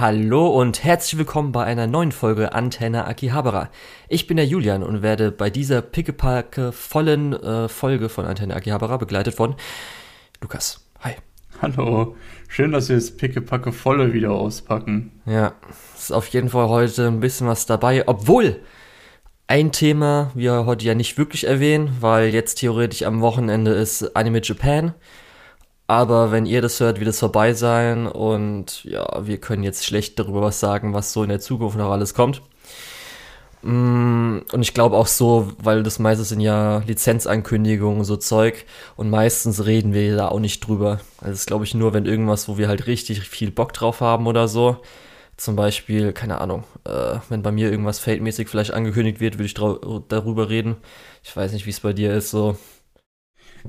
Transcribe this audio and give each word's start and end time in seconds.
Hallo 0.00 0.48
und 0.48 0.82
herzlich 0.82 1.18
willkommen 1.18 1.52
bei 1.52 1.62
einer 1.62 1.86
neuen 1.86 2.10
Folge 2.10 2.54
Antenne 2.54 3.06
Akihabara. 3.06 3.68
Ich 4.08 4.26
bin 4.26 4.38
der 4.38 4.46
Julian 4.46 4.82
und 4.82 5.02
werde 5.02 5.30
bei 5.30 5.50
dieser 5.50 5.82
pickepacke 5.82 6.72
vollen 6.72 7.34
äh, 7.34 7.68
Folge 7.68 8.08
von 8.08 8.24
Antenne 8.24 8.56
Akihabara 8.56 8.96
begleitet 8.96 9.34
von 9.34 9.56
Lukas. 10.40 10.88
Hi. 11.00 11.16
Hallo. 11.60 12.16
Schön, 12.48 12.72
dass 12.72 12.88
wir 12.88 12.96
das 12.96 13.14
pickepacke 13.14 13.72
volle 13.72 14.14
wieder 14.14 14.30
auspacken. 14.30 15.20
Ja, 15.26 15.52
ist 15.94 16.14
auf 16.14 16.28
jeden 16.28 16.48
Fall 16.48 16.70
heute 16.70 17.06
ein 17.06 17.20
bisschen 17.20 17.46
was 17.46 17.66
dabei, 17.66 18.08
obwohl 18.08 18.62
ein 19.48 19.70
Thema 19.70 20.30
wir 20.34 20.64
heute 20.64 20.86
ja 20.86 20.94
nicht 20.94 21.18
wirklich 21.18 21.46
erwähnen, 21.46 21.98
weil 22.00 22.32
jetzt 22.32 22.54
theoretisch 22.54 23.02
am 23.02 23.20
Wochenende 23.20 23.72
ist 23.72 24.16
Anime 24.16 24.40
Japan. 24.42 24.94
Aber 25.90 26.30
wenn 26.30 26.46
ihr 26.46 26.62
das 26.62 26.78
hört, 26.78 27.00
wird 27.00 27.08
es 27.10 27.18
vorbei 27.18 27.52
sein 27.52 28.06
und 28.06 28.84
ja, 28.84 29.26
wir 29.26 29.38
können 29.38 29.64
jetzt 29.64 29.84
schlecht 29.84 30.20
darüber 30.20 30.40
was 30.40 30.60
sagen, 30.60 30.94
was 30.94 31.12
so 31.12 31.24
in 31.24 31.30
der 31.30 31.40
Zukunft 31.40 31.76
noch 31.76 31.90
alles 31.90 32.14
kommt. 32.14 32.42
Mm, 33.62 34.38
und 34.52 34.62
ich 34.62 34.72
glaube 34.72 34.96
auch 34.96 35.08
so, 35.08 35.52
weil 35.58 35.82
das 35.82 35.98
meistens 35.98 36.28
sind 36.28 36.38
ja 36.38 36.78
Lizenzankündigungen, 36.86 38.04
so 38.04 38.16
Zeug. 38.16 38.66
Und 38.96 39.10
meistens 39.10 39.66
reden 39.66 39.92
wir 39.92 40.14
da 40.14 40.28
auch 40.28 40.38
nicht 40.38 40.60
drüber. 40.60 41.00
Also 41.18 41.32
das 41.32 41.46
glaube 41.46 41.64
ich 41.64 41.74
nur, 41.74 41.92
wenn 41.92 42.06
irgendwas, 42.06 42.48
wo 42.48 42.56
wir 42.56 42.68
halt 42.68 42.86
richtig 42.86 43.22
viel 43.22 43.50
Bock 43.50 43.72
drauf 43.72 44.00
haben 44.00 44.28
oder 44.28 44.46
so. 44.46 44.76
Zum 45.36 45.56
Beispiel, 45.56 46.12
keine 46.12 46.40
Ahnung, 46.40 46.62
äh, 46.84 47.16
wenn 47.30 47.42
bei 47.42 47.50
mir 47.50 47.68
irgendwas 47.68 47.98
feldmäßig 47.98 48.48
vielleicht 48.48 48.72
angekündigt 48.72 49.18
wird, 49.18 49.38
würde 49.38 49.46
ich 49.46 49.54
darüber 50.08 50.50
reden. 50.50 50.76
Ich 51.24 51.36
weiß 51.36 51.52
nicht, 51.52 51.66
wie 51.66 51.70
es 51.70 51.80
bei 51.80 51.92
dir 51.92 52.14
ist, 52.14 52.30
so. 52.30 52.56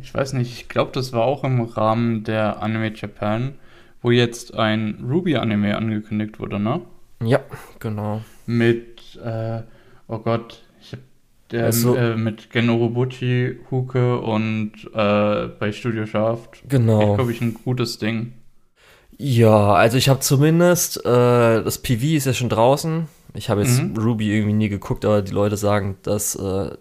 Ich 0.02 0.14
weiß 0.14 0.34
nicht, 0.34 0.54
ich 0.54 0.70
glaube, 0.70 0.92
das 0.94 1.14
war 1.14 1.24
auch 1.24 1.44
im 1.44 1.62
Rahmen 1.62 2.24
der 2.24 2.62
Anime 2.62 2.94
Japan, 2.96 3.56
wo 4.02 4.12
jetzt 4.12 4.56
ein 4.56 5.06
Ruby-Anime 5.10 5.76
angekündigt 5.76 6.40
wurde, 6.40 6.60
ne? 6.60 6.82
Ja, 7.24 7.40
genau. 7.80 8.22
Mit, 8.46 9.20
äh, 9.24 9.62
oh 10.08 10.20
Gott, 10.20 10.64
ich 10.82 10.94
hab 10.94 11.00
der, 11.52 11.66
also, 11.66 11.96
äh, 11.96 12.16
mit 12.16 12.50
Gen 12.50 12.70
Urobuchi, 12.70 13.60
Huke 13.70 14.20
und 14.20 14.72
äh, 14.94 15.48
bei 15.48 15.72
Studio 15.72 16.06
Shaft. 16.06 16.64
Genau. 16.68 17.16
glaube 17.16 17.32
ich, 17.32 17.42
ein 17.42 17.54
gutes 17.54 18.00
Ding. 18.00 18.34
Ja, 19.18 19.74
also 19.74 19.98
ich 19.98 20.10
habe 20.10 20.22
zumindest, 20.22 21.06
äh, 21.06 21.64
das 21.64 21.78
PV 21.78 22.16
ist 22.16 22.26
ja 22.26 22.34
schon 22.34 22.50
draußen. 22.50 23.08
Ich 23.36 23.50
habe 23.50 23.62
jetzt 23.62 23.82
mhm. 23.82 23.96
Ruby 23.96 24.32
irgendwie 24.32 24.54
nie 24.54 24.70
geguckt, 24.70 25.06
aber 25.06 25.22
die 25.22 25.32
Leute 25.32 25.58
sagen, 25.58 25.98
dass 26.02 26.36
äh, 26.36 26.72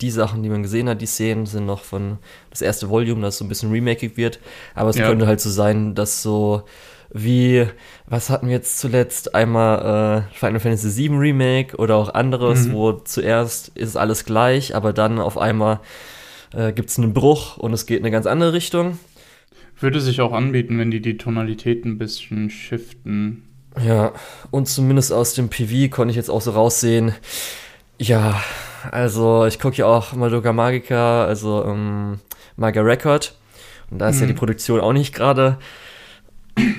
die 0.00 0.10
Sachen, 0.10 0.42
die 0.42 0.48
man 0.48 0.62
gesehen 0.62 0.88
hat, 0.88 1.00
die 1.00 1.06
Szenen, 1.06 1.46
sind 1.46 1.66
noch 1.66 1.82
von 1.82 2.18
das 2.50 2.62
erste 2.62 2.88
Volume, 2.90 3.22
das 3.22 3.38
so 3.38 3.44
ein 3.44 3.48
bisschen 3.48 3.70
remakig 3.70 4.16
wird. 4.16 4.40
Aber 4.74 4.90
es 4.90 4.96
ja. 4.96 5.06
könnte 5.06 5.26
halt 5.26 5.40
so 5.40 5.50
sein, 5.50 5.94
dass 5.94 6.22
so 6.22 6.64
wie, 7.12 7.66
was 8.06 8.30
hatten 8.30 8.46
wir 8.46 8.54
jetzt 8.54 8.78
zuletzt? 8.78 9.34
Einmal 9.34 10.26
äh, 10.30 10.34
Final 10.34 10.60
Fantasy 10.60 11.08
VII 11.08 11.16
Remake 11.16 11.76
oder 11.76 11.96
auch 11.96 12.14
anderes, 12.14 12.68
mhm. 12.68 12.72
wo 12.72 12.92
zuerst 12.92 13.68
ist 13.76 13.96
alles 13.96 14.24
gleich, 14.24 14.76
aber 14.76 14.92
dann 14.92 15.18
auf 15.18 15.36
einmal 15.36 15.80
äh, 16.54 16.72
gibt 16.72 16.90
es 16.90 16.98
einen 16.98 17.12
Bruch 17.12 17.56
und 17.56 17.72
es 17.72 17.86
geht 17.86 17.98
in 17.98 18.04
eine 18.04 18.12
ganz 18.12 18.26
andere 18.26 18.52
Richtung. 18.52 18.98
Würde 19.80 20.00
sich 20.00 20.20
auch 20.20 20.32
anbieten, 20.32 20.78
wenn 20.78 20.90
die 20.90 21.00
die 21.00 21.16
Tonalität 21.16 21.84
ein 21.84 21.98
bisschen 21.98 22.50
shiften. 22.50 23.44
Ja, 23.84 24.12
und 24.50 24.66
zumindest 24.66 25.12
aus 25.12 25.34
dem 25.34 25.48
PV 25.48 25.94
konnte 25.94 26.10
ich 26.10 26.16
jetzt 26.16 26.30
auch 26.30 26.40
so 26.40 26.50
raussehen. 26.52 27.12
Ja, 27.98 28.40
also 28.90 29.46
ich 29.46 29.58
gucke 29.58 29.76
ja 29.76 29.86
auch 29.86 30.12
Madoka 30.12 30.52
Magica, 30.52 31.24
also 31.24 31.64
ähm, 31.64 32.20
Maga 32.56 32.82
Record. 32.82 33.34
Und 33.90 33.98
da 33.98 34.08
ist 34.08 34.16
mhm. 34.16 34.22
ja 34.22 34.26
die 34.28 34.32
mhm. 34.34 34.38
Produktion 34.38 34.80
auch 34.80 34.92
nicht 34.92 35.14
gerade 35.14 35.58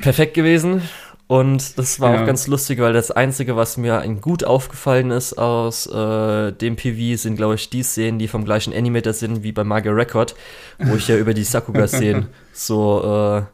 perfekt 0.02 0.34
gewesen. 0.34 0.82
Und 1.28 1.78
das 1.78 2.02
war 2.02 2.14
ja. 2.14 2.22
auch 2.22 2.26
ganz 2.26 2.48
lustig, 2.48 2.80
weil 2.80 2.92
das 2.92 3.10
Einzige, 3.10 3.56
was 3.56 3.78
mir 3.78 4.02
gut 4.20 4.44
aufgefallen 4.44 5.12
ist 5.12 5.38
aus 5.38 5.88
äh, 5.88 6.52
dem 6.52 6.76
PV, 6.76 7.18
sind, 7.18 7.38
glaube 7.38 7.56
ich, 7.56 7.70
die 7.70 7.84
Szenen, 7.84 8.20
die 8.20 8.28
vom 8.28 8.44
gleichen 8.44 8.74
Animator 8.74 9.14
sind 9.14 9.42
wie 9.42 9.54
bei 9.54 9.64
Maga 9.64 9.92
Record, 9.92 10.36
wo 10.78 10.96
ich 10.96 11.08
ja 11.08 11.16
über 11.16 11.34
die 11.34 11.46
Sakuga-Szenen 11.46 12.28
so 12.54 13.48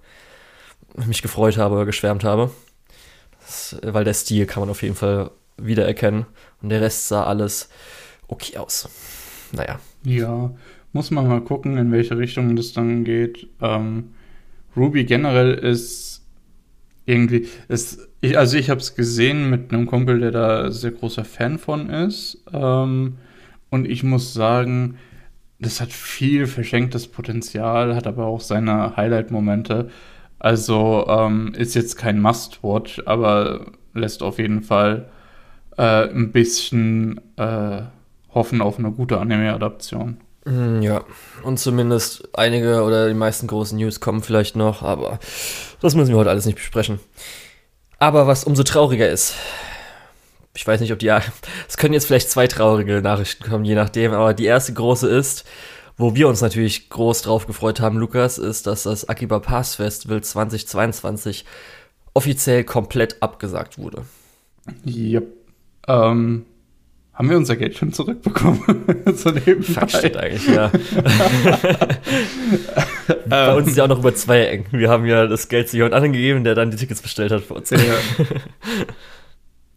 äh, 0.98 1.06
mich 1.06 1.22
gefreut 1.22 1.58
habe 1.58 1.76
oder 1.76 1.86
geschwärmt 1.86 2.24
habe. 2.24 2.50
Das, 3.42 3.78
weil 3.84 4.04
der 4.04 4.16
Stil 4.16 4.48
kann 4.48 4.62
man 4.62 4.72
auf 4.72 4.82
jeden 4.82 4.96
Fall 4.96 5.30
wiedererkennen. 5.58 6.26
Und 6.64 6.70
der 6.70 6.82
Rest 6.82 7.08
sah 7.08 7.26
alles 7.26 7.70
okay 8.28 8.58
aus. 8.58 8.90
Naja. 9.52 9.80
Ja, 10.04 10.52
muss 10.94 11.12
man 11.12 11.28
mal 11.28 11.42
gucken, 11.42 11.78
in 11.78 11.92
welche 11.92 12.18
Richtung 12.18 12.56
das 12.56 12.74
dann 12.74 13.04
geht. 13.04 13.48
Ähm, 13.62 14.12
Ruby 14.76 15.06
generell 15.06 15.54
ist 15.54 16.26
irgendwie, 17.06 17.48
ist, 17.68 18.08
ich, 18.22 18.38
also 18.38 18.58
ich 18.58 18.70
habe 18.70 18.82
es 18.82 18.96
gesehen 18.96 19.50
mit 19.50 19.72
einem 19.74 19.86
Kumpel, 19.86 20.20
der 20.20 20.32
da 20.32 20.72
sehr 20.72 20.92
großer 20.92 21.24
Fan 21.26 21.58
von 21.58 21.90
ist. 21.90 22.44
Ähm, 22.54 23.18
und 23.70 23.88
ich 23.88 24.04
muss 24.04 24.34
sagen, 24.34 24.98
das 25.60 25.82
hat 25.82 25.92
viel 25.92 26.48
verschenktes 26.48 27.08
Potenzial, 27.08 27.96
hat 27.96 28.08
aber 28.08 28.26
auch 28.26 28.42
seine 28.42 28.96
Highlight-Momente. 28.96 29.90
Also 30.40 31.06
ähm, 31.08 31.54
ist 31.58 31.74
jetzt 31.76 31.96
kein 31.98 32.22
Must-Watch, 32.22 33.02
aber 33.06 33.72
lässt 33.94 34.22
auf 34.22 34.38
jeden 34.38 34.62
Fall 34.62 35.10
äh, 35.78 36.10
ein 36.10 36.32
bisschen 36.32 37.20
äh, 37.38 37.82
hoffen 38.38 38.62
auf 38.62 38.80
eine 38.80 38.92
gute 38.92 39.20
Anime-Adaption. 39.20 40.18
Mm, 40.46 40.82
ja, 40.82 41.04
und 41.44 41.60
zumindest 41.60 42.30
einige 42.34 42.84
oder 42.84 43.08
die 43.08 43.14
meisten 43.14 43.48
großen 43.48 43.78
News 43.78 44.00
kommen 44.00 44.22
vielleicht 44.22 44.56
noch, 44.56 44.82
aber 44.82 45.20
das 45.82 45.96
müssen 45.96 46.12
wir 46.12 46.18
heute 46.18 46.30
alles 46.30 46.46
nicht 46.46 46.56
besprechen. 46.56 47.00
Aber 48.00 48.28
was 48.28 48.44
umso 48.44 48.64
trauriger 48.64 49.10
ist, 49.10 49.36
ich 50.56 50.66
weiß 50.66 50.80
nicht, 50.80 50.94
ob 50.94 51.00
die, 51.00 51.10
es 51.68 51.78
können 51.78 51.94
jetzt 51.94 52.06
vielleicht 52.06 52.30
zwei 52.30 52.48
traurige 52.48 53.02
Nachrichten 53.02 53.44
kommen, 53.44 53.66
je 53.66 53.76
nachdem, 53.76 54.14
aber 54.14 54.34
die 54.34 54.46
erste 54.46 54.74
große 54.74 55.10
ist, 55.10 55.44
wo 55.98 56.16
wir 56.16 56.28
uns 56.28 56.42
natürlich 56.42 56.90
groß 56.90 57.24
drauf 57.24 57.48
gefreut 57.48 57.82
haben, 57.82 57.98
Lukas, 57.98 58.38
ist, 58.38 58.68
dass 58.68 58.84
das 58.84 59.10
Akiba 59.10 59.40
Pass 59.40 59.76
Festival 59.76 60.22
2022 60.22 61.44
offiziell 62.14 62.64
komplett 62.64 63.22
abgesagt 63.22 63.80
wurde. 63.80 64.04
Yep. 64.86 65.28
Ähm, 65.88 66.46
haben 67.18 67.30
wir 67.32 67.38
unser 67.38 67.56
Geld 67.56 67.76
schon 67.76 67.92
zurückbekommen? 67.94 68.62
so 69.16 69.32
Fuck, 69.32 69.90
stimmt 69.90 70.18
eigentlich, 70.18 70.48
ja. 70.48 70.72
Bei 73.28 73.56
uns 73.56 73.70
ist 73.70 73.78
ja 73.78 73.86
auch 73.86 73.88
noch 73.88 73.98
über 73.98 74.14
zwei 74.14 74.42
eng. 74.42 74.66
Wir 74.70 74.90
haben 74.90 75.08
ja 75.08 75.26
das 75.26 75.50
Geld 75.50 75.68
zu 75.68 75.78
jemand 75.78 75.96
anderem 75.96 76.14
gegeben, 76.14 76.44
der 76.44 76.54
dann 76.54 76.70
die 76.70 76.78
Tickets 76.78 77.02
bestellt 77.02 77.32
hat 77.32 77.42
für 77.42 77.56
uns. 77.56 77.72
Ja. 77.72 77.80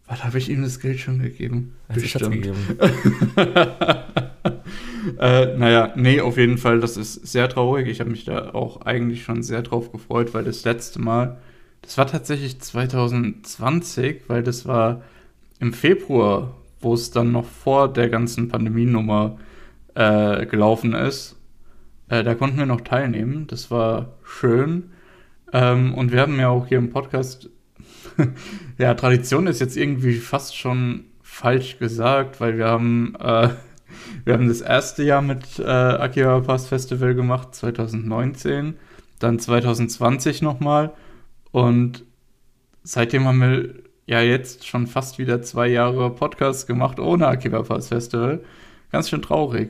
Was 0.07 0.23
habe 0.23 0.37
ich 0.37 0.49
ihm 0.51 0.61
das 0.61 0.79
Geld 0.79 0.99
schon 0.99 1.17
gegeben? 1.17 1.73
Also 1.87 2.01
Bestimmt. 2.01 2.35
Ich 2.35 2.41
gegeben. 2.43 2.77
äh, 5.19 5.57
naja, 5.57 5.93
nee, 5.95 6.21
auf 6.21 6.37
jeden 6.37 6.59
Fall, 6.59 6.79
das 6.79 6.95
ist 6.95 7.25
sehr 7.25 7.49
traurig. 7.49 7.87
Ich 7.87 8.01
habe 8.01 8.11
mich 8.11 8.25
da 8.25 8.53
auch 8.53 8.81
eigentlich 8.81 9.23
schon 9.23 9.41
sehr 9.41 9.63
drauf 9.63 9.91
gefreut, 9.91 10.35
weil 10.35 10.43
das 10.43 10.63
letzte 10.63 11.01
Mal, 11.01 11.39
das 11.81 11.97
war 11.97 12.05
tatsächlich 12.05 12.59
2020, 12.59 14.25
weil 14.27 14.43
das 14.43 14.67
war 14.67 15.01
im 15.59 15.73
Februar 15.73 16.60
wo 16.81 16.93
es 16.93 17.11
dann 17.11 17.31
noch 17.31 17.45
vor 17.45 17.91
der 17.91 18.09
ganzen 18.09 18.47
Pandemienummer 18.47 19.37
äh, 19.95 20.45
gelaufen 20.45 20.93
ist. 20.93 21.37
Äh, 22.09 22.23
da 22.23 22.35
konnten 22.35 22.57
wir 22.57 22.65
noch 22.65 22.81
teilnehmen. 22.81 23.47
Das 23.47 23.71
war 23.71 24.17
schön. 24.23 24.91
Ähm, 25.53 25.93
und 25.93 26.11
wir 26.11 26.21
haben 26.21 26.39
ja 26.39 26.49
auch 26.49 26.67
hier 26.67 26.77
im 26.77 26.89
Podcast, 26.89 27.49
ja, 28.77 28.93
Tradition 28.93 29.47
ist 29.47 29.59
jetzt 29.59 29.77
irgendwie 29.77 30.15
fast 30.15 30.57
schon 30.57 31.05
falsch 31.21 31.79
gesagt, 31.79 32.39
weil 32.41 32.57
wir 32.57 32.67
haben, 32.67 33.15
äh, 33.19 33.49
wir 34.25 34.33
haben 34.33 34.47
das 34.47 34.61
erste 34.61 35.03
Jahr 35.03 35.21
mit 35.21 35.59
äh, 35.59 35.63
Akira 35.63 36.39
Pass 36.41 36.67
Festival 36.67 37.15
gemacht, 37.15 37.55
2019, 37.55 38.75
dann 39.19 39.39
2020 39.39 40.41
nochmal 40.41 40.91
und 41.51 42.05
seitdem 42.83 43.25
haben 43.25 43.39
wir 43.39 43.73
ja 44.11 44.21
jetzt 44.21 44.67
schon 44.67 44.87
fast 44.87 45.19
wieder 45.19 45.41
zwei 45.41 45.67
Jahre 45.67 46.09
Podcast 46.09 46.67
gemacht 46.67 46.99
ohne 46.99 47.27
Akiba 47.27 47.63
Pass 47.63 47.87
Festival. 47.87 48.41
Ganz 48.91 49.09
schön 49.09 49.21
traurig. 49.21 49.69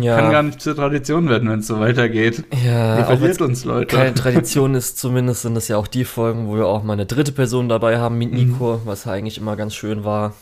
Ja. 0.00 0.18
Kann 0.18 0.32
gar 0.32 0.42
nicht 0.42 0.60
zur 0.60 0.76
Tradition 0.76 1.30
werden, 1.30 1.48
wenn 1.48 1.60
es 1.60 1.66
so 1.66 1.80
weitergeht. 1.80 2.44
Ja, 2.62 2.98
Die 2.98 3.04
verliert 3.04 3.40
uns 3.40 3.64
Leute. 3.64 3.96
Keine 3.96 4.12
Tradition 4.14 4.74
ist 4.74 4.98
zumindest, 4.98 5.42
sind 5.42 5.54
das 5.54 5.68
ja 5.68 5.78
auch 5.78 5.86
die 5.86 6.04
Folgen, 6.04 6.46
wo 6.46 6.56
wir 6.56 6.66
auch 6.66 6.82
mal 6.82 6.92
eine 6.92 7.06
dritte 7.06 7.32
Person 7.32 7.70
dabei 7.70 7.98
haben 7.98 8.18
mit 8.18 8.32
Nico, 8.32 8.76
mhm. 8.76 8.80
was 8.84 9.06
eigentlich 9.06 9.38
immer 9.38 9.56
ganz 9.56 9.74
schön 9.74 10.04
war. 10.04 10.34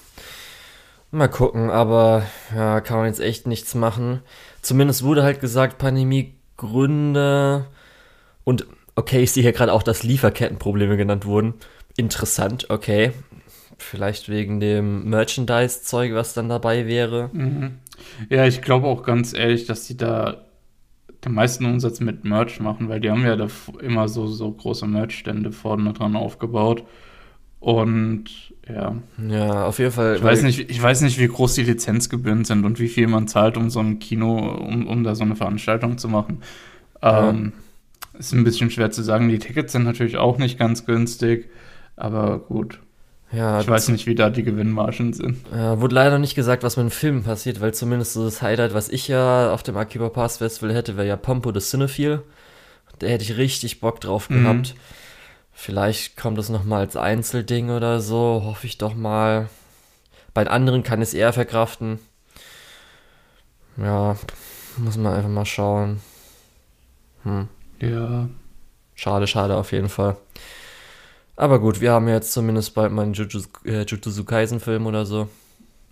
Mal 1.12 1.28
gucken, 1.28 1.70
aber 1.70 2.24
ja, 2.56 2.80
kann 2.80 2.96
man 2.96 3.06
jetzt 3.06 3.20
echt 3.20 3.46
nichts 3.46 3.76
machen. 3.76 4.20
Zumindest 4.62 5.04
wurde 5.04 5.22
halt 5.22 5.40
gesagt, 5.40 5.78
Pandemiegründe 5.78 7.66
und 8.42 8.66
okay, 8.96 9.22
ich 9.22 9.30
sehe 9.30 9.44
hier 9.44 9.52
gerade 9.52 9.72
auch, 9.72 9.84
dass 9.84 10.02
Lieferkettenprobleme 10.02 10.96
genannt 10.96 11.24
wurden 11.24 11.54
interessant, 11.96 12.70
okay. 12.70 13.12
Vielleicht 13.78 14.28
wegen 14.28 14.60
dem 14.60 15.08
Merchandise-Zeug, 15.10 16.14
was 16.14 16.34
dann 16.34 16.48
dabei 16.48 16.86
wäre. 16.86 17.30
Mhm. 17.32 17.78
Ja, 18.30 18.46
ich 18.46 18.62
glaube 18.62 18.86
auch 18.86 19.02
ganz 19.02 19.34
ehrlich, 19.34 19.66
dass 19.66 19.86
die 19.86 19.96
da 19.96 20.46
den 21.24 21.32
meisten 21.32 21.64
Umsatz 21.64 22.00
mit 22.00 22.24
Merch 22.24 22.60
machen, 22.60 22.88
weil 22.88 23.00
die 23.00 23.10
haben 23.10 23.24
ja 23.24 23.36
da 23.36 23.48
immer 23.82 24.08
so, 24.08 24.26
so 24.26 24.50
große 24.50 24.86
Merch-Stände 24.86 25.52
vorne 25.52 25.92
dran 25.92 26.16
aufgebaut. 26.16 26.84
Und 27.58 28.54
ja. 28.68 28.96
Ja, 29.28 29.66
auf 29.66 29.78
jeden 29.78 29.92
Fall. 29.92 30.16
Ich 30.16 30.22
weiß, 30.22 30.42
nicht, 30.42 30.70
ich 30.70 30.80
weiß 30.80 31.00
nicht, 31.00 31.18
wie 31.18 31.28
groß 31.28 31.54
die 31.54 31.62
Lizenzgebühren 31.62 32.44
sind 32.44 32.64
und 32.64 32.78
wie 32.78 32.88
viel 32.88 33.08
man 33.08 33.28
zahlt, 33.28 33.56
um 33.56 33.70
so 33.70 33.80
ein 33.80 33.98
Kino, 33.98 34.38
um, 34.38 34.86
um 34.86 35.04
da 35.04 35.14
so 35.14 35.24
eine 35.24 35.36
Veranstaltung 35.36 35.98
zu 35.98 36.08
machen. 36.08 36.42
Ja. 37.02 37.30
Ähm, 37.30 37.52
ist 38.18 38.32
ein 38.32 38.44
bisschen 38.44 38.70
schwer 38.70 38.90
zu 38.90 39.02
sagen. 39.02 39.28
Die 39.28 39.38
Tickets 39.38 39.72
sind 39.72 39.84
natürlich 39.84 40.16
auch 40.16 40.38
nicht 40.38 40.58
ganz 40.58 40.86
günstig, 40.86 41.50
aber 41.96 42.38
gut. 42.38 42.80
Ja, 43.32 43.60
ich 43.60 43.68
weiß 43.68 43.88
nicht, 43.88 44.06
wie 44.06 44.14
da 44.14 44.30
die 44.30 44.44
Gewinnmargen 44.44 45.12
sind. 45.12 45.38
Ja, 45.52 45.80
wurde 45.80 45.96
leider 45.96 46.18
nicht 46.18 46.36
gesagt, 46.36 46.62
was 46.62 46.76
mit 46.76 46.84
dem 46.84 46.90
Film 46.90 47.24
passiert, 47.24 47.60
weil 47.60 47.74
zumindest 47.74 48.12
so 48.12 48.24
das 48.24 48.40
Highlight, 48.40 48.72
was 48.72 48.88
ich 48.88 49.08
ja 49.08 49.52
auf 49.52 49.64
dem 49.64 49.76
Akiba 49.76 50.08
Pass 50.10 50.38
Festival 50.38 50.74
hätte, 50.74 50.96
wäre 50.96 51.08
ja 51.08 51.16
Pompo 51.16 51.52
the 51.52 51.60
Cinephile. 51.60 52.22
Da 52.98 53.08
hätte 53.08 53.24
ich 53.24 53.36
richtig 53.36 53.80
Bock 53.80 54.00
drauf 54.00 54.30
mhm. 54.30 54.42
gehabt. 54.42 54.74
Vielleicht 55.52 56.16
kommt 56.16 56.38
das 56.38 56.50
nochmal 56.50 56.80
als 56.80 56.96
Einzelding 56.96 57.70
oder 57.70 58.00
so, 58.00 58.42
hoffe 58.44 58.66
ich 58.66 58.78
doch 58.78 58.94
mal. 58.94 59.48
Bei 60.32 60.46
anderen 60.46 60.82
kann 60.82 61.02
es 61.02 61.14
eher 61.14 61.32
verkraften. 61.32 61.98
Ja, 63.76 64.16
muss 64.76 64.96
man 64.96 65.14
einfach 65.14 65.30
mal 65.30 65.46
schauen. 65.46 66.00
Hm. 67.24 67.48
Ja. 67.80 68.28
Schade, 68.94 69.26
schade 69.26 69.56
auf 69.56 69.72
jeden 69.72 69.88
Fall. 69.88 70.16
Aber 71.36 71.60
gut, 71.60 71.80
wir 71.80 71.92
haben 71.92 72.08
jetzt 72.08 72.32
zumindest 72.32 72.74
bald 72.74 72.92
mal 72.92 73.02
einen 73.02 73.12
Jujutsu, 73.12 73.48
äh, 73.64 73.84
Jujutsu 73.84 74.24
Kaisen-Film 74.24 74.86
oder 74.86 75.04
so. 75.04 75.28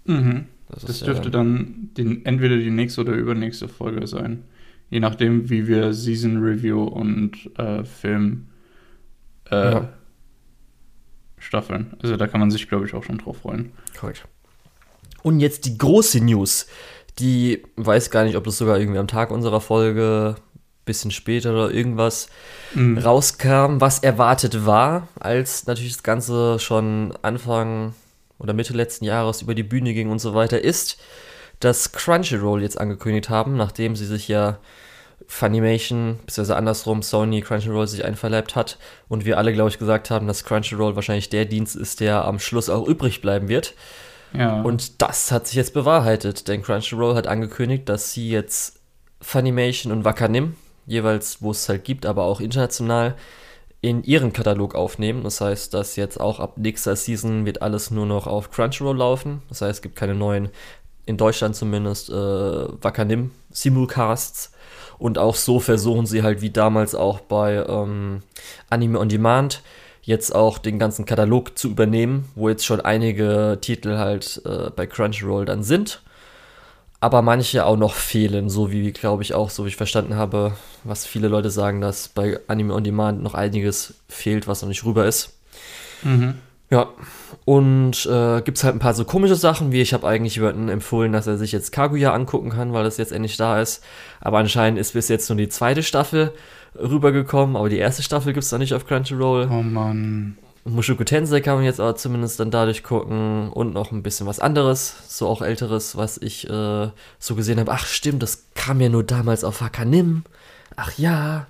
Mhm. 0.06 0.46
Das, 0.69 0.85
das 0.85 1.00
dürfte 1.00 1.26
ja 1.26 1.31
dann, 1.31 1.91
dann 1.94 2.06
den, 2.06 2.25
entweder 2.25 2.56
die 2.56 2.70
nächste 2.70 3.02
oder 3.02 3.12
übernächste 3.12 3.69
Folge 3.69 4.06
sein. 4.06 4.44
Je 4.91 5.00
nachdem, 5.00 5.50
wie 5.50 5.67
wir 5.67 5.93
Season 5.93 6.43
Review 6.43 6.82
und 6.82 7.50
äh, 7.58 7.85
Film 7.85 8.46
äh, 9.50 9.73
ja. 9.73 9.88
staffeln. 11.38 11.94
Also 12.02 12.17
da 12.17 12.26
kann 12.26 12.41
man 12.41 12.50
sich, 12.50 12.69
glaube 12.69 12.87
ich, 12.87 12.94
auch 12.94 13.05
schon 13.05 13.19
drauf 13.19 13.38
freuen. 13.38 13.73
Korrekt. 13.99 14.26
Und 15.23 15.41
jetzt 15.41 15.67
die 15.67 15.76
große 15.76 16.25
News. 16.25 16.67
Die 17.19 17.62
weiß 17.76 18.11
gar 18.11 18.25
nicht, 18.25 18.37
ob 18.37 18.44
das 18.44 18.58
sogar 18.58 18.79
irgendwie 18.79 18.99
am 18.99 19.06
Tag 19.06 19.31
unserer 19.31 19.61
Folge 19.61 20.37
bisschen 20.85 21.11
später 21.11 21.53
oder 21.53 21.71
irgendwas 21.71 22.29
mhm. 22.75 22.99
rauskam, 22.99 23.81
was 23.81 24.01
erwartet 24.01 24.67
war, 24.67 25.09
als 25.19 25.67
natürlich 25.67 25.95
das 25.95 26.03
Ganze 26.03 26.59
schon 26.59 27.15
Anfang 27.23 27.95
oder 28.39 28.53
Mitte 28.53 28.75
letzten 28.75 29.05
Jahres 29.05 29.43
über 29.43 29.55
die 29.55 29.63
Bühne 29.63 29.95
ging 29.95 30.11
und 30.11 30.19
so 30.19 30.35
weiter, 30.35 30.61
ist, 30.63 30.99
dass 31.61 31.93
Crunchyroll 31.93 32.63
jetzt 32.63 32.79
angekündigt 32.81 33.31
haben, 33.31 33.57
nachdem 33.57 33.97
sie 33.97 34.07
sich 34.07 34.29
ja 34.29 34.59
Funimation, 35.27 36.19
beziehungsweise 36.27 36.57
andersrum 36.57 37.03
Sony 37.03 37.41
Crunchyroll 37.41 37.87
sich 37.87 38.05
einverleibt 38.05 38.57
hat 38.57 38.79
und 39.09 39.25
wir 39.25 39.39
alle, 39.39 39.53
glaube 39.53 39.71
ich, 39.71 39.79
gesagt 39.79 40.11
haben, 40.11 40.27
dass 40.27 40.45
Crunchyroll 40.45 40.97
wahrscheinlich 40.97 41.31
der 41.31 41.47
Dienst 41.47 41.77
ist, 41.77 42.01
der 42.01 42.25
am 42.25 42.39
Schluss 42.39 42.69
auch 42.69 42.87
übrig 42.87 43.23
bleiben 43.23 43.49
wird. 43.49 43.75
Ja. 44.37 44.61
Und 44.63 45.01
das 45.01 45.31
hat 45.31 45.47
sich 45.47 45.57
jetzt 45.57 45.73
bewahrheitet, 45.73 46.49
denn 46.49 46.63
Crunchyroll 46.63 47.15
hat 47.15 47.27
angekündigt, 47.27 47.89
dass 47.89 48.13
sie 48.13 48.29
jetzt 48.29 48.81
Funimation 49.21 49.93
und 49.93 50.05
Wakanim, 50.05 50.57
jeweils 50.87 51.43
wo 51.43 51.51
es 51.51 51.69
halt 51.69 51.85
gibt, 51.85 52.07
aber 52.07 52.25
auch 52.25 52.41
international, 52.41 53.15
in 53.81 54.03
ihren 54.03 54.33
Katalog 54.33 54.75
aufnehmen. 54.75 55.25
Das 55.25 55.43
heißt, 55.43 55.75
dass 55.75 55.97
jetzt 55.97 56.19
auch 56.19 56.41
ab 56.41 56.57
nächster 56.57 56.97
Season 56.97 57.45
wird 57.45 57.61
alles 57.61 57.91
nur 57.91 58.07
noch 58.07 58.27
auf 58.27 58.51
Crunchyroll 58.51 58.97
laufen. 58.97 59.43
Das 59.51 59.61
heißt, 59.61 59.73
es 59.73 59.83
gibt 59.83 59.97
keine 59.97 60.15
neuen, 60.15 60.49
in 61.05 61.19
Deutschland 61.19 61.55
zumindest, 61.55 62.09
äh, 62.09 62.15
Wakanim 62.15 63.31
Simulcasts 63.51 64.53
und 64.99 65.19
auch 65.19 65.35
so 65.35 65.61
versuchen 65.61 66.07
sie 66.07 66.23
halt 66.23 66.41
wie 66.41 66.51
damals 66.51 66.95
auch 66.95 67.21
bei 67.21 67.65
ähm, 67.69 68.23
Anime 68.71 68.99
on 68.99 69.09
Demand 69.11 69.63
jetzt 70.03 70.35
auch 70.35 70.59
den 70.59 70.79
ganzen 70.79 71.05
Katalog 71.05 71.59
zu 71.59 71.69
übernehmen, 71.69 72.31
wo 72.35 72.49
jetzt 72.49 72.65
schon 72.65 72.81
einige 72.81 73.59
Titel 73.61 73.97
halt 73.97 74.41
äh, 74.45 74.71
bei 74.71 74.87
Crunchyroll 74.87 75.45
dann 75.45 75.63
sind. 75.63 76.03
Aber 77.05 77.21
manche 77.21 77.67
auch 77.67 77.77
noch 77.77 77.93
fehlen, 77.93 78.49
so 78.49 78.73
wie, 78.73 78.91
glaube 78.91 79.23
ich, 79.23 79.35
auch, 79.35 79.51
so 79.51 79.67
wie 79.67 79.69
ich 79.69 79.77
verstanden 79.77 80.17
habe, 80.17 80.53
was 80.85 81.05
viele 81.05 81.29
Leute 81.29 81.51
sagen, 81.51 81.83
dass 81.83 82.09
bei 82.09 82.41
Anime 82.47 82.73
on 82.73 82.83
Demand 82.83 83.23
noch 83.23 83.35
einiges 83.35 83.93
fehlt, 84.09 84.49
was 84.49 84.62
noch 84.62 84.71
nicht 84.71 84.87
rüber 84.87 85.05
ist. 85.05 85.37
Mhm. 86.03 86.37
Ja, 86.71 86.89
und 87.45 88.06
äh, 88.06 88.41
gibt 88.41 88.56
es 88.56 88.65
halt 88.65 88.75
ein 88.75 88.79
paar 88.79 88.95
so 88.95 89.05
komische 89.05 89.35
Sachen, 89.37 89.71
wie 89.71 89.83
ich 89.83 89.93
habe 89.93 90.09
eigentlich 90.09 90.37
jemanden 90.37 90.71
empfohlen, 90.71 91.12
dass 91.12 91.27
er 91.27 91.37
sich 91.37 91.53
jetzt 91.53 91.73
Kaguya 91.73 92.15
angucken 92.15 92.49
kann, 92.49 92.73
weil 92.73 92.85
das 92.85 92.97
jetzt 92.97 93.12
endlich 93.12 93.37
da 93.37 93.61
ist. 93.61 93.85
Aber 94.23 94.39
anscheinend 94.39 94.79
ist 94.79 94.95
bis 94.95 95.09
jetzt 95.09 95.29
nur 95.29 95.37
die 95.37 95.51
zweite 95.51 95.83
Staffel 95.83 96.33
rübergekommen, 96.75 97.56
aber 97.56 97.69
die 97.69 97.77
erste 97.77 98.03
Staffel 98.03 98.33
gibt 98.33 98.45
es 98.45 98.51
da 98.51 98.56
nicht 98.56 98.73
auf 98.73 98.87
Crunchyroll. 98.87 99.51
Oh 99.53 99.62
Mann. 99.62 100.39
Mushoku 100.65 101.05
Tensei 101.05 101.41
kann 101.41 101.57
man 101.57 101.65
jetzt 101.65 101.79
aber 101.79 101.95
zumindest 101.95 102.41
dann 102.41 102.51
dadurch 102.51 102.83
gucken 102.83 103.51
und 103.51 103.75
noch 103.75 103.93
ein 103.93 104.03
bisschen 104.03 104.27
was 104.27 104.41
anderes, 104.41 104.97
so 105.09 105.29
auch 105.29 105.43
älteres, 105.43 105.97
was 105.97 106.17
ich 106.17 106.49
äh, 106.49 106.89
so 107.19 107.35
gesehen 107.35 107.61
habe. 107.61 107.73
Ach 107.73 107.87
stimmt, 107.87 108.23
das 108.23 108.47
kam 108.55 108.81
ja 108.81 108.89
nur 108.89 109.05
damals 109.05 109.45
auf 109.45 109.61
Hakanim. 109.61 110.25
Ach 110.77 110.97
ja, 110.97 111.47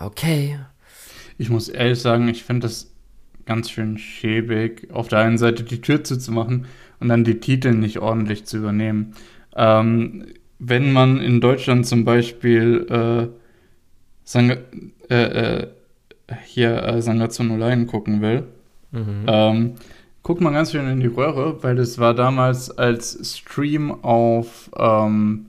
okay. 0.00 0.58
Ich 1.36 1.50
muss 1.50 1.68
ehrlich 1.68 2.00
sagen, 2.00 2.28
ich 2.28 2.42
finde 2.42 2.66
das 2.66 2.90
ganz 3.44 3.70
schön 3.70 3.98
schäbig, 3.98 4.88
auf 4.92 5.08
der 5.08 5.20
einen 5.20 5.38
Seite 5.38 5.62
die 5.62 5.80
Tür 5.80 6.02
zuzumachen 6.04 6.66
und 7.00 7.08
dann 7.08 7.24
die 7.24 7.40
Titel 7.40 7.72
nicht 7.72 7.98
ordentlich 7.98 8.46
zu 8.46 8.56
übernehmen. 8.56 9.14
Ähm, 9.56 10.26
wenn 10.58 10.92
man 10.92 11.20
in 11.20 11.40
Deutschland 11.40 11.86
zum 11.86 12.04
Beispiel 12.04 12.86
äh, 12.90 13.28
Sang 14.24 14.58
äh, 15.08 15.14
äh, 15.14 15.68
hier 16.44 16.82
äh, 16.82 17.42
no 17.42 17.56
Line 17.56 17.86
gucken 17.86 18.20
will, 18.20 18.44
mhm. 18.92 19.24
ähm, 19.26 19.74
guckt 20.22 20.40
man 20.40 20.52
ganz 20.52 20.72
schön 20.72 20.88
in 20.88 21.00
die 21.00 21.06
Röhre, 21.06 21.62
weil 21.62 21.76
das 21.76 21.98
war 21.98 22.14
damals 22.14 22.70
als 22.70 23.38
Stream 23.38 24.04
auf 24.04 24.70
ähm, 24.76 25.46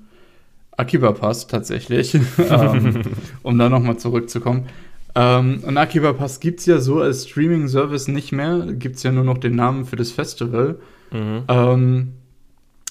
Akiba 0.78 1.12
Pass 1.12 1.48
tatsächlich, 1.48 2.16
ähm, 2.50 3.02
um 3.44 3.58
da 3.58 3.70
nochmal 3.70 3.98
zurückzukommen. 3.98 4.68
Ähm, 5.16 5.64
und 5.66 5.78
Akiba 5.78 6.14
Pass 6.14 6.40
gibt 6.40 6.62
es 6.62 6.66
ja 6.66 6.80
so 6.80 7.02
als 7.02 7.28
Streaming-Service 7.28 8.08
nicht 8.08 8.32
mehr. 8.32 8.68
Gibt 8.72 8.96
es 8.96 9.04
ja 9.04 9.12
nur 9.12 9.24
noch 9.24 9.38
den 9.38 9.56
Namen 9.56 9.86
für 9.86 9.98
das 9.98 10.12
Festival. 10.12 10.78
Mhm. 11.12 11.44
Ähm, 11.48 12.14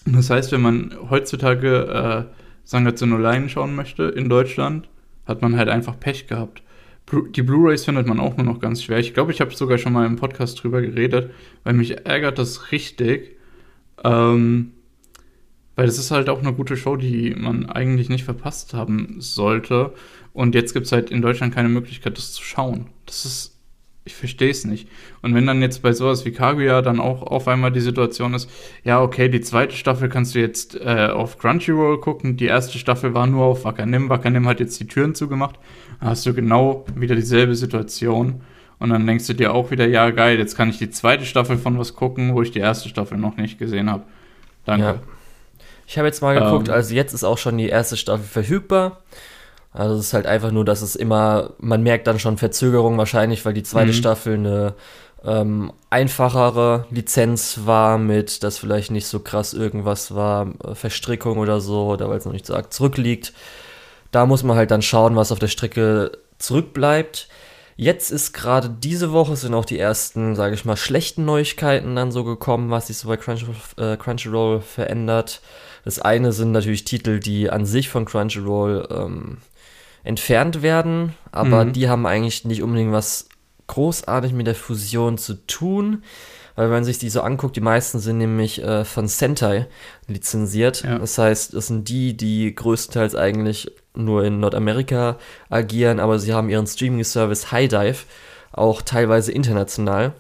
das 0.05 0.31
heißt, 0.31 0.53
wenn 0.53 0.61
man 0.61 0.93
heutzutage 1.09 2.27
äh, 2.29 2.35
Sangatsu 2.65 3.07
no 3.07 3.17
Line 3.17 3.49
schauen 3.49 3.75
möchte 3.75 4.05
in 4.05 4.29
Deutschland, 4.29 4.89
hat 5.27 5.43
man 5.43 5.57
halt 5.57 5.69
einfach 5.69 5.99
Pech 5.99 6.27
gehabt. 6.27 6.63
Die 7.13 7.43
Blu-rays 7.43 7.85
findet 7.85 8.07
man 8.07 8.21
auch 8.21 8.37
nur 8.37 8.45
noch 8.45 8.61
ganz 8.61 8.83
schwer. 8.83 8.99
Ich 8.99 9.15
glaube, 9.15 9.33
ich 9.33 9.41
habe 9.41 9.55
sogar 9.55 9.79
schon 9.79 9.93
mal 9.93 10.07
im 10.07 10.17
Podcast 10.17 10.63
drüber 10.63 10.83
geredet, 10.83 11.31
weil 11.65 11.75
mich 11.75 12.07
ärgert 12.07 12.39
das 12.39 12.71
richtig. 12.71 13.37
Ähm, 14.05 14.73
weil 15.75 15.87
das 15.87 15.99
ist 15.99 16.11
halt 16.11 16.29
auch 16.29 16.41
eine 16.41 16.53
gute 16.53 16.77
Show, 16.77 16.97
die 16.97 17.35
man 17.37 17.67
eigentlich 17.67 18.09
nicht 18.09 18.25
verpasst 18.25 18.75
haben 18.75 19.17
sollte. 19.21 19.95
Und 20.33 20.55
jetzt 20.55 20.73
gibt 20.73 20.87
es 20.87 20.93
halt 20.93 21.11
in 21.11 21.23
Deutschland 21.23 21.55
keine 21.55 21.69
Möglichkeit, 21.69 22.19
das 22.19 22.33
zu 22.33 22.43
schauen. 22.43 22.89
Das 23.07 23.25
ist, 23.25 23.58
ich 24.09 24.15
verstehe 24.15 24.51
es 24.51 24.65
nicht. 24.65 24.89
Und 25.21 25.35
wenn 25.35 25.47
dann 25.47 25.61
jetzt 25.61 25.83
bei 25.83 25.93
sowas 25.93 26.25
wie 26.25 26.33
Kaguya 26.33 26.81
dann 26.81 26.99
auch 26.99 27.23
auf 27.23 27.47
einmal 27.47 27.71
die 27.71 27.81
Situation 27.81 28.33
ist, 28.33 28.51
ja, 28.83 29.03
okay, 29.03 29.29
die 29.29 29.43
zweite 29.43 29.77
Staffel 29.77 30.09
kannst 30.09 30.35
du 30.35 30.39
jetzt 30.39 30.77
äh, 30.77 31.09
auf 31.13 31.39
Crunchyroll 31.39 32.01
gucken, 32.01 32.39
die 32.39 32.47
erste 32.47 32.79
Staffel 32.79 33.13
war 33.13 33.27
nur 33.27 33.45
auf 33.45 33.65
Wakanim, 33.65 34.09
Wakanim 34.09 34.49
hat 34.49 34.61
jetzt 34.61 34.81
die 34.81 34.87
Türen 34.87 35.15
zugemacht, 35.15 35.59
dann 36.01 36.09
hast 36.09 36.25
du 36.25 36.33
genau 36.33 36.87
wieder 36.97 37.15
dieselbe 37.15 37.55
Situation. 37.55 38.41
Und 38.79 38.91
dann 38.91 39.07
denkst 39.07 39.27
du 39.27 39.35
dir 39.35 39.53
auch 39.53 39.71
wieder, 39.71 39.87
ja, 39.87 40.09
geil, 40.11 40.39
jetzt 40.39 40.57
kann 40.57 40.71
ich 40.71 40.79
die 40.79 40.89
zweite 40.89 41.27
Staffel 41.27 41.59
von 41.59 41.79
was 41.79 41.95
gucken, 41.95 42.35
wo 42.35 42.41
ich 42.41 42.51
die 42.51 42.61
erste 42.61 42.89
Staffel 42.89 43.19
noch 43.19 43.37
nicht 43.37 43.59
gesehen 43.59 43.91
habe. 43.91 44.05
Danke. 44.65 44.87
Ja. 44.87 45.01
Ich 45.87 45.99
habe 45.99 46.07
jetzt 46.07 46.23
mal 46.23 46.39
geguckt, 46.39 46.69
ähm, 46.69 46.75
also 46.75 46.95
jetzt 46.95 47.13
ist 47.13 47.25
auch 47.25 47.39
schon 47.39 47.59
die 47.59 47.69
erste 47.69 47.97
Staffel 47.97 48.25
verfügbar. 48.25 49.03
Also 49.73 49.95
es 49.97 50.07
ist 50.07 50.15
halt 50.15 50.27
einfach 50.27 50.51
nur, 50.51 50.65
dass 50.65 50.83
es 50.83 50.97
immer, 50.97 51.51
man 51.59 51.83
merkt 51.83 52.07
dann 52.07 52.19
schon 52.19 52.39
Verzögerung 52.39 52.99
wahrscheinlich, 52.99 53.45
weil 53.45 53.55
die 53.55 53.63
zweite 53.63 53.89
mhm. 53.89 53.95
Staffel 53.95 54.35
eine 54.35 54.75
ähm, 55.25 55.73
einfachere 55.91 56.87
Lizenz 56.91 57.61
war 57.65 57.99
mit, 57.99 58.43
dass 58.43 58.59
vielleicht 58.59 58.91
nicht 58.91 59.07
so 59.07 59.21
krass 59.21 59.53
irgendwas 59.53 60.15
war, 60.15 60.53
äh, 60.65 60.75
Verstrickung 60.75 61.39
oder 61.39 61.61
so, 61.61 61.87
oder 61.87 62.09
weil 62.09 62.19
es 62.19 62.25
noch 62.25 62.33
nicht 62.33 62.47
so 62.47 62.55
arg 62.55 62.73
zurückliegt. 62.73 63.33
Da 64.11 64.27
muss 64.27 64.43
man 64.43 64.57
halt 64.57 64.71
dann 64.71 64.83
schauen, 64.83 65.17
was 65.17 65.33
auf 65.33 65.39
der 65.39 65.49
Strecke 65.49 66.13
zurückbleibt. 66.39 67.29
Jetzt 67.77 68.11
ist 68.11 68.33
gerade 68.33 68.71
diese 68.71 69.13
Woche 69.13 69.37
sind 69.37 69.55
auch 69.55 69.65
die 69.65 69.79
ersten, 69.79 70.35
sage 70.35 70.55
ich 70.55 70.65
mal, 70.65 70.77
schlechten 70.77 71.25
Neuigkeiten 71.25 71.95
dann 71.95 72.11
so 72.11 72.25
gekommen, 72.25 72.71
was 72.71 72.89
sich 72.89 72.99
so 72.99 73.09
bei 73.09 73.17
Crunchyroll, 73.17 73.55
äh, 73.77 73.97
Crunchyroll 73.97 74.61
verändert. 74.61 75.41
Das 75.85 76.01
eine 76.01 76.33
sind 76.33 76.53
natürlich 76.53 76.85
Titel, 76.85 77.21
die 77.21 77.51
an 77.51 77.67
sich 77.67 77.89
von 77.89 78.05
Crunchyroll 78.05 78.89
ähm, 78.91 79.39
entfernt 80.09 80.63
werden, 80.63 81.15
aber 81.33 81.67
mhm. 81.67 81.73
die 81.75 81.89
haben 81.89 82.07
eigentlich 82.07 82.45
nicht 82.45 82.63
unbedingt 82.63 82.93
was 82.93 83.29
großartig 83.67 84.33
mit 84.33 84.47
der 84.47 84.55
Fusion 84.55 85.19
zu 85.19 85.35
tun. 85.47 86.03
Weil 86.57 86.65
wenn 86.65 86.77
man 86.79 86.85
sich 86.85 86.99
die 86.99 87.11
so 87.11 87.21
anguckt, 87.21 87.55
die 87.55 87.61
meisten 87.61 88.01
sind 88.01 88.19
nämlich 88.19 88.61
äh, 88.65 88.85
von 88.85 89.07
Sentai 89.07 89.67
lizenziert. 90.09 90.83
Ja. 90.83 90.99
Das 90.99 91.17
heißt, 91.17 91.55
das 91.55 91.69
sind 91.69 91.89
die, 91.89 92.17
die 92.17 92.53
größtenteils 92.53 93.15
eigentlich 93.15 93.71
nur 93.95 94.25
in 94.25 94.41
Nordamerika 94.41 95.19
agieren, 95.51 96.01
aber 96.01 96.19
sie 96.19 96.33
haben 96.33 96.49
ihren 96.49 96.67
Streaming-Service 96.67 97.53
High 97.53 97.69
Dive 97.69 97.99
auch 98.51 98.83
teilweise 98.83 99.31
international. 99.31 100.15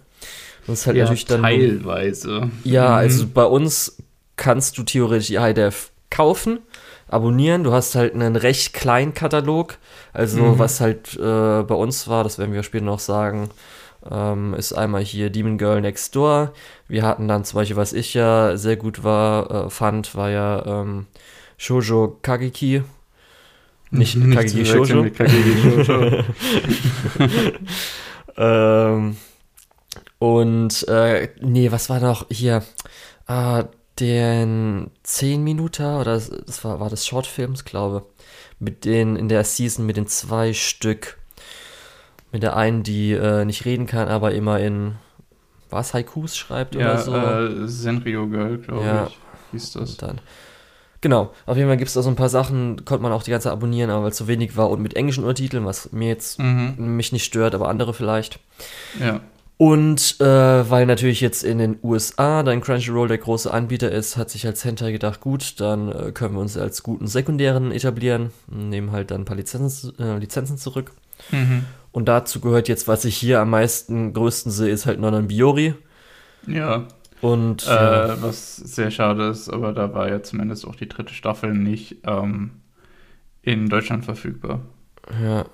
Das 0.67 0.81
ist 0.81 0.87
halt 0.87 0.97
ja, 0.99 1.05
natürlich 1.05 1.25
dann. 1.25 1.43
teilweise. 1.43 2.51
Ja, 2.63 2.89
Mhm. 2.91 2.95
also 2.95 3.27
bei 3.27 3.45
uns 3.45 3.97
kannst 4.37 4.79
du 4.79 4.83
theoretisch 4.85 5.29
die 5.29 5.41
HiDev 5.41 5.91
kaufen, 6.11 6.61
abonnieren. 7.09 7.65
Du 7.65 7.73
hast 7.73 7.95
halt 7.95 8.15
einen 8.15 8.37
recht 8.37 8.73
kleinen 8.75 9.15
Katalog. 9.15 9.79
Also 10.13 10.41
Mhm. 10.43 10.59
was 10.59 10.81
halt 10.81 11.15
äh, 11.17 11.63
bei 11.63 11.75
uns 11.75 12.09
war, 12.09 12.25
das 12.25 12.39
werden 12.39 12.53
wir 12.55 12.63
später 12.63 12.85
noch 12.85 12.99
sagen, 13.01 13.51
ähm, 14.11 14.55
ist 14.55 14.73
einmal 14.73 15.03
hier 15.03 15.31
Demon 15.31 15.59
Girl 15.59 15.81
Next 15.81 16.15
Door. 16.17 16.53
Wir 16.87 17.03
hatten 17.05 17.29
dann 17.29 17.45
zum 17.45 17.57
Beispiel, 17.59 17.77
was 17.77 17.93
ich 17.93 18.15
ja 18.15 18.57
sehr 18.57 18.77
gut 18.77 19.03
war, 19.05 19.67
äh, 19.67 19.71
fand, 19.71 20.15
war 20.15 20.31
ja 20.31 20.65
ähm, 20.83 21.07
Shoujo 21.57 22.19
Kageki. 22.23 22.83
Nicht 23.91 24.15
Kageki 24.21 24.65
Shoujo. 24.67 25.03
mit 25.03 25.17
Kageki 25.17 25.85
Shoujo. 25.85 26.23
Ähm, 28.37 29.17
und 30.19 30.87
äh, 30.89 31.29
nee, 31.41 31.71
was 31.73 31.91
war 31.91 32.01
noch 32.01 32.27
hier? 32.31 32.63
Ah, 33.27 33.65
den 34.01 34.91
10 35.03 35.43
Minuten 35.43 35.97
oder 35.97 36.15
das- 36.15 36.65
war, 36.65 36.81
war 36.81 36.91
das 36.91 37.07
Shortfilms, 37.07 37.65
glaube 37.65 38.05
Mit 38.61 38.85
den 38.85 39.17
in 39.17 39.29
der 39.29 39.45
Season 39.45 39.87
mit 39.87 39.97
den 39.97 40.07
zwei 40.07 40.53
Stück. 40.53 41.19
Mit 42.33 42.43
der 42.43 42.57
einen, 42.57 42.83
die 42.83 43.13
äh, 43.13 43.45
nicht 43.45 43.65
reden 43.65 43.87
kann, 43.87 44.09
aber 44.09 44.33
immer 44.33 44.59
in 44.61 44.97
was 45.71 45.95
Haikus 45.95 46.37
schreibt 46.37 46.75
ja, 46.75 46.93
oder 46.93 46.99
so. 46.99 47.15
äh, 47.17 47.69
Senrio 47.69 48.27
Girl, 48.29 48.59
glaube 48.59 48.85
Ja. 48.85 49.07
ich, 49.07 49.19
hieß 49.53 49.73
das. 49.73 49.91
Und 49.93 50.03
dann. 50.03 50.21
Genau, 51.01 51.33
auf 51.47 51.57
jeden 51.57 51.69
Fall 51.69 51.77
gibt 51.77 51.89
es 51.89 51.95
da 51.95 52.03
so 52.03 52.09
ein 52.11 52.17
paar 52.17 52.29
Sachen, 52.29 52.85
konnte 52.85 53.03
man 53.03 53.13
auch 53.13 53.23
die 53.23 53.31
ganze 53.31 53.45
Zeit 53.45 53.53
abonnieren, 53.53 53.89
aber 53.91 54.03
weil 54.03 54.11
es 54.11 54.17
zu 54.17 54.27
wenig 54.27 54.57
war 54.57 54.69
und 54.71 54.83
mit 54.83 54.97
englischen 54.97 55.23
Untertiteln, 55.23 55.65
was 55.65 55.93
mir 55.93 56.09
jetzt 56.09 56.39
Mhm. 56.41 56.97
mich 56.97 57.13
nicht 57.13 57.25
stört, 57.25 57.55
aber 57.55 57.69
andere 57.69 57.95
vielleicht. 57.95 58.41
Ja. 58.99 59.21
Und 59.59 60.21
äh, 60.21 60.71
weil 60.71 60.87
natürlich 60.87 61.21
jetzt 61.21 61.43
in 61.43 61.59
den 61.59 61.79
USA 61.83 62.45
dann 62.45 62.61
Crunchyroll 62.61 63.09
der 63.09 63.19
große 63.19 63.53
Anbieter 63.53 63.91
ist, 63.91 64.17
hat 64.17 64.31
sich 64.31 64.47
als 64.47 64.65
Hentai 64.65 64.93
gedacht, 64.93 65.21
gut, 65.21 65.61
dann 65.61 65.91
äh, 65.91 66.13
können 66.13 66.35
wir 66.35 66.41
uns 66.41 66.57
als 66.57 66.85
guten 66.85 67.09
Sekundären 67.09 67.73
etablieren, 67.73 68.31
nehmen 68.47 68.93
halt 68.93 69.11
dann 69.11 69.23
ein 69.23 69.25
paar 69.25 69.37
Lizenzen, 69.37 69.99
äh, 69.99 70.17
Lizenzen 70.19 70.59
zurück. 70.59 70.93
Mhm. 71.33 71.65
Und 71.91 72.07
dazu 72.07 72.39
gehört 72.39 72.69
jetzt, 72.69 72.87
was 72.87 73.05
ich 73.05 73.17
hier 73.17 73.41
am 73.41 73.51
meisten 73.51 74.13
größten 74.13 74.53
sehe, 74.53 74.71
ist 74.71 74.87
halt 74.87 75.01
Nonon 75.01 75.27
Biori. 75.27 75.75
Ja, 76.47 76.87
Und 77.21 77.67
äh, 77.67 78.23
was 78.23 78.57
sehr 78.57 78.93
schade 78.93 79.29
ist, 79.29 79.49
aber 79.49 79.73
da 79.73 79.93
war 79.93 80.09
ja 80.09 80.23
zumindest 80.23 80.69
auch 80.69 80.77
die 80.77 80.89
dritte 80.89 81.15
Staffel 81.15 81.53
nicht 81.53 81.97
ähm, 82.05 82.53
in 83.43 83.69
Deutschland 83.69 84.05
verfügbar. 84.05 84.61
ja, 85.21 85.47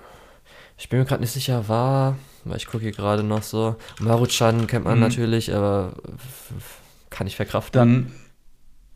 ich 0.77 0.89
bin 0.89 0.99
mir 0.99 1.05
gerade 1.05 1.21
nicht 1.21 1.31
sicher, 1.31 1.67
war, 1.67 2.17
weil 2.45 2.57
ich 2.57 2.67
gucke 2.67 2.83
hier 2.83 2.91
gerade 2.91 3.23
noch 3.23 3.43
so. 3.43 3.75
Maruchan 3.99 4.67
kennt 4.67 4.85
man 4.85 4.95
Mhm. 4.95 5.01
natürlich, 5.01 5.53
aber 5.53 5.93
kann 7.09 7.27
ich 7.27 7.35
verkraften. 7.35 8.11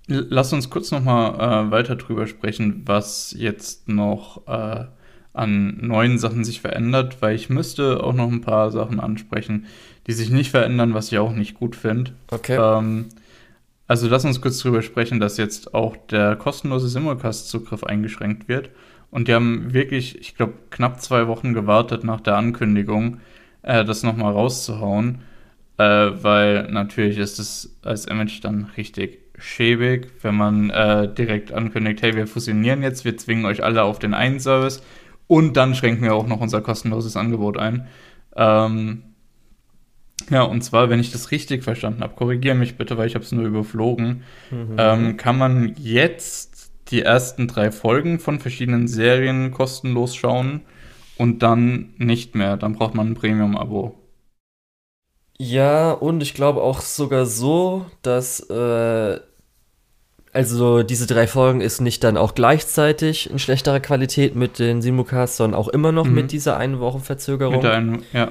Dann 0.07 0.25
lass 0.29 0.53
uns 0.53 0.69
kurz 0.69 0.91
nochmal 0.91 1.67
äh, 1.67 1.71
weiter 1.71 1.95
drüber 1.95 2.27
sprechen, 2.27 2.83
was 2.85 3.35
jetzt 3.37 3.87
noch 3.87 4.47
äh, 4.47 4.85
an 5.33 5.77
neuen 5.81 6.17
Sachen 6.17 6.43
sich 6.43 6.61
verändert, 6.61 7.21
weil 7.21 7.35
ich 7.35 7.49
müsste 7.49 8.03
auch 8.03 8.13
noch 8.13 8.31
ein 8.31 8.41
paar 8.41 8.71
Sachen 8.71 8.99
ansprechen, 8.99 9.67
die 10.07 10.13
sich 10.13 10.29
nicht 10.31 10.51
verändern, 10.51 10.93
was 10.93 11.11
ich 11.11 11.19
auch 11.19 11.33
nicht 11.33 11.53
gut 11.53 11.75
finde. 11.75 12.13
Okay. 12.31 12.57
Ähm, 12.59 13.09
also 13.87 14.07
lass 14.07 14.25
uns 14.25 14.41
kurz 14.41 14.59
drüber 14.59 14.81
sprechen, 14.81 15.19
dass 15.19 15.37
jetzt 15.37 15.73
auch 15.73 15.95
der 15.97 16.35
kostenlose 16.35 16.89
Simulcast-Zugriff 16.89 17.83
eingeschränkt 17.83 18.47
wird. 18.47 18.69
Und 19.11 19.27
die 19.27 19.33
haben 19.33 19.73
wirklich, 19.73 20.19
ich 20.19 20.35
glaube, 20.35 20.53
knapp 20.69 21.01
zwei 21.01 21.27
Wochen 21.27 21.53
gewartet 21.53 22.03
nach 22.03 22.21
der 22.21 22.35
Ankündigung, 22.37 23.19
äh, 23.63 23.83
das 23.85 24.03
nochmal 24.03 24.33
rauszuhauen. 24.33 25.19
Äh, 25.77 25.83
weil 25.83 26.69
natürlich 26.71 27.17
ist 27.17 27.39
es 27.39 27.77
als 27.83 28.05
Image 28.05 28.43
dann 28.43 28.69
richtig 28.75 29.19
schäbig, 29.37 30.11
wenn 30.21 30.35
man 30.35 30.69
äh, 30.69 31.13
direkt 31.13 31.53
ankündigt, 31.53 32.01
hey, 32.01 32.15
wir 32.15 32.27
fusionieren 32.27 32.83
jetzt, 32.83 33.05
wir 33.05 33.15
zwingen 33.15 33.45
euch 33.45 33.63
alle 33.63 33.83
auf 33.83 33.97
den 33.97 34.13
einen 34.13 34.41
Service 34.41 34.83
und 35.27 35.55
dann 35.55 35.75
schränken 35.75 36.03
wir 36.03 36.13
auch 36.15 36.27
noch 36.27 36.41
unser 36.41 36.59
kostenloses 36.59 37.15
Angebot 37.15 37.57
ein. 37.57 37.87
Ähm, 38.35 39.03
ja, 40.29 40.41
und 40.43 40.61
zwar, 40.63 40.89
wenn 40.89 40.99
ich 40.99 41.11
das 41.11 41.31
richtig 41.31 41.63
verstanden 41.63 42.01
habe, 42.03 42.15
korrigiere 42.15 42.55
mich 42.55 42.77
bitte, 42.77 42.97
weil 42.97 43.07
ich 43.07 43.15
habe 43.15 43.23
es 43.23 43.31
nur 43.31 43.45
überflogen, 43.45 44.23
Mhm. 44.51 44.75
ähm, 44.77 45.17
kann 45.17 45.37
man 45.37 45.73
jetzt 45.77 46.71
die 46.91 47.03
ersten 47.03 47.47
drei 47.47 47.71
Folgen 47.71 48.19
von 48.19 48.39
verschiedenen 48.39 48.87
Serien 48.87 49.51
kostenlos 49.51 50.15
schauen 50.15 50.61
und 51.19 51.43
dann 51.43 51.93
nicht 51.97 52.33
mehr. 52.33 52.57
Dann 52.57 52.73
braucht 52.73 52.95
man 52.95 53.07
ein 53.09 53.13
Premium-Abo. 53.13 53.93
Ja, 55.37 55.91
und 55.91 56.21
ich 56.23 56.33
glaube 56.33 56.61
auch 56.61 56.81
sogar 56.81 57.25
so, 57.25 57.85
dass 58.01 58.39
äh, 58.49 59.19
also 60.33 60.83
diese 60.83 61.07
drei 61.07 61.27
Folgen 61.27 61.61
ist 61.61 61.81
nicht 61.81 62.03
dann 62.03 62.17
auch 62.17 62.35
gleichzeitig 62.35 63.29
in 63.29 63.39
schlechterer 63.39 63.79
Qualität 63.79 64.35
mit 64.35 64.59
den 64.59 64.81
Simulcasts, 64.81 65.37
sondern 65.37 65.59
auch 65.59 65.67
immer 65.67 65.91
noch 65.91 66.05
Mhm. 66.05 66.13
mit 66.13 66.31
dieser 66.31 66.57
einen 66.57 66.79
Woche 66.79 66.99
Verzögerung. 66.99 67.55
Mit 67.57 67.65
einem, 67.65 68.03
ja. 68.13 68.29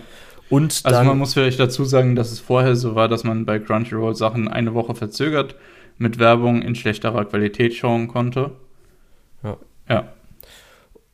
und 0.49 0.81
Also 0.85 1.05
man 1.05 1.19
muss 1.19 1.35
vielleicht 1.35 1.61
dazu 1.61 1.85
sagen, 1.85 2.15
dass 2.17 2.31
es 2.33 2.41
vorher 2.41 2.77
so 2.77 2.95
war, 2.95 3.09
dass 3.09 3.25
man 3.25 3.45
bei 3.45 3.59
Crunchyroll 3.59 4.15
Sachen 4.15 4.49
eine 4.49 4.75
Woche 4.75 4.95
verzögert 4.95 5.57
mit 5.99 6.19
Werbung 6.19 6.63
in 6.63 6.75
schlechterer 6.75 7.25
Qualität 7.25 7.75
schauen 7.75 8.09
konnte. 8.09 8.53
Ja. 9.43 9.57
Ja. 9.89 10.09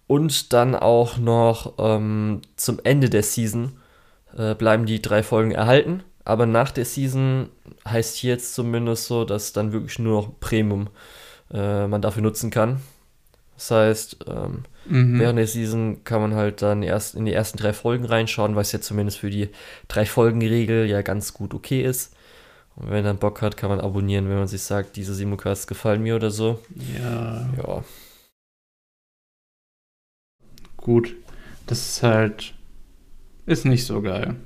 Und 0.07 0.53
dann 0.53 0.75
auch 0.75 1.19
noch 1.19 1.75
ähm, 1.79 2.43
zum 2.57 2.81
Ende 2.85 3.11
der 3.11 3.23
Season 3.23 3.73
äh, 4.37 4.55
bleiben 4.55 4.87
die 4.87 5.01
drei 5.03 5.23
Folgen 5.23 5.53
erhalten. 5.53 6.03
Aber 6.25 6.47
nach 6.47 6.71
der 6.71 6.85
Season 6.85 7.49
heißt 7.87 8.17
hier 8.17 8.33
jetzt 8.33 8.55
zumindest 8.55 9.07
so, 9.07 9.25
dass 9.25 9.53
dann 9.53 9.73
wirklich 9.73 9.99
nur 9.99 10.23
noch 10.23 10.41
Premium 10.41 10.89
äh, 11.53 11.87
man 11.87 12.03
dafür 12.03 12.23
nutzen 12.23 12.51
kann. 12.51 12.81
Das 13.57 13.71
heißt, 13.71 14.25
ähm, 14.29 14.65
Mhm. 14.87 15.19
Während 15.19 15.39
der 15.39 15.47
Season 15.47 16.05
kann 16.05 16.21
man 16.21 16.35
halt 16.35 16.63
dann 16.63 16.83
erst 16.83 17.15
in 17.15 17.25
die 17.25 17.33
ersten 17.33 17.59
drei 17.59 17.73
Folgen 17.73 18.05
reinschauen, 18.05 18.57
was 18.57 18.73
ja 18.73 18.81
zumindest 18.81 19.19
für 19.19 19.31
die 19.31 19.49
drei 19.89 20.05
Folgen-Regel 20.05 20.87
ja 20.87 21.03
ganz 21.03 21.33
gut 21.33 21.55
okay 21.55 21.83
ist. 21.83 22.15
Und 22.77 22.87
wenn 22.87 22.97
man 22.97 23.05
dann 23.05 23.19
Bock 23.19 23.41
hat, 23.41 23.57
kann 23.57 23.71
man 23.71 23.81
abonnieren, 23.81 24.29
wenn 24.29 24.39
man 24.39 24.49
sich 24.49 24.63
sagt, 24.63 24.97
diese 24.97 25.15
Simulcasts 25.15 25.67
gefallen 25.67 26.03
mir 26.03 26.17
oder 26.17 26.31
so. 26.31 26.59
ja. 26.99 27.49
Ja. 27.57 27.85
Gut. 30.85 31.17
Das 31.67 31.85
ist 31.85 32.03
halt. 32.05 32.55
Ist 33.47 33.67
nicht 33.67 33.85
so 33.85 34.01
geil. 34.01 34.37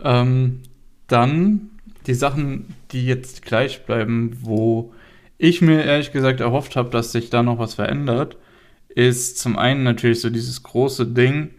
Ähm, 0.00 0.60
dann 1.08 1.70
die 2.06 2.14
Sachen, 2.14 2.74
die 2.92 3.06
jetzt 3.06 3.42
gleich 3.42 3.84
bleiben, 3.86 4.36
wo 4.42 4.92
ich 5.38 5.62
mir 5.62 5.82
ehrlich 5.82 6.12
gesagt 6.12 6.40
erhofft 6.40 6.76
habe, 6.76 6.90
dass 6.90 7.12
sich 7.12 7.30
da 7.30 7.42
noch 7.42 7.58
was 7.58 7.74
verändert, 7.74 8.36
ist 8.88 9.38
zum 9.38 9.58
einen 9.58 9.82
natürlich 9.82 10.20
so 10.20 10.30
dieses 10.30 10.62
große 10.62 11.06
Ding, 11.06 11.50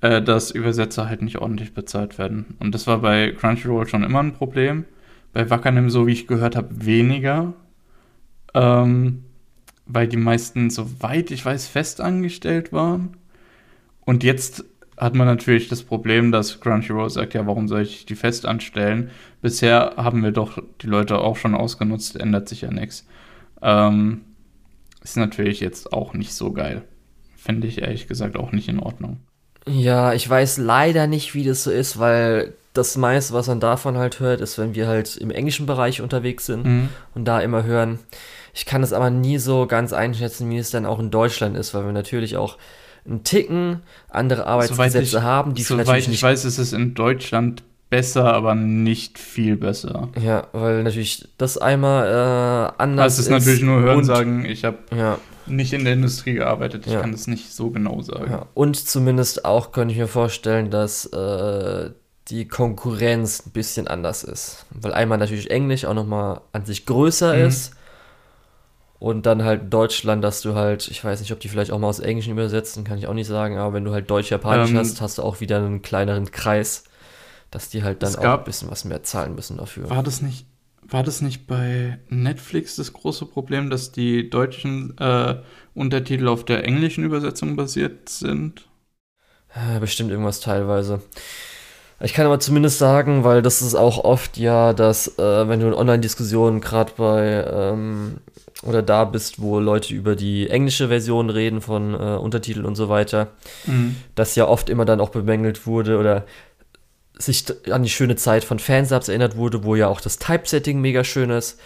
äh, 0.00 0.22
dass 0.22 0.50
Übersetzer 0.50 1.08
halt 1.08 1.22
nicht 1.22 1.38
ordentlich 1.38 1.74
bezahlt 1.74 2.18
werden. 2.18 2.56
Und 2.60 2.74
das 2.74 2.86
war 2.86 2.98
bei 2.98 3.32
Crunchyroll 3.32 3.88
schon 3.88 4.04
immer 4.04 4.20
ein 4.20 4.34
Problem. 4.34 4.84
Bei 5.32 5.50
Wakanim, 5.50 5.90
so 5.90 6.06
wie 6.06 6.12
ich 6.12 6.26
gehört 6.26 6.54
habe, 6.56 6.86
weniger. 6.86 7.54
Ähm, 8.54 9.24
weil 9.88 10.06
die 10.06 10.16
meisten, 10.16 10.70
soweit 10.70 11.30
ich 11.30 11.44
weiß, 11.44 11.66
festangestellt 11.66 12.72
waren. 12.72 13.16
Und 14.04 14.22
jetzt 14.22 14.64
hat 14.96 15.14
man 15.14 15.26
natürlich 15.26 15.68
das 15.68 15.82
Problem, 15.82 16.32
dass 16.32 16.60
Crunchyroll 16.60 17.10
sagt, 17.10 17.34
ja, 17.34 17.46
warum 17.46 17.68
soll 17.68 17.82
ich 17.82 18.04
die 18.06 18.16
fest 18.16 18.46
anstellen? 18.46 19.10
Bisher 19.42 19.94
haben 19.96 20.22
wir 20.22 20.32
doch 20.32 20.58
die 20.82 20.86
Leute 20.88 21.18
auch 21.18 21.36
schon 21.36 21.54
ausgenutzt, 21.54 22.16
ändert 22.16 22.48
sich 22.48 22.62
ja 22.62 22.70
nichts. 22.70 23.06
Ähm, 23.62 24.22
ist 25.02 25.16
natürlich 25.16 25.60
jetzt 25.60 25.92
auch 25.92 26.14
nicht 26.14 26.34
so 26.34 26.52
geil. 26.52 26.82
Finde 27.36 27.66
ich 27.66 27.80
ehrlich 27.80 28.08
gesagt 28.08 28.36
auch 28.36 28.52
nicht 28.52 28.68
in 28.68 28.80
Ordnung. 28.80 29.18
Ja, 29.66 30.12
ich 30.12 30.28
weiß 30.28 30.58
leider 30.58 31.06
nicht, 31.06 31.34
wie 31.34 31.44
das 31.44 31.62
so 31.64 31.70
ist, 31.70 31.98
weil 31.98 32.54
das 32.74 32.96
meiste, 32.96 33.34
was 33.34 33.46
man 33.46 33.60
davon 33.60 33.96
halt 33.96 34.20
hört, 34.20 34.40
ist, 34.40 34.58
wenn 34.58 34.74
wir 34.74 34.86
halt 34.88 35.16
im 35.16 35.30
englischen 35.30 35.66
Bereich 35.66 36.00
unterwegs 36.00 36.46
sind 36.46 36.64
Mhm. 36.64 36.88
und 37.14 37.24
da 37.26 37.40
immer 37.40 37.64
hören. 37.64 37.98
Ich 38.58 38.66
kann 38.66 38.82
es 38.82 38.92
aber 38.92 39.08
nie 39.10 39.38
so 39.38 39.66
ganz 39.68 39.92
einschätzen, 39.92 40.50
wie 40.50 40.58
es 40.58 40.70
dann 40.72 40.84
auch 40.84 40.98
in 40.98 41.12
Deutschland 41.12 41.56
ist, 41.56 41.74
weil 41.74 41.84
wir 41.86 41.92
natürlich 41.92 42.36
auch 42.36 42.58
einen 43.06 43.22
Ticken 43.22 43.82
andere 44.10 44.46
Arbeitsgesetze 44.46 45.18
ich- 45.18 45.22
haben, 45.22 45.54
die 45.54 45.62
Soweit 45.62 45.86
natürlich 45.86 46.08
ich 46.08 46.22
weiß, 46.24 46.44
ist 46.44 46.58
es 46.58 46.72
in 46.72 46.94
Deutschland 46.94 47.62
besser, 47.88 48.34
aber 48.34 48.56
nicht 48.56 49.16
viel 49.20 49.56
besser. 49.56 50.08
Ja, 50.20 50.48
weil 50.52 50.82
natürlich 50.82 51.28
das 51.38 51.56
einmal 51.56 52.06
äh, 52.76 52.82
anders 52.82 53.14
Das 53.16 53.24
ist 53.26 53.30
natürlich 53.30 53.62
nur 53.62 53.76
und- 53.76 53.84
Hörensagen. 53.84 54.44
Ich 54.44 54.64
habe 54.64 54.78
Ja, 54.94 55.18
nicht 55.46 55.72
in 55.72 55.84
der 55.84 55.92
Industrie 55.92 56.34
gearbeitet. 56.34 56.84
Ich 56.86 56.92
Ja. 56.94 57.00
kann 57.00 57.12
das 57.12 57.28
nicht 57.28 57.54
so 57.54 57.70
genau 57.70 58.02
sagen. 58.02 58.28
ja. 58.28 58.46
Und 58.54 58.74
zumindest 58.76 59.44
auch 59.44 59.70
könnte 59.70 59.92
ich 59.94 60.00
mir 60.00 60.08
vorstellen, 60.08 60.70
dass 60.72 61.06
äh, 61.06 61.90
die 62.28 62.46
Konkurrenz 62.48 63.46
ein 63.46 63.52
bisschen 63.52 63.86
anders 63.88 64.24
ist. 64.24 64.66
Weil 64.70 64.92
einmal 64.92 65.16
natürlich 65.16 65.50
Englisch 65.52 65.84
auch 65.86 65.94
nochmal 65.94 66.40
an 66.52 66.66
sich 66.66 66.84
größer 66.86 67.34
Mhm. 67.36 67.46
ist. 67.46 67.72
Und 69.00 69.26
dann 69.26 69.44
halt 69.44 69.72
Deutschland, 69.72 70.24
dass 70.24 70.42
du 70.42 70.54
halt, 70.56 70.88
ich 70.88 71.04
weiß 71.04 71.20
nicht, 71.20 71.32
ob 71.32 71.40
die 71.40 71.48
vielleicht 71.48 71.70
auch 71.70 71.78
mal 71.78 71.86
aus 71.88 72.00
Englischen 72.00 72.32
übersetzen, 72.32 72.82
kann 72.84 72.98
ich 72.98 73.06
auch 73.06 73.14
nicht 73.14 73.28
sagen, 73.28 73.56
aber 73.58 73.74
wenn 73.74 73.84
du 73.84 73.92
halt 73.92 74.10
Deutsch-Japanisch 74.10 74.70
Ähm, 74.70 74.74
hast, 74.74 75.00
hast 75.00 75.18
du 75.18 75.22
auch 75.22 75.40
wieder 75.40 75.58
einen 75.58 75.82
kleineren 75.82 76.30
Kreis, 76.32 76.84
dass 77.50 77.70
die 77.70 77.82
halt 77.84 78.02
dann 78.02 78.16
auch 78.16 78.22
gab- 78.22 78.40
ein 78.40 78.44
bisschen 78.44 78.70
was 78.70 78.84
mehr 78.84 79.02
zahlen 79.04 79.34
müssen 79.34 79.56
dafür. 79.58 79.88
War 79.88 80.02
das 80.02 80.22
nicht, 80.22 80.46
war 80.82 81.02
das 81.02 81.20
nicht 81.20 81.46
bei 81.46 81.98
Netflix 82.08 82.76
das 82.76 82.92
große 82.92 83.26
Problem, 83.26 83.70
dass 83.70 83.92
die 83.92 84.30
deutschen 84.30 84.96
äh, 84.98 85.36
Untertitel 85.74 86.28
auf 86.28 86.44
der 86.44 86.64
englischen 86.64 87.04
Übersetzung 87.04 87.56
basiert 87.56 88.08
sind? 88.08 88.68
Äh, 89.54 89.80
Bestimmt 89.80 90.10
irgendwas 90.10 90.40
teilweise. 90.40 91.02
Ich 92.00 92.14
kann 92.14 92.26
aber 92.26 92.38
zumindest 92.38 92.78
sagen, 92.78 93.24
weil 93.24 93.42
das 93.42 93.60
ist 93.60 93.74
auch 93.74 94.04
oft 94.04 94.36
ja, 94.36 94.72
dass 94.72 95.18
äh, 95.18 95.48
wenn 95.48 95.58
du 95.60 95.66
in 95.66 95.74
Online-Diskussionen 95.74 96.60
gerade 96.60 96.92
bei 96.96 97.44
ähm, 97.50 98.18
oder 98.62 98.82
da 98.82 99.04
bist, 99.04 99.40
wo 99.40 99.58
Leute 99.58 99.94
über 99.94 100.14
die 100.16 100.48
englische 100.48 100.88
Version 100.88 101.30
reden 101.30 101.60
von 101.60 101.94
äh, 101.94 102.16
Untertiteln 102.16 102.66
und 102.66 102.76
so 102.76 102.88
weiter, 102.88 103.28
Mhm. 103.66 103.96
dass 104.14 104.34
ja 104.36 104.46
oft 104.46 104.70
immer 104.70 104.84
dann 104.84 105.00
auch 105.00 105.10
bemängelt 105.10 105.66
wurde 105.66 105.98
oder 105.98 106.24
sich 107.18 107.44
an 107.70 107.82
die 107.82 107.88
schöne 107.88 108.14
Zeit 108.14 108.44
von 108.44 108.60
Fansubs 108.60 109.08
erinnert 109.08 109.36
wurde, 109.36 109.64
wo 109.64 109.74
ja 109.74 109.88
auch 109.88 110.00
das 110.00 110.18
Typesetting 110.18 110.80
mega 110.80 111.02
schön 111.02 111.30
ist. 111.30 111.58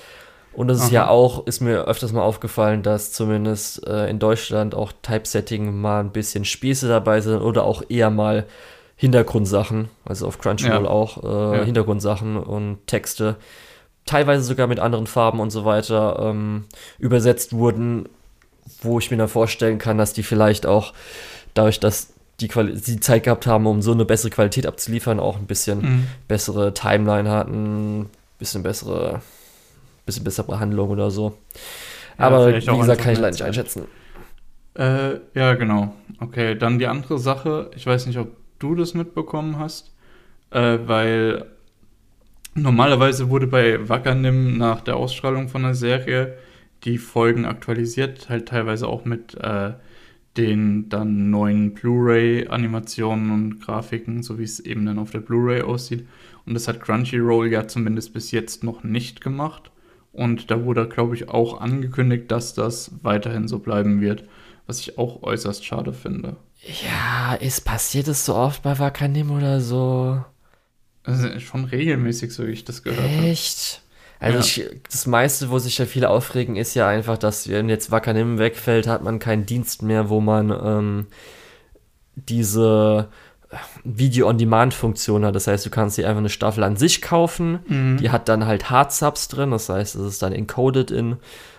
Und 0.54 0.68
das 0.68 0.82
ist 0.84 0.90
ja 0.92 1.08
auch, 1.08 1.46
ist 1.46 1.60
mir 1.60 1.84
öfters 1.86 2.12
mal 2.12 2.22
aufgefallen, 2.22 2.82
dass 2.82 3.12
zumindest 3.12 3.86
äh, 3.86 4.08
in 4.10 4.18
Deutschland 4.18 4.74
auch 4.74 4.92
Typesetting 5.02 5.78
mal 5.78 6.00
ein 6.00 6.12
bisschen 6.12 6.44
Späße 6.44 6.88
dabei 6.88 7.20
sind 7.22 7.40
oder 7.40 7.64
auch 7.64 7.82
eher 7.88 8.10
mal 8.10 8.46
Hintergrundsachen, 8.96 9.88
also 10.04 10.26
auf 10.26 10.38
Crunchyroll 10.38 10.84
Ja. 10.84 10.90
auch 10.90 11.22
äh, 11.24 11.58
Ja. 11.58 11.64
Hintergrundsachen 11.64 12.36
und 12.36 12.86
Texte, 12.86 13.36
teilweise 14.06 14.42
sogar 14.42 14.66
mit 14.66 14.78
anderen 14.80 15.06
Farben 15.06 15.40
und 15.40 15.50
so 15.50 15.64
weiter 15.64 16.18
ähm, 16.20 16.64
übersetzt 16.98 17.52
wurden, 17.52 18.08
wo 18.82 18.98
ich 18.98 19.10
mir 19.10 19.16
dann 19.16 19.28
vorstellen 19.28 19.78
kann, 19.78 19.98
dass 19.98 20.12
die 20.12 20.22
vielleicht 20.22 20.66
auch 20.66 20.92
dadurch, 21.54 21.80
dass 21.80 22.12
die, 22.40 22.48
Quali 22.48 22.74
die 22.80 22.98
Zeit 23.00 23.24
gehabt 23.24 23.46
haben, 23.46 23.66
um 23.66 23.82
so 23.82 23.92
eine 23.92 24.04
bessere 24.04 24.30
Qualität 24.30 24.66
abzuliefern, 24.66 25.20
auch 25.20 25.36
ein 25.36 25.46
bisschen 25.46 25.80
Mhm. 25.82 26.06
bessere 26.28 26.74
Timeline 26.74 27.30
hatten, 27.30 28.08
bisschen 28.38 28.62
bessere, 28.62 29.20
bisschen 30.06 30.24
bessere 30.24 30.46
Behandlung 30.46 30.90
oder 30.90 31.10
so. 31.10 31.36
Ja, 32.18 32.26
Aber 32.26 32.48
wie 32.48 32.54
gesagt, 32.78 33.00
kann 33.02 33.12
ich 33.12 33.18
leider 33.18 33.30
nicht 33.32 33.42
einschätzen. 33.42 33.84
Äh, 34.74 35.16
ja, 35.34 35.54
genau. 35.54 35.92
Okay, 36.20 36.56
dann 36.56 36.78
die 36.78 36.86
andere 36.86 37.18
Sache. 37.18 37.70
Ich 37.76 37.86
weiß 37.86 38.06
nicht, 38.06 38.18
ob 38.18 38.28
du 38.62 38.74
das 38.74 38.94
mitbekommen 38.94 39.58
hast, 39.58 39.94
äh, 40.50 40.78
weil 40.84 41.46
normalerweise 42.54 43.28
wurde 43.30 43.46
bei 43.46 43.88
Wakanim 43.88 44.56
nach 44.56 44.80
der 44.80 44.96
Ausstrahlung 44.96 45.48
von 45.48 45.62
der 45.62 45.74
Serie 45.74 46.36
die 46.84 46.98
Folgen 46.98 47.44
aktualisiert, 47.44 48.28
halt 48.28 48.48
teilweise 48.48 48.88
auch 48.88 49.04
mit 49.04 49.34
äh, 49.34 49.72
den 50.36 50.88
dann 50.88 51.30
neuen 51.30 51.74
Blu-ray-Animationen 51.74 53.30
und 53.30 53.60
Grafiken, 53.60 54.22
so 54.22 54.38
wie 54.38 54.44
es 54.44 54.60
eben 54.60 54.86
dann 54.86 54.98
auf 54.98 55.10
der 55.10 55.20
Blu-ray 55.20 55.62
aussieht. 55.62 56.06
Und 56.46 56.54
das 56.54 56.68
hat 56.68 56.80
Crunchyroll 56.80 57.52
ja 57.52 57.68
zumindest 57.68 58.14
bis 58.14 58.30
jetzt 58.30 58.64
noch 58.64 58.82
nicht 58.82 59.20
gemacht. 59.20 59.70
Und 60.12 60.50
da 60.50 60.64
wurde, 60.64 60.88
glaube 60.88 61.14
ich, 61.14 61.28
auch 61.28 61.60
angekündigt, 61.60 62.30
dass 62.30 62.54
das 62.54 62.92
weiterhin 63.02 63.48
so 63.48 63.58
bleiben 63.58 64.00
wird, 64.00 64.24
was 64.66 64.80
ich 64.80 64.98
auch 64.98 65.22
äußerst 65.22 65.64
schade 65.64 65.92
finde. 65.92 66.36
Ja, 66.64 67.34
ist 67.34 67.64
passiert 67.64 68.08
es 68.08 68.24
so 68.24 68.34
oft 68.34 68.62
bei 68.62 68.78
Wakanim 68.78 69.30
oder 69.32 69.60
so? 69.60 70.24
Also 71.04 71.40
schon 71.40 71.64
regelmäßig, 71.64 72.32
so 72.32 72.46
wie 72.46 72.52
ich 72.52 72.64
das 72.64 72.82
gehört 72.84 73.02
habe. 73.02 73.26
Echt? 73.26 73.82
Also 74.20 74.38
Ja. 74.38 74.44
ich, 74.44 74.82
das 74.88 75.06
meiste, 75.06 75.50
wo 75.50 75.58
sich 75.58 75.78
ja 75.78 75.86
viele 75.86 76.08
aufregen, 76.08 76.54
ist 76.54 76.74
ja 76.74 76.86
einfach, 76.88 77.18
dass 77.18 77.48
wenn 77.48 77.68
jetzt 77.68 77.90
Wakanim 77.90 78.38
wegfällt, 78.38 78.86
hat 78.86 79.02
man 79.02 79.18
keinen 79.18 79.46
Dienst 79.46 79.82
mehr, 79.82 80.08
wo 80.08 80.20
man 80.20 80.50
ähm, 80.50 81.06
diese 82.14 83.08
Video-on-Demand-Funktion 83.84 85.24
hat. 85.24 85.34
Das 85.34 85.46
heißt, 85.46 85.66
du 85.66 85.70
kannst 85.70 85.98
dir 85.98 86.06
einfach 86.08 86.20
eine 86.20 86.28
Staffel 86.28 86.62
an 86.62 86.76
sich 86.76 87.02
kaufen. 87.02 87.58
Mhm. 87.66 87.96
Die 87.98 88.10
hat 88.10 88.28
dann 88.28 88.46
halt 88.46 88.70
Hard-Subs 88.70 89.28
drin, 89.28 89.50
das 89.50 89.68
heißt, 89.68 89.96
es 89.96 90.06
ist 90.06 90.22
dann 90.22 90.32
encoded 90.32 90.90
in 90.90 91.16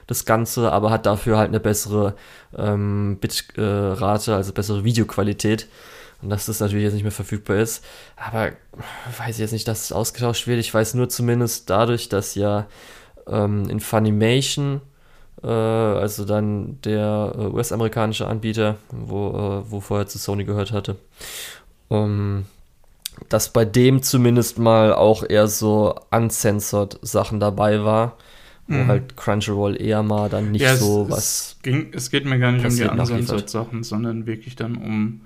das 0.08 0.26
Ganze, 0.26 0.72
aber 0.72 0.90
hat 0.92 1.06
dafür 1.06 1.38
halt 1.38 1.50
eine 1.50 1.60
bessere 1.60 2.16
ähm, 2.58 3.18
Bitrate, 3.20 4.36
also 4.36 4.54
bessere 4.54 4.84
Videoqualität. 4.84 5.68
Und 6.22 6.30
dass 6.30 6.46
das 6.46 6.62
natürlich 6.62 6.86
jetzt 6.86 6.94
nicht 6.94 7.04
mehr 7.04 7.12
verfügbar 7.12 7.58
ist. 7.58 7.84
Aber 8.16 8.52
weiß 9.18 9.36
ich 9.36 9.40
jetzt 9.40 9.52
nicht, 9.52 9.68
dass 9.68 9.84
es 9.84 9.92
ausgetauscht 9.92 10.48
wird. 10.48 10.60
Ich 10.60 10.74
weiß 10.74 10.94
nur 10.94 11.10
zumindest 11.10 11.70
dadurch, 11.70 12.08
dass 12.08 12.36
ja 12.36 12.68
ähm, 13.28 13.68
in 13.70 13.82
Funimation, 13.82 14.82
äh, 15.44 15.48
also 15.48 16.24
dann 16.24 16.80
der 16.82 17.34
äh, 17.38 17.42
US-amerikanische 17.48 18.28
Anbieter, 18.28 18.78
wo, 18.90 19.30
äh, 19.30 19.72
wo 19.72 19.82
vorher 19.82 20.08
zu 20.08 20.18
Sony 20.18 20.46
gehört 20.46 20.72
hatte, 20.72 20.96
ähm, 21.90 22.46
dass 23.30 23.50
bei 23.50 23.66
dem 23.66 24.02
zumindest 24.02 24.58
mal 24.58 24.94
auch 24.94 25.24
eher 25.28 25.48
so 25.48 25.96
uncensored 26.10 27.00
Sachen 27.02 27.40
dabei 27.40 27.84
war, 27.84 28.18
wo 28.68 28.76
Mhm. 28.76 28.88
halt 28.88 29.18
Crunchyroll 29.18 29.80
eher 29.82 30.04
mal 30.04 30.30
dann 30.30 30.52
nicht 30.52 30.62
Ja, 30.62 30.74
es- 30.74 30.80
so 30.80 31.04
es 31.04 31.10
was. 31.12 31.58
Ging, 31.64 31.92
es 31.94 32.10
geht 32.12 32.26
mir 32.26 32.40
gar 32.40 32.52
nicht 32.52 32.66
um 32.66 32.76
die. 32.76 32.84
Uncensored-Sachen, 32.84 33.84
sondern 33.84 34.26
wirklich 34.26 34.56
dann 34.56 34.76
um. 34.78 35.22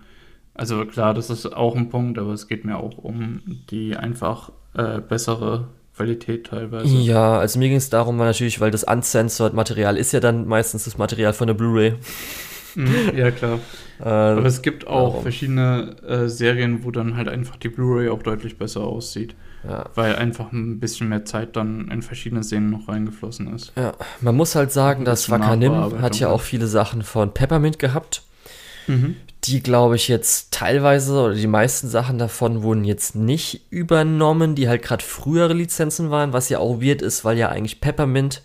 Also 0.53 0.85
klar, 0.85 1.13
das 1.13 1.29
ist 1.29 1.45
auch 1.55 1.75
ein 1.75 1.89
Punkt, 1.89 2.17
aber 2.17 2.33
es 2.33 2.47
geht 2.47 2.65
mir 2.65 2.77
auch 2.77 2.97
um 2.97 3.41
die 3.69 3.95
einfach 3.95 4.51
äh, 4.75 4.99
bessere 4.99 5.67
Qualität 5.95 6.47
teilweise. 6.47 6.95
Ja, 6.97 7.37
also 7.39 7.57
mir 7.59 7.67
ging 7.69 7.77
es 7.77 7.89
darum, 7.89 8.17
weil 8.19 8.27
natürlich, 8.27 8.59
weil 8.59 8.69
das 8.71 8.83
uncensored 8.83 9.53
Material 9.53 9.97
ist 9.97 10.11
ja 10.13 10.19
dann 10.19 10.47
meistens 10.47 10.83
das 10.85 10.97
Material 10.97 11.33
von 11.33 11.47
der 11.47 11.53
Blu-ray. 11.55 11.93
Mhm, 12.75 12.93
ja, 13.15 13.31
klar. 13.31 13.59
Aber 13.99 14.43
Äh, 14.43 14.47
es 14.47 14.61
gibt 14.61 14.85
auch 14.87 15.09
Warum? 15.11 15.21
verschiedene 15.23 15.95
äh, 16.07 16.27
Serien, 16.27 16.83
wo 16.83 16.91
dann 16.91 17.17
halt 17.17 17.27
einfach 17.27 17.55
die 17.55 17.69
Blu-ray 17.69 18.09
auch 18.09 18.21
deutlich 18.21 18.57
besser 18.59 18.81
aussieht, 18.81 19.35
ja. 19.69 19.85
weil 19.95 20.15
einfach 20.15 20.51
ein 20.51 20.79
bisschen 20.79 21.09
mehr 21.09 21.25
Zeit 21.25 21.55
dann 21.55 21.89
in 21.89 22.01
verschiedene 22.01 22.43
Szenen 22.43 22.69
noch 22.69 22.87
reingeflossen 22.87 23.53
ist. 23.53 23.73
ja, 23.75 23.93
man 24.21 24.35
muss 24.35 24.55
halt 24.55 24.71
sagen, 24.71 25.05
dass 25.05 25.29
Wakanim 25.29 26.01
hat 26.01 26.19
ja 26.19 26.29
auch 26.29 26.41
viele 26.41 26.67
Sachen 26.67 27.01
von 27.01 27.33
Peppermint 27.33 27.79
gehabt. 27.79 28.23
Mhm. 28.87 29.15
Die, 29.43 29.61
glaube 29.61 29.95
ich, 29.95 30.07
jetzt 30.07 30.51
teilweise 30.51 31.13
oder 31.13 31.35
die 31.35 31.47
meisten 31.47 31.87
Sachen 31.87 32.17
davon 32.17 32.63
wurden 32.63 32.83
jetzt 32.83 33.15
nicht 33.15 33.71
übernommen, 33.71 34.55
die 34.55 34.67
halt 34.67 34.81
gerade 34.81 35.03
frühere 35.03 35.53
Lizenzen 35.53 36.09
waren, 36.09 36.33
was 36.33 36.49
ja 36.49 36.59
auch 36.59 36.81
weird 36.81 37.01
ist, 37.01 37.23
weil 37.23 37.37
ja 37.37 37.49
eigentlich 37.49 37.79
Peppermint 37.79 38.41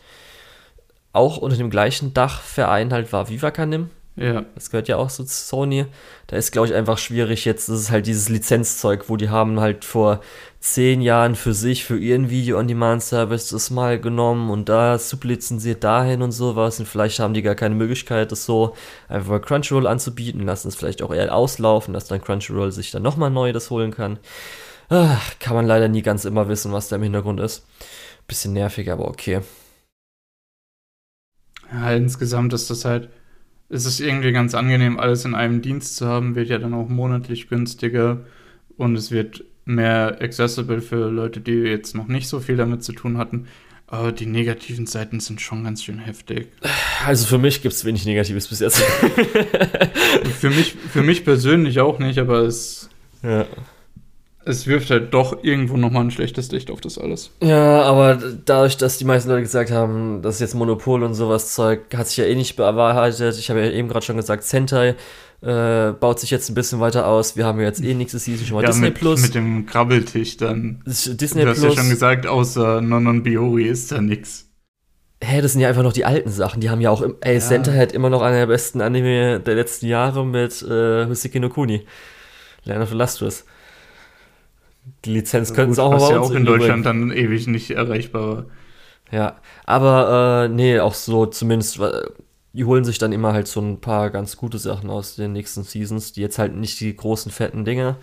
auch 1.13 1.39
unter 1.39 1.57
dem 1.57 1.71
gleichen 1.71 2.15
Dachverein 2.15 2.93
halt 2.93 3.13
war 3.13 3.29
wie 3.29 3.43
Wakanim. 3.43 3.91
Ja, 4.14 4.44
Das 4.55 4.70
gehört 4.70 4.88
ja 4.88 4.98
auch 4.98 5.09
so 5.09 5.25
zu 5.25 5.35
Sony. 5.35 5.87
Da 6.27 6.37
ist, 6.37 6.53
glaube 6.53 6.68
ich, 6.68 6.75
einfach 6.75 6.98
schwierig 6.98 7.46
jetzt. 7.46 7.70
Das 7.70 7.81
ist 7.81 7.90
halt 7.90 8.07
dieses 8.07 8.29
Lizenzzeug, 8.29 9.09
wo 9.09 9.16
die 9.16 9.31
haben 9.31 9.59
halt 9.59 9.87
vor 9.87 10.20
zehn 10.61 11.01
Jahren 11.01 11.35
für 11.35 11.55
sich, 11.55 11.85
für 11.85 11.98
ihren 11.98 12.29
Video-on-Demand-Service 12.29 13.48
das 13.48 13.70
mal 13.70 13.98
genommen 13.98 14.51
und 14.51 14.68
da 14.68 14.98
sublizenziert 14.98 15.83
dahin 15.83 16.20
und 16.20 16.33
sowas. 16.33 16.79
Und 16.79 16.87
vielleicht 16.87 17.20
haben 17.20 17.33
die 17.33 17.40
gar 17.40 17.55
keine 17.55 17.75
Möglichkeit, 17.75 18.33
das 18.33 18.44
so 18.44 18.77
einfach 19.09 19.31
bei 19.31 19.38
Crunchyroll 19.38 19.87
anzubieten. 19.87 20.42
Lassen 20.42 20.68
es 20.68 20.77
vielleicht 20.77 21.01
auch 21.03 21.12
eher 21.12 21.35
auslaufen, 21.35 21.94
dass 21.94 22.07
dann 22.07 22.20
Crunchyroll 22.20 22.70
sich 22.70 22.90
dann 22.90 23.03
nochmal 23.03 23.31
neu 23.31 23.53
das 23.53 23.70
holen 23.70 23.92
kann. 23.92 24.18
Ah, 24.90 25.16
kann 25.40 25.57
man 25.57 25.66
leider 25.66 25.88
nie 25.88 26.03
ganz 26.03 26.27
immer 26.27 26.48
wissen, 26.48 26.70
was 26.70 26.88
da 26.88 26.96
im 26.96 27.03
Hintergrund 27.03 27.40
ist. 27.40 27.64
Bisschen 28.27 28.53
nervig, 28.53 28.90
aber 28.90 29.09
okay. 29.09 29.40
Ja, 31.72 31.92
insgesamt 31.92 32.53
ist 32.53 32.68
das 32.68 32.85
halt, 32.85 33.09
es 33.73 33.87
ist 33.87 34.01
irgendwie 34.01 34.33
ganz 34.33 34.55
angenehm, 34.55 35.01
alles 35.01 35.25
in 35.25 35.35
einem 35.35 35.63
Dienst 35.63 35.97
zu 35.97 36.07
haben, 36.07 36.35
wird 36.35 36.51
ja 36.51 36.59
dann 36.59 36.75
auch 36.75 36.89
monatlich 36.89 37.49
günstiger 37.49 38.21
und 38.77 38.97
es 38.97 39.11
wird 39.11 39.45
mehr 39.65 40.19
accessible 40.21 40.83
für 40.83 41.09
Leute, 41.09 41.41
die 41.41 41.53
jetzt 41.53 41.95
noch 41.95 42.07
nicht 42.07 42.29
so 42.29 42.39
viel 42.39 42.57
damit 42.57 42.85
zu 42.85 42.93
tun 42.93 43.17
hatten. 43.17 43.47
Aber 43.87 44.13
die 44.13 44.27
negativen 44.27 44.87
Seiten 44.87 45.21
sind 45.21 45.41
schon 45.41 45.65
ganz 45.65 45.83
schön 45.83 45.99
heftig. 45.99 46.49
Also 47.07 47.27
für 47.27 47.39
mich 47.39 47.63
gibt 47.63 47.75
es 47.75 47.85
wenig 47.85 48.05
Negatives 48.05 48.49
bis 48.49 48.61
jetzt. 48.61 48.79
für, 50.41 50.51
mich, 50.51 50.75
für 50.91 51.03
mich 51.03 51.25
persönlich 51.25 51.81
auch 51.81 51.99
nicht, 51.99 52.19
aber 52.19 52.41
es, 52.41 52.91
ja. 53.23 53.47
Es 54.45 54.67
wirft 54.67 54.91
halt 54.91 55.13
doch 55.15 55.43
irgendwo 55.43 55.77
nochmal 55.77 56.05
ein 56.05 56.11
schlechtes 56.11 56.51
Licht 56.53 56.71
auf 56.71 56.81
das 56.81 56.99
alles. 56.99 57.31
Ja, 57.43 57.83
aber 57.83 58.19
dadurch, 58.45 58.77
dass 58.77 58.99
die 58.99 59.05
meisten 59.05 59.29
Leute 59.29 59.43
gesagt 59.43 59.71
haben, 59.71 60.23
das 60.23 60.37
ist 60.37 60.41
jetzt 60.41 60.55
Monopol 60.55 61.03
und 61.03 61.15
sowas 61.15 61.55
Zeug, 61.55 61.81
hat 61.97 62.09
sich 62.09 62.17
ja 62.17 62.25
eh 62.25 62.35
nicht 62.35 62.57
bewahrheitet. 62.57 63.39
Ich 63.39 63.51
habe 63.51 63.61
ja 63.65 63.71
eben 63.71 63.89
gerade 63.89 64.05
schon 64.05 64.17
gesagt, 64.17 64.45
Sentai 64.45 64.97
äh, 65.43 65.93
baut 65.93 66.21
sich 66.21 66.31
jetzt 66.31 66.49
ein 66.51 66.55
bisschen 66.55 66.81
weiter 66.81 67.07
aus. 67.07 67.37
Wir 67.37 67.45
haben 67.47 67.59
ja 67.59 67.67
jetzt 67.67 67.83
eh 67.83 67.95
nächste 67.95 68.19
Season 68.19 68.47
schon 68.47 68.57
mal 68.57 68.63
ja, 68.63 68.69
Disney 68.69 68.87
mit, 68.89 68.95
Plus. 68.95 69.23
mit 69.23 69.35
dem 69.35 69.67
Krabbeltisch 69.67 70.37
dann. 70.37 70.83
Das 70.85 71.07
ist 71.07 71.21
Disney 71.21 71.43
du 71.43 71.49
hast 71.51 71.61
Plus. 71.61 71.75
ja 71.75 71.81
schon 71.81 71.91
gesagt, 71.91 72.27
außer 72.27 72.81
Nonon 72.81 73.23
Biori 73.23 73.65
ist 73.65 73.93
da 73.93 74.01
nix. 74.01 74.49
Hä, 75.25 75.41
das 75.41 75.53
sind 75.53 75.61
ja 75.61 75.69
einfach 75.69 75.85
noch 75.85 75.93
die 75.93 76.05
alten 76.05 76.31
Sachen. 76.31 76.61
Die 76.61 76.69
haben 76.71 76.81
ja 76.81 76.91
auch, 76.91 77.01
im, 77.03 77.15
ey, 77.21 77.35
Ja. 77.35 77.41
Sentai 77.41 77.79
hat 77.79 77.93
immer 77.93 78.11
noch 78.11 78.23
einer 78.23 78.39
der 78.39 78.47
besten 78.47 78.81
Anime 78.81 79.39
der 79.41 79.55
letzten 79.55 79.87
Jahre 79.87 80.27
mit 80.27 80.63
äh, 80.63 81.07
Huseki 81.07 81.39
no 81.39 81.49
Kuni. 81.49 81.87
Land 82.65 82.83
of 82.83 82.93
Illustrious. 82.93 83.45
Die 85.05 85.12
Lizenz 85.12 85.55
könnten 85.55 85.75
sie 85.75 85.83
auch 85.83 85.92
was 85.92 86.09
bei 86.09 86.14
ja 86.14 86.21
auch 86.21 86.31
in. 86.31 86.45
Deutschland 86.45 86.87
dann 86.87 87.11
ewig 87.11 87.47
nicht 87.47 87.71
erreichbar 87.71 88.29
war. 88.29 88.45
Ja, 89.11 89.37
aber 89.66 90.47
äh, 90.47 90.49
nee, 90.49 90.81
auch 90.81 90.95
so 90.95 91.27
zumindest, 91.27 91.79
die 92.53 92.64
holen 92.64 92.85
sich 92.85 92.99
dann 92.99 93.12
immer 93.12 93.33
halt 93.33 93.47
so 93.47 93.61
ein 93.61 93.81
paar 93.81 94.11
ganz 94.11 94.37
gute 94.37 94.59
Sachen 94.59 94.90
aus 94.90 95.16
den 95.16 95.33
nächsten 95.33 95.64
Seasons, 95.64 96.12
die 96.12 96.23
jetzt 96.23 96.38
halt 96.38 96.55
nicht 96.55 96.81
die 96.81 96.97
großen 96.97 97.31
fetten 97.31 97.64
Dinge. 97.64 97.97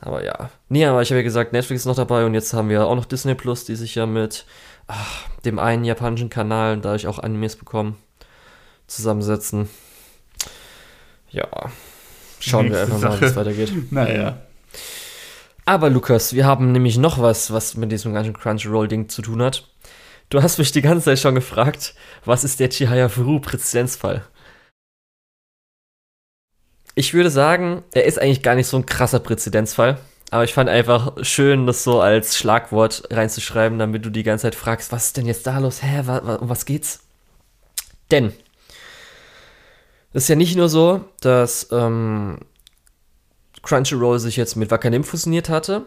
Aber 0.00 0.24
ja. 0.24 0.50
Nee, 0.68 0.84
aber 0.86 1.02
ich 1.02 1.10
habe 1.10 1.18
ja 1.18 1.24
gesagt, 1.24 1.52
Netflix 1.52 1.82
ist 1.82 1.86
noch 1.86 1.96
dabei 1.96 2.24
und 2.24 2.34
jetzt 2.34 2.52
haben 2.52 2.68
wir 2.68 2.86
auch 2.86 2.94
noch 2.94 3.04
Disney 3.04 3.34
Plus, 3.34 3.64
die 3.64 3.74
sich 3.74 3.96
ja 3.96 4.06
mit 4.06 4.46
ach, 4.86 5.28
dem 5.44 5.58
einen 5.58 5.84
japanischen 5.84 6.30
Kanal, 6.30 6.78
da 6.78 6.94
ich 6.94 7.08
auch 7.08 7.18
Animes 7.18 7.56
bekommen, 7.56 7.96
zusammensetzen. 8.86 9.68
Ja. 11.30 11.48
Schauen 12.40 12.70
wir 12.70 12.80
einfach 12.80 13.00
mal, 13.00 13.20
wie 13.20 13.24
es 13.24 13.36
weitergeht. 13.36 13.72
Naja. 13.90 14.38
Aber 15.68 15.90
Lukas, 15.90 16.32
wir 16.32 16.46
haben 16.46 16.72
nämlich 16.72 16.96
noch 16.96 17.20
was, 17.20 17.52
was 17.52 17.76
mit 17.76 17.92
diesem 17.92 18.14
ganzen 18.14 18.32
Crunchyroll-Ding 18.32 19.10
zu 19.10 19.20
tun 19.20 19.42
hat. 19.42 19.68
Du 20.30 20.42
hast 20.42 20.56
mich 20.56 20.72
die 20.72 20.80
ganze 20.80 21.04
Zeit 21.04 21.18
schon 21.18 21.34
gefragt, 21.34 21.94
was 22.24 22.42
ist 22.42 22.58
der 22.58 22.70
Chihaya 22.70 23.10
Furu-Präzedenzfall? 23.10 24.24
Ich 26.94 27.12
würde 27.12 27.30
sagen, 27.30 27.84
er 27.92 28.06
ist 28.06 28.18
eigentlich 28.18 28.42
gar 28.42 28.54
nicht 28.54 28.66
so 28.66 28.78
ein 28.78 28.86
krasser 28.86 29.20
Präzedenzfall. 29.20 29.98
Aber 30.30 30.44
ich 30.44 30.54
fand 30.54 30.70
einfach 30.70 31.18
schön, 31.20 31.66
das 31.66 31.84
so 31.84 32.00
als 32.00 32.38
Schlagwort 32.38 33.02
reinzuschreiben, 33.10 33.78
damit 33.78 34.06
du 34.06 34.10
die 34.10 34.22
ganze 34.22 34.44
Zeit 34.44 34.54
fragst, 34.54 34.90
was 34.90 35.08
ist 35.08 35.18
denn 35.18 35.26
jetzt 35.26 35.46
da 35.46 35.58
los? 35.58 35.82
Hä, 35.82 35.98
um 35.98 36.48
was 36.48 36.64
geht's? 36.64 37.00
Denn 38.10 38.32
es 40.14 40.22
ist 40.22 40.28
ja 40.28 40.36
nicht 40.36 40.56
nur 40.56 40.70
so, 40.70 41.04
dass 41.20 41.68
ähm, 41.72 42.38
Crunchyroll 43.62 44.18
sich 44.18 44.36
jetzt 44.36 44.56
mit 44.56 44.70
Wakanim 44.70 45.04
fusioniert 45.04 45.48
hatte, 45.48 45.86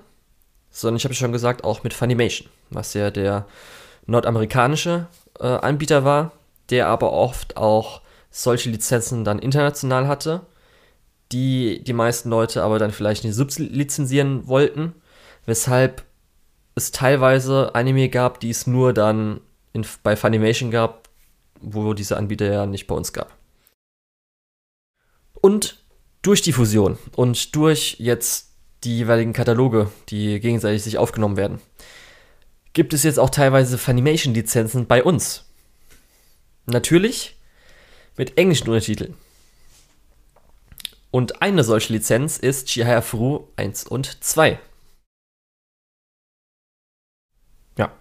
sondern 0.69 0.97
ich 0.97 1.03
habe 1.03 1.13
schon 1.13 1.31
gesagt, 1.31 1.63
auch 1.63 1.83
mit 1.83 1.93
Funimation, 1.93 2.49
was 2.69 2.93
ja 2.93 3.11
der 3.11 3.45
nordamerikanische 4.05 5.07
äh, 5.39 5.47
Anbieter 5.47 6.03
war, 6.03 6.31
der 6.69 6.87
aber 6.87 7.11
oft 7.11 7.57
auch 7.57 8.01
solche 8.29 8.69
Lizenzen 8.69 9.23
dann 9.23 9.39
international 9.39 10.07
hatte 10.07 10.41
die 11.31 11.83
die 11.83 11.93
meisten 11.93 12.29
Leute 12.29 12.63
aber 12.63 12.79
dann 12.79 12.91
vielleicht 12.91 13.23
nicht 13.23 13.35
sublizenzieren 13.35 14.47
wollten, 14.47 14.93
weshalb 15.45 16.03
es 16.75 16.91
teilweise 16.91 17.75
Anime 17.75 18.09
gab, 18.09 18.39
die 18.39 18.49
es 18.49 18.67
nur 18.67 18.93
dann 18.93 19.41
in, 19.73 19.85
bei 20.03 20.15
Funimation 20.15 20.71
gab, 20.71 21.09
wo 21.59 21.93
diese 21.93 22.17
Anbieter 22.17 22.51
ja 22.51 22.65
nicht 22.65 22.87
bei 22.87 22.95
uns 22.95 23.13
gab. 23.13 23.35
Und 25.41 25.80
durch 26.21 26.41
die 26.41 26.53
Fusion 26.53 26.97
und 27.15 27.55
durch 27.55 27.95
jetzt 27.99 28.51
die 28.83 28.97
jeweiligen 28.97 29.33
Kataloge, 29.33 29.91
die 30.09 30.39
gegenseitig 30.39 30.83
sich 30.83 30.97
aufgenommen 30.97 31.37
werden, 31.37 31.61
gibt 32.73 32.93
es 32.93 33.03
jetzt 33.03 33.19
auch 33.19 33.29
teilweise 33.29 33.77
Funimation-Lizenzen 33.77 34.87
bei 34.87 35.03
uns. 35.03 35.45
Natürlich 36.65 37.37
mit 38.17 38.37
englischen 38.37 38.69
Untertiteln. 38.69 39.15
Und 41.11 41.41
eine 41.41 41.63
solche 41.63 41.93
Lizenz 41.93 42.37
ist 42.37 42.67
Chihaya 42.67 43.01
Furu 43.01 43.47
1 43.57 43.85
und 43.85 44.23
2. 44.23 44.59
Ja. 47.77 47.91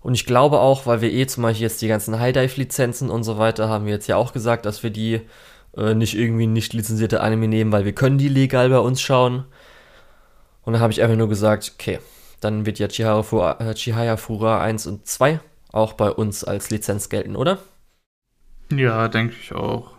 Und 0.00 0.14
ich 0.14 0.26
glaube 0.26 0.58
auch, 0.60 0.86
weil 0.86 1.00
wir 1.00 1.12
eh 1.12 1.26
zum 1.26 1.44
Beispiel 1.44 1.64
jetzt 1.64 1.82
die 1.82 1.88
ganzen 1.88 2.18
High 2.18 2.32
Dive 2.32 2.60
Lizenzen 2.60 3.10
und 3.10 3.22
so 3.22 3.38
weiter 3.38 3.68
haben 3.68 3.86
wir 3.86 3.92
jetzt 3.92 4.08
ja 4.08 4.16
auch 4.16 4.32
gesagt, 4.32 4.66
dass 4.66 4.82
wir 4.82 4.90
die 4.90 5.20
äh, 5.76 5.94
nicht 5.94 6.16
irgendwie 6.16 6.46
nicht 6.46 6.72
lizenzierte 6.72 7.20
Anime 7.20 7.48
nehmen, 7.48 7.72
weil 7.72 7.84
wir 7.84 7.94
können 7.94 8.18
die 8.18 8.28
legal 8.28 8.70
bei 8.70 8.78
uns 8.78 9.00
schauen. 9.00 9.44
Und 10.62 10.72
dann 10.72 10.82
habe 10.82 10.92
ich 10.92 11.02
einfach 11.02 11.16
nur 11.16 11.28
gesagt, 11.28 11.72
okay, 11.74 12.00
dann 12.40 12.66
wird 12.66 12.78
ja 12.78 12.88
Chihaya, 12.88 13.22
Fura, 13.22 13.58
äh, 13.60 13.74
Chihaya 13.74 14.16
Fura 14.16 14.60
1 14.60 14.86
und 14.86 15.06
2 15.06 15.40
auch 15.72 15.92
bei 15.92 16.10
uns 16.10 16.44
als 16.44 16.70
Lizenz 16.70 17.08
gelten, 17.08 17.36
oder? 17.36 17.58
Ja, 18.70 19.08
denke 19.08 19.34
ich 19.40 19.52
auch. 19.52 19.96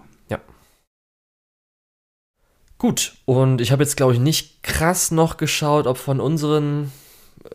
Gut, 2.77 3.15
und 3.25 3.59
ich 3.59 3.71
habe 3.71 3.81
jetzt, 3.81 3.97
glaube 3.97 4.13
ich, 4.13 4.19
nicht 4.19 4.61
krass 4.61 5.09
noch 5.09 5.37
geschaut, 5.37 5.87
ob 5.87 5.97
von 5.97 6.19
unseren 6.19 6.91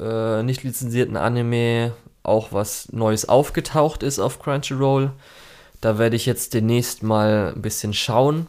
äh, 0.00 0.42
nicht 0.42 0.64
lizenzierten 0.64 1.16
Anime 1.16 1.92
auch 2.24 2.52
was 2.52 2.92
Neues 2.92 3.28
aufgetaucht 3.28 4.02
ist 4.02 4.18
auf 4.18 4.40
Crunchyroll. 4.40 5.12
Da 5.82 5.98
werde 5.98 6.16
ich 6.16 6.26
jetzt 6.26 6.54
demnächst 6.54 7.02
mal 7.02 7.52
ein 7.54 7.60
bisschen 7.60 7.92
schauen. 7.92 8.46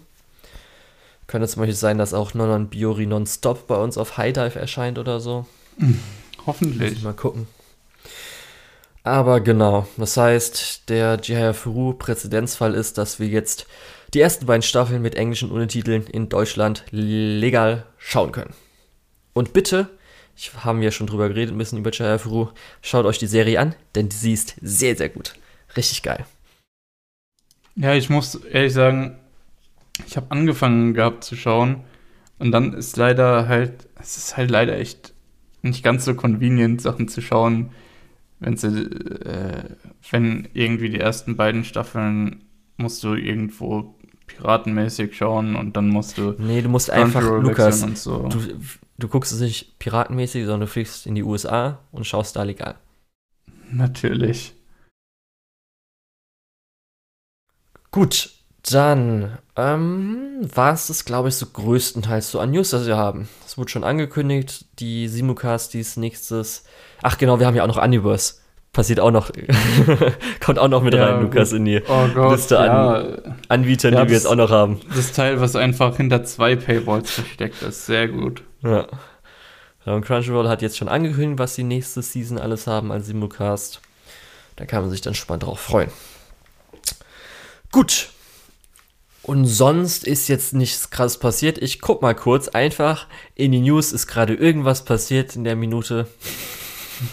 Könnte 1.25 1.47
zum 1.47 1.61
Beispiel 1.61 1.75
sein, 1.75 1.97
dass 1.97 2.13
auch 2.13 2.35
Nonon 2.35 2.69
Biori 2.69 3.07
Nonstop 3.07 3.65
bei 3.65 3.75
uns 3.75 3.97
auf 3.97 4.17
High 4.17 4.33
Dive 4.33 4.59
erscheint 4.59 4.99
oder 4.99 5.19
so. 5.19 5.47
Hoffentlich. 6.45 7.01
Mal 7.01 7.13
gucken. 7.13 7.47
Aber 9.03 9.41
genau, 9.41 9.87
das 9.97 10.15
heißt, 10.15 10.89
der 10.89 11.19
Jihaya 11.21 11.53
Furu 11.53 11.93
Präzedenzfall 11.93 12.75
ist, 12.75 12.99
dass 12.99 13.19
wir 13.19 13.27
jetzt 13.27 13.65
die 14.13 14.21
ersten 14.21 14.45
beiden 14.45 14.61
Staffeln 14.61 15.01
mit 15.01 15.15
englischen 15.15 15.49
Untertiteln 15.49 16.05
in 16.05 16.29
Deutschland 16.29 16.85
legal 16.91 17.85
schauen 17.97 18.31
können. 18.31 18.53
Und 19.33 19.53
bitte, 19.53 19.89
ich 20.37 20.51
haben 20.63 20.83
ja 20.83 20.91
schon 20.91 21.07
drüber 21.07 21.29
geredet, 21.29 21.55
ein 21.55 21.57
bisschen 21.57 21.79
über 21.79 22.19
Furu, 22.19 22.49
schaut 22.83 23.05
euch 23.05 23.17
die 23.17 23.27
Serie 23.27 23.59
an, 23.59 23.73
denn 23.95 24.11
sie 24.11 24.33
ist 24.33 24.55
sehr, 24.61 24.95
sehr 24.95 25.09
gut. 25.09 25.33
Richtig 25.75 26.03
geil. 26.03 26.25
Ja, 27.75 27.93
ich 27.93 28.09
muss 28.09 28.35
ehrlich 28.35 28.73
sagen, 28.73 29.17
ich 30.07 30.17
habe 30.17 30.31
angefangen 30.31 30.93
gehabt 30.93 31.23
zu 31.23 31.35
schauen 31.35 31.81
und 32.39 32.51
dann 32.51 32.73
ist 32.73 32.97
leider 32.97 33.47
halt, 33.47 33.87
es 33.99 34.17
ist 34.17 34.37
halt 34.37 34.51
leider 34.51 34.77
echt 34.77 35.13
nicht 35.61 35.83
ganz 35.83 36.05
so 36.05 36.13
convenient, 36.13 36.81
Sachen 36.81 37.07
zu 37.07 37.21
schauen, 37.21 37.71
wenn 38.39 38.57
sie, 38.57 38.67
äh, 38.67 39.63
wenn 40.11 40.47
irgendwie 40.53 40.89
die 40.89 40.99
ersten 40.99 41.37
beiden 41.37 41.63
Staffeln 41.63 42.43
musst 42.77 43.03
du 43.03 43.13
irgendwo 43.13 43.95
piratenmäßig 44.27 45.15
schauen 45.15 45.55
und 45.55 45.77
dann 45.77 45.89
musst 45.89 46.17
du. 46.17 46.35
Nee, 46.37 46.61
du 46.61 46.69
musst 46.69 46.89
einfach, 46.89 47.21
Lukas, 47.21 47.81
so. 47.95 48.27
du, 48.27 48.39
du 48.97 49.07
guckst 49.07 49.31
es 49.31 49.39
nicht 49.39 49.79
piratenmäßig, 49.79 50.43
sondern 50.43 50.61
du 50.61 50.67
fliegst 50.67 51.05
in 51.07 51.15
die 51.15 51.23
USA 51.23 51.79
und 51.91 52.05
schaust 52.05 52.35
da 52.35 52.43
legal. 52.43 52.75
Natürlich. 53.71 54.53
Gut, 57.93 58.31
dann 58.69 59.37
ähm, 59.55 60.39
war 60.41 60.73
es 60.73 60.87
das, 60.87 61.05
glaube 61.05 61.29
ich, 61.29 61.35
so 61.35 61.45
größtenteils 61.45 62.31
so 62.31 62.39
an 62.39 62.49
News, 62.49 62.71
das 62.71 62.87
wir 62.87 62.97
haben. 62.97 63.29
Es 63.45 63.55
wurde 63.57 63.69
schon 63.69 63.83
angekündigt, 63.83 64.65
die 64.79 65.07
Simulcast, 65.07 65.73
die 65.75 65.79
ist 65.79 65.95
nächstes. 65.97 66.63
Ach 67.03 67.19
genau, 67.19 67.39
wir 67.39 67.45
haben 67.45 67.55
ja 67.55 67.63
auch 67.63 67.67
noch 67.67 67.81
Universe 67.81 68.43
passiert 68.71 68.99
auch 68.99 69.11
noch, 69.11 69.29
kommt 70.43 70.57
auch 70.57 70.67
noch 70.67 70.81
mit 70.81 70.95
ja, 70.95 71.05
rein, 71.05 71.21
Lukas, 71.21 71.53
in 71.53 71.65
die 71.65 71.79
oh 71.87 72.07
Gott, 72.13 72.31
Liste 72.31 72.59
an 72.59 72.65
ja. 72.65 73.35
Anbietern, 73.47 73.93
ja, 73.93 74.01
die 74.01 74.09
wir 74.09 74.15
jetzt 74.15 74.25
auch 74.25 74.35
noch 74.35 74.49
haben. 74.49 74.81
Das 74.95 75.13
Teil, 75.13 75.39
was 75.39 75.55
einfach 75.55 75.95
hinter 75.97 76.23
zwei 76.23 76.55
Paywalls 76.55 77.11
versteckt 77.11 77.61
ist, 77.61 77.85
sehr 77.85 78.07
gut. 78.07 78.41
Ja. 78.63 78.87
Und 79.85 80.03
Crunchyroll 80.03 80.49
hat 80.49 80.63
jetzt 80.63 80.77
schon 80.77 80.89
angekündigt, 80.89 81.37
was 81.37 81.53
die 81.53 81.63
nächste 81.63 82.01
Season 82.01 82.39
alles 82.39 82.65
haben 82.65 82.91
als 82.91 83.05
Simulcast. 83.05 83.79
Da 84.55 84.65
kann 84.65 84.81
man 84.81 84.89
sich 84.89 85.01
dann 85.01 85.13
schon 85.13 85.27
mal 85.29 85.37
drauf 85.37 85.59
freuen. 85.59 85.91
Gut. 87.73 88.09
Und 89.23 89.45
sonst 89.45 90.05
ist 90.05 90.27
jetzt 90.27 90.53
nichts 90.53 90.91
krass 90.91 91.17
passiert. 91.17 91.57
Ich 91.57 91.81
guck 91.81 92.01
mal 92.01 92.13
kurz 92.13 92.49
einfach 92.49 93.07
in 93.33 93.51
die 93.51 93.61
News. 93.61 93.91
Ist 93.91 94.05
gerade 94.05 94.35
irgendwas 94.35 94.85
passiert 94.85 95.35
in 95.35 95.43
der 95.43 95.55
Minute. 95.55 96.07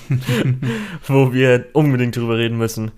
wo 1.07 1.33
wir 1.33 1.68
unbedingt 1.73 2.16
drüber 2.16 2.37
reden 2.37 2.59
müssen. 2.59 2.92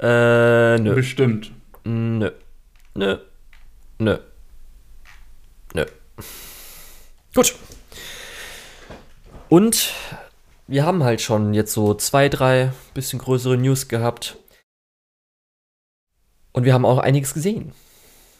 Äh, 0.00 0.78
nö. 0.78 0.94
Bestimmt. 0.94 1.52
Nö. 1.84 2.32
Nö. 2.94 3.18
Nö. 3.98 4.18
Nö. 5.74 5.84
Gut. 7.32 7.54
Und 9.48 9.92
wir 10.66 10.84
haben 10.84 11.04
halt 11.04 11.20
schon 11.20 11.54
jetzt 11.54 11.72
so 11.72 11.94
zwei, 11.94 12.28
drei 12.28 12.72
bisschen 12.92 13.20
größere 13.20 13.56
News 13.56 13.86
gehabt. 13.86 14.37
Und 16.58 16.64
wir 16.64 16.74
haben 16.74 16.84
auch 16.84 16.98
einiges 16.98 17.34
gesehen. 17.34 17.70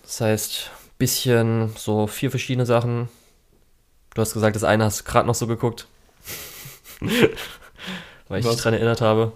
Das 0.03 0.21
heißt, 0.21 0.71
bisschen 0.99 1.71
so 1.77 2.09
vier 2.09 2.31
verschiedene 2.31 2.67
Sachen. 2.67 3.09
Du 4.13 4.21
hast 4.21 4.33
gesagt, 4.33 4.57
das 4.57 4.65
eine 4.65 4.87
hast 4.87 5.03
du 5.03 5.05
gerade 5.05 5.25
noch 5.25 5.37
so 5.37 5.47
geguckt. 5.47 5.87
weil 8.29 8.41
ich 8.41 8.45
Was? 8.45 8.57
dich 8.57 8.57
daran 8.57 8.75
erinnert 8.75 9.03
habe. 9.03 9.35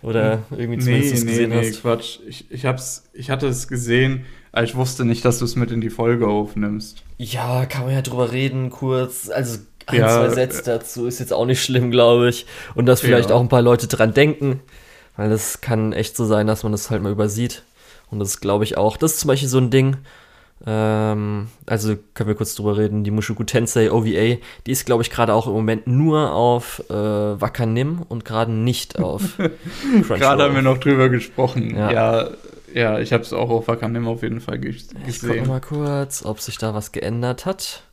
Oder 0.00 0.44
irgendwie 0.50 0.78
zumindest 0.78 1.12
nee, 1.12 1.20
nee, 1.20 1.26
gesehen 1.26 1.50
nee, 1.50 1.68
hast. 1.72 1.82
Quatsch. 1.82 2.18
Ich, 2.26 2.50
ich, 2.50 2.64
hab's, 2.64 3.04
ich 3.12 3.28
hatte 3.28 3.48
es 3.48 3.68
gesehen, 3.68 4.24
aber 4.50 4.64
ich 4.64 4.76
wusste 4.76 5.04
nicht, 5.04 5.22
dass 5.26 5.38
du 5.38 5.44
es 5.44 5.54
mit 5.54 5.70
in 5.70 5.82
die 5.82 5.90
Folge 5.90 6.26
aufnimmst. 6.26 7.02
Ja, 7.18 7.66
kann 7.66 7.84
man 7.84 7.92
ja 7.92 8.00
drüber 8.00 8.32
reden, 8.32 8.70
kurz. 8.70 9.28
Also 9.28 9.58
ein, 9.84 9.98
ja, 9.98 10.08
zwei 10.08 10.30
Sätze 10.30 10.62
dazu 10.62 11.04
ist 11.04 11.18
jetzt 11.18 11.34
auch 11.34 11.44
nicht 11.44 11.62
schlimm, 11.62 11.90
glaube 11.90 12.30
ich. 12.30 12.46
Und 12.74 12.86
dass 12.86 13.02
vielleicht 13.02 13.28
ja. 13.28 13.36
auch 13.36 13.42
ein 13.42 13.50
paar 13.50 13.60
Leute 13.60 13.88
dran 13.88 14.14
denken. 14.14 14.60
Weil 15.18 15.28
das 15.28 15.60
kann 15.60 15.92
echt 15.92 16.16
so 16.16 16.24
sein, 16.24 16.46
dass 16.46 16.62
man 16.62 16.72
das 16.72 16.88
halt 16.88 17.02
mal 17.02 17.12
übersieht. 17.12 17.62
Und 18.10 18.18
das 18.18 18.40
glaube 18.40 18.64
ich 18.64 18.76
auch. 18.76 18.96
Das 18.96 19.12
ist 19.12 19.20
zum 19.20 19.28
Beispiel 19.28 19.48
so 19.48 19.58
ein 19.58 19.70
Ding. 19.70 19.96
Ähm, 20.66 21.48
also 21.66 21.96
können 22.14 22.28
wir 22.28 22.34
kurz 22.34 22.54
drüber 22.54 22.76
reden. 22.76 23.04
Die 23.04 23.10
Mushoku 23.10 23.44
Tensei 23.44 23.90
OVA, 23.90 24.38
die 24.66 24.70
ist, 24.70 24.84
glaube 24.84 25.02
ich, 25.02 25.10
gerade 25.10 25.32
auch 25.32 25.46
im 25.46 25.54
Moment 25.54 25.86
nur 25.86 26.32
auf 26.32 26.82
äh, 26.90 26.94
Wakanim 26.94 28.02
und 28.08 28.24
gerade 28.24 28.52
nicht 28.52 28.98
auf 28.98 29.38
Gerade 30.08 30.42
haben 30.42 30.54
wir 30.54 30.62
noch 30.62 30.78
drüber 30.78 31.08
gesprochen. 31.08 31.74
Ja, 31.74 31.92
ja, 31.92 32.30
ja 32.74 32.98
ich 32.98 33.12
habe 33.12 33.22
es 33.22 33.32
auch 33.32 33.48
auf 33.48 33.68
Wakanim 33.68 34.06
auf 34.06 34.22
jeden 34.22 34.40
Fall 34.40 34.58
gesehen. 34.58 34.98
Ich 35.06 35.20
gucke 35.20 35.46
mal 35.46 35.60
kurz, 35.60 36.24
ob 36.24 36.40
sich 36.40 36.58
da 36.58 36.74
was 36.74 36.92
geändert 36.92 37.46
hat. 37.46 37.84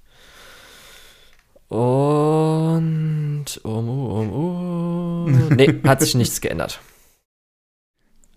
Und 1.69 3.45
um, 3.63 3.89
um, 3.89 4.33
um. 4.33 5.47
Nee, 5.49 5.81
hat 5.85 6.01
sich 6.01 6.15
nichts 6.15 6.39
geändert. 6.39 6.79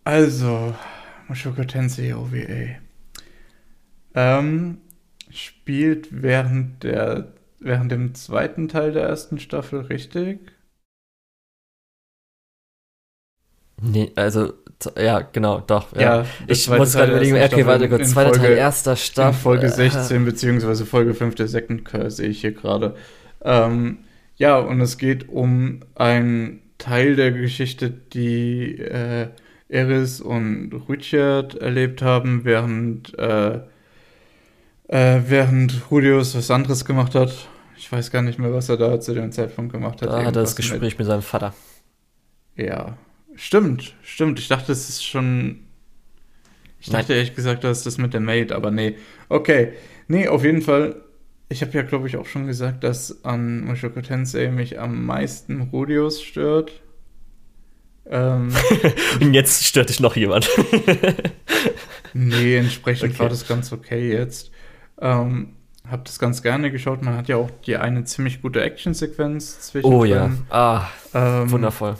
Also, 0.04 0.74
Mushoku 1.30 1.62
Tensei 1.64 2.14
OVA. 2.16 2.80
Ähm, 4.14 4.78
spielt 5.30 6.08
während 6.10 6.82
der 6.82 7.32
während 7.60 7.92
dem 7.92 8.14
zweiten 8.16 8.66
Teil 8.68 8.90
der 8.92 9.04
ersten 9.04 9.38
Staffel, 9.38 9.82
richtig? 9.82 10.40
Nee, 13.80 14.10
also, 14.16 14.54
ja, 14.98 15.20
genau, 15.20 15.60
doch. 15.60 15.94
Ja, 15.94 16.22
Ja, 16.22 16.26
ich 16.48 16.68
muss 16.68 16.92
Teil 16.92 17.06
gerade 17.06 17.12
überlegen, 17.28 17.36
okay, 17.36 17.64
warte 17.66 17.88
kurz, 17.88 18.02
in 18.02 18.08
zweiter 18.08 18.32
Teil, 18.32 18.40
Folge- 18.40 18.54
erster 18.56 18.90
In 18.92 18.96
Staffel. 18.96 19.40
Folge 19.40 19.66
äh, 19.66 19.70
16 19.70 20.24
beziehungsweise 20.24 20.84
Folge 20.84 21.14
5 21.14 21.34
der 21.36 21.46
Second 21.48 21.84
Curse 21.84 22.16
sehe 22.16 22.28
ich 22.28 22.40
hier 22.40 22.52
gerade. 22.52 22.96
Ähm, 23.42 23.98
ja, 24.36 24.58
und 24.58 24.80
es 24.80 24.98
geht 24.98 25.28
um 25.28 25.80
einen 25.94 26.60
Teil 26.78 27.14
der 27.14 27.30
Geschichte, 27.32 27.88
die 27.90 28.78
äh, 28.80 29.28
Eris 29.70 30.20
und 30.20 30.72
Richard 30.88 31.54
erlebt 31.54 32.02
haben, 32.02 32.44
während, 32.44 33.16
äh, 33.18 33.61
äh, 34.88 35.20
während 35.26 35.80
Julius 35.90 36.35
was 36.37 36.50
anderes 36.50 36.85
gemacht 36.85 37.14
hat. 37.14 37.33
Ich 37.76 37.90
weiß 37.90 38.11
gar 38.11 38.22
nicht 38.22 38.38
mehr, 38.38 38.52
was 38.52 38.68
er 38.68 38.76
da 38.76 39.00
zu 39.00 39.14
dem 39.14 39.33
Zeitpunkt 39.33 39.72
gemacht 39.72 40.02
hat. 40.02 40.09
Da 40.11 40.18
hat 40.18 40.26
er 40.26 40.33
das 40.33 40.50
Irgendwas 40.52 40.56
mit- 40.56 40.56
Gespräch 40.56 40.98
mit 40.98 41.06
seinem 41.06 41.22
Vater. 41.22 41.54
Ja, 42.56 42.98
stimmt, 43.37 43.94
stimmt. 44.02 44.38
Ich 44.38 44.48
dachte, 44.48 44.72
es 44.72 44.88
ist 44.88 45.04
schon. 45.04 45.61
Ich 46.83 46.88
dachte 46.90 47.12
ehrlich 47.14 47.35
gesagt, 47.35 47.62
das 47.64 47.78
ist 47.78 47.87
das 47.87 47.98
mit 47.98 48.12
der 48.14 48.20
Maid, 48.20 48.52
aber 48.52 48.70
nee. 48.70 48.96
Okay. 49.28 49.74
Nee, 50.09 50.28
auf 50.28 50.44
jeden 50.44 50.62
Fall. 50.62 50.96
Ich 51.48 51.62
habe 51.62 51.72
ja, 51.72 51.83
glaube 51.83 52.06
ich, 52.06 52.16
auch 52.16 52.26
schon 52.26 52.46
gesagt, 52.46 52.85
dass 52.85 53.24
an 53.24 53.64
Mushoku 53.64 54.00
Tensei 54.00 54.50
mich 54.50 54.78
am 54.80 55.04
meisten 55.04 55.61
Rudius 55.72 56.22
stört. 56.22 56.72
Ähm, 58.06 58.52
Und 59.20 59.34
jetzt 59.34 59.64
stört 59.64 59.88
dich 59.88 60.00
noch 60.00 60.16
jemand. 60.16 60.48
nee, 62.14 62.56
entsprechend 62.56 63.10
Okay. 63.12 63.18
war 63.20 63.28
das 63.28 63.46
ganz 63.46 63.72
okay 63.72 64.12
jetzt. 64.12 64.50
Ähm, 65.00 65.54
hab 65.88 66.04
das 66.04 66.18
ganz 66.18 66.42
gerne 66.42 66.70
geschaut. 66.70 67.02
Man 67.02 67.16
hat 67.16 67.28
ja 67.28 67.36
auch 67.36 67.50
die 67.66 67.76
eine 67.76 68.04
ziemlich 68.04 68.42
gute 68.42 68.62
Actionsequenz 68.62 69.60
zwischen. 69.60 69.86
oh 69.86 70.04
ja. 70.04 70.30
Ah, 70.50 70.86
Ähm, 71.14 71.50
wundervoll. 71.50 71.96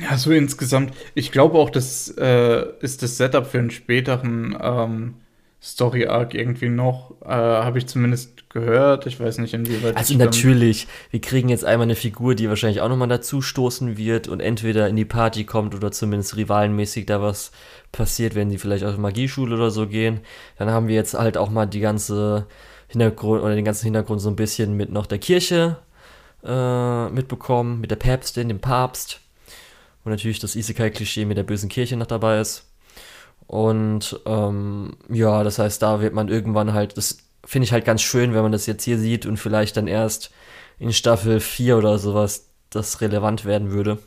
Ja, 0.00 0.16
so 0.16 0.30
insgesamt. 0.32 0.94
Ich 1.14 1.32
glaube 1.32 1.58
auch, 1.58 1.68
das 1.68 2.08
äh, 2.16 2.64
ist 2.80 3.02
das 3.02 3.16
Setup 3.16 3.46
für 3.46 3.58
einen 3.58 3.70
späteren 3.70 4.56
ähm, 4.60 5.14
Story-Arc 5.62 6.34
irgendwie 6.34 6.68
noch. 6.68 7.14
Äh, 7.22 7.28
Habe 7.28 7.78
ich 7.78 7.86
zumindest 7.86 8.48
gehört. 8.50 9.06
Ich 9.06 9.20
weiß 9.20 9.38
nicht, 9.38 9.54
inwieweit. 9.54 9.96
Also 9.96 10.16
natürlich, 10.16 10.88
wir 11.10 11.20
kriegen 11.20 11.48
jetzt 11.48 11.64
einmal 11.64 11.86
eine 11.86 11.94
Figur, 11.94 12.34
die 12.34 12.48
wahrscheinlich 12.48 12.80
auch 12.80 12.88
nochmal 12.88 13.08
dazu 13.08 13.42
stoßen 13.42 13.96
wird 13.96 14.26
und 14.28 14.40
entweder 14.40 14.88
in 14.88 14.96
die 14.96 15.04
Party 15.04 15.44
kommt 15.44 15.74
oder 15.74 15.92
zumindest 15.92 16.36
rivalenmäßig 16.36 17.06
da 17.06 17.20
was 17.20 17.52
passiert, 17.92 18.34
wenn 18.34 18.50
die 18.50 18.58
vielleicht 18.58 18.84
auf 18.84 18.96
Magieschule 18.96 19.54
oder 19.54 19.70
so 19.70 19.86
gehen. 19.86 20.20
Dann 20.58 20.70
haben 20.70 20.88
wir 20.88 20.94
jetzt 20.94 21.14
halt 21.14 21.36
auch 21.36 21.50
mal 21.50 21.66
die 21.66 21.80
ganze 21.80 22.46
Hintergrund 22.88 23.42
oder 23.42 23.54
den 23.54 23.64
ganzen 23.64 23.84
Hintergrund 23.84 24.20
so 24.20 24.30
ein 24.30 24.36
bisschen 24.36 24.76
mit 24.76 24.90
noch 24.90 25.06
der 25.06 25.18
Kirche 25.18 25.76
äh, 26.44 27.08
mitbekommen, 27.10 27.80
mit 27.80 27.90
der 27.90 27.96
Päpstin, 27.96 28.48
dem 28.48 28.60
Papst. 28.60 29.20
Und 30.04 30.10
natürlich 30.10 30.38
das 30.38 30.56
Isekai-Klischee 30.56 31.26
mit 31.26 31.36
der 31.36 31.42
bösen 31.42 31.68
Kirche 31.68 31.96
noch 31.96 32.06
dabei 32.06 32.40
ist. 32.40 32.69
Und 33.50 34.20
ähm, 34.26 34.92
ja, 35.08 35.42
das 35.42 35.58
heißt, 35.58 35.82
da 35.82 36.00
wird 36.00 36.14
man 36.14 36.28
irgendwann 36.28 36.72
halt, 36.72 36.96
das 36.96 37.18
finde 37.44 37.64
ich 37.64 37.72
halt 37.72 37.84
ganz 37.84 38.00
schön, 38.00 38.32
wenn 38.32 38.42
man 38.42 38.52
das 38.52 38.66
jetzt 38.66 38.84
hier 38.84 38.96
sieht 38.96 39.26
und 39.26 39.38
vielleicht 39.38 39.76
dann 39.76 39.88
erst 39.88 40.30
in 40.78 40.92
Staffel 40.92 41.40
4 41.40 41.76
oder 41.76 41.98
sowas 41.98 42.46
das 42.70 43.00
relevant 43.00 43.44
werden 43.44 43.72
würde. 43.72 43.98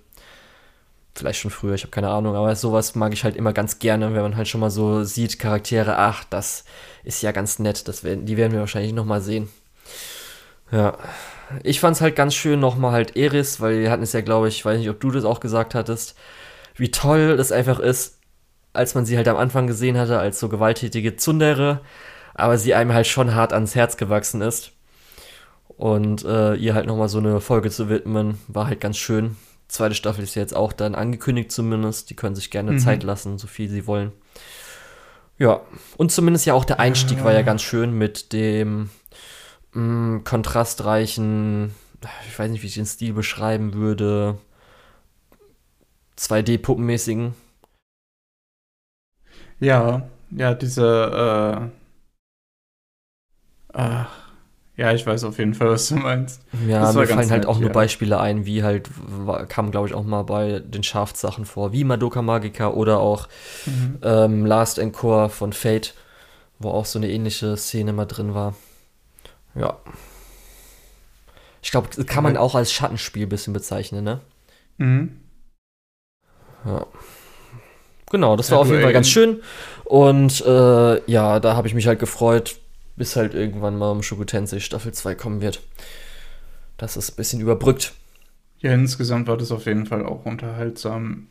Vielleicht 1.14 1.42
schon 1.42 1.52
früher, 1.52 1.74
ich 1.74 1.82
habe 1.82 1.92
keine 1.92 2.08
Ahnung, 2.08 2.38
aber 2.38 2.56
sowas 2.56 2.96
mag 2.96 3.12
ich 3.12 3.26
halt 3.26 3.36
immer 3.36 3.52
ganz 3.52 3.80
gerne, 3.80 4.14
wenn 4.14 4.22
man 4.22 4.38
halt 4.38 4.48
schon 4.48 4.62
mal 4.62 4.70
so 4.70 5.04
sieht, 5.04 5.40
Charaktere, 5.40 5.98
ach, 5.98 6.24
das 6.24 6.64
ist 7.04 7.22
ja 7.22 7.34
ganz 7.34 7.60
nett, 7.60 7.90
das 7.90 8.06
werden, 8.06 8.26
die 8.26 8.38
werden 8.38 8.54
wir 8.54 8.62
wahrscheinlich 8.62 8.94
nochmal 8.94 9.20
sehen. 9.20 9.50
Ja, 10.72 10.98
ich 11.64 11.82
fand's 11.82 12.00
halt 12.00 12.16
ganz 12.16 12.34
schön 12.34 12.62
nochmal 12.62 12.94
halt 12.94 13.18
Eris, 13.18 13.60
weil 13.60 13.82
wir 13.82 13.92
hatten 13.92 14.04
es 14.04 14.14
ja, 14.14 14.22
glaube 14.22 14.48
ich, 14.48 14.56
ich 14.56 14.66
weiß 14.66 14.80
nicht, 14.80 14.90
ob 14.90 15.02
du 15.02 15.12
das 15.12 15.26
auch 15.26 15.42
gesagt 15.42 15.76
hattest, 15.76 16.16
wie 16.78 16.92
toll 16.92 17.36
das 17.36 17.52
einfach 17.52 17.80
ist, 17.80 18.20
als 18.74 18.96
man 18.96 19.06
sie 19.06 19.18
halt 19.18 19.28
am 19.28 19.38
Anfang 19.38 19.68
gesehen 19.68 19.98
hatte, 19.98 20.20
als 20.20 20.40
so 20.40 20.50
gewalttätige 20.50 21.16
Zundere, 21.16 21.82
aber 22.34 22.58
sie 22.58 22.74
einem 22.74 22.94
halt 22.94 23.08
schon 23.08 23.36
hart 23.36 23.54
ans 23.54 23.76
Herz 23.76 23.98
gewachsen 23.98 24.42
ist. 24.42 24.72
Und 25.78 26.24
äh, 26.26 26.56
ihr 26.56 26.76
halt 26.76 26.86
nochmal 26.86 27.10
so 27.10 27.18
eine 27.18 27.40
Folge 27.40 27.70
zu 27.72 27.90
widmen, 27.90 28.40
war 28.48 28.68
halt 28.68 28.80
ganz 28.80 28.98
schön. 28.98 29.38
Zweite 29.68 29.96
Staffel 29.96 30.24
ist 30.24 30.36
ja 30.36 30.42
jetzt 30.42 30.56
auch 30.56 30.72
dann 30.74 30.94
angekündigt 30.94 31.52
zumindest. 31.52 32.10
Die 32.10 32.16
können 32.16 32.36
sich 32.36 32.52
gerne 32.52 32.74
Mhm. 32.74 32.80
Zeit 32.80 33.04
lassen, 33.04 33.38
so 33.40 33.48
viel 33.48 33.70
sie 33.70 33.88
wollen. 33.88 34.12
Ja, 35.40 35.62
und 35.98 36.12
zumindest 36.12 36.46
ja 36.46 36.54
auch 36.54 36.66
der 36.66 36.80
Einstieg 36.80 37.24
war 37.24 37.34
ja 37.34 37.42
ganz 37.42 37.64
schön 37.64 37.98
mit 37.98 38.34
dem 38.34 38.92
mh, 39.74 40.20
kontrastreichen, 40.24 41.74
ich 42.30 42.38
weiß 42.38 42.52
nicht, 42.52 42.62
wie 42.62 42.68
ich 42.68 42.76
den 42.76 42.86
Stil 42.86 43.14
beschreiben 43.14 43.74
würde, 43.74 44.38
2D-Puppenmäßigen. 46.18 47.34
Ja, 49.64 50.04
ja, 50.32 50.54
diese. 50.54 51.70
Äh, 53.72 53.78
ach, 53.78 54.10
ja, 54.76 54.92
ich 54.94 55.06
weiß 55.06 55.24
auf 55.24 55.38
jeden 55.38 55.54
Fall, 55.54 55.70
was 55.70 55.88
du 55.90 55.96
meinst. 55.96 56.42
Ja, 56.68 56.92
mir 56.92 57.08
fallen 57.08 57.30
halt 57.30 57.42
nett, 57.42 57.46
auch 57.46 57.60
nur 57.60 57.70
ja. 57.70 57.74
Beispiele 57.74 58.20
ein, 58.20 58.46
wie 58.46 58.64
halt, 58.64 58.90
kam 59.50 59.72
glaube 59.72 59.88
ich 59.88 59.94
auch 59.94 60.04
mal 60.04 60.24
bei 60.24 60.60
den 60.60 60.84
Schaftssachen 60.84 61.46
vor, 61.46 61.72
wie 61.72 61.84
Madoka 61.84 62.22
Magica 62.22 62.70
oder 62.70 63.00
auch 63.00 63.28
Mhm. 63.66 64.00
ähm, 64.04 64.46
Last 64.46 64.80
Encore 64.80 65.30
von 65.30 65.54
Fate, 65.54 65.94
wo 66.60 66.70
auch 66.70 66.86
so 66.86 67.00
eine 67.00 67.10
ähnliche 67.10 67.56
Szene 67.58 67.94
mal 67.94 68.06
drin 68.06 68.34
war. 68.34 68.56
Ja. 69.56 69.78
Ich 71.62 71.72
glaube, 71.72 71.90
kann 72.06 72.24
man 72.24 72.36
auch 72.36 72.56
als 72.56 72.74
Schattenspiel 72.74 73.26
ein 73.26 73.30
bisschen 73.30 73.54
bezeichnen, 73.54 74.04
ne? 74.04 74.20
Mhm. 74.78 75.22
Ja. 76.66 76.86
Genau, 78.14 78.36
das 78.36 78.52
war 78.52 78.60
auf 78.60 78.70
jeden 78.70 78.84
Fall 78.84 78.94
ganz 78.94 79.10
schön. 79.10 79.42
Und 79.86 80.46
äh, 80.46 81.12
ja, 81.12 81.40
da 81.40 81.56
habe 81.56 81.68
ich 81.68 81.74
mich 81.74 81.88
halt 81.88 81.98
gefreut, 81.98 82.58
bis 82.96 83.16
halt 83.16 83.34
irgendwann 83.34 83.76
mal 83.76 83.90
um 83.90 84.04
Shugutensei 84.04 84.60
Staffel 84.60 84.92
2 84.92 85.16
kommen 85.16 85.42
wird. 85.42 85.62
Das 86.78 86.96
ist 86.96 87.10
ein 87.10 87.16
bisschen 87.16 87.42
überbrückt. 87.42 87.94
Ja, 88.60 88.72
insgesamt 88.72 89.28
war 89.28 89.36
das 89.36 89.52
auf 89.52 89.66
jeden 89.66 89.88
Fall 89.88 90.06
auch 90.06 90.26
unterhaltsam. 90.26 91.26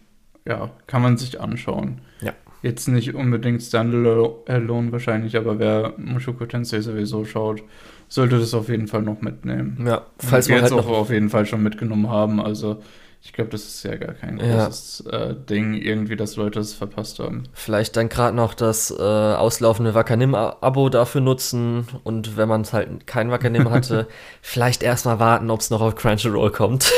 Ja, 0.44 0.70
kann 0.88 1.02
man 1.02 1.16
sich 1.16 1.40
anschauen. 1.40 2.00
Ja. 2.20 2.32
Jetzt 2.62 2.88
nicht 2.88 3.14
unbedingt 3.14 3.62
Standalone 3.62 4.90
wahrscheinlich, 4.90 5.36
aber 5.36 5.60
wer 5.60 5.94
Mushoku 5.98 6.46
Tensei 6.46 6.80
sowieso 6.80 7.24
schaut, 7.24 7.62
sollte 8.08 8.40
das 8.40 8.54
auf 8.54 8.68
jeden 8.68 8.88
Fall 8.88 9.02
noch 9.02 9.20
mitnehmen. 9.20 9.84
Ja, 9.86 10.04
falls 10.18 10.48
wir 10.48 10.56
man 10.56 10.64
jetzt 10.64 10.72
halt 10.72 10.82
auch 10.82 10.88
noch 10.88 10.98
auf 10.98 11.10
jeden 11.10 11.30
Fall 11.30 11.46
schon 11.46 11.62
mitgenommen 11.62 12.10
haben. 12.10 12.40
Also 12.40 12.82
ich 13.24 13.32
glaube, 13.32 13.50
das 13.50 13.62
ist 13.62 13.84
ja 13.84 13.94
gar 13.96 14.14
kein 14.14 14.38
Ja. 14.38 14.64
großes 14.66 15.06
äh, 15.06 15.34
Ding, 15.48 15.74
irgendwie, 15.74 16.16
dass 16.16 16.34
Leute 16.36 16.58
es 16.58 16.74
verpasst 16.74 17.18
haben. 17.20 17.44
vielleicht 17.52 17.96
dann 17.96 18.08
gerade 18.08 18.36
noch 18.36 18.52
das 18.54 18.90
äh, 18.90 18.94
auslaufende 19.00 19.94
Wakanim-Abo 19.94 20.88
dafür 20.88 21.20
nutzen 21.20 21.86
und 22.04 22.36
wenn 22.36 22.48
man 22.48 22.64
halt 22.72 23.06
kein 23.06 23.30
Wakanim 23.30 23.70
hatte, 23.70 24.08
vielleicht 24.42 24.82
erstmal 24.82 25.18
warten, 25.20 25.50
ob 25.50 25.60
es 25.60 25.70
noch 25.70 25.80
auf 25.80 25.94
Crunchyroll 25.94 26.50
kommt. 26.50 26.90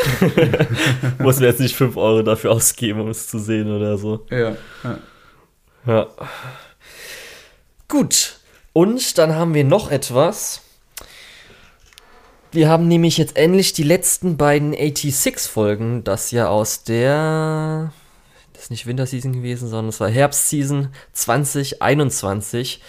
Muss 1.18 1.36
man 1.36 1.44
jetzt 1.44 1.60
nicht 1.60 1.76
5 1.76 1.96
Euro 1.96 2.22
dafür 2.22 2.52
ausgeben, 2.52 3.00
um 3.00 3.08
es 3.08 3.28
zu 3.28 3.38
sehen 3.38 3.70
oder 3.70 3.98
so. 3.98 4.26
Ja, 4.30 4.56
ja. 4.82 4.98
Ja. 5.86 6.06
Gut. 7.88 8.38
Und 8.72 9.18
dann 9.18 9.34
haben 9.34 9.54
wir 9.54 9.64
noch 9.64 9.90
etwas. 9.90 10.62
Wir 12.54 12.68
haben 12.68 12.86
nämlich 12.86 13.18
jetzt 13.18 13.36
endlich 13.36 13.72
die 13.72 13.82
letzten 13.82 14.36
beiden 14.36 14.76
86-Folgen, 14.76 16.04
das 16.04 16.30
ja 16.30 16.46
aus 16.46 16.84
der. 16.84 17.92
Das 18.52 18.62
ist 18.62 18.70
nicht 18.70 18.86
Winterseason 18.86 19.32
gewesen, 19.32 19.68
sondern 19.68 19.88
es 19.88 19.98
war 19.98 20.08
Herbstseason 20.08 20.90
2021. 21.14 22.80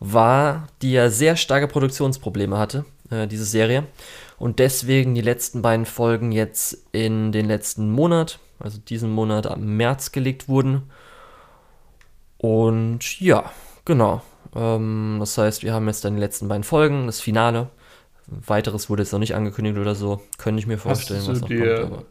War, 0.00 0.66
die 0.82 0.90
ja 0.90 1.10
sehr 1.10 1.36
starke 1.36 1.68
Produktionsprobleme 1.68 2.58
hatte, 2.58 2.86
äh, 3.10 3.28
diese 3.28 3.44
Serie. 3.44 3.86
Und 4.36 4.58
deswegen 4.58 5.14
die 5.14 5.20
letzten 5.20 5.62
beiden 5.62 5.86
Folgen 5.86 6.32
jetzt 6.32 6.76
in 6.90 7.30
den 7.30 7.46
letzten 7.46 7.92
Monat, 7.92 8.40
also 8.58 8.78
diesen 8.78 9.12
Monat 9.12 9.46
am 9.46 9.76
März 9.76 10.10
gelegt 10.10 10.48
wurden. 10.48 10.90
Und 12.36 13.20
ja, 13.20 13.52
genau. 13.84 14.22
Ähm, 14.56 15.18
das 15.20 15.38
heißt, 15.38 15.62
wir 15.62 15.72
haben 15.72 15.86
jetzt 15.86 16.04
dann 16.04 16.16
die 16.16 16.20
letzten 16.20 16.48
beiden 16.48 16.64
Folgen, 16.64 17.06
das 17.06 17.20
Finale. 17.20 17.70
Weiteres 18.30 18.90
wurde 18.90 19.02
jetzt 19.02 19.12
noch 19.12 19.18
nicht 19.18 19.34
angekündigt 19.34 19.78
oder 19.78 19.94
so. 19.94 20.20
Könnte 20.36 20.60
ich 20.60 20.66
mir 20.66 20.78
vorstellen, 20.78 21.20
Hast 21.20 21.28
was 21.28 21.38
du, 21.38 21.42
noch 21.42 21.48
dir, 21.48 21.80
kommt. 21.80 21.92
Aber 21.92 22.04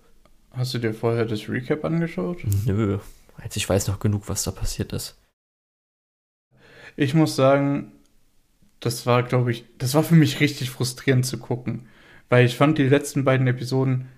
hast 0.51 0.73
du 0.73 0.79
dir 0.79 0.93
vorher 0.93 1.25
das 1.25 1.47
Recap 1.47 1.85
angeschaut? 1.85 2.39
nö. 2.65 2.99
Als 3.35 3.55
ich 3.55 3.69
weiß 3.69 3.87
noch 3.87 3.99
genug, 3.99 4.27
was 4.29 4.43
da 4.43 4.51
passiert 4.51 4.93
ist. 4.93 5.15
Ich 6.95 7.13
muss 7.13 7.35
sagen, 7.35 7.91
das 8.79 9.05
war, 9.05 9.21
glaube 9.21 9.51
ich, 9.51 9.65
das 9.77 9.93
war 9.93 10.03
für 10.03 10.15
mich 10.15 10.39
richtig 10.39 10.71
frustrierend 10.71 11.25
zu 11.25 11.37
gucken. 11.37 11.87
Weil 12.29 12.45
ich 12.45 12.57
fand 12.57 12.77
die 12.79 12.83
letzten 12.89 13.23
beiden 13.23 13.47
Episoden 13.47 14.09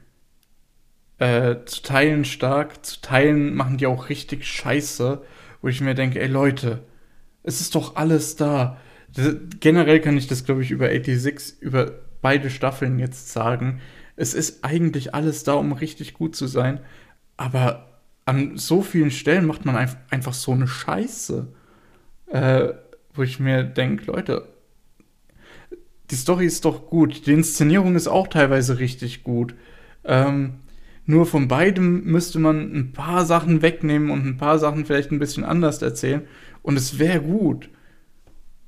äh, 1.17 1.57
zu 1.65 1.83
Teilen 1.83 2.23
stark, 2.23 2.85
zu 2.85 3.01
Teilen 3.01 3.53
machen 3.55 3.77
die 3.77 3.87
auch 3.87 4.07
richtig 4.09 4.45
scheiße, 4.47 5.21
wo 5.61 5.67
ich 5.67 5.81
mir 5.81 5.95
denke, 5.95 6.21
ey 6.21 6.27
Leute, 6.27 6.83
es 7.43 7.59
ist 7.59 7.75
doch 7.75 7.97
alles 7.97 8.37
da. 8.37 8.77
Das, 9.15 9.35
generell 9.59 9.99
kann 9.99 10.17
ich 10.17 10.27
das, 10.27 10.43
glaube 10.43 10.63
ich, 10.63 10.71
über 10.71 10.89
86, 10.89 11.61
über 11.61 11.91
beide 12.21 12.49
Staffeln 12.49 12.99
jetzt 12.99 13.29
sagen. 13.29 13.81
Es 14.15 14.33
ist 14.33 14.63
eigentlich 14.63 15.13
alles 15.13 15.43
da, 15.43 15.53
um 15.53 15.71
richtig 15.71 16.13
gut 16.13 16.35
zu 16.35 16.47
sein, 16.47 16.81
aber 17.37 18.01
an 18.25 18.57
so 18.57 18.81
vielen 18.81 19.11
Stellen 19.11 19.45
macht 19.45 19.65
man 19.65 19.75
einfach 20.09 20.33
so 20.33 20.51
eine 20.51 20.67
Scheiße. 20.67 21.47
Äh, 22.27 22.73
wo 23.13 23.23
ich 23.23 23.39
mir 23.39 23.63
denke, 23.63 24.11
Leute, 24.11 24.47
die 26.11 26.15
Story 26.15 26.45
ist 26.45 26.65
doch 26.65 26.87
gut, 26.87 27.25
die 27.25 27.33
Inszenierung 27.33 27.95
ist 27.95 28.07
auch 28.07 28.27
teilweise 28.27 28.79
richtig 28.79 29.23
gut. 29.23 29.55
Ähm, 30.05 30.59
nur 31.05 31.25
von 31.25 31.47
beidem 31.47 32.03
müsste 32.05 32.39
man 32.39 32.71
ein 32.73 32.93
paar 32.93 33.25
Sachen 33.25 33.61
wegnehmen 33.61 34.09
und 34.11 34.25
ein 34.25 34.37
paar 34.37 34.59
Sachen 34.59 34.85
vielleicht 34.85 35.11
ein 35.11 35.19
bisschen 35.19 35.43
anders 35.43 35.81
erzählen 35.81 36.21
und 36.61 36.77
es 36.77 36.99
wäre 36.99 37.21
gut. 37.21 37.69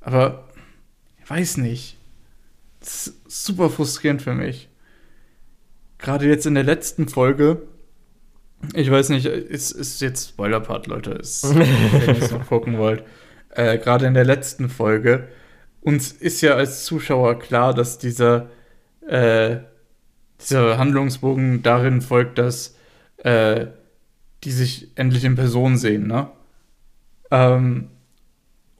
Aber 0.02 0.48
ich 1.22 1.30
weiß 1.30 1.56
nicht. 1.58 1.96
Das 2.80 3.06
ist 3.06 3.44
super 3.44 3.70
frustrierend 3.70 4.22
für 4.22 4.34
mich. 4.34 4.68
Gerade 5.98 6.26
jetzt 6.26 6.46
in 6.46 6.54
der 6.54 6.64
letzten 6.64 7.08
Folge, 7.08 7.62
ich 8.74 8.90
weiß 8.90 9.10
nicht, 9.10 9.26
ist, 9.26 9.70
ist 9.70 10.00
jetzt 10.00 10.30
Spoiler-Part, 10.30 10.88
Leute, 10.88 11.12
ist, 11.12 11.54
wenn 11.54 12.16
ihr 12.16 12.22
es 12.22 12.30
noch 12.30 12.46
gucken 12.46 12.78
wollt. 12.78 13.04
Äh, 13.54 13.76
Gerade 13.76 14.06
in 14.06 14.14
der 14.14 14.24
letzten 14.24 14.70
Folge, 14.70 15.28
uns 15.82 16.10
ist 16.10 16.40
ja 16.40 16.54
als 16.54 16.86
Zuschauer 16.86 17.38
klar, 17.38 17.74
dass 17.74 17.98
dieser, 17.98 18.48
äh, 19.06 19.58
dieser 20.40 20.78
Handlungsbogen 20.78 21.62
darin 21.62 22.00
folgt, 22.00 22.38
dass 22.38 22.76
äh, 23.18 23.66
die 24.42 24.52
sich 24.52 24.92
endlich 24.94 25.24
in 25.24 25.34
Person 25.34 25.76
sehen, 25.76 26.06
ne? 26.06 26.30
Ähm, 27.30 27.90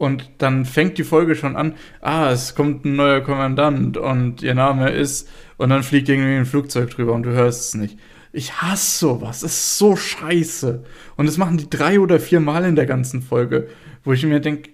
und 0.03 0.29
dann 0.39 0.65
fängt 0.65 0.99
die 0.99 1.05
Folge 1.05 1.37
schon 1.37 1.55
an, 1.55 1.77
ah, 2.01 2.33
es 2.33 2.57
kommt 2.57 2.85
ein 2.85 2.97
neuer 2.97 3.21
Kommandant 3.21 3.97
und 3.97 4.43
ihr 4.43 4.57
Name 4.57 4.91
ist, 4.91 5.29
und 5.59 5.69
dann 5.69 5.85
fliegt 5.85 6.09
irgendwie 6.09 6.35
ein 6.35 6.45
Flugzeug 6.45 6.91
drüber 6.91 7.13
und 7.13 7.23
du 7.23 7.31
hörst 7.31 7.69
es 7.69 7.75
nicht. 7.81 7.97
Ich 8.33 8.61
hasse 8.61 8.99
sowas, 8.99 9.43
das 9.43 9.53
ist 9.53 9.79
so 9.79 9.95
scheiße. 9.95 10.83
Und 11.17 11.27
das 11.27 11.39
machen 11.39 11.57
die 11.57 11.71
drei 11.71 12.01
oder 12.01 12.19
vier 12.19 12.41
Mal 12.41 12.65
in 12.65 12.75
der 12.75 12.87
ganzen 12.87 13.23
Folge, 13.23 13.69
wo 14.03 14.13
ich 14.13 14.27
mir 14.27 14.41
denke, 14.41 14.71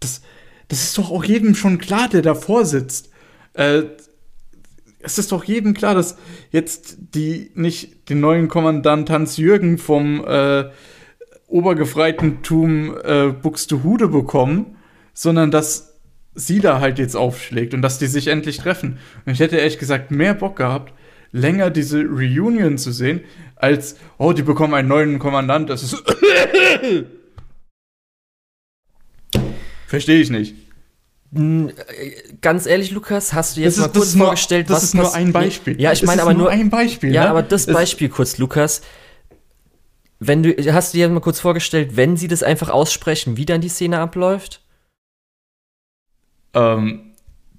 das, 0.00 0.20
das 0.66 0.82
ist 0.82 0.98
doch 0.98 1.12
auch 1.12 1.22
jedem 1.22 1.54
schon 1.54 1.78
klar, 1.78 2.08
der 2.08 2.22
davor 2.22 2.64
sitzt. 2.64 3.12
Äh, 3.52 3.84
es 4.98 5.16
ist 5.16 5.30
doch 5.30 5.44
jedem 5.44 5.74
klar, 5.74 5.94
dass 5.94 6.16
jetzt 6.50 6.96
die 7.14 7.52
nicht 7.54 8.10
den 8.10 8.18
neuen 8.18 8.48
Kommandant 8.48 9.10
Hans 9.10 9.36
Jürgen 9.36 9.78
vom 9.78 10.24
äh, 10.26 10.70
Obergefreitentum 11.52 12.96
äh, 13.04 13.28
Buxtehude 13.28 14.08
bekommen, 14.08 14.76
sondern 15.12 15.50
dass 15.50 15.98
sie 16.34 16.60
da 16.60 16.80
halt 16.80 16.98
jetzt 16.98 17.14
aufschlägt 17.14 17.74
und 17.74 17.82
dass 17.82 17.98
die 17.98 18.06
sich 18.06 18.28
endlich 18.28 18.56
treffen. 18.58 18.98
Und 19.26 19.32
ich 19.34 19.40
hätte 19.40 19.56
ehrlich 19.56 19.78
gesagt 19.78 20.10
mehr 20.10 20.32
Bock 20.34 20.56
gehabt, 20.56 20.94
länger 21.30 21.70
diese 21.70 22.02
Reunion 22.02 22.78
zu 22.78 22.90
sehen, 22.92 23.20
als, 23.56 23.96
oh, 24.18 24.32
die 24.32 24.42
bekommen 24.42 24.74
einen 24.74 24.88
neuen 24.88 25.18
Kommandant. 25.18 25.68
Das 25.70 25.82
ist. 25.82 26.02
Verstehe 29.86 30.20
ich 30.20 30.30
nicht. 30.30 30.54
Ganz 32.42 32.66
ehrlich, 32.66 32.90
Lukas, 32.90 33.32
hast 33.32 33.56
du 33.56 33.62
jetzt 33.62 33.78
das 33.78 33.80
mal 33.80 33.86
ist, 33.86 33.94
kurz 33.94 34.14
nur, 34.14 34.26
vorgestellt, 34.26 34.68
das 34.68 34.76
was 34.76 34.84
ist 34.84 34.94
nur 34.94 35.14
ein 35.14 35.32
Beispiel. 35.32 35.80
Ja, 35.80 35.92
ich 35.92 36.02
meine 36.02 36.20
aber 36.22 36.34
nur 36.34 36.50
ein 36.50 36.68
Beispiel. 36.68 37.12
Ja, 37.12 37.24
ne? 37.24 37.30
aber 37.30 37.42
das 37.42 37.66
Beispiel 37.66 38.08
es 38.08 38.14
kurz, 38.14 38.36
Lukas. 38.38 38.82
Wenn 40.26 40.42
du 40.42 40.54
hast 40.72 40.94
du 40.94 40.98
dir 40.98 41.08
mal 41.08 41.20
kurz 41.20 41.40
vorgestellt, 41.40 41.96
wenn 41.96 42.16
sie 42.16 42.28
das 42.28 42.42
einfach 42.42 42.68
aussprechen, 42.68 43.36
wie 43.36 43.44
dann 43.44 43.60
die 43.60 43.68
Szene 43.68 43.98
abläuft? 43.98 44.60
Ähm, 46.54 47.12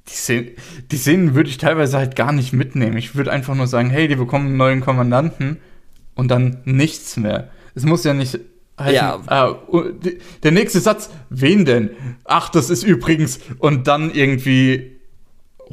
die, 0.08 0.14
Szene, 0.14 0.52
die 0.90 0.98
Szenen 0.98 1.36
würde 1.36 1.50
ich 1.50 1.58
teilweise 1.58 1.98
halt 1.98 2.16
gar 2.16 2.32
nicht 2.32 2.54
mitnehmen. 2.54 2.96
Ich 2.96 3.16
würde 3.16 3.32
einfach 3.32 3.56
nur 3.56 3.68
sagen, 3.68 3.90
hey, 3.90 4.08
die 4.08 4.16
bekommen 4.16 4.48
einen 4.48 4.58
neuen 4.58 4.82
Kommandanten 4.82 5.60
und 6.16 6.30
dann 6.30 6.62
nichts 6.64 7.18
mehr. 7.18 7.50
Es 7.76 7.84
muss 7.84 8.06
ja 8.06 8.14
nicht 8.14 8.40
heißen, 8.80 8.96
ja. 8.96 9.52
Äh, 9.52 10.16
der 10.44 10.52
nächste 10.52 10.80
Satz, 10.80 11.10
wen 11.30 11.66
denn? 11.66 11.90
Ach, 12.24 12.48
das 12.50 12.70
ist 12.70 12.84
übrigens 12.84 13.40
und 13.60 13.88
dann 13.88 14.14
irgendwie 14.14 15.02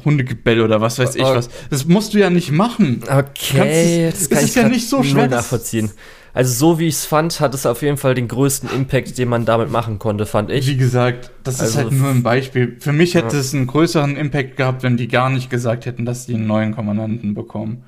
Hundegebell 0.03 0.61
oder 0.61 0.81
was 0.81 0.99
weiß 0.99 1.15
ich 1.15 1.23
okay. 1.23 1.35
was. 1.35 1.49
Das 1.69 1.85
musst 1.85 2.13
du 2.13 2.19
ja 2.19 2.29
nicht 2.29 2.51
machen. 2.51 3.01
Okay, 3.03 4.09
das, 4.11 4.29
kann 4.29 4.43
ist 4.43 4.55
ja 4.55 4.67
nicht 4.67 4.89
so 4.89 5.03
schwer 5.03 5.27
nachvollziehen. 5.27 5.91
Also 6.33 6.53
so 6.53 6.79
wie 6.79 6.87
ich 6.87 6.95
es 6.95 7.05
fand, 7.05 7.39
hat 7.41 7.53
es 7.53 7.65
auf 7.65 7.81
jeden 7.81 7.97
Fall 7.97 8.15
den 8.15 8.27
größten 8.27 8.69
Impact, 8.69 9.17
den 9.17 9.27
man 9.27 9.45
damit 9.45 9.69
machen 9.69 9.99
konnte, 9.99 10.25
fand 10.25 10.49
ich. 10.49 10.67
Wie 10.67 10.77
gesagt, 10.77 11.31
das 11.43 11.59
also 11.59 11.71
ist 11.71 11.77
halt 11.77 11.91
nur 11.91 12.09
ein 12.09 12.23
Beispiel. 12.23 12.77
Für 12.79 12.93
mich 12.93 13.15
hätte 13.15 13.35
ja. 13.35 13.41
es 13.41 13.53
einen 13.53 13.67
größeren 13.67 14.15
Impact 14.15 14.55
gehabt, 14.55 14.83
wenn 14.83 14.95
die 14.95 15.09
gar 15.09 15.29
nicht 15.29 15.49
gesagt 15.49 15.85
hätten, 15.85 16.05
dass 16.05 16.25
die 16.25 16.35
einen 16.35 16.47
neuen 16.47 16.73
Kommandanten 16.73 17.33
bekommen. 17.33 17.83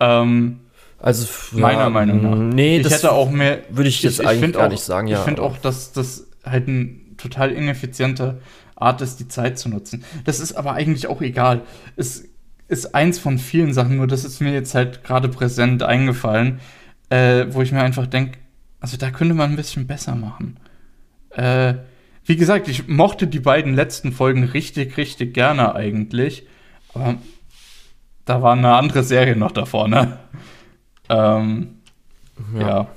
Ähm, 0.00 0.60
also 0.98 1.28
meiner 1.52 1.82
ja, 1.82 1.90
Meinung 1.90 2.22
nach. 2.22 2.54
Nee, 2.54 2.78
ich 2.78 2.82
das 2.82 2.94
hätte 2.94 3.12
auch 3.12 3.30
mehr. 3.30 3.60
Würde 3.70 3.88
ich 3.88 4.02
jetzt 4.02 4.20
ich, 4.20 4.26
eigentlich 4.26 4.50
ich 4.50 4.56
gar 4.56 4.66
auch, 4.66 4.70
nicht 4.70 4.82
sagen, 4.82 5.06
ja. 5.06 5.18
Ich 5.18 5.24
finde 5.24 5.42
auch, 5.42 5.56
dass 5.58 5.92
das 5.92 6.26
halt 6.44 6.66
ein 6.66 7.14
total 7.16 7.52
ineffiziente 7.52 8.40
Art 8.74 9.00
ist, 9.02 9.20
die 9.20 9.28
Zeit 9.28 9.58
zu 9.58 9.68
nutzen. 9.68 10.04
Das 10.24 10.40
ist 10.40 10.54
aber 10.54 10.72
eigentlich 10.72 11.06
auch 11.06 11.20
egal. 11.20 11.62
Es 11.96 12.24
ist 12.66 12.94
eins 12.94 13.18
von 13.18 13.38
vielen 13.38 13.72
Sachen, 13.72 13.96
nur 13.96 14.08
das 14.08 14.24
ist 14.24 14.40
mir 14.40 14.52
jetzt 14.52 14.74
halt 14.74 15.04
gerade 15.04 15.28
präsent 15.28 15.82
eingefallen 15.82 16.60
äh, 17.10 17.46
wo 17.50 17.62
ich 17.62 17.72
mir 17.72 17.82
einfach 17.82 18.06
denke, 18.06 18.38
also 18.80 18.96
da 18.96 19.10
könnte 19.10 19.34
man 19.34 19.50
ein 19.50 19.56
bisschen 19.56 19.86
besser 19.86 20.14
machen. 20.14 20.58
Äh, 21.30 21.74
wie 22.24 22.36
gesagt, 22.36 22.68
ich 22.68 22.88
mochte 22.88 23.26
die 23.26 23.40
beiden 23.40 23.74
letzten 23.74 24.12
Folgen 24.12 24.44
richtig, 24.44 24.96
richtig 24.96 25.34
gerne 25.34 25.74
eigentlich. 25.74 26.46
Aber 26.92 27.16
da 28.24 28.42
war 28.42 28.52
eine 28.52 28.74
andere 28.74 29.02
Serie 29.02 29.36
noch 29.36 29.52
da 29.52 29.64
vorne. 29.64 30.18
Ähm, 31.10 31.76
ja. 32.54 32.60
ja. 32.60 32.88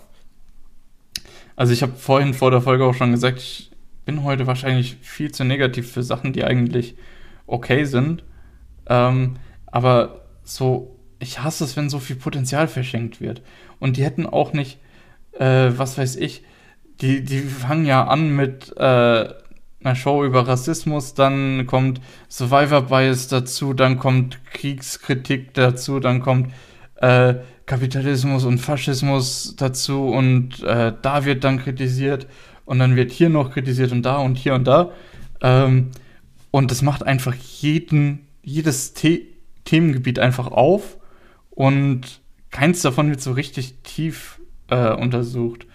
Also 1.56 1.72
ich 1.72 1.82
habe 1.82 1.94
vorhin 1.94 2.34
vor 2.34 2.52
der 2.52 2.60
Folge 2.60 2.84
auch 2.84 2.94
schon 2.94 3.12
gesagt, 3.12 3.40
ich 3.40 3.72
bin 4.04 4.24
heute 4.24 4.48
wahrscheinlich 4.48 4.98
viel 5.02 5.32
zu 5.32 5.46
negativ 5.46 5.90
für 5.90 6.04
Sachen, 6.04 6.34
die 6.34 6.44
eigentlich 6.44 6.96
okay 7.48 7.86
sind. 7.86 8.26
Ähm, 8.88 9.38
aber 9.68 10.26
so, 10.44 11.00
ich 11.20 11.42
hasse 11.42 11.64
es, 11.64 11.78
wenn 11.78 11.90
so 11.90 12.00
viel 12.00 12.18
Potenzial 12.18 12.68
verschenkt 12.68 13.22
wird. 13.22 13.42
Und 13.82 13.98
die 13.98 14.06
hätten 14.06 14.26
auch 14.26 14.54
nicht, 14.54 14.80
äh, 15.34 15.72
was 15.76 15.98
weiß 15.98 16.16
ich, 16.16 16.44
die, 17.02 17.24
die 17.24 17.40
fangen 17.40 17.86
ja 17.86 18.06
an 18.06 18.34
mit 18.34 18.72
äh, 18.78 18.80
einer 19.84 19.96
Show 19.96 20.24
über 20.24 20.48
Rassismus, 20.48 21.16
dann 21.16 21.66
kommt 21.66 22.00
Survivor 22.30 22.84
Bias 22.84 23.28
dazu, 23.28 23.74
dann 23.74 23.98
kommt 23.98 24.40
Kriegskritik 24.54 25.56
dazu, 25.56 26.00
dann 26.00 26.22
kommt 26.22 26.54
äh, 26.98 27.36
Kapitalismus 27.66 28.46
und 28.46 28.60
Faschismus 28.60 29.56
dazu 29.58 30.08
und 30.10 30.62
äh, 30.64 30.94
da 31.02 31.26
wird 31.26 31.44
dann 31.44 31.60
kritisiert 31.60 32.28
und 32.66 32.80
dann 32.80 32.96
wird 32.96 33.12
hier 33.12 33.30
noch 33.30 33.52
kritisiert 33.52 33.92
und 33.92 34.04
da 34.04 34.18
und 34.18 34.38
hier 34.38 34.54
und 34.54 34.66
da. 34.66 34.92
Ähm, 35.42 35.90
und 36.52 36.70
das 36.70 36.84
macht 36.84 37.04
einfach 37.04 37.34
jeden, 37.34 38.28
jedes 38.44 38.94
The 38.96 39.28
Themengebiet 39.66 40.20
einfach 40.20 40.48
auf 40.48 40.98
und 41.50 42.21
keins 42.52 42.82
davon 42.82 43.10
wird 43.10 43.22
so 43.22 43.32
richtig 43.32 43.76
tief 43.84 44.40
äh, 44.70 44.92
untersucht. 44.94 45.66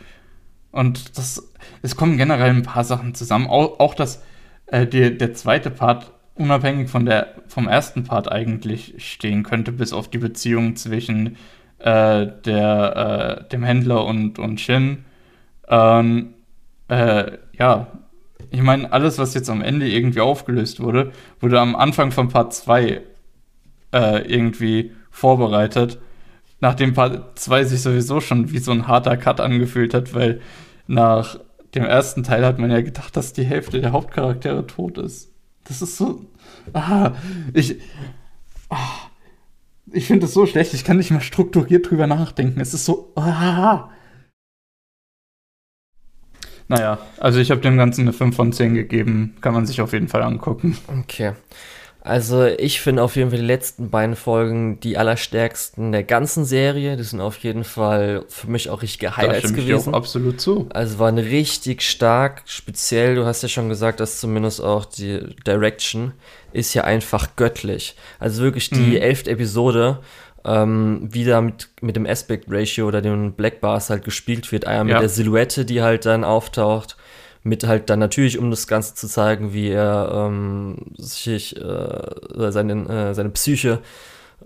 Und 0.71 1.17
das, 1.17 1.51
es 1.83 1.97
kommen 1.97 2.19
generell 2.19 2.51
ein 2.51 2.63
paar 2.63 2.85
Sachen 2.85 3.15
zusammen. 3.15 3.47
Auch, 3.47 3.81
auch 3.81 3.95
dass 3.95 4.23
äh, 4.67 4.87
der, 4.87 5.11
der 5.11 5.35
zweite 5.35 5.71
Part 5.71 6.13
unabhängig 6.35 6.91
von 6.91 7.07
der, 7.07 7.35
vom 7.49 7.67
ersten 7.67 8.05
Part 8.05 8.31
eigentlich 8.31 8.95
stehen 8.99 9.43
könnte, 9.43 9.73
bis 9.73 9.95
auf 9.95 10.11
die 10.11 10.19
Beziehung 10.19 10.77
zwischen 10.77 11.37
äh, 11.79 12.27
der, 12.45 13.41
äh, 13.47 13.49
dem 13.49 13.65
Händler 13.65 14.05
und, 14.05 14.39
und 14.39 14.61
Shin. 14.61 15.05
Ähm, 15.69 16.35
äh, 16.89 17.39
ja, 17.59 17.87
ich 18.51 18.63
meine, 18.63 18.93
alles, 18.93 19.19
was 19.19 19.35
jetzt 19.35 19.49
am 19.49 19.63
Ende 19.63 19.89
irgendwie 19.89 20.21
aufgelöst 20.21 20.81
wurde, 20.81 21.13
wurde 21.41 21.59
am 21.59 21.75
Anfang 21.75 22.13
von 22.13 22.29
Part 22.29 22.53
2 22.53 23.01
äh, 23.93 24.33
irgendwie 24.33 24.93
vorbereitet 25.11 25.99
nachdem 26.61 26.95
Part 26.95 27.39
2 27.39 27.65
sich 27.65 27.83
sowieso 27.83 28.21
schon 28.21 28.53
wie 28.53 28.59
so 28.59 28.73
ein 28.73 28.89
harter 28.89 29.17
Cut 29.17 29.41
angefühlt 29.41 29.95
hat, 29.95 30.15
weil 30.15 30.41
nach 30.87 31.39
dem 31.75 31.85
ersten 31.85 32.23
Teil 32.23 32.45
hat 32.45 32.59
man 32.59 32.71
ja 32.71 32.81
gedacht, 32.81 33.17
dass 33.17 33.33
die 33.33 33.45
Hälfte 33.45 33.81
der 33.81 33.93
Hauptcharaktere 33.93 34.67
tot 34.67 34.99
ist. 34.99 35.33
Das 35.65 35.83
ist 35.83 35.97
so. 35.97 36.25
Ah, 36.73 37.13
ich. 37.53 37.77
Ah, 38.71 39.11
ich 39.93 40.07
finde 40.07 40.27
das 40.27 40.35
so 40.35 40.47
schlecht, 40.47 40.75
ich 40.75 40.85
kann 40.85 40.97
nicht 40.97 41.11
mal 41.11 41.21
strukturiert 41.21 41.91
drüber 41.91 42.07
nachdenken. 42.07 42.61
Es 42.61 42.75
ist 42.75 42.85
so. 42.85 43.13
Ah. 43.17 43.91
naja, 46.69 46.99
also 47.19 47.39
ich 47.39 47.51
habe 47.51 47.61
dem 47.61 47.77
Ganzen 47.77 48.03
eine 48.03 48.13
5 48.13 48.35
von 48.35 48.53
10 48.53 48.75
gegeben. 48.75 49.37
Kann 49.41 49.55
man 49.55 49.67
sich 49.67 49.81
auf 49.81 49.93
jeden 49.93 50.09
Fall 50.09 50.23
angucken. 50.23 50.77
Okay. 50.89 51.33
Also 52.07 52.45
ich 52.45 52.81
finde 52.81 53.03
auf 53.03 53.17
jeden 53.17 53.31
Fall 53.31 53.41
die 53.41 53.45
letzten 53.45 53.91
beiden 53.91 54.15
Folgen 54.15 54.79
die 54.79 54.97
allerstärksten 54.97 55.91
der 55.91 56.05
ganzen 56.05 56.45
Serie. 56.45 56.97
Die 56.97 57.03
sind 57.03 57.21
auf 57.21 57.39
jeden 57.39 57.65
Fall 57.65 58.25
für 58.29 58.49
mich 58.49 58.71
auch 58.71 58.83
richtige 58.83 59.17
Highlights 59.17 59.51
da 59.51 59.57
gewesen. 59.57 59.91
Ich 59.91 59.95
auch 59.95 59.99
absolut 59.99 60.41
zu. 60.41 60.69
Also 60.73 61.01
waren 61.01 61.19
richtig 61.19 61.83
stark. 61.83 62.43
Speziell, 62.47 63.17
du 63.17 63.25
hast 63.25 63.43
ja 63.43 63.49
schon 63.49 63.69
gesagt, 63.69 63.99
dass 63.99 64.21
zumindest 64.21 64.63
auch 64.63 64.85
die 64.85 65.35
Direction 65.45 66.13
ist 66.53 66.75
ja 66.75 66.85
einfach 66.85 67.35
göttlich. 67.35 67.97
Also 68.21 68.43
wirklich 68.43 68.71
die 68.71 68.79
mhm. 68.79 68.97
elfte 68.97 69.31
Episode 69.31 69.99
ähm, 70.45 71.09
wieder 71.13 71.41
mit, 71.41 71.71
mit 71.81 71.97
dem 71.97 72.07
Aspect 72.07 72.45
Ratio 72.49 72.87
oder 72.87 73.03
den 73.03 73.33
Black 73.33 73.61
Bars 73.61 73.91
halt 73.91 74.05
gespielt 74.05 74.53
wird. 74.53 74.65
Einmal 74.65 74.85
mit 74.85 74.93
ja. 74.93 75.01
der 75.01 75.09
Silhouette, 75.09 75.65
die 75.65 75.83
halt 75.83 76.07
dann 76.07 76.23
auftaucht 76.23 76.97
mit 77.47 77.65
halt 77.65 77.89
dann 77.89 78.01
natürlich, 78.01 78.39
um 78.39 78.51
das 78.51 78.67
Ganze 78.67 78.95
zu 78.95 79.07
zeigen, 79.07 79.53
wie 79.53 79.71
er 79.71 80.11
ähm, 80.13 80.77
sich 80.99 81.57
äh, 81.57 82.51
seine, 82.51 82.89
äh, 82.89 83.15
seine 83.15 83.31
Psyche 83.31 83.79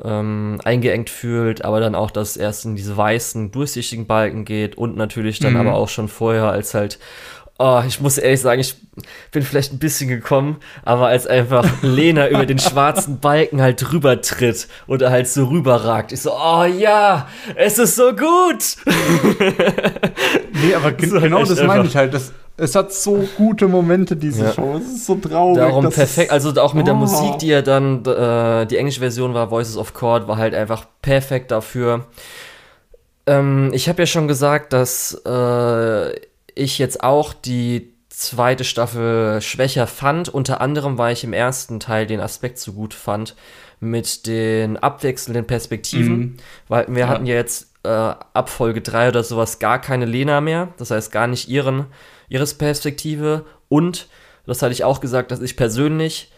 ähm, 0.05 0.61
eingeengt 0.65 1.09
fühlt, 1.09 1.65
aber 1.65 1.81
dann 1.81 1.95
auch, 1.95 2.11
dass 2.11 2.31
es 2.31 2.37
erst 2.37 2.67
in 2.67 2.77
diese 2.77 2.97
weißen, 2.97 3.51
durchsichtigen 3.53 4.07
Balken 4.07 4.45
geht 4.45 4.77
und 4.77 4.97
natürlich 4.97 5.39
dann 5.39 5.55
mhm. 5.55 5.61
aber 5.61 5.75
auch 5.75 5.89
schon 5.89 6.09
vorher, 6.09 6.51
als 6.51 6.75
halt, 6.75 6.99
oh, 7.59 7.83
ich 7.87 8.01
muss 8.01 8.19
ehrlich 8.19 8.41
sagen, 8.41 8.61
ich 8.61 8.77
bin 9.33 9.43
vielleicht 9.43 9.73
ein 9.73 9.79
bisschen 9.79 10.09
gekommen, 10.09 10.59
aber 10.83 11.07
als 11.07 11.27
einfach 11.27 11.67
Lena 11.83 12.29
über 12.29 12.45
den 12.45 12.59
schwarzen 12.59 13.19
Balken 13.19 13.63
halt 13.63 13.81
drüber 13.81 14.21
tritt 14.21 14.69
oder 14.87 15.11
halt 15.11 15.27
so 15.27 15.47
rüberragt, 15.47 16.13
ich 16.13 16.21
so, 16.21 16.33
oh 16.33 16.65
ja, 16.65 17.29
es 17.57 17.79
ist 17.79 17.97
so 17.97 18.15
gut. 18.15 18.77
nee, 20.63 20.75
aber 20.75 20.93
so 21.07 21.19
genau 21.19 21.45
das 21.45 21.63
meine 21.63 21.87
ich 21.87 21.97
halt, 21.97 22.13
das 22.13 22.33
es 22.61 22.75
hat 22.75 22.93
so 22.93 23.29
gute 23.37 23.69
Momente, 23.69 24.17
diese 24.17 24.45
ja. 24.45 24.53
Show. 24.53 24.77
Es 24.77 24.87
ist 24.87 25.07
so 25.07 25.17
traurig. 25.17 25.59
Darum 25.59 25.89
perfekt. 25.91 26.31
Also 26.31 26.51
auch 26.61 26.75
mit 26.75 26.83
oh. 26.83 26.87
der 26.87 26.95
Musik, 26.95 27.39
die 27.39 27.49
ja 27.49 27.63
dann, 27.63 28.05
äh, 28.05 28.67
die 28.67 28.77
englische 28.77 29.01
Version 29.01 29.35
war, 29.35 29.51
Voices 29.51 29.77
of 29.77 29.95
Chord, 29.95 30.29
war 30.29 30.37
halt 30.37 30.55
einfach 30.55 30.87
perfekt 31.03 31.51
dafür. 31.51 32.07
Ähm, 33.27 33.71
ich 33.73 33.89
habe 33.89 34.03
ja 34.03 34.07
schon 34.07 34.29
gesagt, 34.29 34.73
dass 34.73 35.21
äh, 35.27 36.15
ich 36.55 36.79
jetzt 36.79 37.03
auch 37.03 37.33
die 37.33 37.93
zweite 38.09 38.65
Staffel 38.65 39.41
schwächer 39.41 39.87
fand. 39.87 40.29
Unter 40.29 40.61
anderem, 40.61 40.99
weil 40.99 41.13
ich 41.13 41.25
im 41.25 41.33
ersten 41.33 41.81
Teil 41.81 42.07
den 42.07 42.21
Aspekt 42.21 42.59
so 42.59 42.73
gut 42.73 42.95
fand 42.95 43.35
mit 43.81 44.27
den 44.27 44.77
abwechselnden 44.77 45.47
Perspektiven. 45.47 46.19
Mhm. 46.19 46.37
Weil 46.69 46.87
wir 46.89 47.01
ja. 47.01 47.09
hatten 47.09 47.27
ja 47.27 47.35
jetzt 47.35 47.71
äh, 47.83 47.89
ab 47.89 48.51
Folge 48.51 48.83
3 48.83 49.09
oder 49.09 49.25
sowas 49.25 49.59
gar 49.59 49.81
keine 49.81 50.05
Lena 50.05 50.41
mehr. 50.41 50.69
Das 50.77 50.91
heißt 50.91 51.11
gar 51.13 51.27
nicht 51.27 51.49
ihren 51.49 51.87
ihres 52.31 52.55
Perspektive 52.55 53.45
und, 53.69 54.09
das 54.47 54.63
hatte 54.63 54.73
ich 54.73 54.85
auch 54.85 55.01
gesagt, 55.01 55.31
dass 55.31 55.43
ich 55.43 55.57
persönlich 55.57 56.33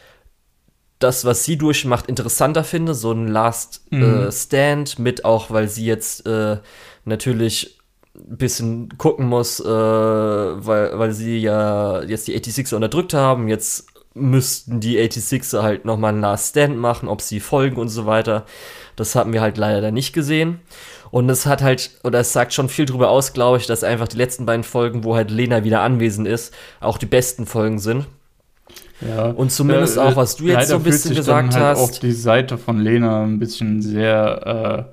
das, 0.98 1.24
was 1.24 1.44
sie 1.44 1.56
durchmacht, 1.56 2.06
interessanter 2.06 2.64
finde, 2.64 2.94
so 2.94 3.12
ein 3.12 3.28
Last 3.28 3.84
mhm. 3.90 4.02
äh, 4.02 4.32
Stand 4.32 4.98
mit, 4.98 5.24
auch 5.24 5.50
weil 5.50 5.68
sie 5.68 5.84
jetzt 5.84 6.26
äh, 6.26 6.58
natürlich 7.04 7.78
ein 8.14 8.36
bisschen 8.36 8.98
gucken 8.98 9.26
muss, 9.26 9.58
äh, 9.60 9.64
weil, 9.66 10.98
weil 10.98 11.12
sie 11.12 11.38
ja 11.38 12.02
jetzt 12.02 12.28
die 12.28 12.38
86er 12.38 12.76
unterdrückt 12.76 13.14
haben, 13.14 13.48
jetzt 13.48 13.91
müssten 14.14 14.80
die 14.80 14.98
86er 14.98 15.62
halt 15.62 15.84
nochmal 15.84 16.12
ein 16.12 16.20
Last 16.20 16.50
Stand 16.50 16.76
machen, 16.76 17.08
ob 17.08 17.20
sie 17.20 17.40
folgen 17.40 17.76
und 17.76 17.88
so 17.88 18.06
weiter. 18.06 18.44
Das 18.96 19.14
haben 19.14 19.32
wir 19.32 19.40
halt 19.40 19.56
leider 19.56 19.90
nicht 19.90 20.12
gesehen. 20.12 20.60
Und 21.10 21.28
es 21.28 21.46
hat 21.46 21.62
halt, 21.62 21.90
oder 22.04 22.20
es 22.20 22.32
sagt 22.32 22.52
schon 22.52 22.68
viel 22.68 22.86
drüber 22.86 23.10
aus, 23.10 23.32
glaube 23.32 23.58
ich, 23.58 23.66
dass 23.66 23.84
einfach 23.84 24.08
die 24.08 24.16
letzten 24.16 24.46
beiden 24.46 24.64
Folgen, 24.64 25.04
wo 25.04 25.14
halt 25.14 25.30
Lena 25.30 25.64
wieder 25.64 25.82
anwesend 25.82 26.26
ist, 26.26 26.54
auch 26.80 26.98
die 26.98 27.06
besten 27.06 27.46
Folgen 27.46 27.78
sind. 27.78 28.06
Ja. 29.06 29.26
Und 29.26 29.50
zumindest 29.50 29.96
äh, 29.96 30.00
auch, 30.00 30.16
was 30.16 30.36
du 30.36 30.44
jetzt 30.44 30.68
so 30.68 30.76
ein 30.76 30.82
bisschen 30.82 31.14
gesagt 31.14 31.54
halt 31.54 31.64
hast. 31.64 31.80
Auch 31.80 31.98
die 31.98 32.12
Seite 32.12 32.56
von 32.56 32.78
Lena 32.78 33.24
ein 33.24 33.38
bisschen 33.38 33.82
sehr 33.82 34.92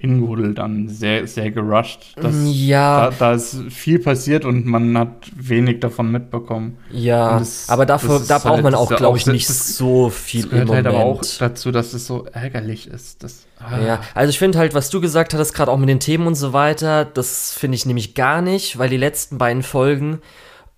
hingehudelt 0.00 0.56
dann, 0.56 0.88
sehr, 0.88 1.26
sehr 1.26 1.50
gerusht. 1.50 2.14
Das, 2.16 2.34
ja. 2.46 3.10
Da, 3.10 3.16
da, 3.18 3.32
ist 3.34 3.64
viel 3.68 3.98
passiert 3.98 4.46
und 4.46 4.64
man 4.64 4.96
hat 4.96 5.30
wenig 5.36 5.80
davon 5.80 6.10
mitbekommen. 6.10 6.78
Ja, 6.90 7.38
das, 7.38 7.68
aber 7.68 7.84
dafür, 7.84 8.18
da 8.26 8.38
braucht 8.38 8.54
halt, 8.54 8.62
man 8.62 8.74
auch, 8.74 8.88
glaube 8.88 9.18
ich, 9.18 9.26
nicht 9.26 9.50
das, 9.50 9.76
so 9.76 10.08
viel 10.08 10.42
das 10.42 10.50
gehört 10.50 10.68
im 10.70 10.74
halt 10.74 10.86
aber 10.86 11.00
auch 11.00 11.22
dazu, 11.38 11.70
dass 11.70 11.92
es 11.92 12.06
so 12.06 12.24
ärgerlich 12.32 12.88
ist. 12.88 13.22
Das, 13.22 13.46
ah. 13.58 13.78
Ja, 13.78 14.00
also 14.14 14.30
ich 14.30 14.38
finde 14.38 14.58
halt, 14.58 14.72
was 14.72 14.88
du 14.88 15.02
gesagt 15.02 15.34
hattest, 15.34 15.52
gerade 15.52 15.70
auch 15.70 15.76
mit 15.76 15.90
den 15.90 16.00
Themen 16.00 16.26
und 16.26 16.34
so 16.34 16.54
weiter, 16.54 17.04
das 17.04 17.52
finde 17.52 17.74
ich 17.74 17.84
nämlich 17.84 18.14
gar 18.14 18.40
nicht, 18.40 18.78
weil 18.78 18.88
die 18.88 18.96
letzten 18.96 19.36
beiden 19.36 19.62
Folgen 19.62 20.20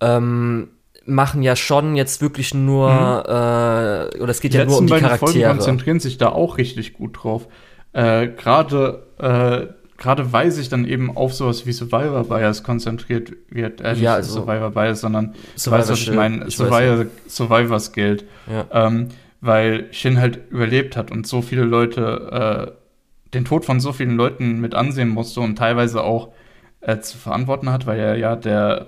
ähm, 0.01 0.67
machen 1.05 1.43
ja 1.43 1.55
schon 1.55 1.95
jetzt 1.95 2.21
wirklich 2.21 2.53
nur, 2.53 2.91
mhm. 2.91 4.17
äh, 4.17 4.21
oder 4.21 4.31
es 4.31 4.41
geht 4.41 4.53
die 4.53 4.57
ja 4.57 4.65
nur 4.65 4.79
um 4.79 4.87
die 4.87 4.91
Charaktere. 4.91 5.31
Die 5.31 5.39
Folgen 5.43 5.57
konzentrieren 5.59 6.01
sich 6.01 6.17
da 6.17 6.27
auch 6.27 6.57
richtig 6.57 6.91
gut 6.91 7.23
drauf. 7.23 7.47
Äh, 7.93 8.27
Gerade 8.29 9.03
äh, 9.19 9.67
gerade 9.97 10.33
weil 10.33 10.51
sich 10.51 10.67
dann 10.69 10.85
eben 10.85 11.15
auf 11.15 11.33
sowas 11.33 11.65
wie 11.65 11.71
Survivor 11.71 12.25
Bias 12.25 12.63
konzentriert 12.63 13.31
wird, 13.49 13.79
äh, 13.79 13.93
ja, 13.95 14.15
also 14.15 14.41
Survivor 14.41 14.71
Bias, 14.71 15.01
sondern 15.01 15.33
Survivor 15.55 15.79
weißt, 15.79 15.91
was 15.91 15.99
ich 16.01 16.11
meine, 16.11 16.51
Survivor, 16.51 17.05
Survivors 17.27 17.93
Guild, 17.93 18.25
ja. 18.47 18.87
ähm, 18.87 19.07
weil 19.39 19.87
Shin 19.91 20.19
halt 20.19 20.39
überlebt 20.49 20.97
hat 20.97 21.09
und 21.09 21.25
so 21.25 21.41
viele 21.41 21.63
Leute 21.63 22.73
äh, 22.75 23.29
den 23.33 23.45
Tod 23.45 23.65
von 23.65 23.79
so 23.79 23.93
vielen 23.93 24.17
Leuten 24.17 24.59
mit 24.59 24.75
ansehen 24.75 25.09
musste 25.09 25.39
und 25.39 25.57
teilweise 25.57 26.03
auch 26.03 26.33
äh, 26.81 26.99
zu 26.99 27.17
verantworten 27.17 27.69
hat, 27.69 27.87
weil 27.87 27.99
er 27.99 28.17
ja 28.17 28.35
der 28.35 28.87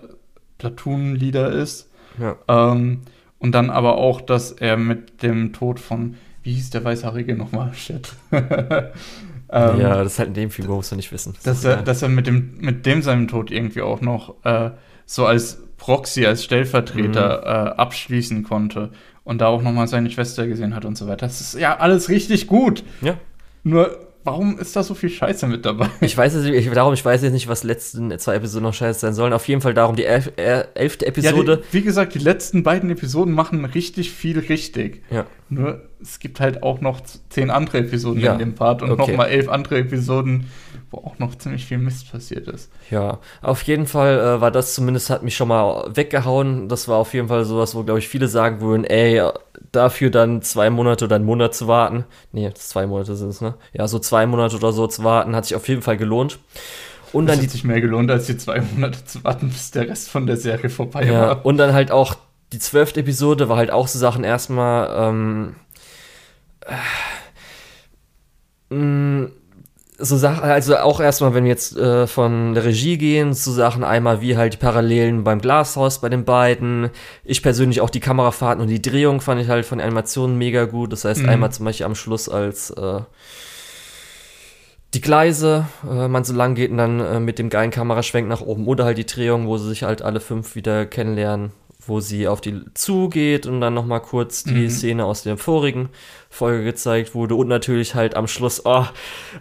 Platoon-Leader 0.57 1.51
ist. 1.51 1.89
Ja. 2.19 2.35
Ähm, 2.47 3.01
und 3.39 3.53
dann 3.53 3.69
aber 3.69 3.97
auch, 3.97 4.21
dass 4.21 4.51
er 4.51 4.75
mit 4.75 5.23
dem 5.23 5.53
Tod 5.53 5.79
von 5.79 6.15
wie 6.45 6.53
hieß 6.53 6.69
der 6.69 6.83
Weißhaarige 6.83 7.35
nochmal? 7.35 7.73
Shit. 7.75 8.13
ähm, 8.31 8.91
ja, 9.49 10.03
das 10.03 10.13
ist 10.13 10.19
halt 10.19 10.29
in 10.29 10.33
dem 10.35 10.51
Figur, 10.51 10.77
musst 10.77 10.91
du 10.91 10.95
nicht 10.95 11.11
wissen. 11.11 11.33
Dass 11.43 11.65
er, 11.65 11.81
dass 11.81 12.01
er 12.01 12.09
mit, 12.09 12.27
dem, 12.27 12.57
mit 12.59 12.85
dem 12.85 13.01
seinem 13.01 13.27
Tod 13.27 13.51
irgendwie 13.51 13.81
auch 13.81 13.99
noch 13.99 14.35
äh, 14.45 14.71
so 15.05 15.25
als 15.25 15.63
Proxy, 15.77 16.25
als 16.25 16.43
Stellvertreter 16.43 17.39
mhm. 17.39 17.43
äh, 17.45 17.71
abschließen 17.81 18.43
konnte 18.43 18.91
und 19.23 19.41
da 19.41 19.47
auch 19.47 19.63
nochmal 19.63 19.87
seine 19.87 20.11
Schwester 20.11 20.47
gesehen 20.47 20.75
hat 20.75 20.85
und 20.85 20.97
so 20.97 21.07
weiter. 21.07 21.25
Das 21.25 21.41
ist 21.41 21.59
ja 21.59 21.77
alles 21.77 22.09
richtig 22.09 22.47
gut. 22.47 22.83
Ja. 23.01 23.17
Nur 23.63 24.04
warum 24.25 24.57
ist 24.59 24.75
da 24.75 24.83
so 24.83 24.95
viel 24.95 25.09
Scheiße 25.09 25.47
mit 25.47 25.65
dabei? 25.65 25.89
Ich 26.01 26.17
weiß 26.17 26.33
jetzt 26.33 26.45
nicht, 26.45 26.75
darum, 26.75 26.93
ich 26.93 27.05
weiß 27.05 27.21
jetzt 27.21 27.31
nicht, 27.31 27.47
was 27.47 27.63
letzten 27.63 28.17
zwei 28.19 28.35
Episoden 28.35 28.63
noch 28.63 28.73
scheiße 28.73 28.99
sein 28.99 29.13
sollen. 29.13 29.31
Auf 29.31 29.47
jeden 29.47 29.61
Fall 29.61 29.73
darum, 29.73 29.95
die 29.95 30.03
elf, 30.03 30.31
äh, 30.35 30.65
elfte 30.73 31.05
Episode. 31.05 31.51
Ja, 31.51 31.57
die, 31.57 31.73
wie 31.73 31.81
gesagt, 31.81 32.15
die 32.15 32.19
letzten 32.19 32.63
beiden 32.63 32.89
Episoden 32.89 33.33
machen 33.33 33.63
richtig 33.63 34.11
viel 34.11 34.39
richtig. 34.39 35.03
Ja. 35.09 35.25
Nur 35.47 35.83
es 36.01 36.19
gibt 36.19 36.39
halt 36.39 36.63
auch 36.63 36.81
noch 36.81 37.01
zehn 37.29 37.49
andere 37.49 37.77
Episoden 37.79 38.21
ja. 38.21 38.33
in 38.33 38.39
dem 38.39 38.55
Part 38.55 38.81
und 38.81 38.91
okay. 38.91 39.11
nochmal 39.11 39.29
elf 39.29 39.47
andere 39.47 39.77
Episoden, 39.77 40.47
wo 40.95 41.07
auch 41.07 41.19
noch 41.19 41.35
ziemlich 41.35 41.65
viel 41.65 41.77
Mist 41.77 42.11
passiert 42.11 42.47
ist. 42.47 42.71
Ja, 42.89 43.19
auf 43.41 43.61
jeden 43.63 43.85
Fall 43.85 44.19
äh, 44.19 44.41
war 44.41 44.51
das 44.51 44.73
zumindest, 44.73 45.09
hat 45.09 45.23
mich 45.23 45.35
schon 45.35 45.47
mal 45.47 45.89
weggehauen. 45.93 46.69
Das 46.69 46.87
war 46.87 46.97
auf 46.97 47.13
jeden 47.13 47.27
Fall 47.27 47.45
sowas, 47.45 47.75
wo, 47.75 47.83
glaube 47.83 47.99
ich, 47.99 48.07
viele 48.07 48.27
sagen 48.27 48.61
würden, 48.61 48.85
ey, 48.85 49.21
dafür 49.71 50.09
dann 50.09 50.41
zwei 50.41 50.69
Monate 50.69 51.05
oder 51.05 51.17
einen 51.17 51.25
Monat 51.25 51.53
zu 51.53 51.67
warten. 51.67 52.05
Nee, 52.31 52.51
zwei 52.53 52.87
Monate 52.87 53.15
sind 53.15 53.29
es, 53.29 53.41
ne? 53.41 53.55
Ja, 53.73 53.87
so 53.87 53.99
zwei 53.99 54.25
Monate 54.25 54.55
oder 54.55 54.71
so 54.71 54.87
zu 54.87 55.03
warten, 55.03 55.35
hat 55.35 55.45
sich 55.45 55.55
auf 55.55 55.67
jeden 55.67 55.81
Fall 55.81 55.97
gelohnt. 55.97 56.39
Und 57.11 57.27
das 57.27 57.37
dann 57.37 57.45
hat 57.45 57.51
sich 57.51 57.63
mehr 57.63 57.81
gelohnt, 57.81 58.11
als 58.11 58.25
die 58.25 58.37
zwei 58.37 58.61
Monate 58.61 59.05
zu 59.05 59.23
warten, 59.23 59.49
bis 59.49 59.71
der 59.71 59.87
Rest 59.87 60.09
von 60.09 60.27
der 60.27 60.37
Serie 60.37 60.69
vorbei 60.69 61.05
ja, 61.05 61.27
war. 61.27 61.45
Und 61.45 61.57
dann 61.57 61.73
halt 61.73 61.91
auch 61.91 62.15
die 62.53 62.59
zwölfte 62.59 62.99
Episode 63.01 63.49
war 63.49 63.57
halt 63.57 63.71
auch 63.71 63.87
so 63.87 63.99
Sachen 63.99 64.23
erstmal, 64.23 65.09
ähm, 65.09 65.55
äh, 68.69 68.75
mh, 68.75 69.29
so 69.97 70.17
Sachen, 70.17 70.43
also 70.43 70.77
auch 70.77 70.99
erstmal, 70.99 71.33
wenn 71.33 71.45
wir 71.45 71.51
jetzt 71.51 71.77
äh, 71.77 72.07
von 72.07 72.53
der 72.53 72.65
Regie 72.65 72.97
gehen, 72.97 73.33
so 73.33 73.51
Sachen 73.51 73.83
einmal 73.83 74.21
wie 74.21 74.35
halt 74.35 74.53
die 74.53 74.57
Parallelen 74.57 75.23
beim 75.23 75.39
Glashaus 75.39 76.01
bei 76.01 76.09
den 76.09 76.25
beiden. 76.25 76.89
Ich 77.23 77.41
persönlich 77.41 77.81
auch 77.81 77.89
die 77.89 77.99
Kamerafahrten 77.99 78.61
und 78.61 78.67
die 78.67 78.81
Drehung 78.81 79.21
fand 79.21 79.41
ich 79.41 79.47
halt 79.47 79.65
von 79.65 79.79
Animationen 79.79 80.37
mega 80.37 80.65
gut. 80.65 80.91
Das 80.91 81.05
heißt, 81.05 81.21
mhm. 81.21 81.29
einmal 81.29 81.51
zum 81.51 81.65
Beispiel 81.65 81.85
am 81.85 81.95
Schluss 81.95 82.27
als 82.27 82.71
äh, 82.71 83.01
die 84.93 85.01
Gleise, 85.01 85.65
äh, 85.89 86.07
man 86.07 86.23
so 86.23 86.33
lang 86.33 86.55
geht 86.55 86.71
und 86.71 86.77
dann 86.77 86.99
äh, 86.99 87.19
mit 87.19 87.39
dem 87.39 87.49
geilen 87.49 87.71
Kameraschwenk 87.71 88.27
nach 88.27 88.41
oben 88.41 88.67
oder 88.67 88.85
halt 88.85 88.97
die 88.97 89.05
Drehung, 89.05 89.47
wo 89.47 89.57
sie 89.57 89.69
sich 89.69 89.83
halt 89.83 90.01
alle 90.01 90.19
fünf 90.19 90.55
wieder 90.55 90.85
kennenlernen 90.85 91.51
wo 91.87 91.99
sie 91.99 92.27
auf 92.27 92.41
die 92.41 92.61
zugeht 92.73 93.45
und 93.45 93.61
dann 93.61 93.73
nochmal 93.73 94.01
kurz 94.01 94.43
die 94.43 94.53
mhm. 94.53 94.69
Szene 94.69 95.05
aus 95.05 95.23
der 95.23 95.37
vorigen 95.37 95.89
Folge 96.29 96.63
gezeigt 96.63 97.15
wurde 97.15 97.35
und 97.35 97.47
natürlich 97.47 97.95
halt 97.95 98.15
am 98.15 98.27
Schluss, 98.27 98.65
oh, 98.65 98.85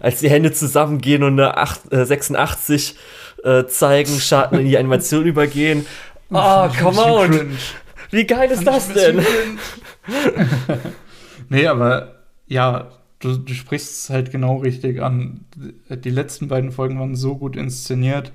als 0.01 0.21
die 0.21 0.31
Hände 0.31 0.53
zusammengehen 0.53 1.23
und 1.23 1.41
eine 1.41 1.57
8, 1.57 1.93
äh, 1.93 2.05
86 2.05 2.97
äh, 3.43 3.65
zeigen, 3.67 4.19
Schatten 4.19 4.59
in 4.59 4.67
die 4.67 4.79
Animation 4.79 5.25
übergehen. 5.27 5.87
Oh, 6.31 6.69
come 6.81 7.03
on! 7.03 7.59
Wie 8.11 8.27
geil 8.27 8.51
ist 8.51 8.67
das 8.67 8.93
denn? 8.93 9.25
nee, 11.49 11.67
aber 11.67 12.15
ja, 12.47 12.91
du, 13.19 13.37
du 13.37 13.55
sprichst 13.55 13.91
es 13.91 14.11
halt 14.11 14.31
genau 14.31 14.59
richtig 14.59 15.03
an. 15.03 15.45
Die 15.89 16.11
letzten 16.11 16.49
beiden 16.49 16.73
Folgen 16.73 16.99
waren 16.99 17.17
so 17.17 17.37
gut 17.37 17.57
inszeniert. 17.57 18.33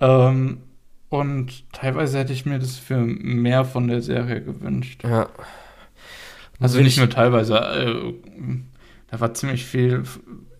Ähm, 0.00 0.58
und 1.18 1.70
teilweise 1.72 2.18
hätte 2.18 2.32
ich 2.32 2.46
mir 2.46 2.58
das 2.58 2.76
für 2.76 2.98
mehr 2.98 3.64
von 3.64 3.88
der 3.88 4.02
Serie 4.02 4.42
gewünscht. 4.42 5.02
Ja. 5.04 5.28
Also 6.60 6.80
nicht 6.80 6.98
nur 6.98 7.10
teilweise. 7.10 7.56
Äh, 7.58 8.14
da 9.08 9.20
war 9.20 9.34
ziemlich 9.34 9.64
viel, 9.64 10.04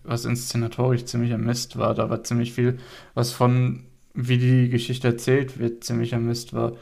was 0.03 0.25
inszenatorisch 0.25 1.05
ziemlich 1.05 1.33
am 1.33 1.43
Mist 1.43 1.77
war. 1.77 1.93
Da 1.93 2.09
war 2.09 2.23
ziemlich 2.23 2.53
viel, 2.53 2.79
was 3.13 3.31
von 3.31 3.83
wie 4.13 4.37
die 4.37 4.69
Geschichte 4.69 5.07
erzählt 5.07 5.59
wird, 5.59 5.83
ziemlich 5.83 6.15
am 6.15 6.25
Mist 6.25 6.53
war. 6.53 6.73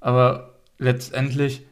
Aber 0.00 0.54
letztendlich, 0.78 1.62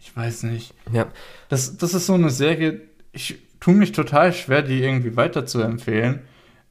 ich 0.00 0.16
weiß 0.16 0.44
nicht. 0.44 0.74
Ja. 0.92 1.08
Das, 1.48 1.76
das 1.76 1.94
ist 1.94 2.06
so 2.06 2.14
eine 2.14 2.30
Serie, 2.30 2.80
ich 3.12 3.38
tue 3.58 3.74
mich 3.74 3.92
total 3.92 4.32
schwer, 4.32 4.62
die 4.62 4.82
irgendwie 4.82 5.16
weiter 5.16 5.44
zu 5.44 5.60
empfehlen. 5.60 6.20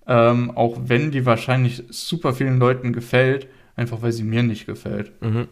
Ähm, 0.08 0.52
auch 0.52 0.78
wenn 0.86 1.12
die 1.12 1.26
wahrscheinlich 1.26 1.84
super 1.90 2.34
vielen 2.34 2.58
Leuten 2.58 2.94
gefällt, 2.94 3.48
einfach 3.80 4.02
weil 4.02 4.12
sie 4.12 4.24
mir 4.24 4.44
nicht 4.44 4.66
gefällt. 4.66 5.12
Mhm. 5.22 5.48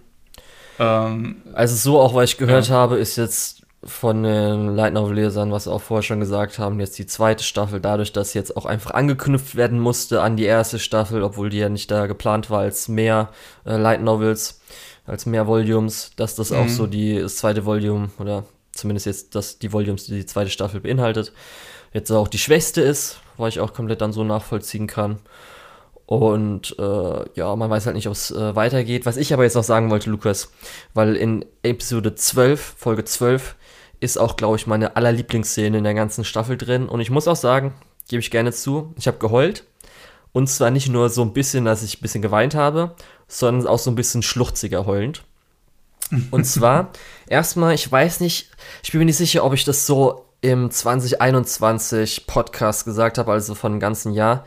Ähm, 0.80 1.38
also 1.54 1.76
so 1.76 2.00
auch, 2.00 2.14
was 2.14 2.32
ich 2.32 2.38
gehört 2.38 2.68
ja. 2.68 2.76
habe, 2.76 2.98
ist 2.98 3.16
jetzt 3.16 3.64
von 3.84 4.24
den 4.24 4.76
Light 4.76 4.94
Novel 4.94 5.16
Lesern, 5.16 5.52
was 5.52 5.64
sie 5.64 5.72
auch 5.72 5.82
vorher 5.82 6.04
schon 6.04 6.20
gesagt 6.20 6.60
haben, 6.60 6.80
jetzt 6.80 6.98
die 6.98 7.06
zweite 7.06 7.44
Staffel, 7.44 7.80
dadurch, 7.80 8.12
dass 8.12 8.34
jetzt 8.34 8.58
auch 8.58 8.66
einfach 8.66 8.92
angeknüpft 8.92 9.56
werden 9.56 9.80
musste 9.80 10.22
an 10.22 10.36
die 10.36 10.44
erste 10.46 10.80
Staffel, 10.80 11.24
obwohl 11.24 11.50
die 11.50 11.60
ja 11.60 11.70
nicht 11.70 11.90
da 11.90 12.08
geplant 12.08 12.50
war 12.50 12.62
als 12.62 12.88
mehr 12.88 13.30
äh, 13.66 13.78
Light 13.78 14.02
Novels, 14.02 14.62
als 15.06 15.26
mehr 15.26 15.48
Volumes, 15.48 16.12
dass 16.16 16.36
das 16.36 16.50
mhm. 16.50 16.58
auch 16.58 16.70
so 16.70 16.88
die 16.88 17.20
das 17.20 17.38
zweite 17.38 17.66
Volume 17.66 18.10
oder 18.20 18.44
zumindest 18.74 19.06
jetzt 19.06 19.36
das 19.36 19.58
die 19.60 19.72
Volumes, 19.72 20.06
die 20.06 20.16
die 20.16 20.26
zweite 20.26 20.50
Staffel 20.50 20.82
beinhaltet, 20.82 21.32
jetzt 21.94 22.12
auch 22.12 22.28
die 22.28 22.40
schwächste 22.40 22.82
ist, 22.82 23.20
weil 23.38 23.50
ich 23.50 23.60
auch 23.60 23.74
komplett 23.74 24.02
dann 24.02 24.12
so 24.12 24.24
nachvollziehen 24.24 24.88
kann. 24.88 25.20
Und 26.08 26.74
äh, 26.80 27.26
ja, 27.36 27.54
man 27.58 27.70
weiß 27.70 27.86
halt 27.86 27.98
nicht, 27.98 28.08
ob 28.08 28.14
es 28.14 28.32
äh, 28.32 28.56
weitergeht. 28.56 29.06
Was 29.06 29.18
ich 29.18 29.34
aber 29.34 29.44
jetzt 29.44 29.56
noch 29.56 29.64
sagen 29.66 29.90
wollte, 29.90 30.10
Lukas, 30.10 30.52
weil 30.94 31.18
in 31.18 31.46
Episode 31.64 32.16
12, 32.16 32.76
Folge 32.78 33.04
12, 33.04 33.56
ist 34.00 34.18
auch, 34.18 34.38
glaube 34.38 34.56
ich, 34.56 34.68
meine 34.68 34.96
allerlieblingsszene 34.96 35.78
in 35.78 35.84
der 35.84 35.94
ganzen 35.94 36.24
Staffel 36.24 36.58
drin. 36.58 36.88
Und 36.88 37.02
ich 37.02 37.10
muss 37.10 37.28
auch 37.28 37.36
sagen, 37.36 37.74
gebe 38.08 38.22
ich 38.22 38.32
gerne 38.32 38.54
zu, 38.54 38.94
ich 38.96 39.08
habe 39.08 39.18
geheult. 39.18 39.66
Und 40.32 40.48
zwar 40.48 40.72
nicht 40.72 40.88
nur 40.88 41.10
so 41.10 41.24
ein 41.24 41.34
bisschen, 41.34 41.66
dass 41.66 41.84
ich 41.84 41.98
ein 41.98 42.02
bisschen 42.02 42.22
geweint 42.22 42.56
habe, 42.56 42.96
sondern 43.28 43.68
auch 43.68 43.80
so 43.80 43.92
ein 43.92 43.96
bisschen 43.96 44.24
schluchziger 44.24 44.86
heulend. 44.86 45.24
Und 46.32 46.46
zwar, 46.46 46.92
erstmal, 47.28 47.74
ich 47.74 47.92
weiß 47.92 48.22
nicht, 48.22 48.50
ich 48.82 48.92
bin 48.94 49.00
mir 49.00 49.06
nicht 49.06 49.18
sicher, 49.18 49.44
ob 49.44 49.54
ich 49.54 49.66
das 49.66 49.86
so 49.86 50.26
im 50.40 50.72
2021 50.72 52.28
Podcast 52.28 52.86
gesagt 52.86 53.18
habe, 53.18 53.34
also 53.34 53.56
von 53.56 53.74
dem 53.74 53.82
ganzen 53.82 54.14
Jahr. 54.14 54.46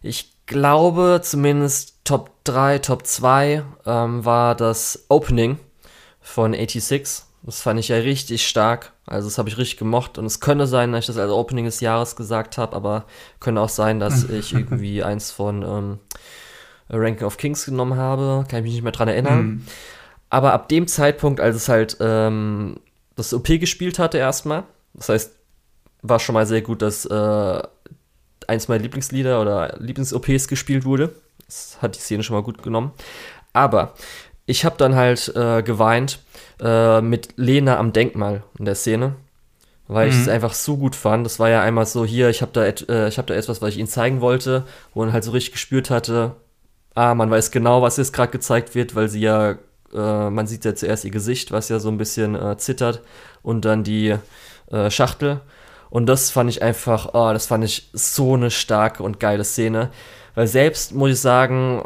Ich 0.00 0.33
glaube 0.46 1.20
zumindest 1.22 2.04
Top 2.04 2.30
3, 2.44 2.78
Top 2.80 3.06
2 3.06 3.62
ähm, 3.86 4.24
war 4.24 4.54
das 4.54 5.06
Opening 5.08 5.58
von 6.20 6.52
86. 6.52 7.24
Das 7.42 7.60
fand 7.60 7.78
ich 7.78 7.88
ja 7.88 7.96
richtig 7.96 8.46
stark. 8.46 8.92
Also 9.06 9.28
das 9.28 9.36
habe 9.36 9.48
ich 9.48 9.58
richtig 9.58 9.78
gemocht. 9.78 10.16
Und 10.16 10.24
es 10.24 10.40
könnte 10.40 10.66
sein, 10.66 10.92
dass 10.92 11.00
ich 11.00 11.06
das 11.06 11.18
als 11.18 11.30
Opening 11.30 11.66
des 11.66 11.80
Jahres 11.80 12.16
gesagt 12.16 12.56
habe, 12.56 12.74
aber 12.74 13.04
könnte 13.40 13.60
auch 13.60 13.68
sein, 13.68 14.00
dass 14.00 14.24
ich 14.30 14.54
irgendwie 14.54 15.02
eins 15.02 15.30
von 15.30 15.62
ähm, 15.62 15.98
Ranking 16.88 17.26
of 17.26 17.36
Kings 17.36 17.66
genommen 17.66 17.96
habe. 17.96 18.46
Kann 18.48 18.60
ich 18.60 18.64
mich 18.64 18.72
nicht 18.74 18.82
mehr 18.82 18.92
dran 18.92 19.08
erinnern. 19.08 19.44
Mhm. 19.44 19.66
Aber 20.30 20.52
ab 20.52 20.68
dem 20.68 20.86
Zeitpunkt, 20.86 21.40
als 21.40 21.56
es 21.56 21.68
halt 21.68 21.98
ähm, 22.00 22.80
das 23.14 23.32
OP 23.32 23.46
gespielt 23.46 23.98
hatte 23.98 24.18
erstmal, 24.18 24.64
das 24.94 25.08
heißt, 25.08 25.36
war 26.02 26.18
schon 26.18 26.34
mal 26.34 26.46
sehr 26.46 26.62
gut, 26.62 26.82
dass 26.82 27.04
äh, 27.06 27.62
eins 28.48 28.68
meiner 28.68 28.82
Lieblingslieder 28.82 29.40
oder 29.40 29.76
Lieblings-OPs 29.78 30.48
gespielt 30.48 30.84
wurde. 30.84 31.14
Das 31.46 31.78
hat 31.80 31.96
die 31.96 32.00
Szene 32.00 32.22
schon 32.22 32.36
mal 32.36 32.42
gut 32.42 32.62
genommen. 32.62 32.92
Aber 33.52 33.94
ich 34.46 34.64
habe 34.64 34.76
dann 34.76 34.94
halt 34.94 35.32
äh, 35.34 35.62
geweint 35.62 36.18
äh, 36.60 37.00
mit 37.00 37.28
Lena 37.36 37.78
am 37.78 37.92
Denkmal 37.92 38.42
in 38.58 38.64
der 38.64 38.74
Szene, 38.74 39.14
weil 39.88 40.06
mhm. 40.06 40.12
ich 40.12 40.18
es 40.18 40.28
einfach 40.28 40.54
so 40.54 40.76
gut 40.76 40.96
fand. 40.96 41.24
Das 41.24 41.38
war 41.38 41.48
ja 41.48 41.62
einmal 41.62 41.86
so 41.86 42.04
hier, 42.04 42.28
ich 42.28 42.42
habe 42.42 42.52
da, 42.52 42.66
äh, 42.66 43.10
hab 43.10 43.26
da 43.26 43.34
etwas, 43.34 43.62
was 43.62 43.70
ich 43.70 43.78
ihnen 43.78 43.88
zeigen 43.88 44.20
wollte, 44.20 44.64
wo 44.92 45.00
man 45.00 45.12
halt 45.12 45.24
so 45.24 45.30
richtig 45.30 45.52
gespürt 45.52 45.90
hatte, 45.90 46.36
ah, 46.94 47.14
man 47.14 47.30
weiß 47.30 47.50
genau, 47.50 47.82
was 47.82 47.96
jetzt 47.96 48.12
gerade 48.12 48.32
gezeigt 48.32 48.74
wird, 48.74 48.94
weil 48.94 49.08
sie 49.08 49.20
ja, 49.20 49.56
äh, 49.92 50.30
man 50.30 50.46
sieht 50.46 50.64
ja 50.64 50.74
zuerst 50.74 51.04
ihr 51.04 51.10
Gesicht, 51.10 51.52
was 51.52 51.68
ja 51.68 51.78
so 51.78 51.88
ein 51.88 51.98
bisschen 51.98 52.34
äh, 52.34 52.56
zittert 52.56 53.02
und 53.42 53.64
dann 53.64 53.84
die 53.84 54.16
äh, 54.70 54.90
Schachtel. 54.90 55.40
Und 55.94 56.06
das 56.06 56.32
fand 56.32 56.50
ich 56.50 56.60
einfach, 56.60 57.10
oh, 57.12 57.32
das 57.32 57.46
fand 57.46 57.62
ich 57.62 57.88
so 57.92 58.34
eine 58.34 58.50
starke 58.50 59.04
und 59.04 59.20
geile 59.20 59.44
Szene. 59.44 59.92
Weil 60.34 60.48
selbst, 60.48 60.92
muss 60.92 61.12
ich 61.12 61.20
sagen, 61.20 61.84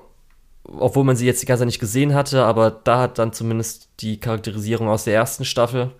obwohl 0.64 1.04
man 1.04 1.14
sie 1.14 1.26
jetzt 1.26 1.42
die 1.42 1.46
ganze 1.46 1.60
Zeit 1.60 1.66
nicht 1.66 1.78
gesehen 1.78 2.14
hatte, 2.14 2.42
aber 2.42 2.70
da 2.70 3.00
hat 3.00 3.18
dann 3.18 3.34
zumindest 3.34 3.90
die 4.00 4.18
Charakterisierung 4.18 4.88
aus 4.88 5.04
der 5.04 5.12
ersten 5.12 5.44
Staffel 5.44 5.90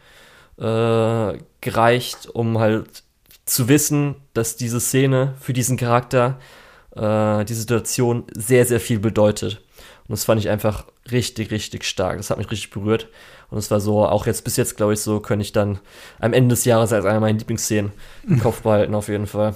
äh, 0.57 1.39
gereicht, 1.61 2.31
um 2.33 2.59
halt 2.59 3.03
zu 3.45 3.69
wissen, 3.69 4.15
dass 4.33 4.57
diese 4.57 4.81
Szene 4.81 5.35
für 5.39 5.53
diesen 5.53 5.77
Charakter, 5.77 6.39
äh, 6.97 7.45
die 7.45 7.53
Situation 7.53 8.25
sehr, 8.33 8.65
sehr 8.65 8.81
viel 8.81 9.01
bedeutet. 9.01 9.61
Und 10.09 10.13
das 10.13 10.25
fand 10.25 10.41
ich 10.41 10.49
einfach 10.49 10.87
richtig, 11.13 11.51
richtig 11.51 11.85
stark. 11.85 12.17
Das 12.17 12.31
hat 12.31 12.39
mich 12.39 12.51
richtig 12.51 12.71
berührt. 12.71 13.09
Und 13.51 13.59
es 13.59 13.71
war 13.71 13.81
so, 13.81 14.07
auch 14.07 14.27
jetzt 14.27 14.45
bis 14.45 14.57
jetzt, 14.57 14.77
glaube 14.77 14.93
ich, 14.93 15.01
so, 15.01 15.21
könnte 15.21 15.43
ich 15.43 15.53
dann 15.53 15.79
am 16.19 16.33
Ende 16.33 16.51
des 16.55 16.65
Jahres 16.65 16.93
als 16.93 17.05
eine 17.05 17.21
meiner 17.21 17.39
Lieblingsszenen 17.39 17.93
im 18.27 18.41
Kopf 18.43 18.63
behalten, 18.63 18.95
auf 18.95 19.09
jeden 19.09 19.27
Fall. 19.27 19.55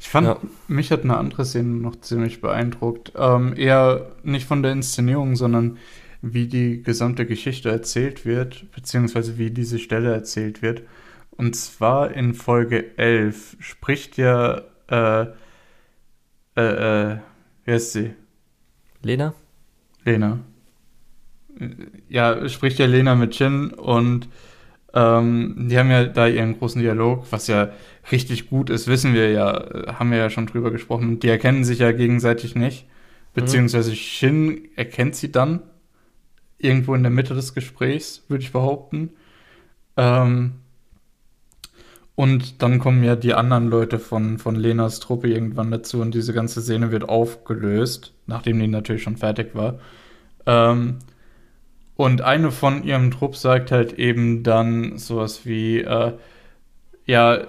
Ich 0.00 0.08
fand, 0.08 0.26
ja. 0.26 0.40
mich 0.66 0.90
hat 0.90 1.04
eine 1.04 1.16
andere 1.16 1.44
Szene 1.44 1.68
noch 1.68 2.00
ziemlich 2.00 2.40
beeindruckt. 2.40 3.12
Ähm, 3.16 3.54
eher 3.56 4.10
nicht 4.24 4.46
von 4.46 4.64
der 4.64 4.72
Inszenierung, 4.72 5.36
sondern 5.36 5.78
wie 6.22 6.48
die 6.48 6.82
gesamte 6.82 7.24
Geschichte 7.24 7.70
erzählt 7.70 8.26
wird, 8.26 8.70
beziehungsweise 8.72 9.38
wie 9.38 9.50
diese 9.50 9.78
Stelle 9.78 10.12
erzählt 10.12 10.60
wird. 10.60 10.82
Und 11.30 11.54
zwar 11.54 12.12
in 12.12 12.34
Folge 12.34 12.96
11 12.98 13.56
spricht 13.60 14.16
ja, 14.16 14.62
äh, 14.88 15.26
äh, 16.56 17.12
äh, 17.12 17.18
wer 17.64 17.76
ist 17.76 17.92
sie? 17.92 18.14
Lena? 19.02 19.34
Lena. 20.04 20.40
Ja, 22.08 22.48
spricht 22.48 22.78
ja 22.78 22.86
Lena 22.86 23.14
mit 23.14 23.32
Chin 23.32 23.70
und 23.70 24.28
ähm, 24.94 25.68
die 25.70 25.78
haben 25.78 25.90
ja 25.90 26.04
da 26.04 26.26
ihren 26.26 26.58
großen 26.58 26.80
Dialog, 26.80 27.26
was 27.30 27.46
ja 27.46 27.70
richtig 28.10 28.50
gut 28.50 28.68
ist, 28.68 28.88
wissen 28.88 29.14
wir 29.14 29.30
ja, 29.30 29.96
haben 29.98 30.10
wir 30.10 30.18
ja 30.18 30.30
schon 30.30 30.46
drüber 30.46 30.70
gesprochen. 30.70 31.20
Die 31.20 31.28
erkennen 31.28 31.64
sich 31.64 31.78
ja 31.78 31.92
gegenseitig 31.92 32.54
nicht. 32.54 32.86
Beziehungsweise 33.34 33.96
Shin 33.96 34.68
erkennt 34.76 35.16
sie 35.16 35.32
dann 35.32 35.62
irgendwo 36.58 36.94
in 36.94 37.02
der 37.02 37.10
Mitte 37.10 37.34
des 37.34 37.54
Gesprächs, 37.54 38.24
würde 38.28 38.44
ich 38.44 38.52
behaupten. 38.52 39.10
Ähm, 39.96 40.52
und 42.14 42.62
dann 42.62 42.78
kommen 42.78 43.02
ja 43.02 43.16
die 43.16 43.34
anderen 43.34 43.68
Leute 43.68 43.98
von, 43.98 44.38
von 44.38 44.54
Lenas 44.54 45.00
Truppe 45.00 45.28
irgendwann 45.28 45.70
dazu 45.70 46.02
und 46.02 46.14
diese 46.14 46.34
ganze 46.34 46.60
Szene 46.60 46.92
wird 46.92 47.08
aufgelöst, 47.08 48.12
nachdem 48.26 48.60
die 48.60 48.68
natürlich 48.68 49.02
schon 49.02 49.16
fertig 49.16 49.54
war. 49.54 49.78
Ähm, 50.44 50.98
und 51.96 52.22
eine 52.22 52.50
von 52.50 52.84
ihrem 52.84 53.10
Trupp 53.10 53.36
sagt 53.36 53.70
halt 53.70 53.94
eben 53.98 54.42
dann 54.42 54.98
sowas 54.98 55.44
wie, 55.44 55.80
äh, 55.80 56.12
ja, 57.06 57.46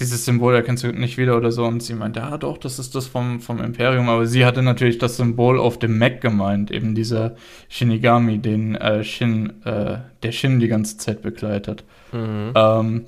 dieses 0.00 0.24
Symbol 0.24 0.54
erkennst 0.54 0.82
du 0.82 0.92
nicht 0.92 1.18
wieder 1.18 1.36
oder 1.36 1.52
so. 1.52 1.64
Und 1.64 1.82
sie 1.82 1.94
meint, 1.94 2.16
ja 2.16 2.36
doch, 2.36 2.58
das 2.58 2.78
ist 2.78 2.94
das 2.94 3.06
vom, 3.06 3.40
vom 3.40 3.60
Imperium. 3.62 4.08
Aber 4.08 4.26
sie 4.26 4.44
hatte 4.44 4.62
natürlich 4.62 4.98
das 4.98 5.16
Symbol 5.16 5.58
auf 5.58 5.78
dem 5.78 5.98
Mac 5.98 6.20
gemeint, 6.20 6.70
eben 6.70 6.94
dieser 6.94 7.36
Shinigami, 7.68 8.38
den 8.38 8.74
äh, 8.74 9.04
Shin, 9.04 9.62
äh, 9.64 9.98
der 10.22 10.32
Shin 10.32 10.58
die 10.58 10.68
ganze 10.68 10.96
Zeit 10.98 11.22
begleitet. 11.22 11.84
Mhm. 12.12 12.52
Ähm, 12.54 13.04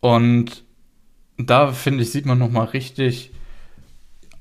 und 0.00 0.64
da, 1.38 1.72
finde 1.72 2.02
ich, 2.02 2.10
sieht 2.10 2.26
man 2.26 2.38
nochmal 2.38 2.66
richtig 2.66 3.30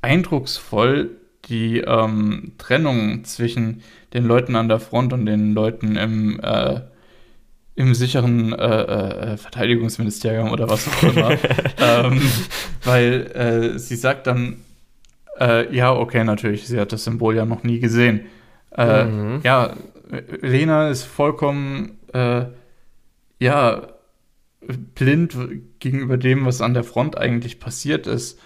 eindrucksvoll 0.02 1.12
die 1.46 1.80
ähm, 1.80 2.54
Trennung 2.58 3.24
zwischen 3.24 3.82
den 4.14 4.26
Leuten 4.26 4.56
an 4.56 4.70
der 4.70 4.80
Front 4.80 5.14
und 5.14 5.26
den 5.26 5.54
Leuten 5.54 5.96
im, 5.96 6.40
äh, 6.42 6.82
im 7.76 7.94
sicheren 7.94 8.54
äh, 8.54 9.34
äh, 9.34 9.38
Verteidigungsministerium 9.38 10.52
oder 10.52 10.70
was 10.70 10.88
auch 10.88 11.04
immer. 11.04 11.32
ähm, 11.80 12.22
weil 12.84 13.32
äh, 13.76 13.80
sie 13.80 13.96
sagt 13.96 14.28
dann, 14.28 14.58
äh, 15.40 15.74
ja, 15.76 15.94
okay, 15.94 16.24
natürlich, 16.24 16.68
sie 16.68 16.80
hat 16.80 16.92
das 16.92 17.04
Symbol 17.04 17.36
ja 17.36 17.46
noch 17.46 17.64
nie 17.64 17.80
gesehen. 17.80 18.22
Äh, 18.76 19.06
mhm. 19.06 19.42
Ja, 19.44 19.76
Lena 20.42 20.90
ist 20.90 21.04
vollkommen, 21.04 21.98
ja, 23.40 23.88
blind 24.96 25.38
gegenüber 25.80 26.18
dem, 26.18 26.46
was 26.46 26.62
an 26.62 26.74
der 26.74 26.84
Front 26.84 27.18
eigentlich 27.18 27.60
passiert 27.60 28.08
ist. 28.08 28.40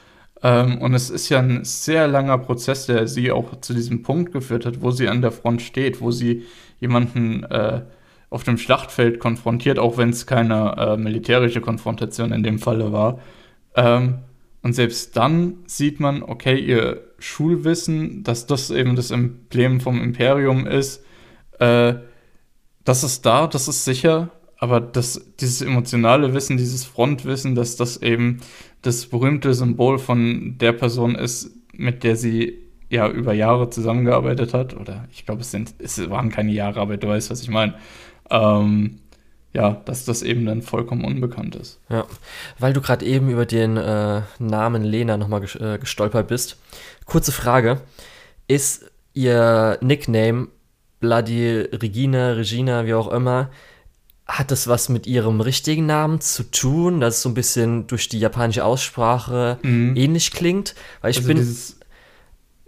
Ähm, 0.45 0.77
und 0.81 0.93
es 0.93 1.09
ist 1.09 1.29
ja 1.29 1.39
ein 1.39 1.63
sehr 1.63 2.07
langer 2.07 2.37
Prozess, 2.37 2.85
der 2.85 3.07
sie 3.07 3.31
auch 3.31 3.59
zu 3.61 3.73
diesem 3.73 4.03
Punkt 4.03 4.31
geführt 4.31 4.65
hat, 4.65 4.81
wo 4.81 4.91
sie 4.91 5.07
an 5.09 5.21
der 5.21 5.31
Front 5.31 5.61
steht, 5.61 6.01
wo 6.01 6.11
sie 6.11 6.43
jemanden 6.79 7.43
äh, 7.45 7.81
auf 8.29 8.43
dem 8.43 8.57
Schlachtfeld 8.57 9.19
konfrontiert, 9.19 9.79
auch 9.79 9.97
wenn 9.97 10.09
es 10.09 10.25
keine 10.25 10.75
äh, 10.77 10.97
militärische 10.97 11.61
Konfrontation 11.61 12.31
in 12.31 12.43
dem 12.43 12.59
Falle 12.59 12.91
war. 12.91 13.19
Ähm, 13.75 14.19
Und 14.61 14.73
selbst 14.73 15.15
dann 15.15 15.57
sieht 15.67 15.99
man, 15.99 16.23
okay, 16.23 16.57
ihr 16.57 17.01
Schulwissen, 17.19 18.23
dass 18.23 18.47
das 18.47 18.71
eben 18.71 18.95
das 18.95 19.11
Emblem 19.11 19.79
vom 19.79 20.01
Imperium 20.01 20.67
ist, 20.67 21.03
äh, 21.59 21.93
das 22.83 23.03
ist 23.03 23.25
da, 23.25 23.47
das 23.47 23.67
ist 23.67 23.85
sicher, 23.85 24.29
aber 24.65 24.81
das, 24.81 25.21
dieses 25.39 25.61
emotionale 25.61 26.33
Wissen, 26.33 26.57
dieses 26.57 26.85
Frontwissen, 26.85 27.53
dass 27.53 27.75
das 27.75 27.97
eben 27.97 28.41
das 28.81 29.05
berühmte 29.05 29.53
Symbol 29.53 29.99
von 29.99 30.57
der 30.57 30.73
Person 30.73 31.13
ist, 31.13 31.51
mit 31.71 32.03
der 32.03 32.15
sie 32.15 32.57
ja 32.89 33.07
über 33.07 33.33
Jahre 33.33 33.69
zusammengearbeitet 33.69 34.55
hat, 34.55 34.75
oder 34.75 35.07
ich 35.11 35.23
glaube, 35.23 35.41
es 35.41 35.55
es 35.77 36.09
waren 36.09 36.31
keine 36.31 36.51
Jahre, 36.51 36.79
aber 36.79 36.97
du 36.97 37.07
weißt, 37.07 37.29
was 37.29 37.43
ich 37.43 37.49
meine. 37.49 37.75
Ähm, 38.31 39.01
ja, 39.53 39.81
dass 39.85 40.03
das 40.03 40.23
eben 40.23 40.47
dann 40.47 40.63
vollkommen 40.63 41.05
unbekannt 41.05 41.55
ist. 41.55 41.79
Ja, 41.87 42.05
weil 42.57 42.73
du 42.73 42.81
gerade 42.81 43.05
eben 43.05 43.29
über 43.29 43.45
den 43.45 43.77
äh, 43.77 44.23
Namen 44.39 44.83
Lena 44.83 45.15
nochmal 45.15 45.41
ges 45.41 45.55
äh, 45.55 45.77
gestolpert 45.77 46.27
bist. 46.27 46.57
Kurze 47.05 47.31
Frage: 47.31 47.81
Ist 48.47 48.91
ihr 49.13 49.77
Nickname 49.81 50.47
Bloody 50.99 51.69
Regina, 51.71 52.31
Regina, 52.31 52.87
wie 52.87 52.95
auch 52.95 53.11
immer, 53.11 53.51
hat 54.27 54.49
das 54.49 54.67
was 54.67 54.89
mit 54.89 55.05
ihrem 55.05 55.39
richtigen 55.39 55.85
Namen 55.85 56.19
zu 56.19 56.43
tun, 56.43 56.99
dass 56.99 57.17
es 57.17 57.21
so 57.21 57.29
ein 57.29 57.35
bisschen 57.35 57.87
durch 57.87 58.09
die 58.09 58.19
japanische 58.19 58.65
Aussprache 58.65 59.59
mhm. 59.61 59.95
ähnlich 59.95 60.31
klingt? 60.31 60.73
Weil 61.01 61.11
ich 61.11 61.17
also 61.17 61.27
bin. 61.27 61.37
Dieses, 61.37 61.79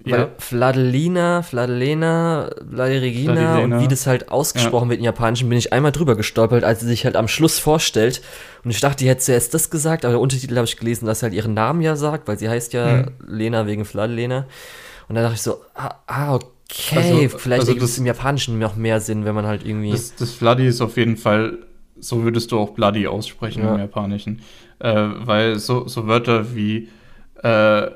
weil 0.03 0.19
ja. 0.19 0.29
Fladelina, 0.37 1.41
Fladelena, 1.41 2.51
Vladiregina 2.69 3.57
und 3.57 3.81
wie 3.81 3.87
das 3.87 4.07
halt 4.07 4.29
ausgesprochen 4.29 4.85
ja. 4.85 4.89
wird 4.91 4.99
in 4.99 5.05
Japanischen, 5.05 5.49
bin 5.49 5.57
ich 5.57 5.73
einmal 5.73 5.91
drüber 5.91 6.15
gestolpert, 6.15 6.63
als 6.63 6.81
sie 6.81 6.85
sich 6.87 7.03
halt 7.03 7.15
am 7.15 7.27
Schluss 7.27 7.59
vorstellt. 7.59 8.21
Und 8.63 8.71
ich 8.71 8.79
dachte, 8.79 9.03
die 9.03 9.09
hätte 9.09 9.21
zuerst 9.21 9.53
das 9.53 9.69
gesagt, 9.69 10.05
aber 10.05 10.13
der 10.13 10.21
Untertitel 10.21 10.55
habe 10.55 10.67
ich 10.67 10.77
gelesen, 10.77 11.07
dass 11.07 11.19
sie 11.19 11.25
halt 11.25 11.33
ihren 11.33 11.55
Namen 11.55 11.81
ja 11.81 11.95
sagt, 11.95 12.27
weil 12.27 12.37
sie 12.37 12.47
heißt 12.47 12.73
ja 12.73 12.97
mhm. 12.97 13.11
Lena 13.27 13.65
wegen 13.65 13.83
Fladelena. 13.83 14.45
Und 15.09 15.15
dann 15.15 15.23
dachte 15.23 15.35
ich 15.35 15.41
so, 15.41 15.61
ah, 15.73 15.95
ah 16.05 16.35
okay 16.35 16.47
Okay, 16.69 16.97
also, 16.97 17.37
vielleicht 17.37 17.61
also 17.61 17.71
ergibt 17.71 17.85
es 17.85 17.97
im 17.97 18.05
Japanischen 18.05 18.59
noch 18.59 18.75
mehr 18.75 18.99
Sinn, 18.99 19.25
wenn 19.25 19.35
man 19.35 19.45
halt 19.45 19.65
irgendwie. 19.65 19.91
Das, 19.91 20.15
das 20.15 20.33
Bloody 20.33 20.67
ist 20.67 20.81
auf 20.81 20.97
jeden 20.97 21.15
Fall, 21.15 21.59
so 21.99 22.23
würdest 22.23 22.51
du 22.51 22.59
auch 22.59 22.71
Bloody 22.71 23.07
aussprechen 23.07 23.63
ja. 23.63 23.73
im 23.73 23.79
Japanischen. 23.79 24.41
Äh, 24.79 24.93
weil 24.93 25.59
so, 25.59 25.87
so 25.87 26.07
Wörter 26.07 26.55
wie, 26.55 26.89
äh, 27.41 27.89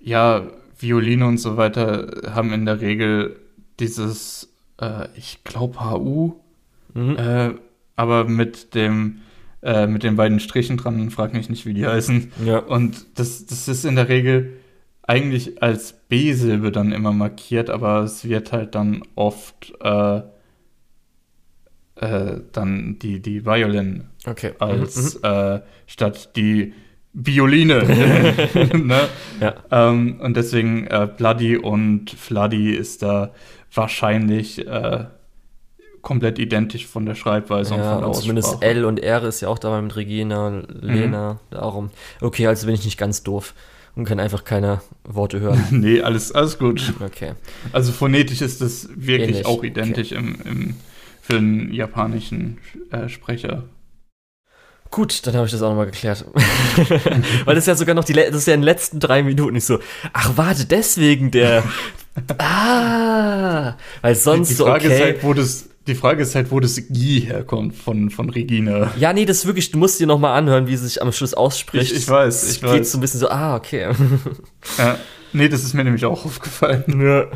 ja, 0.00 0.46
Violine 0.78 1.26
und 1.26 1.38
so 1.38 1.56
weiter 1.56 2.32
haben 2.32 2.52
in 2.52 2.64
der 2.64 2.80
Regel 2.80 3.40
dieses, 3.80 4.48
äh, 4.80 5.08
ich 5.16 5.42
glaube, 5.44 5.90
HU, 5.90 6.34
mhm. 6.94 7.16
Äh, 7.16 7.50
aber 7.96 8.24
mit 8.24 8.74
dem, 8.74 9.20
äh, 9.62 9.86
mit 9.86 10.02
den 10.02 10.16
beiden 10.16 10.40
Strichen 10.40 10.76
dran, 10.76 11.10
frag 11.10 11.32
mich 11.32 11.48
nicht, 11.48 11.66
wie 11.66 11.74
die 11.74 11.86
heißen. 11.86 12.32
Ja. 12.44 12.58
Und 12.58 13.06
das, 13.14 13.46
das 13.46 13.68
ist 13.68 13.84
in 13.84 13.96
der 13.96 14.08
Regel 14.08 14.58
eigentlich 15.02 15.62
als 15.62 15.94
B-Silbe 16.14 16.70
dann 16.70 16.92
immer 16.92 17.12
markiert, 17.12 17.70
aber 17.70 18.04
es 18.04 18.24
wird 18.24 18.52
halt 18.52 18.76
dann 18.76 19.02
oft 19.16 19.72
äh, 19.82 20.18
äh, 21.96 22.40
dann 22.52 23.00
die, 23.00 23.20
die 23.20 23.44
Violin 23.44 24.04
okay. 24.24 24.52
als 24.60 25.16
mhm. 25.16 25.24
äh, 25.24 25.60
statt 25.88 26.36
die 26.36 26.72
Violine. 27.12 27.82
ne? 28.74 29.08
ja. 29.40 29.54
ähm, 29.72 30.20
und 30.20 30.36
deswegen 30.36 30.86
äh, 30.86 31.08
Bloody 31.16 31.56
und 31.56 32.10
Floody 32.10 32.70
ist 32.70 33.02
da 33.02 33.32
wahrscheinlich 33.72 34.64
äh, 34.64 35.06
komplett 36.00 36.38
identisch 36.38 36.86
von 36.86 37.06
der 37.06 37.16
Schreibweise 37.16 37.74
ja, 37.74 37.96
und 37.96 38.02
von 38.02 38.12
der 38.12 38.20
Zumindest 38.20 38.62
L 38.62 38.84
und 38.84 39.02
R 39.02 39.24
ist 39.24 39.40
ja 39.40 39.48
auch 39.48 39.58
dabei 39.58 39.82
mit 39.82 39.96
Regina, 39.96 40.62
Lena, 40.68 41.32
mhm. 41.32 41.38
darum. 41.50 41.90
Okay, 42.20 42.46
also 42.46 42.66
bin 42.66 42.76
ich 42.76 42.84
nicht 42.84 42.98
ganz 42.98 43.24
doof 43.24 43.52
und 43.96 44.04
kann 44.04 44.20
einfach 44.20 44.44
keine 44.44 44.80
Worte 45.04 45.40
hören. 45.40 45.64
nee, 45.70 46.00
alles, 46.00 46.32
alles 46.32 46.58
gut. 46.58 46.94
Okay. 47.00 47.32
Also 47.72 47.92
phonetisch 47.92 48.40
ist 48.40 48.60
das 48.60 48.88
wirklich 48.94 49.30
Ähnlich. 49.30 49.46
auch 49.46 49.62
identisch 49.62 50.12
okay. 50.12 50.20
im, 50.20 50.36
im, 50.44 50.74
für 51.20 51.34
den 51.34 51.72
japanischen 51.72 52.58
äh, 52.90 53.08
Sprecher. 53.08 53.64
Gut, 54.90 55.26
dann 55.26 55.34
habe 55.34 55.46
ich 55.46 55.52
das 55.52 55.60
auch 55.62 55.70
nochmal 55.70 55.86
geklärt. 55.86 56.24
Weil 57.44 57.54
das 57.54 57.64
ist 57.64 57.66
ja 57.66 57.74
sogar 57.74 57.96
noch 57.96 58.04
die, 58.04 58.12
das 58.12 58.34
ist 58.34 58.46
ja 58.46 58.54
in 58.54 58.60
den 58.60 58.64
letzten 58.64 59.00
drei 59.00 59.24
Minuten 59.24 59.54
nicht 59.54 59.64
so, 59.64 59.80
ach 60.12 60.36
warte, 60.36 60.66
deswegen 60.66 61.32
der, 61.32 61.64
ah, 62.38 63.76
weil 64.02 64.14
sonst 64.14 64.50
die 64.50 64.54
Frage 64.54 64.86
so, 64.86 64.86
okay. 64.86 64.94
ist 64.94 65.02
halt, 65.02 65.24
wo 65.24 65.34
das, 65.34 65.68
die 65.86 65.94
Frage 65.94 66.22
ist 66.22 66.34
halt, 66.34 66.50
wo 66.50 66.60
das 66.60 66.78
I 66.78 67.20
herkommt 67.20 67.74
von, 67.74 68.10
von 68.10 68.30
Regina. 68.30 68.90
Ja, 68.98 69.12
nee, 69.12 69.26
das 69.26 69.44
wirklich, 69.44 69.70
du 69.70 69.78
musst 69.78 70.00
dir 70.00 70.06
nochmal 70.06 70.36
anhören, 70.38 70.66
wie 70.66 70.76
sie 70.76 70.84
sich 70.86 71.02
am 71.02 71.12
Schluss 71.12 71.34
ausspricht. 71.34 71.92
Ich, 71.92 71.98
ich 71.98 72.08
weiß, 72.08 72.50
ich 72.50 72.60
geht 72.60 72.70
weiß. 72.70 72.92
so 72.92 72.98
ein 72.98 73.00
bisschen 73.00 73.20
so, 73.20 73.28
ah, 73.28 73.56
okay. 73.56 73.88
Ja, 74.78 74.98
nee, 75.32 75.48
das 75.48 75.62
ist 75.62 75.74
mir 75.74 75.84
nämlich 75.84 76.04
auch 76.06 76.24
aufgefallen. 76.24 76.84
Ja. 77.00 77.26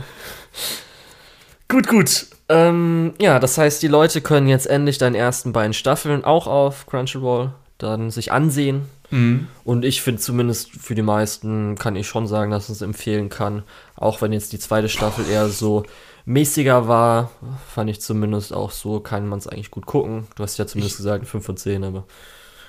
Gut, 1.69 1.87
gut. 1.87 2.27
Ähm, 2.49 3.13
ja, 3.21 3.39
das 3.39 3.59
heißt, 3.59 3.83
die 3.83 3.89
Leute 3.89 4.23
können 4.23 4.49
jetzt 4.49 4.67
endlich 4.67 4.97
deinen 4.97 5.15
ersten 5.15 5.53
beiden 5.53 5.75
Staffeln 5.75 6.25
auch 6.25 6.47
auf 6.47 6.87
Crunchyroll 6.87 7.53
dann 7.77 8.11
sich 8.11 8.33
ansehen. 8.33 8.83
Mhm. 9.11 9.49
Und 9.65 9.85
ich 9.85 10.01
finde 10.01 10.21
zumindest 10.21 10.71
für 10.73 10.95
die 10.95 11.03
meisten 11.03 11.77
kann 11.77 11.97
ich 11.97 12.07
schon 12.07 12.27
sagen, 12.27 12.51
dass 12.51 12.71
es 12.71 12.81
empfehlen 12.81 13.29
kann. 13.29 13.63
Auch 13.97 14.23
wenn 14.23 14.33
jetzt 14.33 14.53
die 14.53 14.59
zweite 14.59 14.89
Staffel 14.89 15.29
eher 15.29 15.49
so 15.49 15.85
mäßiger 16.29 16.87
war, 16.87 17.31
fand 17.67 17.89
ich 17.89 18.03
zumindest 18.03 18.53
auch 18.53 18.71
so, 18.71 19.01
kann 19.01 19.27
man 19.27 19.39
es 19.39 19.47
eigentlich 19.47 19.71
gut 19.71 19.87
gucken. 19.87 20.27
Du 20.37 20.43
hast 20.43 20.59
ja 20.59 20.67
zumindest 20.67 20.97
ich, 20.97 20.99
gesagt 20.99 21.27
5 21.27 21.45
von 21.45 21.57
10, 21.57 21.85
aber. 21.85 22.07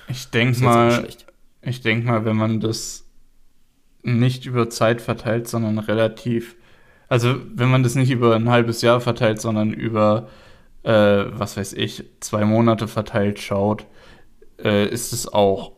Ich 0.08 0.30
denke 0.30 0.64
mal, 0.64 1.06
ich 1.60 1.82
denke 1.82 2.06
mal, 2.06 2.24
wenn 2.24 2.36
man 2.36 2.60
das 2.60 3.06
nicht 4.02 4.46
über 4.46 4.70
Zeit 4.70 5.02
verteilt, 5.02 5.46
sondern 5.46 5.78
relativ, 5.78 6.56
also 7.08 7.36
wenn 7.54 7.70
man 7.70 7.82
das 7.82 7.94
nicht 7.94 8.10
über 8.10 8.34
ein 8.34 8.48
halbes 8.48 8.80
Jahr 8.80 9.02
verteilt, 9.02 9.42
sondern 9.42 9.74
über, 9.74 10.28
äh, 10.82 11.24
was 11.28 11.58
weiß 11.58 11.74
ich, 11.74 12.04
zwei 12.20 12.46
Monate 12.46 12.88
verteilt 12.88 13.40
schaut, 13.40 13.84
äh, 14.58 14.88
ist 14.88 15.12
es 15.12 15.30
auch 15.30 15.72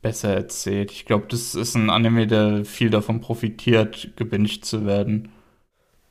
besser 0.00 0.32
erzählt. 0.34 0.90
Ich 0.90 1.04
glaube, 1.04 1.26
das 1.28 1.54
ist 1.54 1.74
ein 1.74 1.90
Anime, 1.90 2.26
der 2.26 2.64
viel 2.64 2.88
davon 2.88 3.20
profitiert, 3.20 4.12
gebinged 4.16 4.64
zu 4.64 4.86
werden. 4.86 5.33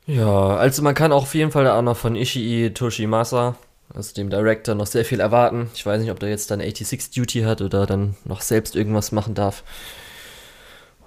Ja, 0.05 0.57
also 0.57 0.81
man 0.81 0.95
kann 0.95 1.11
auch 1.11 1.23
auf 1.23 1.33
jeden 1.33 1.51
Fall 1.51 1.67
auch 1.67 1.81
noch 1.81 1.95
von 1.95 2.15
Ishii 2.15 2.73
Toshimasa, 2.73 3.55
also 3.93 4.13
dem 4.13 4.29
Director, 4.29 4.75
noch 4.75 4.87
sehr 4.87 5.05
viel 5.05 5.21
erwarten. 5.21 5.69
Ich 5.73 5.85
weiß 5.85 6.01
nicht, 6.01 6.11
ob 6.11 6.19
der 6.19 6.29
jetzt 6.29 6.51
dann 6.51 6.59
86 6.59 7.11
Duty 7.11 7.41
hat 7.41 7.61
oder 7.61 7.85
dann 7.85 8.15
noch 8.25 8.41
selbst 8.41 8.75
irgendwas 8.75 9.11
machen 9.11 9.33
darf. 9.33 9.63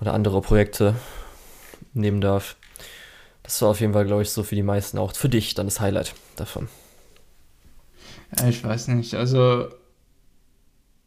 Oder 0.00 0.14
andere 0.14 0.40
Projekte 0.40 0.94
nehmen 1.92 2.20
darf. 2.20 2.56
Das 3.42 3.60
war 3.62 3.70
auf 3.70 3.80
jeden 3.80 3.92
Fall, 3.92 4.06
glaube 4.06 4.22
ich, 4.22 4.30
so 4.30 4.42
für 4.42 4.54
die 4.54 4.62
meisten 4.62 4.98
auch 4.98 5.14
für 5.14 5.28
dich 5.28 5.54
dann 5.54 5.66
das 5.66 5.80
Highlight 5.80 6.14
davon. 6.36 6.68
Ja, 8.38 8.48
ich 8.48 8.62
weiß 8.64 8.88
nicht. 8.88 9.14
Also, 9.14 9.68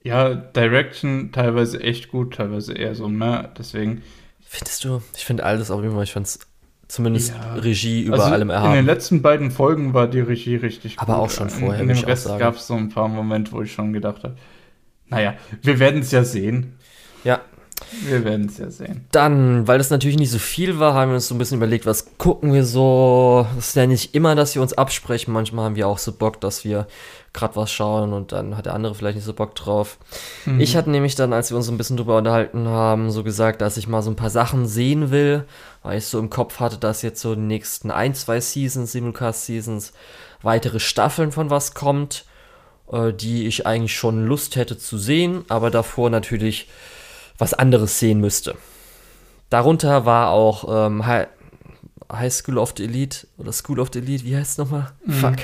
ja, 0.03 0.33
Direction 0.33 1.31
teilweise 1.31 1.81
echt 1.81 2.09
gut, 2.09 2.35
teilweise 2.35 2.73
eher 2.73 2.95
so 2.95 3.07
mehr. 3.09 3.53
Deswegen. 3.57 4.03
Findest 4.41 4.83
du? 4.83 5.01
Ich 5.15 5.25
finde 5.25 5.43
alles 5.43 5.69
auf 5.69 5.81
jeden 5.81 5.93
Fall, 5.93 6.03
ich 6.03 6.13
fand 6.13 6.27
es 6.27 6.39
zumindest 6.89 7.33
ja. 7.33 7.53
Regie 7.53 8.01
über 8.01 8.15
also 8.15 8.33
allem 8.33 8.49
erhaben. 8.49 8.71
In 8.71 8.75
den 8.79 8.85
letzten 8.85 9.21
beiden 9.21 9.51
Folgen 9.51 9.93
war 9.93 10.07
die 10.07 10.19
Regie 10.19 10.57
richtig 10.57 10.97
gut. 10.97 11.07
Aber 11.07 11.19
auch 11.19 11.29
schon 11.29 11.49
vorher. 11.49 11.81
In, 11.81 11.89
in 11.89 11.95
dem 11.95 12.03
Rest 12.03 12.27
gab 12.37 12.55
es 12.55 12.67
so 12.67 12.75
ein 12.75 12.89
paar 12.89 13.07
Momente, 13.07 13.53
wo 13.53 13.61
ich 13.61 13.71
schon 13.71 13.93
gedacht 13.93 14.23
habe, 14.23 14.35
naja, 15.07 15.35
wir 15.61 15.79
werden 15.79 16.01
es 16.01 16.11
ja 16.11 16.23
sehen. 16.23 16.75
Ja. 17.23 17.41
Wir 18.05 18.23
werden 18.23 18.47
es 18.47 18.57
ja 18.57 18.69
sehen. 18.69 19.05
Dann, 19.11 19.67
weil 19.67 19.77
das 19.77 19.89
natürlich 19.89 20.17
nicht 20.17 20.31
so 20.31 20.39
viel 20.39 20.79
war, 20.79 20.93
haben 20.93 21.09
wir 21.09 21.15
uns 21.15 21.27
so 21.27 21.35
ein 21.35 21.37
bisschen 21.37 21.57
überlegt, 21.57 21.85
was 21.85 22.17
gucken 22.17 22.53
wir 22.53 22.65
so. 22.65 23.47
Es 23.57 23.69
ist 23.69 23.75
ja 23.75 23.87
nicht 23.87 24.15
immer, 24.15 24.35
dass 24.35 24.55
wir 24.55 24.61
uns 24.61 24.73
absprechen. 24.73 25.33
Manchmal 25.33 25.65
haben 25.65 25.75
wir 25.75 25.87
auch 25.87 25.97
so 25.97 26.11
Bock, 26.11 26.39
dass 26.41 26.63
wir 26.63 26.87
gerade 27.33 27.55
was 27.55 27.71
schauen 27.71 28.13
und 28.13 28.31
dann 28.31 28.57
hat 28.57 28.65
der 28.65 28.73
andere 28.73 28.95
vielleicht 28.95 29.15
nicht 29.15 29.25
so 29.25 29.33
Bock 29.33 29.55
drauf. 29.55 29.97
Mhm. 30.45 30.59
Ich 30.59 30.75
hatte 30.75 30.89
nämlich 30.89 31.15
dann, 31.15 31.33
als 31.33 31.51
wir 31.51 31.57
uns 31.57 31.67
so 31.67 31.71
ein 31.71 31.77
bisschen 31.77 31.97
drüber 31.97 32.17
unterhalten 32.17 32.67
haben, 32.67 33.11
so 33.11 33.23
gesagt, 33.23 33.61
dass 33.61 33.77
ich 33.77 33.87
mal 33.87 34.01
so 34.01 34.09
ein 34.09 34.15
paar 34.15 34.29
Sachen 34.29 34.65
sehen 34.65 35.11
will, 35.11 35.45
weil 35.83 35.97
ich 35.99 36.05
so 36.05 36.19
im 36.19 36.29
Kopf 36.29 36.59
hatte, 36.59 36.77
dass 36.77 37.01
jetzt 37.01 37.21
so 37.21 37.35
die 37.35 37.41
nächsten 37.41 37.91
ein, 37.91 38.15
zwei 38.15 38.41
Seasons, 38.41 38.91
Simulcast-Seasons, 38.91 39.93
weitere 40.41 40.79
Staffeln 40.79 41.31
von 41.31 41.49
was 41.49 41.73
kommt, 41.73 42.25
äh, 42.91 43.13
die 43.13 43.47
ich 43.47 43.67
eigentlich 43.67 43.95
schon 43.95 44.25
Lust 44.25 44.55
hätte 44.55 44.77
zu 44.77 44.97
sehen, 44.97 45.45
aber 45.49 45.69
davor 45.69 46.09
natürlich 46.09 46.67
was 47.39 47.55
anderes 47.55 47.97
sehen 47.97 48.19
müsste. 48.19 48.55
Darunter 49.49 50.05
war 50.05 50.29
auch 50.29 50.87
ähm, 50.87 51.05
High 52.11 52.33
School 52.33 52.57
of 52.57 52.73
the 52.77 52.83
Elite 52.83 53.27
oder 53.37 53.51
School 53.51 53.79
of 53.79 53.89
the 53.93 53.99
Elite, 53.99 54.23
wie 54.25 54.35
heißt 54.35 54.51
es 54.51 54.57
nochmal? 54.57 54.91
Mhm. 55.05 55.13
Fuck. 55.13 55.35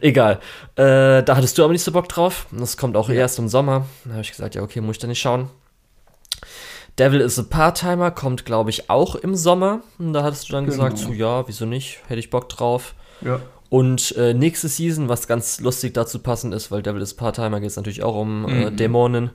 Egal. 0.00 0.38
Äh, 0.76 1.22
da 1.22 1.36
hattest 1.36 1.58
du 1.58 1.64
aber 1.64 1.72
nicht 1.72 1.82
so 1.82 1.92
Bock 1.92 2.08
drauf. 2.08 2.46
Das 2.52 2.76
kommt 2.76 2.96
auch 2.96 3.08
ja. 3.08 3.16
erst 3.16 3.38
im 3.38 3.48
Sommer. 3.48 3.86
Da 4.04 4.12
habe 4.12 4.22
ich 4.22 4.30
gesagt, 4.30 4.54
ja, 4.54 4.62
okay, 4.62 4.80
muss 4.80 4.96
ich 4.96 5.00
da 5.00 5.08
nicht 5.08 5.20
schauen. 5.20 5.48
Devil 6.98 7.20
is 7.20 7.38
a 7.38 7.42
Part-Timer 7.42 8.10
kommt, 8.10 8.44
glaube 8.44 8.70
ich, 8.70 8.90
auch 8.90 9.14
im 9.14 9.34
Sommer. 9.34 9.80
Und 9.98 10.12
da 10.12 10.22
hattest 10.22 10.48
du 10.48 10.52
dann 10.52 10.66
genau. 10.66 10.76
gesagt, 10.76 10.98
so 10.98 11.12
ja, 11.12 11.46
wieso 11.48 11.64
nicht? 11.64 12.00
Hätte 12.06 12.20
ich 12.20 12.30
Bock 12.30 12.48
drauf. 12.48 12.94
Ja. 13.22 13.40
Und 13.70 14.14
äh, 14.16 14.34
nächste 14.34 14.68
Season, 14.68 15.08
was 15.08 15.26
ganz 15.26 15.60
lustig 15.60 15.94
dazu 15.94 16.18
passend 16.18 16.52
ist, 16.52 16.70
weil 16.70 16.82
Devil 16.82 17.00
is 17.00 17.16
a 17.16 17.18
Part-Timer 17.18 17.60
geht 17.60 17.70
es 17.70 17.76
natürlich 17.76 18.02
auch 18.02 18.16
um 18.16 18.46
äh, 18.46 18.52
mhm. 18.52 18.66
äh, 18.66 18.70
Dämonen, 18.72 19.30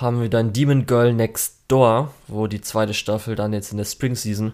haben 0.00 0.20
wir 0.20 0.28
dann 0.30 0.52
Demon 0.52 0.86
Girl 0.86 1.12
Next 1.12 1.56
Door, 1.68 2.12
wo 2.26 2.46
die 2.46 2.60
zweite 2.60 2.94
Staffel 2.94 3.34
dann 3.36 3.52
jetzt 3.52 3.70
in 3.72 3.78
der 3.78 3.84
Spring 3.84 4.14
Season 4.14 4.52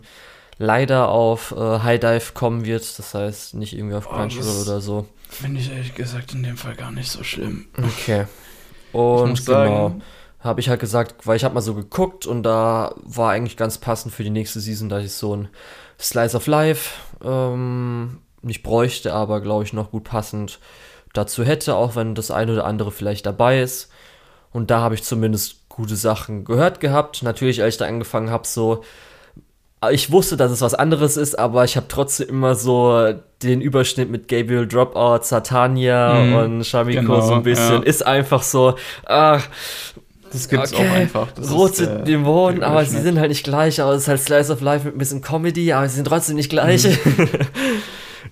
leider 0.58 1.08
auf 1.08 1.52
äh, 1.56 1.78
High 1.80 2.00
Dive 2.00 2.32
kommen 2.34 2.64
wird. 2.64 2.98
Das 2.98 3.14
heißt 3.14 3.54
nicht 3.54 3.74
irgendwie 3.76 3.94
auf 3.96 4.06
Oh, 4.10 4.14
Crunchyroll 4.14 4.44
das- 4.46 4.68
oder 4.68 4.80
so. 4.80 5.06
Finde 5.28 5.60
ich 5.60 5.70
ehrlich 5.72 5.94
gesagt 5.94 6.34
in 6.34 6.42
dem 6.42 6.56
Fall 6.56 6.76
gar 6.76 6.90
nicht 6.92 7.10
so 7.10 7.22
schlimm. 7.24 7.66
Okay. 7.76 8.26
Und 8.92 9.30
muss 9.30 9.44
genau, 9.44 9.96
habe 10.40 10.60
ich 10.60 10.68
halt 10.68 10.80
gesagt, 10.80 11.26
weil 11.26 11.36
ich 11.36 11.44
habe 11.44 11.54
mal 11.54 11.60
so 11.60 11.74
geguckt 11.74 12.26
und 12.26 12.44
da 12.44 12.94
war 13.02 13.32
eigentlich 13.32 13.56
ganz 13.56 13.78
passend 13.78 14.14
für 14.14 14.22
die 14.22 14.30
nächste 14.30 14.60
Season, 14.60 14.88
dass 14.88 15.04
ich 15.04 15.12
so 15.12 15.36
ein 15.36 15.48
Slice 16.00 16.36
of 16.36 16.46
Life 16.46 16.90
ähm, 17.24 18.18
nicht 18.42 18.62
bräuchte, 18.62 19.12
aber 19.12 19.40
glaube 19.40 19.64
ich 19.64 19.72
noch 19.72 19.90
gut 19.90 20.04
passend 20.04 20.60
dazu 21.12 21.44
hätte, 21.44 21.74
auch 21.74 21.96
wenn 21.96 22.14
das 22.14 22.30
eine 22.30 22.52
oder 22.52 22.64
andere 22.64 22.92
vielleicht 22.92 23.26
dabei 23.26 23.60
ist. 23.60 23.90
Und 24.52 24.70
da 24.70 24.80
habe 24.80 24.94
ich 24.94 25.02
zumindest 25.02 25.68
gute 25.68 25.96
Sachen 25.96 26.44
gehört 26.44 26.80
gehabt. 26.80 27.22
Natürlich, 27.22 27.62
als 27.62 27.74
ich 27.74 27.78
da 27.78 27.86
angefangen 27.86 28.30
habe, 28.30 28.46
so 28.46 28.82
ich 29.92 30.10
wusste, 30.10 30.36
dass 30.38 30.50
es 30.50 30.62
was 30.62 30.74
anderes 30.74 31.16
ist, 31.18 31.38
aber 31.38 31.62
ich 31.64 31.76
habe 31.76 31.86
trotzdem 31.88 32.28
immer 32.30 32.54
so 32.54 33.12
den 33.42 33.60
Überschnitt 33.60 34.10
mit 34.10 34.26
Gabriel 34.26 34.66
Dropout, 34.66 35.22
Satania 35.24 36.14
Mhm, 36.14 36.34
und 36.34 36.64
Shamiko 36.66 37.00
genau, 37.02 37.20
so 37.20 37.34
ein 37.34 37.42
bisschen. 37.42 37.74
ja. 37.74 37.82
Ist 37.82 38.04
einfach 38.04 38.42
so, 38.42 38.74
ach, 39.04 39.46
das 40.32 40.48
gibt's 40.48 40.72
okay, 40.72 40.88
auch 40.88 40.92
einfach. 40.94 41.28
Das 41.32 41.52
rote 41.52 41.82
ist 41.82 41.90
der- 41.90 41.98
Dämonen, 42.00 42.62
aber 42.64 42.84
sie 42.86 43.00
sind 43.00 43.18
halt 43.20 43.28
nicht 43.28 43.44
gleich, 43.44 43.80
aber 43.80 43.92
es 43.92 44.02
ist 44.02 44.08
halt 44.08 44.20
Slice 44.20 44.50
of 44.54 44.60
Life 44.62 44.86
mit 44.86 44.94
ein 44.96 44.98
bisschen 44.98 45.20
Comedy, 45.20 45.72
aber 45.72 45.88
sie 45.88 45.96
sind 45.96 46.06
trotzdem 46.06 46.36
nicht 46.36 46.48
gleich. 46.50 46.88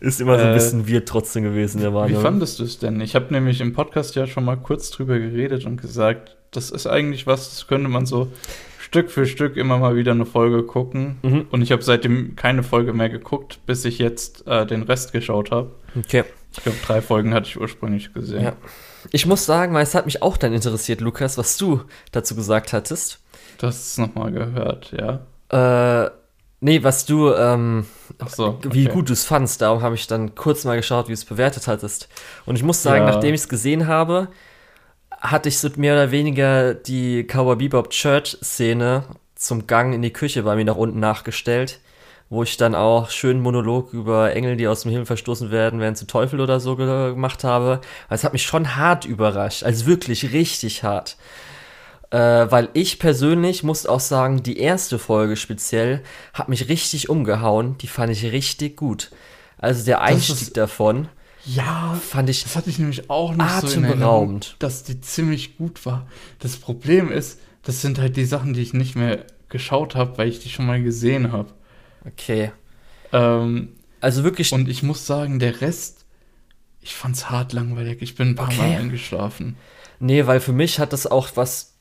ist 0.05 0.21
immer 0.21 0.39
so 0.39 0.45
ein. 0.45 0.51
Äh, 0.53 0.55
bisschen 0.55 0.89
weird 0.89 1.09
trotzdem 1.09 1.43
gewesen, 1.43 1.81
der 1.81 1.91
Wie 1.91 1.95
Meinung. 1.95 2.23
fandest 2.23 2.61
du 2.61 2.65
es 2.65 2.79
denn? 2.79 3.01
Ich 3.01 3.15
habe 3.15 3.33
nämlich 3.33 3.61
im 3.61 3.73
Podcast 3.73 4.15
ja 4.15 4.27
schon 4.27 4.45
mal 4.45 4.57
kurz 4.57 4.91
drüber 4.91 5.19
geredet 5.19 5.65
und 5.67 5.81
gesagt, 5.81 6.37
das 6.51 6.71
ist 6.71 6.87
eigentlich 6.87 7.27
was, 7.27 7.51
das 7.51 7.67
könnte 7.67 7.89
man 7.89 8.07
so 8.07 8.29
Stück 8.79 9.11
für 9.11 9.27
Stück 9.27 9.57
immer 9.57 9.79
mal 9.79 9.97
wieder 9.97 10.13
eine 10.13 10.27
Folge 10.27 10.63
gucken. 10.63 11.17
Mhm. 11.23 11.47
Und 11.51 11.63
ich 11.63 11.73
habe 11.73 11.83
seitdem 11.83 12.37
keine 12.37 12.63
Folge 12.63 12.93
mehr 12.93 13.09
geguckt, 13.09 13.61
bis 13.67 13.85
ich 13.85 13.99
jetzt 13.99 14.47
äh, 14.47 14.67
den 14.67 14.83
Rest 14.83 15.13
geschaut 15.13 15.51
habe. 15.51 15.73
Okay. 15.99 16.25
Ich 16.53 16.63
glaube, 16.63 16.79
drei 16.87 17.03
Folgen 17.03 17.35
hatte 17.35 17.49
ich 17.49 17.61
ursprünglich 17.61 18.13
gesehen. 18.13 18.45
Ja. 18.45 18.53
Ich 19.11 19.27
muss 19.27 19.45
sagen, 19.45 19.75
weil 19.75 19.83
es 19.83 19.95
hat 19.95 20.07
mich 20.07 20.23
auch 20.23 20.37
dann 20.37 20.53
interessiert, 20.53 21.01
Lukas, 21.01 21.37
was 21.37 21.57
du 21.57 21.81
dazu 22.13 22.37
gesagt 22.37 22.73
hattest. 22.73 23.21
Du 23.59 23.67
hast 23.67 23.87
es 23.87 23.99
nochmal 23.99 24.31
gehört, 24.31 24.93
ja. 24.93 26.05
Äh, 26.05 26.11
nee, 26.61 26.83
was 26.83 27.05
du, 27.05 27.33
ähm, 27.33 27.87
Ach 28.19 28.29
so. 28.29 28.59
wie 28.63 28.85
okay. 28.87 28.95
gut 28.95 29.09
du 29.09 29.13
es 29.13 29.25
fandst. 29.25 29.61
Darum 29.63 29.83
habe 29.83 29.95
ich 29.95 30.07
dann 30.07 30.35
kurz 30.35 30.65
mal 30.65 30.77
geschaut, 30.77 31.07
wie 31.07 31.13
du 31.13 31.15
es 31.15 31.25
bewertet 31.25 31.67
hattest. 31.67 32.09
Und 32.47 32.57
ich 32.57 32.63
muss 32.63 32.83
sagen, 32.83 33.07
Ja. 33.07 33.13
nachdem 33.13 33.35
ich 33.35 33.43
es 33.43 33.49
gesehen 33.49 33.87
habe, 33.87 34.29
hatte 35.21 35.49
ich 35.49 35.59
so 35.59 35.69
mehr 35.77 35.95
oder 35.95 36.11
weniger 36.11 36.75
die 36.75 37.25
Cowboy 37.27 37.57
Bebop 37.57 37.91
Church 37.91 38.37
Szene 38.43 39.05
zum 39.35 39.67
Gang 39.67 39.95
in 39.95 40.03
die 40.03 40.13
Küche 40.13 40.43
bei 40.43 40.55
mir 40.57 40.65
nach 40.65 40.77
unten 40.77 41.01
nachgestellt, 41.01 41.81
wo 42.31 42.43
ich 42.43 42.57
dann 42.57 42.75
auch 42.75 43.11
schön 43.11 43.41
Monolog 43.41 43.93
über 43.93 44.33
Engel, 44.35 44.57
die 44.57 44.67
aus 44.69 44.83
dem 44.83 44.91
Himmel 44.91 45.07
verstoßen 45.07 45.51
werden, 45.51 45.81
werden 45.81 45.97
zu 45.97 46.07
Teufel 46.07 46.41
oder 46.41 46.61
so 46.61 46.77
ge- 46.77 47.11
gemacht 47.15 47.45
habe. 47.45 47.81
Also 48.09 48.21
es 48.21 48.25
hat 48.25 48.33
mich 48.33 48.43
schon 48.45 48.77
hart 48.77 49.05
überrascht, 49.05 49.63
also 49.63 49.87
wirklich 49.87 50.33
richtig 50.33 50.83
hart. 50.83 51.17
Äh, 52.15 52.51
weil 52.53 52.69
ich 52.75 53.01
persönlich 53.01 53.65
muss 53.65 53.87
auch 53.87 53.99
sagen, 53.99 54.45
die 54.45 54.59
erste 54.59 55.01
Folge 55.01 55.35
speziell 55.35 56.03
hat 56.33 56.49
mich 56.49 56.69
richtig 56.69 57.09
umgehauen. 57.09 57.77
Die 57.79 57.89
fand 57.89 58.13
ich 58.13 58.25
richtig 58.31 58.77
gut. 58.77 59.11
Also 59.59 59.85
der 59.85 60.01
Einstieg 60.01 60.41
ist- 60.43 60.57
davon 60.57 61.09
Ja, 61.45 61.99
fand 62.09 62.31
ich 62.31 62.45
das 62.45 62.55
hatte 62.55 62.71
ich 62.71 62.79
nämlich 62.79 63.11
auch 63.11 63.35
nicht 63.35 63.61
so 63.63 63.67
in 63.81 64.41
dass 64.61 64.85
die 64.85 65.01
ziemlich 65.01 65.57
gut 65.59 65.85
war. 65.87 66.07
Das 66.39 66.57
Problem 66.57 67.11
ist, 67.11 67.41
das 67.65 67.81
sind 67.81 67.99
halt 67.99 68.17
die 68.17 68.27
Sachen, 68.27 68.55
die 68.55 68.63
ich 68.63 68.75
nicht 68.75 68.95
mehr 68.95 69.25
geschaut 69.49 69.97
habe, 69.97 70.17
weil 70.17 70.29
ich 70.29 70.39
die 70.39 70.51
schon 70.51 70.67
mal 70.67 70.81
gesehen 70.81 71.33
habe. 71.33 71.49
okay. 72.07 72.53
Ähm, 73.13 73.71
Also 74.01 74.23
wirklich 74.23 74.53
und 74.53 74.69
ich 74.69 74.85
muss 74.85 75.05
sagen, 75.07 75.41
der 75.41 75.61
Rest, 75.63 76.05
ich 76.81 76.95
fand's 76.95 77.29
hart 77.29 77.53
langweilig. 77.53 78.03
Ich 78.03 78.15
bin 78.15 78.29
ein 78.29 78.35
paar 78.37 78.49
Okay. 78.49 78.59
Mal 78.59 78.77
eingeschlafen. 78.79 79.57
Nee, 79.99 80.27
weil 80.27 80.39
für 80.41 80.53
mich 80.53 80.79
hat 80.79 80.93
das 80.93 81.07
auch, 81.09 81.31
was 81.35 81.74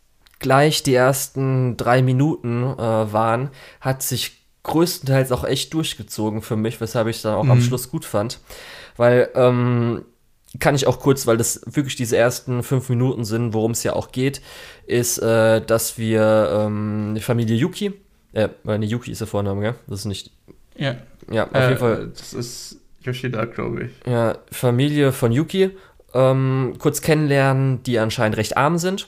gleich 0.43 0.83
die 0.83 0.93
ersten 0.93 1.75
drei 1.77 2.03
Minuten 2.03 2.61
äh, 2.63 2.77
waren, 2.77 3.49
hat 3.81 4.03
sich 4.03 4.43
größtenteils 4.61 5.31
auch 5.31 5.43
echt 5.43 5.73
durchgezogen 5.73 6.41
für 6.43 6.55
mich, 6.55 6.79
weshalb 6.79 7.07
ich 7.07 7.15
es 7.17 7.21
dann 7.23 7.33
auch 7.33 7.49
am 7.49 7.57
Mhm. 7.57 7.61
Schluss 7.61 7.89
gut 7.89 8.05
fand. 8.05 8.39
Weil, 8.95 9.29
ähm, 9.33 10.05
kann 10.59 10.75
ich 10.75 10.85
auch 10.85 10.99
kurz, 10.99 11.25
weil 11.25 11.37
das 11.37 11.61
wirklich 11.65 11.95
diese 11.95 12.15
ersten 12.15 12.61
fünf 12.61 12.87
Minuten 12.89 13.25
sind, 13.25 13.53
worum 13.55 13.71
es 13.71 13.81
ja 13.83 13.93
auch 13.93 14.11
geht, 14.11 14.39
ist, 14.85 15.17
äh, 15.17 15.59
dass 15.65 15.97
wir 15.97 16.65
ähm, 16.67 17.13
die 17.15 17.21
Familie 17.21 17.55
Yuki, 17.57 17.93
äh, 18.33 18.49
ne, 18.63 18.85
Yuki 18.85 19.11
ist 19.11 19.19
der 19.21 19.27
Vorname, 19.27 19.61
gell? 19.61 19.75
Das 19.87 20.01
ist 20.01 20.05
nicht, 20.05 20.31
Ja, 20.77 20.95
ja, 21.31 21.45
auf 21.47 21.55
äh, 21.55 21.67
jeden 21.69 21.79
Fall 21.79 22.11
Das 22.15 22.33
ist 22.33 22.77
Yoshida, 23.01 23.45
glaube 23.45 23.85
ich. 23.85 23.91
ja, 24.09 24.37
Familie 24.51 25.11
von 25.11 25.31
Yuki 25.31 25.71
ähm, 26.13 26.75
kurz 26.77 27.01
kennenlernen, 27.01 27.81
die 27.83 27.97
anscheinend 27.97 28.37
recht 28.37 28.55
arm 28.55 28.77
sind. 28.77 29.07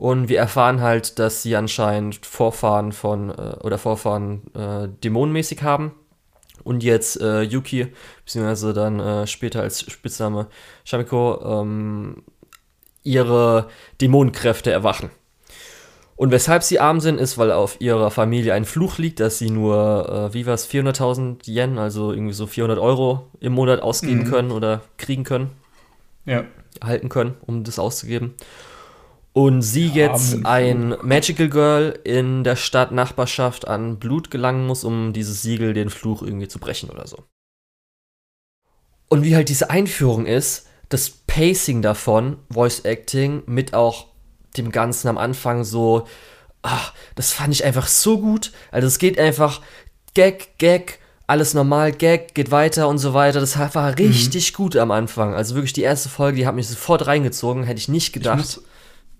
Und 0.00 0.30
wir 0.30 0.38
erfahren 0.38 0.80
halt, 0.80 1.18
dass 1.18 1.42
sie 1.42 1.54
anscheinend 1.56 2.24
Vorfahren 2.24 2.92
von, 2.92 3.28
äh, 3.28 3.56
oder 3.62 3.76
Vorfahren 3.76 4.40
äh, 4.54 4.88
dämonenmäßig 5.04 5.62
haben. 5.62 5.92
Und 6.64 6.82
jetzt 6.82 7.20
äh, 7.20 7.42
Yuki, 7.42 7.88
beziehungsweise 8.24 8.72
dann 8.72 8.98
äh, 8.98 9.26
später 9.26 9.60
als 9.60 9.80
Spitzname 9.92 10.46
Shamiko, 10.84 11.42
ähm, 11.44 12.22
ihre 13.02 13.68
Dämonenkräfte 14.00 14.70
erwachen. 14.72 15.10
Und 16.16 16.30
weshalb 16.30 16.62
sie 16.62 16.80
arm 16.80 17.00
sind, 17.00 17.20
ist, 17.20 17.36
weil 17.36 17.52
auf 17.52 17.78
ihrer 17.82 18.10
Familie 18.10 18.54
ein 18.54 18.64
Fluch 18.64 18.96
liegt, 18.96 19.20
dass 19.20 19.36
sie 19.36 19.50
nur, 19.50 20.30
äh, 20.30 20.34
wie 20.34 20.46
war's, 20.46 20.64
400.000 20.66 21.46
Yen, 21.46 21.76
also 21.76 22.10
irgendwie 22.12 22.32
so 22.32 22.46
400 22.46 22.78
Euro 22.78 23.26
im 23.40 23.52
Monat 23.52 23.82
ausgeben 23.82 24.20
Mhm. 24.24 24.30
können 24.30 24.50
oder 24.50 24.80
kriegen 24.96 25.24
können, 25.24 25.50
Ja. 26.24 26.44
erhalten 26.80 27.10
können, 27.10 27.34
um 27.46 27.64
das 27.64 27.78
auszugeben. 27.78 28.34
Und 29.32 29.62
sie 29.62 29.86
Ja, 29.86 30.12
jetzt 30.12 30.44
ein 30.44 30.96
Magical 31.02 31.48
Girl 31.48 31.98
in 32.04 32.42
der 32.42 32.56
Stadt 32.56 32.90
Nachbarschaft 32.90 33.68
an 33.68 33.98
Blut 33.98 34.30
gelangen 34.30 34.66
muss, 34.66 34.82
um 34.82 35.12
dieses 35.12 35.42
Siegel, 35.42 35.72
den 35.72 35.90
Fluch 35.90 36.22
irgendwie 36.22 36.48
zu 36.48 36.58
brechen 36.58 36.90
oder 36.90 37.06
so. 37.06 37.24
Und 39.08 39.24
wie 39.24 39.34
halt 39.34 39.48
diese 39.48 39.70
Einführung 39.70 40.26
ist, 40.26 40.66
das 40.88 41.10
Pacing 41.10 41.82
davon, 41.82 42.38
Voice 42.50 42.80
Acting, 42.80 43.42
mit 43.46 43.74
auch 43.74 44.08
dem 44.56 44.72
Ganzen 44.72 45.08
am 45.08 45.18
Anfang 45.18 45.62
so, 45.62 46.06
ach, 46.62 46.92
das 47.14 47.32
fand 47.32 47.54
ich 47.54 47.64
einfach 47.64 47.86
so 47.86 48.18
gut. 48.20 48.52
Also 48.72 48.88
es 48.88 48.98
geht 48.98 49.18
einfach 49.18 49.60
Gag, 50.14 50.58
Gag, 50.58 50.98
alles 51.28 51.54
normal, 51.54 51.92
Gag, 51.92 52.34
geht 52.34 52.50
weiter 52.50 52.88
und 52.88 52.98
so 52.98 53.14
weiter. 53.14 53.38
Das 53.38 53.56
war 53.56 53.96
richtig 53.98 54.52
gut 54.52 54.76
am 54.76 54.90
Anfang. 54.90 55.34
Also 55.34 55.54
wirklich 55.54 55.72
die 55.72 55.82
erste 55.82 56.08
Folge, 56.08 56.38
die 56.38 56.46
hat 56.46 56.56
mich 56.56 56.66
sofort 56.66 57.06
reingezogen, 57.06 57.62
hätte 57.62 57.78
ich 57.78 57.88
nicht 57.88 58.08
Ich 58.08 58.12
gedacht. 58.12 58.38
muss, 58.38 58.62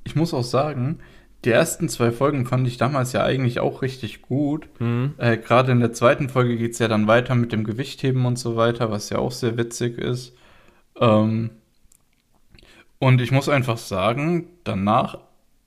ich 0.05 0.17
muss 0.17 0.35
auch 0.35 0.45
sagen, 0.45 1.01
die 1.45 1.51
ersten 1.51 1.89
zwei 1.89 2.11
Folgen 2.13 2.47
fand 2.47 2.67
ich 2.67 2.77
damals 2.77 3.13
ja 3.13 3.25
eigentlich 3.25 3.61
auch 3.61 3.81
richtig 3.83 4.23
gut. 4.23 4.69
Mhm. 4.79 5.15
Äh, 5.17 5.39
Gerade 5.39 5.73
in 5.73 5.81
der 5.81 5.93
zweiten 5.93 6.29
Folge 6.29 6.57
geht 6.57 6.73
es 6.73 6.79
ja 6.79 6.89
dann 6.89 7.07
weiter 7.07 7.35
mit 7.35 7.53
dem 7.53 7.65
Gewichtheben 7.65 8.27
und 8.27 8.39
so 8.39 8.57
weiter, 8.57 8.91
was 8.91 9.09
ja 9.09 9.19
auch 9.19 9.33
sehr 9.33 9.57
witzig 9.57 9.97
ist. 9.97 10.35
Ähm, 11.01 11.51
und 12.99 13.23
ich 13.23 13.33
muss 13.33 13.49
einfach 13.49 13.79
sagen, 13.79 14.49
danach, 14.65 15.19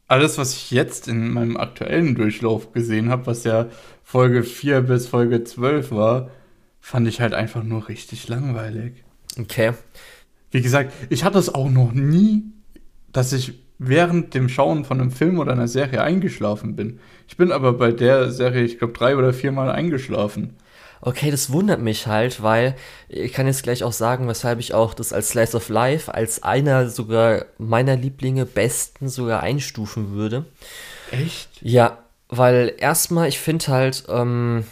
alles, 0.08 0.38
was 0.38 0.54
ich 0.54 0.70
jetzt 0.70 1.08
in 1.08 1.34
meinem 1.34 1.58
aktuellen 1.58 2.14
Durchlauf 2.14 2.72
gesehen 2.72 3.10
habe, 3.10 3.26
was 3.26 3.44
ja 3.44 3.68
Folge 4.04 4.44
4 4.44 4.82
bis 4.82 5.08
Folge 5.08 5.44
12 5.44 5.92
war, 5.92 6.30
fand 6.80 7.08
ich 7.08 7.20
halt 7.20 7.34
einfach 7.34 7.64
nur 7.64 7.88
richtig 7.88 8.28
langweilig. 8.28 9.04
Okay. 9.40 9.72
Wie 10.52 10.62
gesagt, 10.62 10.94
ich 11.10 11.24
hatte 11.24 11.40
es 11.40 11.52
auch 11.52 11.72
noch 11.72 11.94
nie, 11.94 12.44
dass 13.12 13.34
ich 13.34 13.62
während 13.88 14.34
dem 14.34 14.50
Schauen 14.50 14.86
von 14.86 15.00
einem 15.00 15.12
Film 15.12 15.40
oder 15.40 15.52
einer 15.52 15.68
Serie 15.68 16.02
eingeschlafen 16.02 16.76
bin. 16.76 17.00
Ich 17.28 17.38
bin 17.38 17.52
aber 17.52 17.74
bei 17.74 17.92
der 17.92 18.32
Serie, 18.32 18.64
ich 18.64 18.78
glaube, 18.78 18.94
drei 18.94 19.16
oder 19.16 19.34
viermal 19.34 19.70
eingeschlafen. 19.70 20.56
Okay, 21.02 21.32
das 21.32 21.52
wundert 21.52 21.82
mich 21.82 22.08
halt, 22.08 22.42
weil 22.42 22.76
ich 23.10 23.34
kann 23.34 23.46
jetzt 23.46 23.64
gleich 23.64 23.84
auch 23.84 23.92
sagen, 23.92 24.30
weshalb 24.30 24.60
ich 24.60 24.74
auch 24.74 24.94
das 24.94 25.12
als 25.12 25.30
Slice 25.30 25.58
of 25.58 25.68
Life 25.68 26.14
als 26.14 26.44
einer 26.44 26.90
sogar 26.90 27.46
meiner 27.58 27.98
Lieblinge 27.98 28.46
besten 28.46 29.10
sogar 29.10 29.44
einstufen 29.44 30.14
würde. 30.14 30.46
Echt? 31.12 31.50
Ja, 31.62 31.98
weil 32.30 32.74
erstmal, 32.78 33.28
ich 33.28 33.40
finde 33.40 33.68
halt, 33.68 34.06
ähm, 34.08 34.64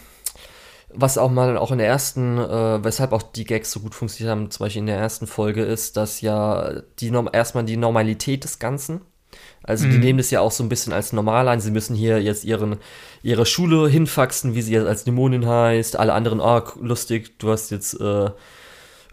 was 0.94 1.18
auch 1.18 1.32
mal 1.32 1.58
auch 1.58 1.72
in 1.72 1.78
der 1.78 1.88
ersten, 1.88 2.38
äh, 2.38 2.84
weshalb 2.84 3.12
auch 3.14 3.22
die 3.24 3.44
Gags 3.46 3.72
so 3.72 3.80
gut 3.80 3.96
funktioniert 3.96 4.32
haben, 4.32 4.52
zum 4.52 4.66
Beispiel 4.66 4.80
in 4.82 4.86
der 4.88 4.98
ersten 4.98 5.28
Folge, 5.28 5.64
ist, 5.64 5.98
dass 5.98 6.22
ja 6.22 6.82
die 7.00 7.12
Norm 7.12 7.30
erstmal 7.32 7.64
die 7.64 7.78
Normalität 7.78 8.44
des 8.44 8.60
Ganzen. 8.60 9.02
Also 9.64 9.86
die 9.88 9.96
Mhm. 9.98 10.00
nehmen 10.04 10.18
das 10.18 10.32
ja 10.32 10.42
auch 10.42 10.52
so 10.52 10.64
ein 10.64 10.70
bisschen 10.70 10.92
als 10.92 11.14
normal 11.14 11.48
an. 11.48 11.62
Sie 11.62 11.72
müssen 11.72 11.96
hier 11.96 12.22
jetzt 12.22 12.44
ihren, 12.44 12.78
ihre 13.24 13.46
Schule 13.46 13.88
hinfaxen, 13.88 14.56
wie 14.56 14.62
sie 14.62 14.74
jetzt 14.74 14.88
als 14.88 15.04
Dämonin 15.04 15.48
heißt. 15.48 15.98
Alle 15.98 16.14
anderen, 16.14 16.42
ah, 16.42 16.64
lustig, 16.82 17.38
du 17.40 17.52
hast 17.52 17.70
jetzt 17.70 17.94
äh, 18.02 18.30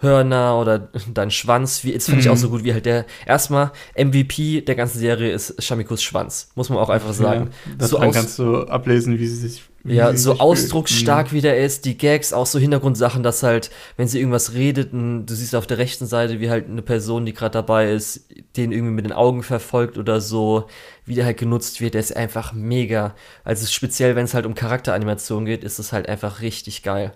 Hörner 0.00 0.58
oder 0.58 0.78
dein 1.14 1.30
Schwanz. 1.30 1.84
Wie, 1.84 1.92
jetzt 1.92 2.08
fand 2.08 2.20
ich 2.20 2.28
auch 2.30 2.36
so 2.36 2.50
gut, 2.50 2.64
wie 2.64 2.72
halt 2.72 2.86
der 2.86 3.04
erstmal 3.26 3.72
MVP 3.96 4.62
der 4.62 4.74
ganzen 4.74 4.98
Serie 4.98 5.30
ist 5.32 5.62
Shamikos 5.62 6.02
Schwanz. 6.02 6.48
Muss 6.54 6.68
man 6.70 6.78
auch 6.78 6.88
einfach 6.88 7.12
sagen. 7.12 7.50
Ja, 7.66 7.72
das 7.78 7.90
so 7.90 7.98
kannst 7.98 8.38
du 8.38 8.62
ablesen, 8.62 9.18
wie 9.18 9.26
sie 9.26 9.36
sich. 9.36 9.62
Ja, 9.84 10.14
so 10.14 10.38
ausdrucksstark 10.38 11.28
fühlt. 11.28 11.38
wie 11.38 11.46
der 11.46 11.64
ist, 11.64 11.84
die 11.84 11.96
Gags, 11.96 12.32
auch 12.32 12.46
so 12.46 12.58
Hintergrundsachen, 12.58 13.22
dass 13.22 13.42
halt, 13.42 13.70
wenn 13.96 14.08
sie 14.08 14.18
irgendwas 14.18 14.52
redet, 14.52 14.92
und 14.92 15.26
du 15.26 15.34
siehst 15.34 15.54
auf 15.54 15.66
der 15.66 15.78
rechten 15.78 16.06
Seite, 16.06 16.40
wie 16.40 16.50
halt 16.50 16.68
eine 16.68 16.82
Person, 16.82 17.24
die 17.24 17.32
gerade 17.32 17.52
dabei 17.52 17.92
ist, 17.92 18.26
den 18.56 18.72
irgendwie 18.72 18.92
mit 18.92 19.04
den 19.04 19.12
Augen 19.12 19.42
verfolgt 19.42 19.96
oder 19.96 20.20
so, 20.20 20.66
wie 21.04 21.14
der 21.14 21.24
halt 21.24 21.38
genutzt 21.38 21.80
wird, 21.80 21.94
der 21.94 22.00
ist 22.00 22.16
einfach 22.16 22.52
mega. 22.52 23.14
Also 23.44 23.66
speziell, 23.66 24.16
wenn 24.16 24.24
es 24.24 24.34
halt 24.34 24.46
um 24.46 24.54
Charakteranimation 24.54 25.44
geht, 25.44 25.62
ist 25.62 25.78
es 25.78 25.92
halt 25.92 26.08
einfach 26.08 26.40
richtig 26.40 26.82
geil. 26.82 27.12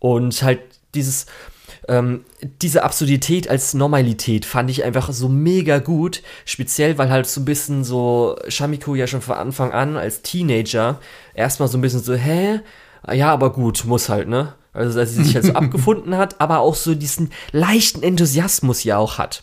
Und 0.00 0.42
halt 0.42 0.60
dieses, 0.94 1.26
ähm, 1.88 2.24
diese 2.62 2.82
Absurdität 2.84 3.48
als 3.48 3.74
Normalität 3.74 4.44
fand 4.44 4.70
ich 4.70 4.84
einfach 4.84 5.10
so 5.12 5.28
mega 5.28 5.78
gut. 5.78 6.22
Speziell, 6.44 6.98
weil 6.98 7.10
halt 7.10 7.26
so 7.26 7.40
ein 7.40 7.44
bisschen 7.44 7.82
so 7.84 8.36
Shamiko 8.48 8.94
ja 8.94 9.06
schon 9.06 9.22
von 9.22 9.36
Anfang 9.36 9.72
an 9.72 9.96
als 9.96 10.22
Teenager 10.22 11.00
erstmal 11.34 11.68
so 11.68 11.78
ein 11.78 11.80
bisschen 11.80 12.02
so, 12.02 12.14
hä? 12.14 12.60
Ja, 13.12 13.32
aber 13.32 13.52
gut, 13.52 13.84
muss 13.86 14.08
halt, 14.08 14.28
ne? 14.28 14.54
Also, 14.74 14.98
dass 14.98 15.14
sie 15.14 15.24
sich 15.24 15.34
halt 15.34 15.46
so 15.46 15.52
abgefunden 15.54 16.16
hat, 16.16 16.40
aber 16.40 16.60
auch 16.60 16.74
so 16.74 16.94
diesen 16.94 17.30
leichten 17.52 18.02
Enthusiasmus 18.02 18.84
ja 18.84 18.98
auch 18.98 19.18
hat. 19.18 19.42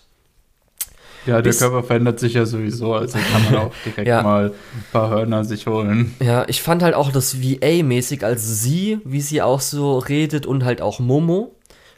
Ja, 1.25 1.41
der 1.41 1.49
bis- 1.49 1.57
Körper 1.59 1.81
verändert 1.83 2.19
sich 2.19 2.33
ja 2.35 2.45
sowieso, 2.45 2.93
also 2.93 3.17
kann 3.17 3.43
man 3.45 3.55
auch 3.67 3.71
direkt 3.83 4.07
Ja. 4.07 4.21
mal 4.21 4.49
ein 4.51 4.83
paar 4.91 5.09
Hörner 5.09 5.43
sich 5.43 5.65
holen. 5.65 6.13
Ja, 6.19 6.45
ich 6.47 6.61
fand 6.61 6.83
halt 6.83 6.93
auch 6.93 7.11
das 7.11 7.41
VA-mäßig, 7.41 8.23
also 8.23 8.53
sie, 8.53 8.99
wie 9.03 9.21
sie 9.21 9.41
auch 9.41 9.59
so 9.61 9.97
redet 9.97 10.45
und 10.45 10.63
halt 10.63 10.81
auch 10.81 10.99
Momo, 10.99 11.55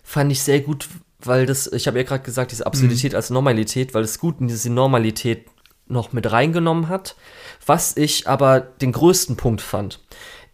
fand 0.07 0.31
ich 0.31 0.41
sehr 0.41 0.61
gut, 0.61 0.87
weil 1.19 1.45
das, 1.45 1.67
ich 1.67 1.85
habe 1.85 1.97
ja 1.97 2.05
gerade 2.05 2.23
gesagt, 2.23 2.51
diese 2.51 2.65
Absurdität 2.65 3.13
als 3.13 3.29
Normalität, 3.29 3.93
weil 3.93 4.03
es 4.03 4.19
gut 4.19 4.39
in 4.39 4.47
diese 4.47 4.71
Normalität 4.71 5.47
noch 5.87 6.13
mit 6.13 6.31
reingenommen 6.31 6.87
hat. 6.87 7.17
Was 7.65 7.97
ich 7.97 8.25
aber 8.25 8.61
den 8.61 8.93
größten 8.93 9.35
Punkt 9.35 9.59
fand, 9.59 9.99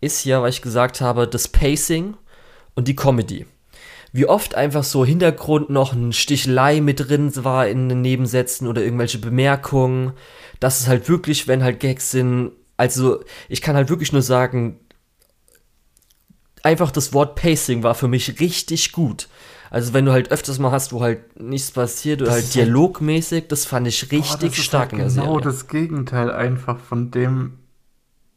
ist 0.02 0.26
ja, 0.26 0.42
weil 0.42 0.50
ich 0.50 0.64
gesagt 0.64 1.02
habe, 1.02 1.28
das 1.28 1.48
Pacing 1.48 2.16
und 2.74 2.88
die 2.88 2.96
Comedy. 2.96 3.46
Wie 4.12 4.26
oft 4.26 4.56
einfach 4.56 4.84
so 4.84 5.06
Hintergrund 5.06 5.70
noch 5.70 5.94
ein 5.94 6.14
Stichelei 6.14 6.82
mit 6.82 7.08
drin 7.08 7.32
war 7.44 7.68
in 7.68 7.90
den 7.90 8.02
Nebensätzen 8.02 8.68
oder 8.68 8.84
irgendwelche 8.84 9.20
Bemerkungen. 9.20 10.14
Das 10.60 10.80
ist 10.80 10.88
halt 10.88 11.08
wirklich, 11.10 11.48
wenn 11.48 11.64
halt 11.64 11.80
Gags 11.80 12.10
sind. 12.10 12.54
Also, 12.76 13.24
ich 13.50 13.62
kann 13.62 13.76
halt 13.76 13.90
wirklich 13.90 14.14
nur 14.14 14.24
sagen, 14.24 14.80
einfach 16.64 16.92
das 16.92 17.14
Wort 17.14 17.36
Pacing 17.36 17.84
war 17.84 17.94
für 17.96 18.08
mich 18.08 18.40
richtig 18.40 18.92
gut. 18.92 19.28
Also, 19.70 19.94
wenn 19.94 20.06
du 20.06 20.12
halt 20.12 20.32
öfters 20.32 20.60
mal 20.60 20.72
hast, 20.72 20.94
wo 20.94 21.02
halt 21.02 21.40
nichts 21.40 21.72
passiert 21.72 22.22
oder 22.22 22.32
halt 22.32 22.44
halt- 22.44 22.56
dialogmäßig, 22.56 23.48
das 23.48 23.66
fand 23.66 23.88
ich 23.88 24.12
richtig 24.12 24.56
Boah, 24.56 24.64
stark 24.64 24.92
halt 24.92 24.94
in 24.94 24.98
der 25.00 25.08
genau 25.10 25.26
Serie. 25.40 25.42
das 25.44 25.68
Gegenteil 25.68 26.32
einfach 26.32 26.80
von 26.80 27.10
dem, 27.12 27.54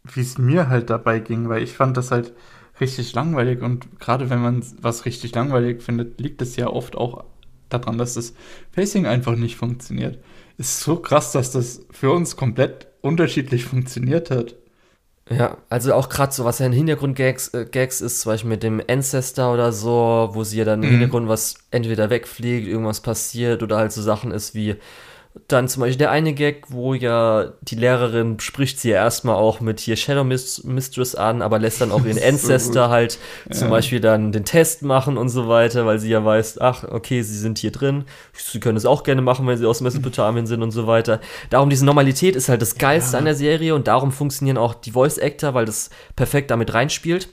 wie 0.05 0.21
es 0.21 0.39
mir 0.39 0.69
halt 0.69 0.91
dabei 0.91 1.19
ging, 1.21 1.49
weil 1.49 1.63
ich 1.63 1.73
fand 1.73 1.97
das 1.97 2.11
halt 2.11 2.33
richtig 2.81 3.13
langweilig 3.15 3.63
und 3.63 4.01
gerade 4.01 4.31
wenn 4.31 4.41
man 4.41 4.65
was 4.81 5.05
richtig 5.05 5.35
langweilig 5.35 5.83
findet, 5.83 6.21
liegt 6.21 6.41
es 6.43 6.57
ja 6.57 6.69
oft 6.69 6.97
auch 6.97 7.25
daran, 7.69 7.99
dass 7.99 8.15
das 8.15 8.35
Pacing 8.73 9.07
einfach 9.07 9.37
nicht 9.37 9.57
funktioniert. 9.57 10.19
Ist 10.59 10.81
so 10.81 10.97
krass, 10.97 11.33
dass 11.33 11.51
das 11.51 11.87
für 11.91 12.11
uns 12.13 12.37
komplett 12.37 12.87
unterschiedlich 13.03 13.65
funktioniert 13.65 14.31
hat. 14.31 14.55
Ja, 15.29 15.57
also 15.71 15.93
auch 15.93 16.09
gerade 16.09 16.33
so, 16.33 16.45
was 16.45 16.61
ja 16.61 16.67
in 16.67 16.73
Hintergrund-Gags 16.73 17.49
äh, 17.49 17.65
Gags 17.67 18.01
ist, 18.01 18.21
zum 18.21 18.31
Beispiel 18.33 18.49
mit 18.51 18.63
dem 18.63 18.81
Ancestor 18.89 19.53
oder 19.53 19.73
so, 19.73 20.31
wo 20.33 20.45
sie 20.45 20.59
ja 20.59 20.65
dann 20.65 20.83
im 20.85 20.89
Mhm. 20.89 20.91
Hintergrund 20.93 21.29
was 21.29 21.57
entweder 21.73 22.11
wegfliegt, 22.11 22.69
irgendwas 22.69 23.01
passiert 23.01 23.63
oder 23.65 23.77
halt 23.77 23.91
so 23.91 24.03
Sachen 24.03 24.31
ist 24.31 24.55
wie 24.55 24.77
dann 25.49 25.69
zum 25.69 25.81
Beispiel 25.83 25.99
der 25.99 26.11
eine 26.11 26.33
Gag, 26.33 26.65
wo 26.71 26.95
ja 26.95 27.53
die 27.63 27.75
Lehrerin 27.75 28.41
spricht 28.41 28.81
sie 28.81 28.91
ja 28.91 28.97
erstmal 28.97 29.37
auch 29.37 29.61
mit 29.61 29.81
hier 29.81 29.97
Shadow 29.97 30.23
Mis- 30.23 30.67
Mistress 30.67 31.15
an, 31.15 31.43
aber 31.43 31.59
lässt 31.59 31.81
dann 31.81 31.93
auch 31.93 32.05
ihren 32.05 32.17
So 32.19 32.25
Ancestor 32.25 32.85
gut. 32.85 32.91
halt 32.93 33.19
zum 33.53 33.65
Ja. 33.69 33.71
Beispiel 33.71 34.01
dann 34.01 34.33
den 34.33 34.45
Test 34.45 34.83
machen 34.83 35.17
und 35.19 35.29
so 35.29 35.47
weiter, 35.49 35.85
weil 35.87 35.99
sie 35.99 36.09
ja 36.09 36.25
weiß, 36.25 36.61
ach, 36.61 36.85
okay, 36.85 37.23
sie 37.23 37.37
sind 37.39 37.59
hier 37.59 37.71
drin, 37.71 38.05
sie 38.33 38.61
können 38.61 38.77
es 38.79 38.87
auch 38.87 39.03
gerne 39.03 39.23
machen, 39.23 39.47
wenn 39.47 39.59
sie 39.59 39.67
aus 39.67 39.81
Mesopotamien 39.81 40.47
sind 40.47 40.63
und 40.63 40.71
so 40.71 40.87
weiter. 40.87 41.21
Darum, 41.51 41.71
diese 41.71 41.85
Normalität 41.85 42.35
ist 42.35 42.49
halt 42.49 42.63
das 42.63 42.77
Geilste 42.77 43.13
Ja. 43.13 43.19
an 43.19 43.25
der 43.27 43.35
Serie 43.35 43.75
und 43.75 43.89
darum 43.89 44.13
funktionieren 44.13 44.57
auch 44.59 44.75
die 44.75 44.93
Voice 44.93 45.19
Actor, 45.19 45.55
weil 45.55 45.67
das 45.67 45.91
perfekt 46.17 46.51
damit 46.51 46.73
reinspielt. 46.73 47.29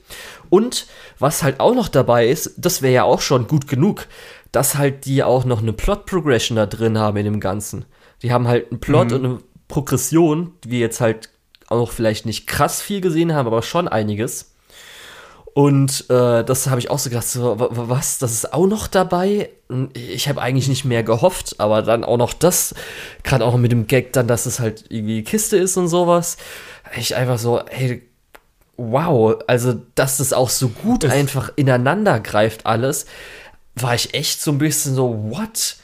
Und 0.49 0.88
was 1.20 1.41
halt 1.41 1.60
auch 1.60 1.74
noch 1.74 1.88
dabei 1.88 2.28
ist, 2.28 2.54
das 2.58 2.82
wäre 2.82 2.93
ja 2.93 3.04
auch 3.04 3.22
schon 3.22 3.47
gut 3.47 3.68
genug, 3.68 4.08
dass 4.54 4.76
halt 4.78 5.04
die 5.06 5.22
auch 5.24 5.43
noch 5.43 5.62
eine 5.62 5.74
Plot 5.74 6.06
Progression 6.06 6.56
da 6.56 6.66
drin 6.66 6.97
haben 6.97 7.18
in 7.18 7.26
dem 7.26 7.39
Ganzen. 7.41 7.84
Die 8.22 8.32
haben 8.32 8.47
halt 8.47 8.72
einen 8.72 8.80
Plot 8.80 9.10
Mhm. 9.10 9.16
und 9.18 9.26
eine 9.26 9.38
Progression, 9.68 10.54
die 10.64 10.70
wir 10.72 10.80
jetzt 10.80 11.01
halt 11.01 11.30
auch 11.68 11.91
vielleicht 11.91 12.26
nicht 12.26 12.47
krass 12.47 12.82
viel 12.82 13.01
gesehen 13.01 13.34
haben, 13.34 13.47
aber 13.47 13.62
schon 13.64 13.88
einiges. 13.89 14.51
Und 15.56 16.10
äh, 16.10 16.43
das 16.43 16.68
habe 16.68 16.80
ich 16.80 16.89
auch 16.89 16.97
so 16.97 17.10
gedacht, 17.10 17.28
so, 17.28 17.60
wa- 17.60 17.70
wa- 17.70 17.86
was, 17.89 18.18
das 18.18 18.32
ist 18.32 18.54
auch 18.54 18.66
noch 18.66 18.88
dabei? 18.88 19.49
Und 19.68 19.95
Ich 19.97 20.28
habe 20.28 20.41
eigentlich 20.41 20.68
nicht 20.68 20.84
mehr 20.84 21.04
gehofft, 21.04 21.60
aber 21.60 21.84
dann 21.84 22.04
auch 22.04 22.18
noch 22.18 22.34
das, 22.34 22.74
gerade 23.24 23.45
auch 23.45 23.56
mit 23.58 23.72
dem 23.72 23.86
Gag 23.86 24.14
dann, 24.14 24.28
dass 24.28 24.47
es 24.47 24.60
halt 24.60 24.86
irgendwie 24.89 25.24
Kiste 25.24 25.58
ist 25.58 25.78
und 25.78 25.88
sowas. 25.89 26.38
Ich 26.97 27.16
einfach 27.16 27.38
so, 27.38 27.62
hey, 27.70 28.01
wow, 28.78 29.36
also 29.45 29.74
dass 29.93 30.18
das 30.18 30.34
auch 30.34 30.49
so 30.49 30.70
gut 30.70 31.04
Es- 31.04 31.12
einfach 31.12 31.51
ineinander 31.56 32.20
greift 32.20 32.66
alles, 32.66 33.06
war 33.76 33.95
ich 33.95 34.13
echt 34.13 34.41
so 34.41 34.51
ein 34.51 34.57
bisschen 34.57 34.95
so, 34.95 35.15
what? 35.30 35.78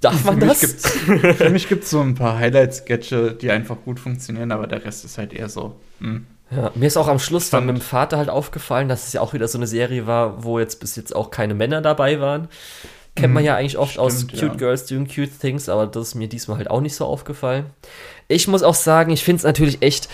Darf 0.00 0.24
man 0.24 0.34
für 0.40 0.46
das? 0.46 0.62
Mich 0.62 0.70
gibt's, 0.70 1.36
für 1.38 1.50
mich 1.50 1.68
gibt 1.68 1.84
es 1.84 1.90
so 1.90 2.00
ein 2.00 2.14
paar 2.14 2.38
Highlight-Sketche, 2.38 3.32
die 3.40 3.50
einfach 3.50 3.76
gut 3.84 4.00
funktionieren, 4.00 4.52
aber 4.52 4.66
der 4.66 4.84
Rest 4.84 5.04
ist 5.04 5.18
halt 5.18 5.32
eher 5.32 5.48
so. 5.48 5.76
hm. 5.98 6.26
Ja, 6.54 6.70
mir 6.74 6.86
ist 6.86 6.98
auch 6.98 7.08
am 7.08 7.18
Schluss 7.18 7.48
dann 7.48 7.60
Fand- 7.60 7.66
mit 7.72 7.76
dem 7.78 7.80
Vater 7.82 8.18
halt 8.18 8.28
aufgefallen, 8.28 8.86
dass 8.86 9.06
es 9.06 9.14
ja 9.14 9.22
auch 9.22 9.32
wieder 9.32 9.48
so 9.48 9.56
eine 9.56 9.66
Serie 9.66 10.06
war, 10.06 10.44
wo 10.44 10.58
jetzt 10.58 10.80
bis 10.80 10.96
jetzt 10.96 11.16
auch 11.16 11.30
keine 11.30 11.54
Männer 11.54 11.80
dabei 11.80 12.20
waren. 12.20 12.48
Kennt 13.16 13.32
man 13.32 13.42
Mhm, 13.42 13.46
ja 13.46 13.56
eigentlich 13.56 13.78
oft 13.78 13.98
aus 13.98 14.16
stimmt, 14.16 14.32
Cute 14.32 14.42
ja. 14.42 14.54
Girls 14.56 14.84
Doing 14.86 15.06
Cute 15.08 15.30
Things, 15.40 15.70
aber 15.70 15.86
das 15.86 16.08
ist 16.08 16.14
mir 16.14 16.28
diesmal 16.28 16.58
halt 16.58 16.70
auch 16.70 16.82
nicht 16.82 16.94
so 16.94 17.06
aufgefallen. 17.06 17.66
Ich 18.28 18.48
muss 18.48 18.62
auch 18.62 18.74
sagen, 18.74 19.12
ich 19.12 19.24
finde 19.24 19.38
es 19.38 19.44
natürlich 19.44 19.80
echt, 19.82 20.10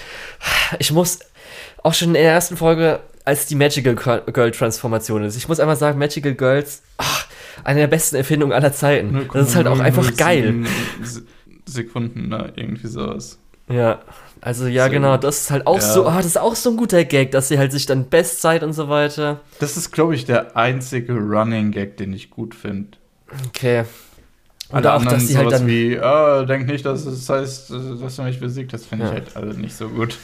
ich 0.79 0.93
muss 0.93 1.19
auch 1.83 1.95
schon 1.95 2.09
in 2.09 2.15
der 2.15 2.23
ersten 2.25 2.57
Folge, 2.57 3.01
als 3.29 3.47
die 3.47 3.55
Magical 3.55 3.95
Girl 4.33 4.51
Transformation 4.51 5.23
ist, 5.25 5.37
ich 5.37 5.49
muss 5.49 5.61
einfach 5.61 5.77
sagen, 5.77 5.99
Magical 5.99 6.35
Girls, 6.35 6.83
ach, 6.97 7.27
eine 7.65 7.81
der 7.81 7.87
besten 7.87 8.17
Erfindungen 8.17 8.53
aller 8.53 8.73
Zeiten. 8.73 9.29
Das 9.33 9.49
ist 9.51 9.55
halt 9.57 9.67
auch 9.67 9.79
einfach 9.81 10.17
geil. 10.17 10.53
0,007 10.53 11.05
Se- 11.05 11.23
Sekunden, 11.67 12.29
ne? 12.29 12.53
Irgendwie 12.57 12.87
sowas. 12.87 13.39
Ja, 13.69 14.01
also 14.41 14.67
ja, 14.67 14.85
Sehr 14.85 14.93
genau, 14.93 15.17
das 15.19 15.43
ist 15.43 15.51
halt 15.51 15.67
auch 15.67 15.77
Ja. 15.77 15.81
so, 15.83 16.07
ah, 16.07 16.17
das 16.17 16.27
ist 16.27 16.39
auch 16.39 16.55
so 16.55 16.71
ein 16.71 16.77
guter 16.79 17.05
Gag, 17.05 17.33
dass 17.33 17.49
sie 17.49 17.59
halt 17.59 17.71
sich 17.73 17.85
dann 17.85 18.09
Bestzeit 18.09 18.63
und 18.63 18.73
so 18.73 18.89
weiter. 18.89 19.41
Das 19.59 19.77
ist, 19.77 19.91
glaube 19.91 20.15
ich, 20.15 20.25
der 20.25 20.57
einzige 20.57 21.13
Running 21.15 21.71
Gag, 21.71 21.99
den 21.99 22.13
ich 22.15 22.31
gut 22.31 22.55
finde. 22.55 22.97
Okay. 23.49 23.85
Und 24.71 24.77
Alle 24.77 24.93
auch, 24.95 25.01
anderen 25.01 25.19
dass 25.19 25.29
sie 25.29 25.37
halt 25.37 25.53
dann. 25.53 25.67
wie, 25.67 25.99
ah, 25.99 26.45
denk 26.45 26.67
nicht, 26.67 26.87
dass 26.87 27.05
es 27.05 27.29
heißt, 27.29 27.71
dass 28.01 28.17
du 28.17 28.23
mich 28.23 28.41
besiegt 28.41 28.73
hast, 28.73 28.87
finde 28.87 29.05
Ja. 29.05 29.11
ich 29.11 29.15
halt 29.19 29.37
alle 29.37 29.53
nicht 29.55 29.77
so 29.77 29.89
gut. 29.89 30.17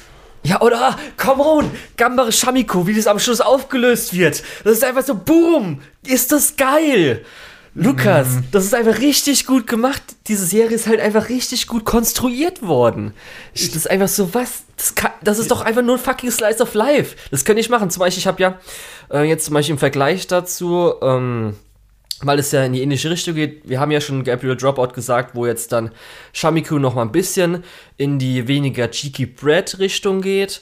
Ja, 0.45 0.61
oder? 0.61 0.97
Come 1.17 1.43
on! 1.43 1.71
Gambare 1.97 2.31
Shamiko, 2.33 2.87
wie 2.87 2.95
das 2.95 3.07
am 3.07 3.19
Schluss 3.19 3.41
aufgelöst 3.41 4.13
wird. 4.15 4.43
Das 4.63 4.75
ist 4.75 4.85
einfach 4.85 5.03
so, 5.05 5.15
boom! 5.15 5.81
Ist 6.07 6.33
das 6.33 6.57
geil! 6.57 7.25
Lukas, 7.77 8.29
Mhm. 8.29 8.45
das 8.53 8.65
ist 8.67 8.75
einfach 8.75 9.01
richtig 9.01 9.47
gut 9.47 9.67
gemacht. 9.67 10.01
Diese 10.29 10.47
Serie 10.47 10.77
ist 10.77 10.87
halt 10.87 11.01
einfach 11.01 11.29
richtig 11.29 11.67
gut 11.67 11.85
konstruiert 11.85 12.63
worden. 12.63 13.15
Ich, 13.53 13.67
das 13.69 13.77
ist 13.79 13.91
einfach 13.91 14.07
so, 14.07 14.33
was? 14.33 14.63
Das, 14.77 14.95
kann, 14.95 15.11
das 15.23 15.41
ist 15.41 15.51
doch 15.51 15.63
einfach 15.63 15.83
nur 15.83 15.97
ein 15.97 16.01
fucking 16.01 16.31
Slice 16.31 16.63
of 16.63 16.75
Life. 16.75 17.17
Das 17.33 17.45
könnte 17.45 17.61
ich 17.61 17.71
machen. 17.71 17.91
Zum 17.91 17.99
Beispiel, 18.01 18.21
ich 18.21 18.27
habe 18.29 18.41
ja 18.41 18.59
äh, 19.13 19.23
jetzt 19.25 19.47
zum 19.47 19.55
Beispiel 19.55 19.73
im 19.73 19.79
Vergleich 19.81 20.29
dazu, 20.29 20.95
ähm, 21.03 21.57
weil 22.23 22.39
es 22.39 22.53
ja 22.53 22.65
in 22.65 22.73
die 22.73 22.83
ähnliche 22.83 23.11
Richtung 23.11 23.35
geht. 23.35 23.69
Wir 23.69 23.81
haben 23.81 23.91
ja 23.91 24.01
schon 24.01 24.25
Gabriel 24.25 24.57
Dropout 24.57 24.95
gesagt, 24.95 25.35
wo 25.35 25.47
jetzt 25.47 25.73
dann 25.73 25.91
Shamiku 26.33 26.79
noch 26.79 26.95
mal 26.95 27.03
ein 27.03 27.13
bisschen 27.13 27.65
in 27.97 28.19
die 28.19 28.47
weniger 28.49 28.91
cheeky 28.91 29.27
Bread 29.27 29.79
Richtung 29.79 30.21
geht. 30.21 30.61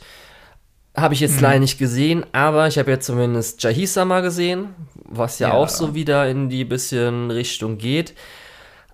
Habe 0.95 1.15
ich 1.15 1.21
jetzt 1.21 1.41
leider 1.41 1.61
nicht 1.61 1.79
gesehen, 1.79 2.27
aber 2.33 2.67
ich 2.67 2.79
habe 2.79 2.91
ja 2.91 3.01
zumindest 3.01 3.63
Jahisa 3.63 4.05
mal 4.05 4.21
gesehen, 4.21 4.75
was 5.05 5.39
ja, 5.39 5.49
Ja. 5.49 5.55
auch 5.55 5.69
so 5.71 5.95
wieder 5.95 6.29
in 6.29 6.51
die 6.51 6.65
bisschen 6.65 7.31
Richtung 7.31 7.79
geht. 7.79 8.13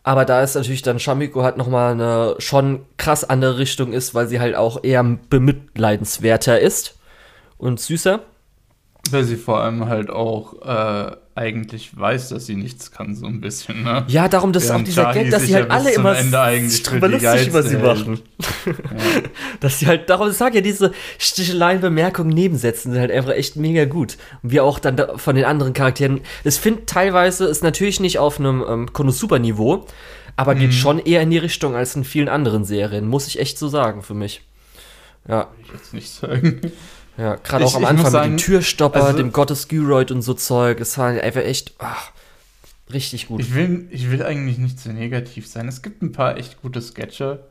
Aber 0.05 0.25
da 0.25 0.43
ist 0.43 0.55
natürlich 0.55 0.83
dann 0.83 1.01
Shamiko 1.01 1.43
halt 1.43 1.57
noch 1.57 1.67
mal 1.67 1.93
eine 1.93 2.37
schon 2.39 2.87
krass 2.99 3.25
andere 3.25 3.59
Richtung 3.59 3.93
ist, 3.93 4.15
weil 4.15 4.29
sie 4.29 4.39
halt 4.41 4.55
auch 4.55 4.83
eher 4.85 5.03
bemitleidenswerter 5.03 6.61
ist 6.61 6.99
und 7.59 7.81
süßer. 7.81 8.21
Weil 9.11 9.25
sie 9.25 9.37
vor 9.37 9.61
allem 9.61 9.87
halt 9.89 10.09
auch 10.11 10.55
äh, 10.63 11.17
eigentlich 11.39 11.97
weiß, 11.97 12.31
dass 12.31 12.47
sie 12.47 12.57
nichts 12.57 12.91
kann, 12.91 13.15
so 13.15 13.27
ein 13.27 13.41
bisschen. 13.41 13.85
Ne? 13.85 14.05
Ja, 14.09 14.29
darum, 14.29 14.53
das 14.53 14.65
ist 14.65 14.71
auch 14.71 14.83
dieser 14.83 15.13
Gag, 15.13 15.31
dass 15.31 15.45
sie 15.45 15.55
halt 15.55 15.71
alle 15.71 15.93
immer 15.93 16.15
drüber 16.15 17.09
lustig 17.09 17.47
über 17.47 17.63
sie 17.63 17.77
machen. 17.77 18.21
ja. 18.67 19.23
dass 19.61 19.79
sie 19.79 19.87
halt, 19.87 20.11
darum 20.11 20.31
sag 20.33 20.55
ja, 20.55 20.61
diese 20.61 20.93
sticheleien 21.19 21.81
Bemerkungen, 21.81 22.31
Nebensätzen 22.31 22.93
sind 22.93 23.01
halt 23.01 23.13
einfach 23.13 23.33
echt 23.33 23.57
mega 23.57 23.85
gut. 23.85 24.19
Und 24.43 24.51
wir 24.51 24.65
auch 24.65 24.79
dann 24.79 25.01
von 25.17 25.37
den 25.37 25.45
anderen 25.45 25.73
Charakteren, 25.73 26.21
das 26.45 26.59
finde 26.59 26.87
teilweise 26.87 27.47
ist 27.47 27.63
natürlich 27.63 28.01
nicht 28.01 28.19
auf 28.19 28.41
einem 28.41 28.65
ähm, 28.69 28.93
Konosuba-Niveau, 28.93 29.87
aber 30.37 30.55
mhm. 30.55 30.59
geht 30.59 30.75
schon 30.75 30.99
eher 30.99 31.23
in 31.23 31.31
die 31.31 31.39
Richtung 31.39 31.77
als 31.77 31.95
in 31.95 32.05
vielen 32.05 32.29
anderen 32.29 32.65
Serien, 32.65 33.07
muss 33.07 33.27
ich 33.29 33.39
echt 33.39 33.59
so 33.59 33.69
sagen 33.69 34.03
für 34.03 34.15
mich. 34.15 34.43
Ja. 35.29 35.49
Will 35.57 35.65
ich 35.65 35.73
jetzt 35.73 35.95
nicht 35.95 36.11
sagen. 36.11 36.73
Ja, 37.19 37.35
gerade 37.35 37.65
auch 37.65 37.75
am 37.75 37.85
Anfang 37.85 38.13
sagen, 38.13 38.33
mit 38.33 38.41
dem 38.41 38.45
Türstopper, 38.45 39.03
also, 39.03 39.19
dem 39.19 39.33
Gottes 39.33 39.67
Gyroid 39.67 40.13
und 40.13 40.23
so 40.23 40.35
Zeug. 40.35 40.81
Es 40.81 40.97
war 40.99 41.09
einfach 41.09 41.41
echt 41.41 41.75
ach, 41.79 42.13
richtig 42.93 43.27
gut. 43.27 43.41
Ich 43.41 43.55
will, 43.55 43.89
ich 43.91 44.11
will 44.13 44.23
eigentlich 44.23 44.59
nicht 44.59 44.79
zu 44.79 44.93
negativ 44.93 45.49
sein. 45.49 45.67
Es 45.67 45.83
gibt 45.83 46.01
ein 46.01 46.13
paar 46.13 46.37
echt 46.37 46.63
gute 46.63 46.81
Sketche. 46.81 47.45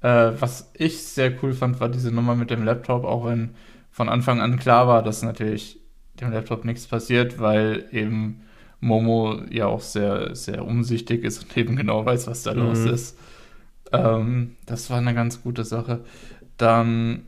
Äh, 0.00 0.30
was 0.38 0.70
ich 0.74 1.02
sehr 1.02 1.32
cool 1.42 1.52
fand, 1.54 1.80
war 1.80 1.88
diese 1.88 2.12
Nummer 2.12 2.36
mit 2.36 2.50
dem 2.50 2.64
Laptop, 2.64 3.04
auch 3.04 3.26
wenn 3.26 3.50
von 3.90 4.08
Anfang 4.08 4.40
an 4.40 4.58
klar 4.60 4.86
war, 4.86 5.02
dass 5.02 5.22
natürlich 5.22 5.80
dem 6.20 6.30
Laptop 6.30 6.64
nichts 6.64 6.86
passiert, 6.86 7.40
weil 7.40 7.86
eben 7.90 8.42
Momo 8.78 9.42
ja 9.50 9.66
auch 9.66 9.80
sehr, 9.80 10.36
sehr 10.36 10.64
umsichtig 10.64 11.24
ist 11.24 11.42
und 11.42 11.56
eben 11.56 11.74
genau 11.74 12.06
weiß, 12.06 12.28
was 12.28 12.44
da 12.44 12.54
mhm. 12.54 12.60
los 12.60 12.78
ist. 12.78 13.18
Ähm, 13.92 14.56
das 14.66 14.88
war 14.88 14.98
eine 14.98 15.14
ganz 15.14 15.42
gute 15.42 15.64
Sache. 15.64 16.04
Dann 16.56 17.24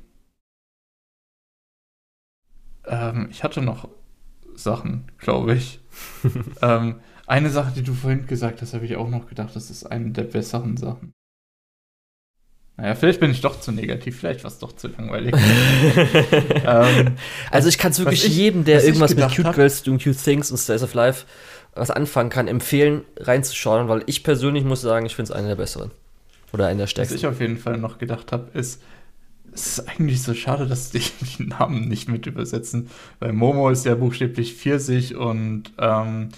ähm, 2.87 3.29
ich 3.31 3.43
hatte 3.43 3.63
noch 3.63 3.89
Sachen, 4.55 5.11
glaube 5.19 5.55
ich. 5.55 5.81
ähm, 6.63 7.01
eine 7.27 7.51
Sache, 7.51 7.73
die 7.75 7.83
du 7.83 7.95
vorhin 7.95 8.27
gesagt 8.27 8.63
hast, 8.63 8.75
habe 8.75 8.85
ich 8.85 8.97
auch 8.97 9.09
noch 9.09 9.29
gedacht, 9.29 9.55
das 9.55 9.71
ist 9.71 9.85
eine 9.85 10.11
der 10.11 10.25
besseren 10.25 10.77
Sachen. 10.77 11.13
Naja, 12.77 12.95
vielleicht 12.95 13.21
bin 13.21 13.31
ich 13.31 13.41
doch 13.43 13.61
zu 13.61 13.71
negativ, 13.71 14.19
vielleicht 14.19 14.45
war 14.45 14.51
es 14.51 14.59
doch 14.59 14.73
zu 14.73 14.89
langweilig. 14.89 15.35
ähm, 16.67 17.17
also 17.51 17.69
ich 17.69 17.79
kann 17.79 17.93
es 17.93 17.99
wirklich 17.99 18.25
ich, 18.25 18.37
jedem, 18.37 18.65
der 18.65 18.83
irgendwas 18.83 19.15
mit 19.15 19.29
Cute 19.29 19.47
hab, 19.47 19.55
Girls 19.55 19.83
Doing 19.83 19.99
Cute 19.99 20.17
Things 20.17 20.51
und 20.51 20.57
Stays 20.57 20.83
of 20.83 20.95
Life 20.95 21.27
was 21.75 21.91
anfangen 21.91 22.31
kann, 22.31 22.49
empfehlen, 22.49 23.03
reinzuschauen, 23.17 23.89
weil 23.89 24.03
ich 24.07 24.25
persönlich 24.25 24.65
muss 24.65 24.81
sagen, 24.81 25.07
ich 25.07 25.17
finde 25.17 25.33
es 25.33 25.37
eine 25.39 25.49
der 25.49 25.57
besseren. 25.57 25.91
Oder 26.53 26.67
eine 26.67 26.81
der 26.81 26.87
stärksten. 26.87 27.15
Was 27.15 27.21
ich 27.23 27.27
auf 27.27 27.41
jeden 27.41 27.57
Fall 27.57 27.79
noch 27.79 27.99
gedacht 27.99 28.33
habe, 28.33 28.51
ist, 28.53 28.83
es 29.55 29.79
ist 29.79 29.89
eigentlich 29.89 30.23
so 30.23 30.35
schade, 30.35 30.67
dass 30.67 30.91
die 30.91 31.03
die 31.39 31.45
Namen 31.45 31.89
nicht 31.89 32.09
mit 32.09 32.27
übersetzen, 32.27 32.89
weil 33.21 33.33
Momo 33.33 33.71
ist 33.71 33.85
ja 33.85 33.95
buchstäblich 33.95 34.55
Pfirsich 34.55 35.17
und 35.17 35.73
ähm, 35.79 36.29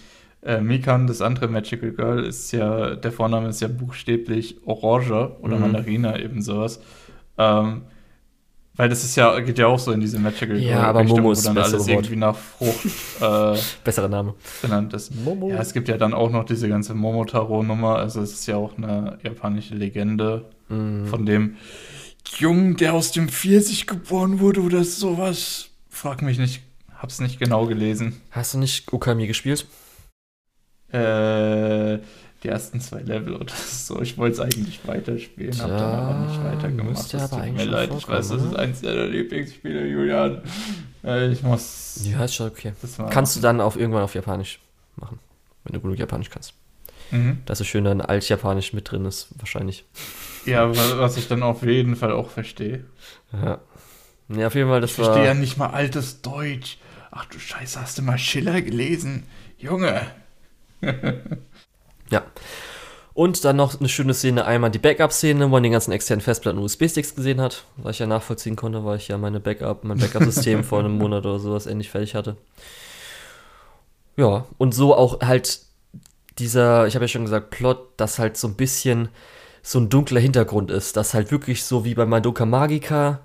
äh, 0.42 0.60
Mikan, 0.60 1.06
das 1.06 1.22
andere 1.22 1.48
Magical 1.48 1.92
Girl, 1.92 2.24
ist 2.24 2.52
ja, 2.52 2.96
der 2.96 3.12
Vorname 3.12 3.48
ist 3.48 3.60
ja 3.60 3.68
buchstäblich 3.68 4.58
Orange 4.66 5.36
oder 5.40 5.56
mhm. 5.56 5.62
Mandarina, 5.62 6.18
eben 6.18 6.42
sowas. 6.42 6.80
Ähm, 7.38 7.82
weil 8.76 8.88
das 8.88 9.04
ist 9.04 9.14
ja, 9.14 9.38
geht 9.38 9.58
ja 9.58 9.68
auch 9.68 9.78
so 9.78 9.92
in 9.92 10.00
diese 10.00 10.18
Magical 10.18 10.48
Girl. 10.48 10.68
Ja, 10.68 10.82
aber 10.82 11.00
Richtung, 11.00 11.18
Momo 11.18 11.32
ist 11.32 11.44
wo 11.44 11.54
dann 11.54 11.58
alles 11.58 11.72
Wort. 11.80 11.88
irgendwie 11.88 12.16
nach 12.16 12.36
Frucht 12.36 12.86
äh, 13.20 13.56
Besserer 13.84 14.08
Name. 14.08 14.34
genannt 14.60 14.92
ist. 14.94 15.14
Momo. 15.14 15.50
Ja, 15.50 15.60
es 15.60 15.72
gibt 15.72 15.88
ja 15.88 15.96
dann 15.96 16.12
auch 16.12 16.30
noch 16.30 16.44
diese 16.44 16.68
ganze 16.68 16.94
Momotaro-Nummer, 16.94 17.96
also 17.96 18.20
es 18.20 18.32
ist 18.32 18.46
ja 18.46 18.56
auch 18.56 18.76
eine 18.76 19.18
japanische 19.22 19.76
Legende 19.76 20.44
mhm. 20.68 21.06
von 21.06 21.24
dem 21.24 21.56
Jungen, 22.36 22.76
der 22.76 22.94
aus 22.94 23.12
dem 23.12 23.28
40 23.28 23.86
geboren 23.86 24.40
wurde 24.40 24.60
oder 24.60 24.84
sowas. 24.84 25.70
Frag 25.88 26.22
mich 26.22 26.38
nicht, 26.38 26.62
hab's 26.96 27.20
nicht 27.20 27.38
genau 27.38 27.66
gelesen. 27.66 28.20
Hast 28.30 28.54
du 28.54 28.58
nicht 28.58 28.92
Okami 28.92 29.26
gespielt? 29.26 29.66
Äh, 30.92 31.98
die 32.42 32.48
ersten 32.48 32.80
zwei 32.80 33.00
Level 33.00 33.34
oder 33.36 33.54
so. 33.54 34.00
Ich 34.02 34.18
wollte 34.18 34.34
es 34.34 34.40
eigentlich 34.40 34.86
weiterspielen, 34.86 35.58
hab 35.60 35.68
dann 35.68 35.80
aber 35.80 36.26
nicht 36.26 36.44
weitergemacht. 36.44 37.14
Das 37.14 37.30
tut 37.30 37.52
mir 37.52 37.64
leid. 37.64 37.90
Ich 37.96 38.06
weiß, 38.06 38.28
das 38.28 38.42
ist 38.42 38.54
eins 38.54 38.80
deiner 38.82 39.06
Lieblingsspiele, 39.06 39.86
Julian. 39.86 40.42
Äh, 41.02 41.32
ich 41.32 41.42
muss. 41.42 42.00
Ja, 42.04 42.24
ist 42.24 42.34
schon 42.34 42.48
okay. 42.48 42.72
Kannst 43.10 43.36
du 43.36 43.40
dann 43.40 43.60
auf 43.60 43.76
irgendwann 43.76 44.02
auf 44.02 44.14
Japanisch 44.14 44.60
machen, 44.96 45.18
wenn 45.64 45.72
du 45.74 45.80
genug 45.80 45.98
Japanisch 45.98 46.30
kannst. 46.30 46.54
Mhm. 47.14 47.38
Dass 47.46 47.58
so 47.58 47.64
schön 47.64 47.84
dann 47.84 48.00
Altjapanisch 48.00 48.72
mit 48.72 48.90
drin 48.90 49.04
ist, 49.04 49.28
wahrscheinlich. 49.38 49.84
Ja, 50.46 50.68
was 50.98 51.16
ich 51.16 51.28
dann 51.28 51.44
auf 51.44 51.62
jeden 51.62 51.94
Fall 51.94 52.10
auch 52.10 52.28
verstehe. 52.28 52.84
Ja. 53.32 53.60
Ja, 54.28 54.46
auf 54.48 54.54
jeden 54.54 54.68
Fall, 54.68 54.80
das 54.80 54.92
ich 54.92 54.98
war. 54.98 55.04
Ich 55.04 55.12
verstehe 55.12 55.26
ja 55.26 55.34
nicht 55.34 55.56
mal 55.56 55.68
altes 55.68 56.22
Deutsch. 56.22 56.78
Ach 57.12 57.26
du 57.26 57.38
Scheiße, 57.38 57.80
hast 57.80 57.98
du 57.98 58.02
mal 58.02 58.18
Schiller 58.18 58.60
gelesen? 58.62 59.24
Junge. 59.58 60.02
ja. 62.10 62.22
Und 63.12 63.44
dann 63.44 63.54
noch 63.54 63.78
eine 63.78 63.88
schöne 63.88 64.12
Szene, 64.12 64.44
einmal 64.44 64.72
die 64.72 64.80
Backup-Szene, 64.80 65.44
wo 65.44 65.48
man 65.48 65.62
den 65.62 65.70
ganzen 65.70 65.92
externen 65.92 66.20
Festplatten 66.20 66.58
und 66.58 66.64
USB-Sticks 66.64 67.14
gesehen 67.14 67.40
hat, 67.40 67.64
was 67.76 67.94
ich 67.94 68.00
ja 68.00 68.06
nachvollziehen 68.06 68.56
konnte, 68.56 68.84
weil 68.84 68.96
ich 68.96 69.06
ja 69.06 69.18
meine 69.18 69.38
Backup, 69.38 69.84
mein 69.84 69.98
Backup-System 69.98 70.64
vor 70.64 70.80
einem 70.80 70.98
Monat 70.98 71.24
oder 71.24 71.38
sowas 71.38 71.66
endlich 71.66 71.90
fertig 71.90 72.16
hatte. 72.16 72.36
Ja, 74.16 74.46
und 74.58 74.74
so 74.74 74.96
auch 74.96 75.20
halt 75.20 75.60
dieser, 76.38 76.86
ich 76.86 76.94
habe 76.94 77.04
ja 77.04 77.08
schon 77.08 77.24
gesagt, 77.24 77.50
Plot, 77.50 77.92
dass 77.96 78.18
halt 78.18 78.36
so 78.36 78.48
ein 78.48 78.54
bisschen 78.54 79.08
so 79.62 79.78
ein 79.78 79.88
dunkler 79.88 80.20
Hintergrund 80.20 80.70
ist, 80.70 80.96
dass 80.96 81.14
halt 81.14 81.30
wirklich 81.30 81.64
so 81.64 81.84
wie 81.84 81.94
bei 81.94 82.04
Madoka 82.04 82.44
Magica 82.44 83.20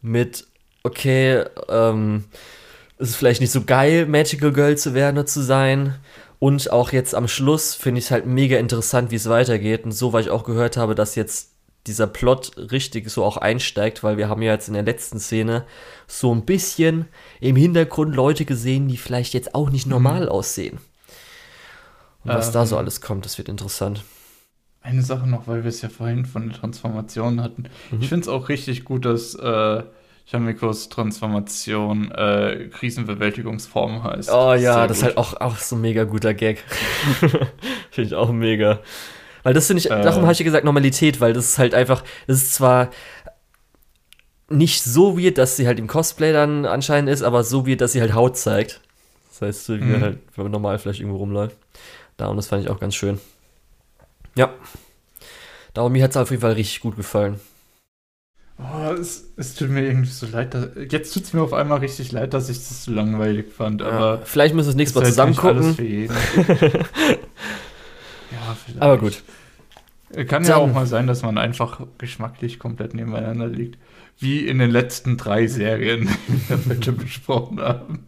mit, 0.00 0.46
okay, 0.82 1.44
ähm, 1.68 2.24
es 2.98 3.10
ist 3.10 3.16
vielleicht 3.16 3.40
nicht 3.40 3.50
so 3.50 3.62
geil, 3.64 4.06
Magical 4.06 4.52
Girl 4.52 4.76
zu 4.76 4.94
werden 4.94 5.18
oder 5.18 5.26
zu 5.26 5.42
sein. 5.42 5.94
Und 6.38 6.70
auch 6.70 6.92
jetzt 6.92 7.14
am 7.14 7.28
Schluss 7.28 7.74
finde 7.74 7.98
ich 7.98 8.06
es 8.06 8.10
halt 8.10 8.26
mega 8.26 8.58
interessant, 8.58 9.10
wie 9.10 9.16
es 9.16 9.28
weitergeht. 9.28 9.84
Und 9.84 9.92
so, 9.92 10.12
weil 10.12 10.22
ich 10.22 10.30
auch 10.30 10.44
gehört 10.44 10.76
habe, 10.76 10.94
dass 10.94 11.14
jetzt 11.14 11.50
dieser 11.86 12.06
Plot 12.06 12.52
richtig 12.72 13.10
so 13.10 13.24
auch 13.24 13.36
einsteigt, 13.36 14.02
weil 14.02 14.16
wir 14.16 14.28
haben 14.28 14.42
ja 14.42 14.52
jetzt 14.52 14.68
in 14.68 14.74
der 14.74 14.82
letzten 14.82 15.20
Szene 15.20 15.64
so 16.06 16.34
ein 16.34 16.44
bisschen 16.44 17.06
im 17.40 17.56
Hintergrund 17.56 18.14
Leute 18.14 18.44
gesehen, 18.44 18.88
die 18.88 18.96
vielleicht 18.96 19.34
jetzt 19.34 19.54
auch 19.54 19.70
nicht 19.70 19.86
normal 19.86 20.22
mhm. 20.22 20.28
aussehen. 20.28 20.78
Und 22.26 22.34
was 22.34 22.48
ähm, 22.48 22.52
da 22.54 22.66
so 22.66 22.76
ähm. 22.76 22.80
alles 22.80 23.00
kommt, 23.00 23.24
das 23.24 23.38
wird 23.38 23.48
interessant. 23.48 24.02
Eine 24.82 25.02
Sache 25.02 25.28
noch, 25.28 25.48
weil 25.48 25.64
wir 25.64 25.68
es 25.68 25.82
ja 25.82 25.88
vorhin 25.88 26.24
von 26.24 26.48
der 26.48 26.58
Transformation 26.58 27.42
hatten. 27.42 27.64
Mhm. 27.90 28.02
Ich 28.02 28.08
finde 28.08 28.22
es 28.22 28.28
auch 28.28 28.48
richtig 28.48 28.84
gut, 28.84 29.04
dass 29.04 29.34
äh, 29.34 29.82
Shamikos 30.26 30.88
Transformation 30.88 32.10
äh, 32.12 32.68
Krisenbewältigungsform 32.72 34.04
heißt. 34.04 34.30
Oh 34.32 34.54
ja, 34.54 34.86
das 34.86 34.98
ist 34.98 35.02
halt 35.04 35.16
auch, 35.16 35.40
auch 35.40 35.56
so 35.56 35.76
ein 35.76 35.82
mega 35.82 36.04
guter 36.04 36.34
Gag. 36.34 36.62
finde 37.90 38.08
ich 38.08 38.14
auch 38.14 38.30
mega. 38.30 38.80
Weil 39.42 39.54
das 39.54 39.68
finde 39.68 39.80
ich, 39.80 39.86
äh, 39.90 40.02
darum 40.02 40.22
habe 40.22 40.32
ich 40.32 40.38
ja 40.40 40.44
gesagt 40.44 40.64
Normalität, 40.64 41.20
weil 41.20 41.32
das 41.32 41.50
ist 41.50 41.58
halt 41.58 41.74
einfach, 41.74 42.02
das 42.26 42.38
ist 42.38 42.54
zwar 42.54 42.90
nicht 44.48 44.82
so 44.82 45.18
weird, 45.18 45.38
dass 45.38 45.56
sie 45.56 45.66
halt 45.66 45.78
im 45.78 45.86
Cosplay 45.86 46.32
dann 46.32 46.66
anscheinend 46.66 47.10
ist, 47.10 47.22
aber 47.22 47.44
so 47.44 47.66
weird, 47.66 47.80
dass 47.80 47.92
sie 47.92 48.00
halt 48.00 48.14
Haut 48.14 48.36
zeigt. 48.36 48.80
Das 49.28 49.42
heißt, 49.42 49.68
wie 49.68 49.84
mhm. 49.84 50.00
halt, 50.00 50.18
wenn 50.34 50.44
man 50.44 50.52
normal 50.52 50.78
vielleicht 50.78 51.00
irgendwo 51.00 51.18
rumläuft. 51.18 51.56
Da 52.16 52.28
und 52.28 52.36
das 52.36 52.48
fand 52.48 52.64
ich 52.64 52.70
auch 52.70 52.80
ganz 52.80 52.94
schön. 52.94 53.20
Ja. 54.36 54.54
Darum, 55.74 55.92
mir 55.92 56.04
hat 56.04 56.10
es 56.10 56.16
auf 56.16 56.30
jeden 56.30 56.42
Fall 56.42 56.52
richtig 56.52 56.80
gut 56.80 56.96
gefallen. 56.96 57.40
Oh, 58.58 58.92
es, 58.92 59.32
es, 59.36 59.54
tut 59.54 59.68
mir 59.68 59.84
irgendwie 59.84 60.08
so 60.08 60.26
leid. 60.26 60.54
Dass, 60.54 60.70
jetzt 60.90 61.12
tut 61.12 61.24
es 61.24 61.34
mir 61.34 61.42
auf 61.42 61.52
einmal 61.52 61.80
richtig 61.80 62.10
leid, 62.12 62.32
dass 62.32 62.48
ich 62.48 62.56
das 62.56 62.84
so 62.84 62.92
langweilig 62.92 63.52
fand. 63.52 63.82
Ja, 63.82 63.88
aber 63.88 64.22
vielleicht 64.24 64.54
müssen 64.54 64.68
wir 64.68 64.70
das 64.70 64.76
nächste 64.76 64.98
Mal 64.98 65.06
zusammen 65.06 65.36
gucken. 65.36 65.76
ja, 65.76 66.08
vielleicht. 68.64 68.80
Aber 68.80 68.96
gut. 68.96 69.22
Kann 70.28 70.44
ja 70.44 70.56
auch 70.56 70.72
mal 70.72 70.86
sein, 70.86 71.06
dass 71.06 71.22
man 71.22 71.36
einfach 71.36 71.80
geschmacklich 71.98 72.58
komplett 72.58 72.94
nebeneinander 72.94 73.48
liegt. 73.48 73.78
Wie 74.18 74.46
in 74.46 74.58
den 74.58 74.70
letzten 74.70 75.18
drei 75.18 75.46
Serien, 75.46 76.08
die 76.28 76.48
wir 76.48 76.58
heute 76.66 76.92
besprochen 76.92 77.60
haben. 77.60 78.06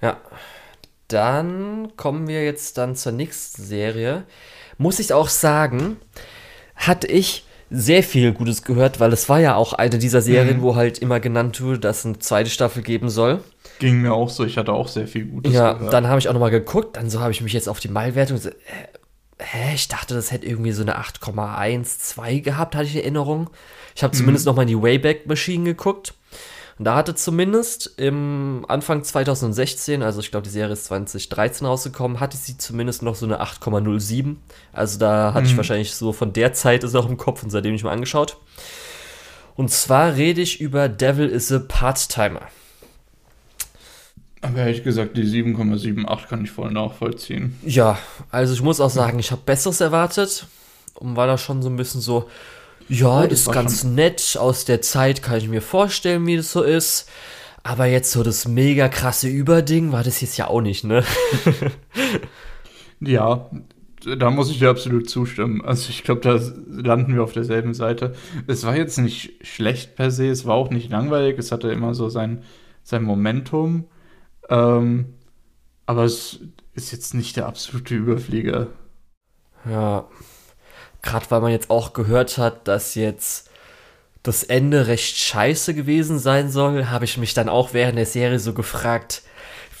Ja. 0.00 0.20
Dann 1.12 1.92
kommen 1.96 2.26
wir 2.26 2.44
jetzt 2.44 2.78
dann 2.78 2.96
zur 2.96 3.12
nächsten 3.12 3.62
Serie 3.62 4.24
muss 4.82 4.98
ich 4.98 5.12
auch 5.12 5.28
sagen, 5.28 5.96
hatte 6.76 7.06
ich 7.06 7.44
sehr 7.70 8.02
viel 8.02 8.32
Gutes 8.32 8.64
gehört, 8.64 9.00
weil 9.00 9.12
es 9.12 9.28
war 9.30 9.40
ja 9.40 9.54
auch 9.54 9.72
eine 9.72 9.98
dieser 9.98 10.20
Serien, 10.20 10.58
mhm. 10.58 10.62
wo 10.62 10.76
halt 10.76 10.98
immer 10.98 11.20
genannt 11.20 11.60
wurde, 11.62 11.78
dass 11.78 12.00
es 12.00 12.06
eine 12.06 12.18
zweite 12.18 12.50
Staffel 12.50 12.82
geben 12.82 13.08
soll. 13.08 13.42
Ging 13.78 14.02
mir 14.02 14.12
auch 14.12 14.28
so, 14.28 14.44
ich 14.44 14.58
hatte 14.58 14.72
auch 14.72 14.88
sehr 14.88 15.08
viel 15.08 15.24
Gutes 15.24 15.54
ja, 15.54 15.72
gehört. 15.72 15.84
Ja, 15.86 15.90
dann 15.90 16.06
habe 16.08 16.18
ich 16.18 16.28
auch 16.28 16.34
nochmal 16.34 16.50
geguckt, 16.50 16.96
dann 16.96 17.08
so 17.08 17.20
habe 17.20 17.32
ich 17.32 17.40
mich 17.40 17.54
jetzt 17.54 17.68
auf 17.68 17.80
die 17.80 17.88
Malwertung 17.88 18.36
so, 18.36 18.50
äh, 18.50 18.52
hä, 19.38 19.74
ich 19.74 19.88
dachte, 19.88 20.14
das 20.14 20.30
hätte 20.30 20.46
irgendwie 20.46 20.72
so 20.72 20.82
eine 20.82 20.98
8,12 20.98 22.42
gehabt, 22.42 22.74
hatte 22.74 22.86
ich 22.86 22.96
Erinnerung. 22.96 23.48
Ich 23.94 24.02
habe 24.02 24.14
mhm. 24.14 24.18
zumindest 24.18 24.44
nochmal 24.44 24.64
in 24.64 24.68
die 24.68 24.82
Wayback 24.82 25.26
Machine 25.26 25.64
geguckt. 25.64 26.14
Und 26.78 26.86
da 26.86 26.94
hatte 26.96 27.14
zumindest 27.14 27.94
im 27.98 28.64
Anfang 28.68 29.04
2016, 29.04 30.02
also 30.02 30.20
ich 30.20 30.30
glaube, 30.30 30.44
die 30.44 30.50
Serie 30.50 30.72
ist 30.72 30.86
2013 30.86 31.66
rausgekommen, 31.66 32.20
hatte 32.20 32.36
sie 32.36 32.56
zumindest 32.56 33.02
noch 33.02 33.14
so 33.14 33.26
eine 33.26 33.42
8,07. 33.42 34.36
Also 34.72 34.98
da 34.98 35.34
hatte 35.34 35.44
mhm. 35.44 35.50
ich 35.50 35.56
wahrscheinlich 35.56 35.94
so 35.94 36.12
von 36.12 36.32
der 36.32 36.52
Zeit 36.54 36.84
ist 36.84 36.94
auch 36.94 37.08
im 37.08 37.16
Kopf 37.16 37.42
und 37.42 37.50
seitdem 37.50 37.74
ich 37.74 37.84
mal 37.84 37.92
angeschaut. 37.92 38.38
Und 39.54 39.70
zwar 39.70 40.16
rede 40.16 40.40
ich 40.40 40.60
über 40.60 40.88
Devil 40.88 41.28
is 41.28 41.52
a 41.52 41.58
Part-Timer. 41.58 42.42
Aber 44.40 44.58
ehrlich 44.58 44.82
gesagt, 44.82 45.16
die 45.16 45.22
7,78 45.22 46.26
kann 46.26 46.44
ich 46.44 46.50
voll 46.50 46.72
nachvollziehen. 46.72 47.56
Ja, 47.64 47.98
also 48.30 48.54
ich 48.54 48.62
muss 48.62 48.80
auch 48.80 48.90
sagen, 48.90 49.18
ich 49.20 49.30
habe 49.30 49.42
Besseres 49.44 49.80
erwartet 49.80 50.46
und 50.94 51.14
war 51.14 51.28
da 51.28 51.38
schon 51.38 51.62
so 51.62 51.68
ein 51.68 51.76
bisschen 51.76 52.00
so, 52.00 52.28
ja, 52.92 53.26
das 53.26 53.40
ist 53.40 53.52
ganz 53.52 53.80
schon- 53.80 53.94
nett, 53.94 54.36
aus 54.38 54.64
der 54.64 54.82
Zeit 54.82 55.22
kann 55.22 55.38
ich 55.38 55.48
mir 55.48 55.62
vorstellen, 55.62 56.26
wie 56.26 56.36
das 56.36 56.52
so 56.52 56.62
ist. 56.62 57.08
Aber 57.64 57.86
jetzt 57.86 58.10
so 58.10 58.22
das 58.24 58.48
mega 58.48 58.88
krasse 58.88 59.28
Überding 59.28 59.92
war 59.92 60.02
das 60.02 60.20
jetzt 60.20 60.36
ja 60.36 60.48
auch 60.48 60.60
nicht, 60.60 60.82
ne? 60.84 61.04
Ja, 63.00 63.50
da 64.18 64.30
muss 64.30 64.50
ich 64.50 64.58
dir 64.58 64.70
absolut 64.70 65.08
zustimmen. 65.08 65.64
Also 65.64 65.90
ich 65.90 66.02
glaube, 66.02 66.20
da 66.20 66.40
landen 66.68 67.14
wir 67.14 67.22
auf 67.22 67.32
derselben 67.32 67.74
Seite. 67.74 68.14
Es 68.46 68.64
war 68.64 68.76
jetzt 68.76 68.98
nicht 68.98 69.46
schlecht 69.46 69.96
per 69.96 70.10
se, 70.10 70.28
es 70.28 70.44
war 70.46 70.54
auch 70.54 70.70
nicht 70.70 70.90
langweilig, 70.90 71.38
es 71.38 71.52
hatte 71.52 71.70
immer 71.70 71.94
so 71.94 72.08
sein, 72.08 72.42
sein 72.82 73.02
Momentum. 73.04 73.84
Ähm, 74.48 75.14
aber 75.86 76.04
es 76.04 76.40
ist 76.74 76.90
jetzt 76.92 77.14
nicht 77.14 77.36
der 77.36 77.46
absolute 77.46 77.94
Überflieger. 77.94 78.68
Ja, 79.68 80.08
gerade 81.02 81.26
weil 81.30 81.40
man 81.40 81.52
jetzt 81.52 81.70
auch 81.70 81.92
gehört 81.92 82.38
hat, 82.38 82.66
dass 82.68 82.94
jetzt 82.94 83.50
das 84.22 84.44
Ende 84.44 84.86
recht 84.86 85.16
scheiße 85.16 85.74
gewesen 85.74 86.18
sein 86.18 86.50
soll, 86.50 86.86
habe 86.86 87.04
ich 87.04 87.18
mich 87.18 87.34
dann 87.34 87.48
auch 87.48 87.72
während 87.72 87.98
der 87.98 88.06
Serie 88.06 88.38
so 88.38 88.52
gefragt, 88.52 89.22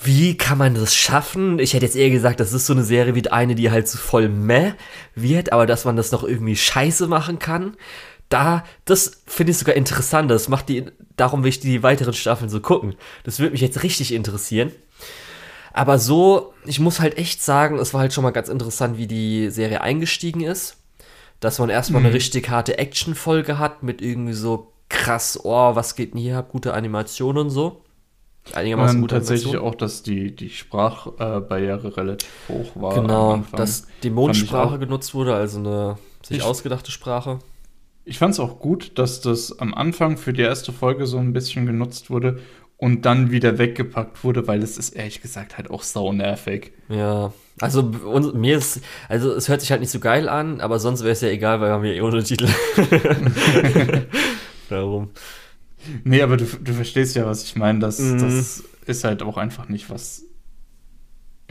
wie 0.04 0.36
kann 0.36 0.58
man 0.58 0.74
das 0.74 0.96
schaffen? 0.96 1.60
Ich 1.60 1.74
hätte 1.74 1.86
jetzt 1.86 1.94
eher 1.94 2.10
gesagt, 2.10 2.40
das 2.40 2.52
ist 2.52 2.66
so 2.66 2.72
eine 2.72 2.82
Serie 2.82 3.14
wie 3.14 3.28
eine, 3.28 3.54
die 3.54 3.70
halt 3.70 3.86
so 3.86 3.98
voll 3.98 4.28
meh 4.28 4.72
wird, 5.14 5.52
aber 5.52 5.64
dass 5.64 5.84
man 5.84 5.96
das 5.96 6.10
noch 6.10 6.24
irgendwie 6.24 6.56
scheiße 6.56 7.06
machen 7.06 7.38
kann. 7.38 7.76
Da, 8.28 8.64
das 8.84 9.22
finde 9.26 9.52
ich 9.52 9.58
sogar 9.58 9.76
interessant. 9.76 10.30
Das 10.30 10.48
macht 10.48 10.68
die, 10.68 10.86
darum 11.16 11.44
will 11.44 11.50
ich 11.50 11.60
die 11.60 11.84
weiteren 11.84 12.14
Staffeln 12.14 12.50
so 12.50 12.60
gucken. 12.60 12.94
Das 13.22 13.38
würde 13.38 13.52
mich 13.52 13.60
jetzt 13.60 13.82
richtig 13.84 14.12
interessieren. 14.12 14.72
Aber 15.72 15.98
so, 15.98 16.52
ich 16.64 16.80
muss 16.80 16.98
halt 16.98 17.16
echt 17.16 17.42
sagen, 17.42 17.78
es 17.78 17.94
war 17.94 18.00
halt 18.00 18.12
schon 18.12 18.24
mal 18.24 18.30
ganz 18.30 18.48
interessant, 18.48 18.98
wie 18.98 19.06
die 19.06 19.50
Serie 19.50 19.82
eingestiegen 19.82 20.40
ist. 20.40 20.81
Dass 21.42 21.58
man 21.58 21.68
erstmal 21.68 22.00
Mhm. 22.00 22.06
eine 22.06 22.14
richtig 22.14 22.48
harte 22.48 22.78
Action-Folge 22.78 23.58
hat 23.58 23.82
mit 23.82 24.00
irgendwie 24.00 24.32
so 24.32 24.72
krass, 24.88 25.38
oh, 25.44 25.74
was 25.74 25.94
geht 25.96 26.14
denn 26.14 26.20
hier 26.20 26.38
ab, 26.38 26.50
gute 26.52 26.72
Animation 26.72 27.36
und 27.36 27.50
so. 27.50 27.82
Einigermaßen 28.54 28.96
dann 28.96 29.00
gute 29.02 29.14
tatsächlich 29.16 29.48
Animation. 29.54 29.72
auch, 29.72 29.74
dass 29.76 30.02
die, 30.02 30.34
die 30.34 30.48
Sprachbarriere 30.50 31.96
relativ 31.96 32.28
hoch 32.48 32.70
war. 32.74 32.94
Genau, 32.94 33.42
dass 33.56 33.86
Dämonensprache 34.02 34.74
auch. 34.74 34.80
genutzt 34.80 35.14
wurde, 35.14 35.34
also 35.34 35.58
eine 35.58 35.98
sich 36.22 36.38
Ich- 36.38 36.42
ausgedachte 36.42 36.90
Sprache. 36.90 37.38
Ich 38.04 38.18
fand 38.18 38.34
es 38.34 38.40
auch 38.40 38.58
gut, 38.58 38.98
dass 38.98 39.20
das 39.20 39.58
am 39.60 39.74
Anfang 39.74 40.16
für 40.16 40.32
die 40.32 40.42
erste 40.42 40.72
Folge 40.72 41.06
so 41.06 41.18
ein 41.18 41.32
bisschen 41.32 41.66
genutzt 41.66 42.10
wurde 42.10 42.40
und 42.76 43.02
dann 43.06 43.30
wieder 43.30 43.58
weggepackt 43.58 44.24
wurde, 44.24 44.48
weil 44.48 44.60
es 44.62 44.76
ist 44.76 44.90
ehrlich 44.90 45.22
gesagt 45.22 45.56
halt 45.56 45.70
auch 45.70 45.84
sau 45.84 46.12
nervig. 46.12 46.72
Ja, 46.88 47.32
also 47.62 47.80
uns, 48.04 48.32
mir 48.34 48.58
ist, 48.58 48.80
also 49.08 49.32
es 49.32 49.48
hört 49.48 49.60
sich 49.60 49.70
halt 49.70 49.80
nicht 49.80 49.90
so 49.90 50.00
geil 50.00 50.28
an, 50.28 50.60
aber 50.60 50.78
sonst 50.78 51.00
wäre 51.02 51.12
es 51.12 51.20
ja 51.20 51.28
egal, 51.28 51.60
weil 51.60 51.68
wir 51.68 51.74
haben 51.74 51.84
ja 51.84 51.92
eh 51.92 52.00
ohne 52.02 52.22
Titel. 52.22 52.48
Darum. 54.68 55.10
Nee, 56.04 56.22
aber 56.22 56.36
du, 56.36 56.44
du 56.44 56.72
verstehst 56.72 57.16
ja, 57.16 57.26
was 57.26 57.44
ich 57.44 57.56
meine. 57.56 57.80
Das, 57.80 57.98
Mhm. 57.98 58.18
das 58.20 58.62
ist 58.86 59.04
halt 59.04 59.22
auch 59.22 59.36
einfach 59.36 59.68
nicht 59.68 59.90
was. 59.90 60.22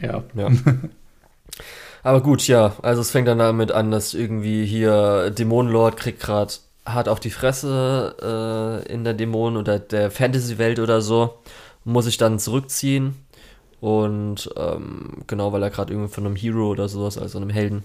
Ja. 0.00 0.22
Ja. 0.34 0.48
Aber 2.02 2.20
gut, 2.22 2.46
ja, 2.48 2.74
also 2.82 3.00
es 3.02 3.10
fängt 3.10 3.28
dann 3.28 3.38
damit 3.38 3.70
an, 3.70 3.90
dass 3.90 4.14
irgendwie 4.14 4.64
hier 4.64 5.30
Dämonenlord 5.30 5.96
kriegt 5.96 6.20
gerade 6.20 6.52
hart 6.84 7.08
auf 7.08 7.20
die 7.20 7.30
Fresse 7.30 8.82
äh, 8.88 8.92
in 8.92 9.04
der 9.04 9.14
Dämonen- 9.14 9.56
oder 9.56 9.78
der 9.78 10.10
Fantasy-Welt 10.10 10.80
oder 10.80 11.00
so, 11.00 11.38
muss 11.84 12.06
sich 12.06 12.16
dann 12.16 12.40
zurückziehen 12.40 13.14
und 13.82 14.48
ähm, 14.56 15.24
genau, 15.26 15.52
weil 15.52 15.62
er 15.64 15.70
gerade 15.70 15.92
irgendwie 15.92 16.08
von 16.14 16.24
einem 16.24 16.36
Hero 16.36 16.70
oder 16.70 16.88
sowas, 16.88 17.18
also 17.18 17.38
einem 17.38 17.50
Helden 17.50 17.82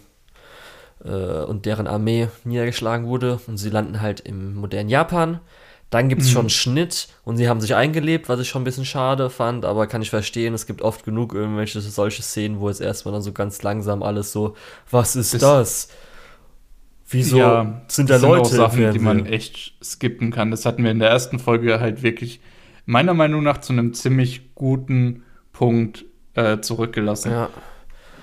äh, 1.04 1.10
und 1.44 1.66
deren 1.66 1.88
Armee 1.88 2.28
niedergeschlagen 2.44 3.08
wurde 3.08 3.40
und 3.48 3.58
sie 3.58 3.70
landen 3.72 4.00
halt 4.02 4.20
im 4.20 4.56
modernen 4.56 4.90
Japan. 4.90 5.40
Dann 5.90 6.08
gibt 6.08 6.22
es 6.22 6.28
Mhm. 6.28 6.32
schon 6.34 6.42
einen 6.42 6.50
Schnitt 6.52 7.08
und 7.24 7.38
sie 7.38 7.50
haben 7.50 7.62
sich 7.62 7.74
eingelebt, 7.74 8.30
was 8.30 8.40
ich 8.42 8.48
schon 8.50 8.62
ein 8.62 8.66
bisschen 8.66 8.86
schade 8.86 9.30
fand, 9.32 9.66
aber 9.66 9.88
kann 9.88 10.04
ich 10.04 10.12
verstehen, 10.12 10.54
es 10.54 10.68
gibt 10.68 10.84
oft 10.84 11.04
genug 11.04 11.34
irgendwelche 11.34 11.82
solche 11.82 12.22
Szenen, 12.22 12.60
wo 12.60 12.68
jetzt 12.70 12.82
erstmal 12.82 13.14
dann 13.14 13.24
so 13.24 13.32
ganz 13.32 13.64
langsam 13.64 14.04
alles 14.04 14.32
so, 14.32 14.56
was 14.92 15.16
ist 15.16 15.34
Das- 15.34 15.42
das? 15.42 15.90
Wieso 17.10 17.38
Ja, 17.40 17.82
sind 17.88 18.10
da 18.10 18.18
Leute 18.18 18.42
auch 18.42 18.50
Sachen, 18.50 18.92
die 18.92 19.00
man 19.00 19.26
echt 19.26 19.74
skippen 19.82 20.30
kann. 20.30 20.52
Das 20.52 20.66
hatten 20.66 20.84
wir 20.84 20.92
in 20.92 21.00
der 21.00 21.10
ersten 21.10 21.40
Folge 21.40 21.80
halt 21.80 22.04
wirklich, 22.04 22.42
meiner 22.86 23.14
Meinung 23.14 23.44
nach, 23.44 23.60
zu 23.60 23.72
einem 23.72 23.94
ziemlich 23.94 24.54
guten 24.56 25.24
Punkt 25.58 26.06
äh, 26.36 26.60
zurückgelassen. 26.62 27.32
Ja, 27.32 27.50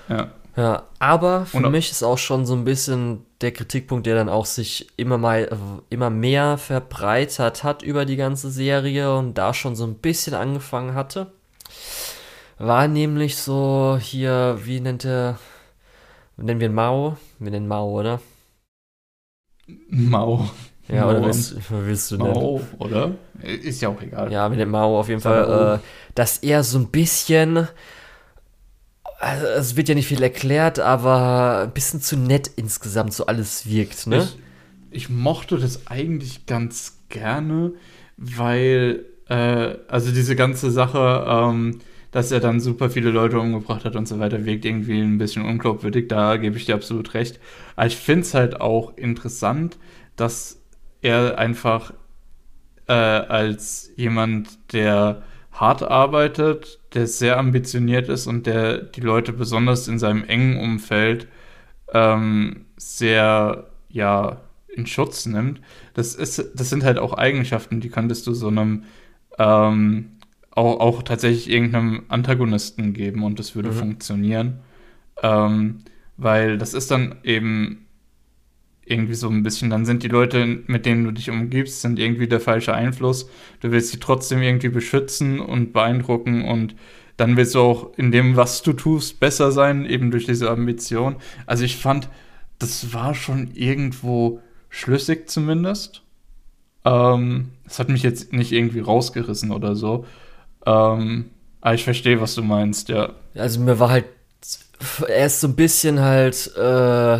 Ja. 0.07 0.31
ja, 0.55 0.83
aber 0.99 1.45
für 1.45 1.57
Und 1.57 1.71
mich 1.71 1.91
ist 1.91 2.03
auch 2.03 2.17
schon 2.17 2.45
so 2.45 2.53
ein 2.55 2.63
bisschen 2.63 3.25
der 3.41 3.51
Kritikpunkt, 3.51 4.05
der 4.07 4.15
dann 4.15 4.29
auch 4.29 4.45
sich 4.45 4.87
immer 4.97 5.17
mal 5.17 5.43
äh, 5.43 5.55
immer 5.89 6.09
mehr 6.09 6.57
verbreitert 6.57 7.63
hat 7.63 7.83
über 7.83 8.05
die 8.05 8.15
ganze 8.15 8.49
Serie 8.51 9.15
und 9.17 9.35
da 9.37 9.53
schon 9.53 9.75
so 9.75 9.85
ein 9.85 9.95
bisschen 9.95 10.33
angefangen 10.33 10.93
hatte, 10.95 11.33
war 12.57 12.87
nämlich 12.87 13.35
so 13.37 13.97
hier, 14.01 14.59
wie 14.63 14.79
nennt 14.79 15.03
er, 15.05 15.39
nennen 16.37 16.59
wir 16.61 16.67
ihn 16.69 16.73
Mao? 16.73 17.17
Wir 17.39 17.51
nennen 17.51 17.67
Mao, 17.67 17.89
oder? 17.99 18.21
Mau. 19.89 20.49
Ja, 20.87 21.09
oder 21.09 21.19
Mao. 21.19 21.27
willst, 21.27 21.55
willst 21.69 22.11
du? 22.11 22.17
Mau, 22.17 22.61
oder? 22.77 23.15
Ist 23.41 23.81
ja 23.81 23.89
auch 23.89 24.01
egal. 24.01 24.31
Ja, 24.31 24.47
mit 24.49 24.59
dem 24.59 24.69
Mao 24.69 24.99
auf 24.99 25.09
jeden 25.09 25.21
mal, 25.23 25.45
Fall, 25.45 25.79
äh, 25.81 25.87
dass 26.13 26.37
er 26.39 26.63
so 26.63 26.77
ein 26.77 26.87
bisschen, 26.87 27.67
also 29.19 29.45
es 29.47 29.75
wird 29.75 29.89
ja 29.89 29.95
nicht 29.95 30.07
viel 30.07 30.21
erklärt, 30.21 30.79
aber 30.79 31.63
ein 31.63 31.73
bisschen 31.73 32.01
zu 32.01 32.17
nett 32.17 32.51
insgesamt 32.55 33.13
so 33.13 33.25
alles 33.25 33.67
wirkt, 33.67 34.07
ne? 34.07 34.17
Ich, 34.17 34.37
ich 34.91 35.09
mochte 35.09 35.57
das 35.57 35.87
eigentlich 35.87 36.45
ganz 36.45 36.99
gerne, 37.09 37.73
weil, 38.17 39.05
äh, 39.27 39.75
also 39.87 40.11
diese 40.11 40.35
ganze 40.35 40.69
Sache, 40.69 41.25
ähm, 41.27 41.79
dass 42.11 42.31
er 42.31 42.39
dann 42.39 42.61
super 42.61 42.89
viele 42.89 43.09
Leute 43.09 43.39
umgebracht 43.39 43.83
hat 43.83 43.97
und 43.97 44.07
so 44.07 44.19
weiter, 44.19 44.45
wirkt 44.45 44.63
irgendwie 44.63 45.01
ein 45.01 45.17
bisschen 45.17 45.43
unglaubwürdig. 45.43 46.07
Da 46.07 46.37
gebe 46.37 46.55
ich 46.55 46.65
dir 46.65 46.75
absolut 46.75 47.13
recht. 47.13 47.41
Aber 47.75 47.87
ich 47.87 47.97
finde 47.97 48.21
es 48.21 48.33
halt 48.33 48.61
auch 48.61 48.95
interessant, 48.95 49.77
dass 50.15 50.61
er 51.05 51.37
einfach 51.37 51.93
äh, 52.87 52.93
als 52.93 53.91
jemand, 53.95 54.73
der 54.73 55.23
hart 55.51 55.83
arbeitet, 55.83 56.79
der 56.93 57.07
sehr 57.07 57.37
ambitioniert 57.37 58.09
ist 58.09 58.27
und 58.27 58.45
der 58.45 58.79
die 58.79 59.01
Leute 59.01 59.33
besonders 59.33 59.87
in 59.87 59.99
seinem 59.99 60.23
engen 60.25 60.57
Umfeld 60.59 61.27
ähm, 61.93 62.65
sehr, 62.77 63.69
ja, 63.89 64.41
in 64.75 64.85
Schutz 64.87 65.25
nimmt. 65.25 65.61
Das 65.93 66.15
ist, 66.15 66.51
das 66.55 66.69
sind 66.69 66.83
halt 66.83 66.99
auch 66.99 67.13
Eigenschaften, 67.13 67.79
die 67.79 67.89
könntest 67.89 68.27
du 68.27 68.33
so 68.33 68.47
einem 68.49 68.83
ähm, 69.39 70.11
auch, 70.51 70.79
auch 70.79 71.03
tatsächlich 71.03 71.49
irgendeinem 71.49 72.03
Antagonisten 72.09 72.93
geben 72.93 73.23
und 73.23 73.39
das 73.39 73.55
würde 73.55 73.69
Mhm. 73.69 73.73
funktionieren. 73.73 74.59
Ähm, 75.23 75.79
weil 76.17 76.57
das 76.57 76.73
ist 76.73 76.91
dann 76.91 77.15
eben 77.23 77.84
irgendwie 78.85 79.15
so 79.15 79.29
ein 79.29 79.43
bisschen, 79.43 79.69
dann 79.69 79.85
sind 79.85 80.03
die 80.03 80.07
Leute, 80.07 80.45
mit 80.67 80.85
denen 80.85 81.03
du 81.03 81.11
dich 81.11 81.29
umgibst, 81.29 81.81
sind 81.81 81.97
irgendwie 81.97 82.27
der 82.27 82.39
falsche 82.39 82.73
Einfluss. 82.73 83.27
Du 83.59 83.71
willst 83.71 83.89
sie 83.89 83.99
trotzdem 83.99 84.41
irgendwie 84.41 84.69
beschützen 84.69 85.39
und 85.39 85.73
beeindrucken 85.73 86.45
und 86.45 86.75
dann 87.17 87.35
willst 87.35 87.55
du 87.55 87.59
auch 87.59 87.97
in 87.97 88.11
dem, 88.11 88.35
was 88.35 88.61
du 88.61 88.73
tust, 88.73 89.19
besser 89.19 89.51
sein, 89.51 89.85
eben 89.85 90.11
durch 90.11 90.25
diese 90.25 90.51
Ambition. 90.51 91.15
Also 91.45 91.63
ich 91.63 91.77
fand, 91.77 92.09
das 92.59 92.93
war 92.93 93.15
schon 93.15 93.51
irgendwo 93.53 94.41
schlüssig 94.69 95.29
zumindest. 95.29 96.03
Ähm, 96.83 97.51
das 97.63 97.79
hat 97.79 97.89
mich 97.89 98.03
jetzt 98.03 98.33
nicht 98.33 98.51
irgendwie 98.51 98.81
rausgerissen 98.81 99.51
oder 99.51 99.75
so. 99.75 100.05
Ähm, 100.65 101.31
aber 101.61 101.73
ich 101.73 101.83
verstehe, 101.83 102.21
was 102.21 102.35
du 102.35 102.43
meinst, 102.43 102.89
ja. 102.89 103.13
Also 103.33 103.59
mir 103.59 103.79
war 103.79 103.89
halt, 103.89 104.05
er 105.07 105.25
ist 105.25 105.41
so 105.41 105.47
ein 105.47 105.55
bisschen 105.55 106.01
halt, 106.01 106.51
äh, 106.55 107.19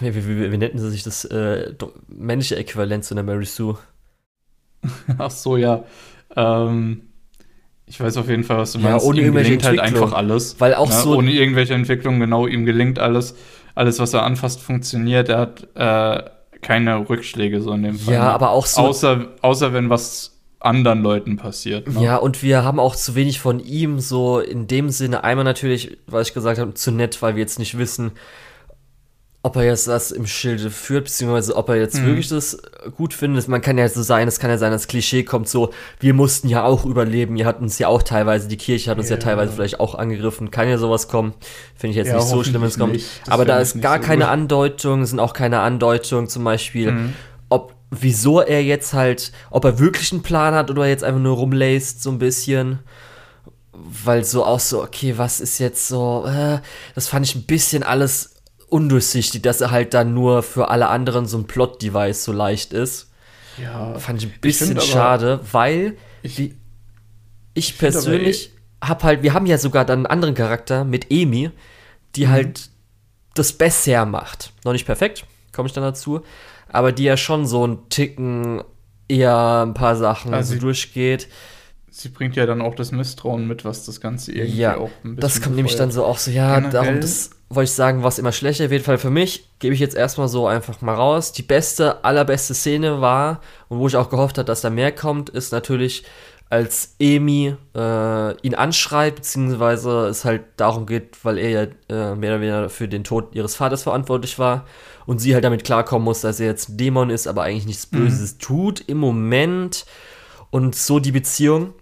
wie, 0.00 0.14
wie, 0.14 0.26
wie, 0.26 0.52
wie 0.52 0.58
nennen 0.58 0.78
sie 0.78 0.90
sich 0.90 1.02
das, 1.02 1.24
äh, 1.24 1.74
männliche 2.08 2.56
Äquivalent 2.56 3.04
zu 3.04 3.14
einer 3.14 3.22
Mary 3.22 3.44
Sue? 3.44 3.76
Ach 5.18 5.30
so, 5.30 5.56
ja. 5.56 5.84
Ähm, 6.36 7.02
ich 7.86 8.00
weiß 8.00 8.18
auf 8.18 8.28
jeden 8.28 8.44
Fall, 8.44 8.58
was 8.58 8.72
du 8.72 8.78
Ja, 8.78 8.90
meinst. 8.90 9.06
ohne 9.06 9.18
ihm 9.18 9.24
irgendwelche 9.26 9.56
gelingt 9.56 9.66
halt 9.66 9.80
einfach 9.80 10.12
alles. 10.12 10.60
Weil 10.60 10.74
auch 10.74 10.88
ne? 10.88 10.94
so, 10.94 11.16
Ohne 11.16 11.32
irgendwelche 11.32 11.74
Entwicklung, 11.74 12.20
genau, 12.20 12.46
ihm 12.46 12.64
gelingt 12.64 12.98
alles. 12.98 13.34
Alles, 13.74 13.98
was 13.98 14.12
er 14.12 14.24
anfasst, 14.24 14.60
funktioniert. 14.60 15.28
Er 15.28 15.38
hat 15.38 15.68
äh, 15.74 16.30
keine 16.60 17.08
Rückschläge 17.08 17.62
so 17.62 17.72
in 17.72 17.84
dem 17.84 17.98
Fall. 17.98 18.14
ja, 18.14 18.24
ne? 18.24 18.30
aber 18.30 18.50
auch 18.50 18.66
so, 18.66 18.82
außer, 18.82 19.28
außer 19.40 19.72
wenn 19.72 19.88
was 19.88 20.38
anderen 20.60 21.02
Leuten 21.02 21.36
passiert. 21.36 21.88
Ne? 21.88 22.02
Ja, 22.02 22.16
und 22.16 22.42
wir 22.42 22.64
haben 22.64 22.80
auch 22.80 22.96
zu 22.96 23.14
wenig 23.14 23.40
von 23.40 23.60
ihm, 23.60 24.00
so 24.00 24.40
in 24.40 24.66
dem 24.66 24.90
Sinne. 24.90 25.24
Einmal 25.24 25.44
natürlich, 25.44 25.96
was 26.06 26.28
ich 26.28 26.34
gesagt 26.34 26.58
habe, 26.58 26.74
zu 26.74 26.90
nett, 26.90 27.22
weil 27.22 27.36
wir 27.36 27.40
jetzt 27.40 27.58
nicht 27.58 27.78
wissen, 27.78 28.12
ob 29.42 29.54
er 29.54 29.64
jetzt 29.64 29.86
das 29.86 30.10
im 30.10 30.26
Schilde 30.26 30.68
führt, 30.70 31.04
beziehungsweise 31.04 31.54
ob 31.54 31.68
er 31.68 31.76
jetzt 31.76 32.00
mhm. 32.00 32.06
wirklich 32.06 32.28
das 32.28 32.60
gut 32.96 33.14
findet. 33.14 33.46
Man 33.46 33.60
kann 33.60 33.78
ja 33.78 33.88
so 33.88 34.02
sein, 34.02 34.26
es 34.26 34.40
kann 34.40 34.50
ja 34.50 34.58
sein, 34.58 34.72
das 34.72 34.88
Klischee 34.88 35.22
kommt 35.22 35.48
so, 35.48 35.70
wir 36.00 36.12
mussten 36.12 36.48
ja 36.48 36.64
auch 36.64 36.84
überleben, 36.84 37.36
ihr 37.36 37.46
habt 37.46 37.62
uns 37.62 37.78
ja 37.78 37.86
auch 37.86 38.02
teilweise, 38.02 38.48
die 38.48 38.56
Kirche 38.56 38.90
hat 38.90 38.98
uns 38.98 39.08
ja, 39.08 39.16
ja 39.16 39.22
teilweise 39.22 39.52
vielleicht 39.52 39.78
auch 39.78 39.94
angegriffen, 39.94 40.50
kann 40.50 40.68
ja 40.68 40.76
sowas 40.76 41.06
kommen. 41.06 41.34
Finde 41.76 41.92
ich 41.92 41.96
jetzt 41.96 42.08
ja, 42.08 42.16
nicht 42.16 42.26
so 42.26 42.42
schlimm, 42.42 42.62
wenn 42.62 42.68
es 42.68 42.78
kommt. 42.78 43.00
Aber 43.28 43.44
da 43.44 43.60
ist 43.60 43.80
gar 43.80 44.00
so 44.00 44.06
keine 44.06 44.24
gut. 44.24 44.32
Andeutung, 44.32 45.06
sind 45.06 45.20
auch 45.20 45.34
keine 45.34 45.60
Andeutungen 45.60 46.28
zum 46.28 46.42
Beispiel, 46.42 46.90
mhm. 46.90 47.12
ob, 47.48 47.74
wieso 47.90 48.40
er 48.40 48.64
jetzt 48.64 48.92
halt, 48.92 49.30
ob 49.50 49.64
er 49.64 49.78
wirklich 49.78 50.10
einen 50.12 50.22
Plan 50.22 50.54
hat 50.54 50.68
oder 50.68 50.86
jetzt 50.88 51.04
einfach 51.04 51.20
nur 51.20 51.36
rumlässt, 51.36 52.02
so 52.02 52.10
ein 52.10 52.18
bisschen 52.18 52.80
weil 54.04 54.24
so 54.24 54.44
auch 54.44 54.58
so, 54.58 54.82
okay, 54.82 55.14
was 55.18 55.40
ist 55.40 55.58
jetzt 55.58 55.86
so, 55.86 56.26
äh, 56.26 56.58
das 56.96 57.06
fand 57.06 57.24
ich 57.24 57.36
ein 57.36 57.44
bisschen 57.44 57.84
alles 57.84 58.37
undurchsichtig, 58.68 59.42
dass 59.42 59.60
er 59.60 59.70
halt 59.70 59.94
dann 59.94 60.14
nur 60.14 60.42
für 60.42 60.68
alle 60.68 60.88
anderen 60.88 61.26
so 61.26 61.38
ein 61.38 61.46
Plot-Device 61.46 62.24
so 62.24 62.32
leicht 62.32 62.72
ist. 62.72 63.10
Ja. 63.62 63.98
Fand 63.98 64.22
ich 64.22 64.28
ein 64.28 64.40
bisschen 64.40 64.76
ich 64.76 64.84
schade, 64.84 65.40
weil 65.50 65.96
ich, 66.22 66.38
wie, 66.38 66.56
ich 67.54 67.78
persönlich 67.78 68.52
hab 68.80 69.02
halt, 69.02 69.22
wir 69.22 69.34
haben 69.34 69.46
ja 69.46 69.58
sogar 69.58 69.84
dann 69.84 70.00
einen 70.00 70.06
anderen 70.06 70.34
Charakter 70.34 70.84
mit 70.84 71.10
Emi, 71.10 71.50
die 72.14 72.26
mhm. 72.26 72.30
halt 72.30 72.70
das 73.34 73.52
besser 73.52 74.06
macht. 74.06 74.52
Noch 74.64 74.72
nicht 74.72 74.86
perfekt, 74.86 75.24
komme 75.52 75.66
ich 75.66 75.72
dann 75.72 75.84
dazu, 75.84 76.22
aber 76.68 76.92
die 76.92 77.04
ja 77.04 77.16
schon 77.16 77.46
so 77.46 77.64
einen 77.64 77.88
Ticken 77.88 78.62
eher 79.08 79.64
ein 79.66 79.74
paar 79.74 79.96
Sachen 79.96 80.34
also 80.34 80.54
so 80.54 80.60
durchgeht 80.60 81.28
sie 81.98 82.08
bringt 82.08 82.36
ja 82.36 82.46
dann 82.46 82.62
auch 82.62 82.74
das 82.74 82.92
Misstrauen 82.92 83.46
mit, 83.46 83.64
was 83.64 83.84
das 83.84 84.00
Ganze 84.00 84.32
irgendwie 84.32 84.58
ja, 84.58 84.76
auch 84.76 84.90
ein 85.04 85.16
bisschen. 85.16 85.20
Das 85.20 85.42
kommt 85.42 85.56
nämlich 85.56 85.76
dann 85.76 85.90
so 85.90 86.04
auch 86.04 86.18
so, 86.18 86.30
ja, 86.30 86.54
Generell, 86.54 86.70
darum, 86.70 87.00
das 87.00 87.30
wollte 87.50 87.68
ich 87.68 87.74
sagen, 87.74 88.02
was 88.02 88.18
immer 88.18 88.32
schlechter 88.32 88.70
wird, 88.70 88.86
weil 88.86 88.98
für 88.98 89.10
mich 89.10 89.48
gebe 89.58 89.74
ich 89.74 89.80
jetzt 89.80 89.96
erstmal 89.96 90.28
so 90.28 90.46
einfach 90.46 90.80
mal 90.82 90.94
raus. 90.94 91.32
Die 91.32 91.42
beste, 91.42 92.04
allerbeste 92.04 92.54
Szene 92.54 93.00
war, 93.00 93.40
und 93.68 93.78
wo 93.78 93.86
ich 93.86 93.96
auch 93.96 94.10
gehofft 94.10 94.38
habe, 94.38 94.46
dass 94.46 94.60
da 94.60 94.70
mehr 94.70 94.92
kommt, 94.92 95.30
ist 95.30 95.52
natürlich, 95.52 96.04
als 96.50 96.94
Amy 97.00 97.54
äh, 97.74 98.40
ihn 98.40 98.54
anschreit, 98.54 99.16
beziehungsweise 99.16 100.06
es 100.06 100.24
halt 100.24 100.44
darum 100.56 100.86
geht, 100.86 101.22
weil 101.22 101.38
er 101.38 101.50
ja 101.50 101.62
äh, 101.90 102.14
mehr 102.14 102.32
oder 102.32 102.40
weniger 102.40 102.68
für 102.70 102.88
den 102.88 103.04
Tod 103.04 103.34
ihres 103.34 103.54
Vaters 103.54 103.82
verantwortlich 103.82 104.38
war 104.38 104.64
und 105.04 105.18
sie 105.18 105.34
halt 105.34 105.44
damit 105.44 105.64
klarkommen 105.64 106.04
muss, 106.04 106.22
dass 106.22 106.40
er 106.40 106.46
jetzt 106.46 106.70
ein 106.70 106.76
Dämon 106.78 107.10
ist, 107.10 107.26
aber 107.26 107.42
eigentlich 107.42 107.66
nichts 107.66 107.92
mhm. 107.92 107.98
Böses 107.98 108.34
mhm. 108.34 108.38
tut 108.38 108.80
im 108.88 108.98
Moment. 108.98 109.84
Und 110.50 110.74
so 110.74 110.98
die 110.98 111.12
Beziehung 111.12 111.74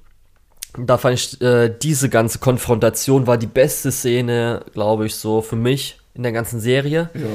da 0.79 0.99
fand 0.99 1.15
ich, 1.15 1.41
äh, 1.41 1.69
diese 1.83 2.09
ganze 2.09 2.39
Konfrontation 2.39 3.27
war 3.27 3.39
die 3.39 3.47
beste 3.47 3.93
Szene, 3.93 4.65
glaube 4.73 5.07
ich, 5.07 5.15
so 5.15 5.43
für 5.43 5.57
mich 5.57 5.99
in 6.15 6.23
der 6.23 6.33
ganzen 6.33 6.61
Serie. 6.61 7.11
Ja. 7.15 7.27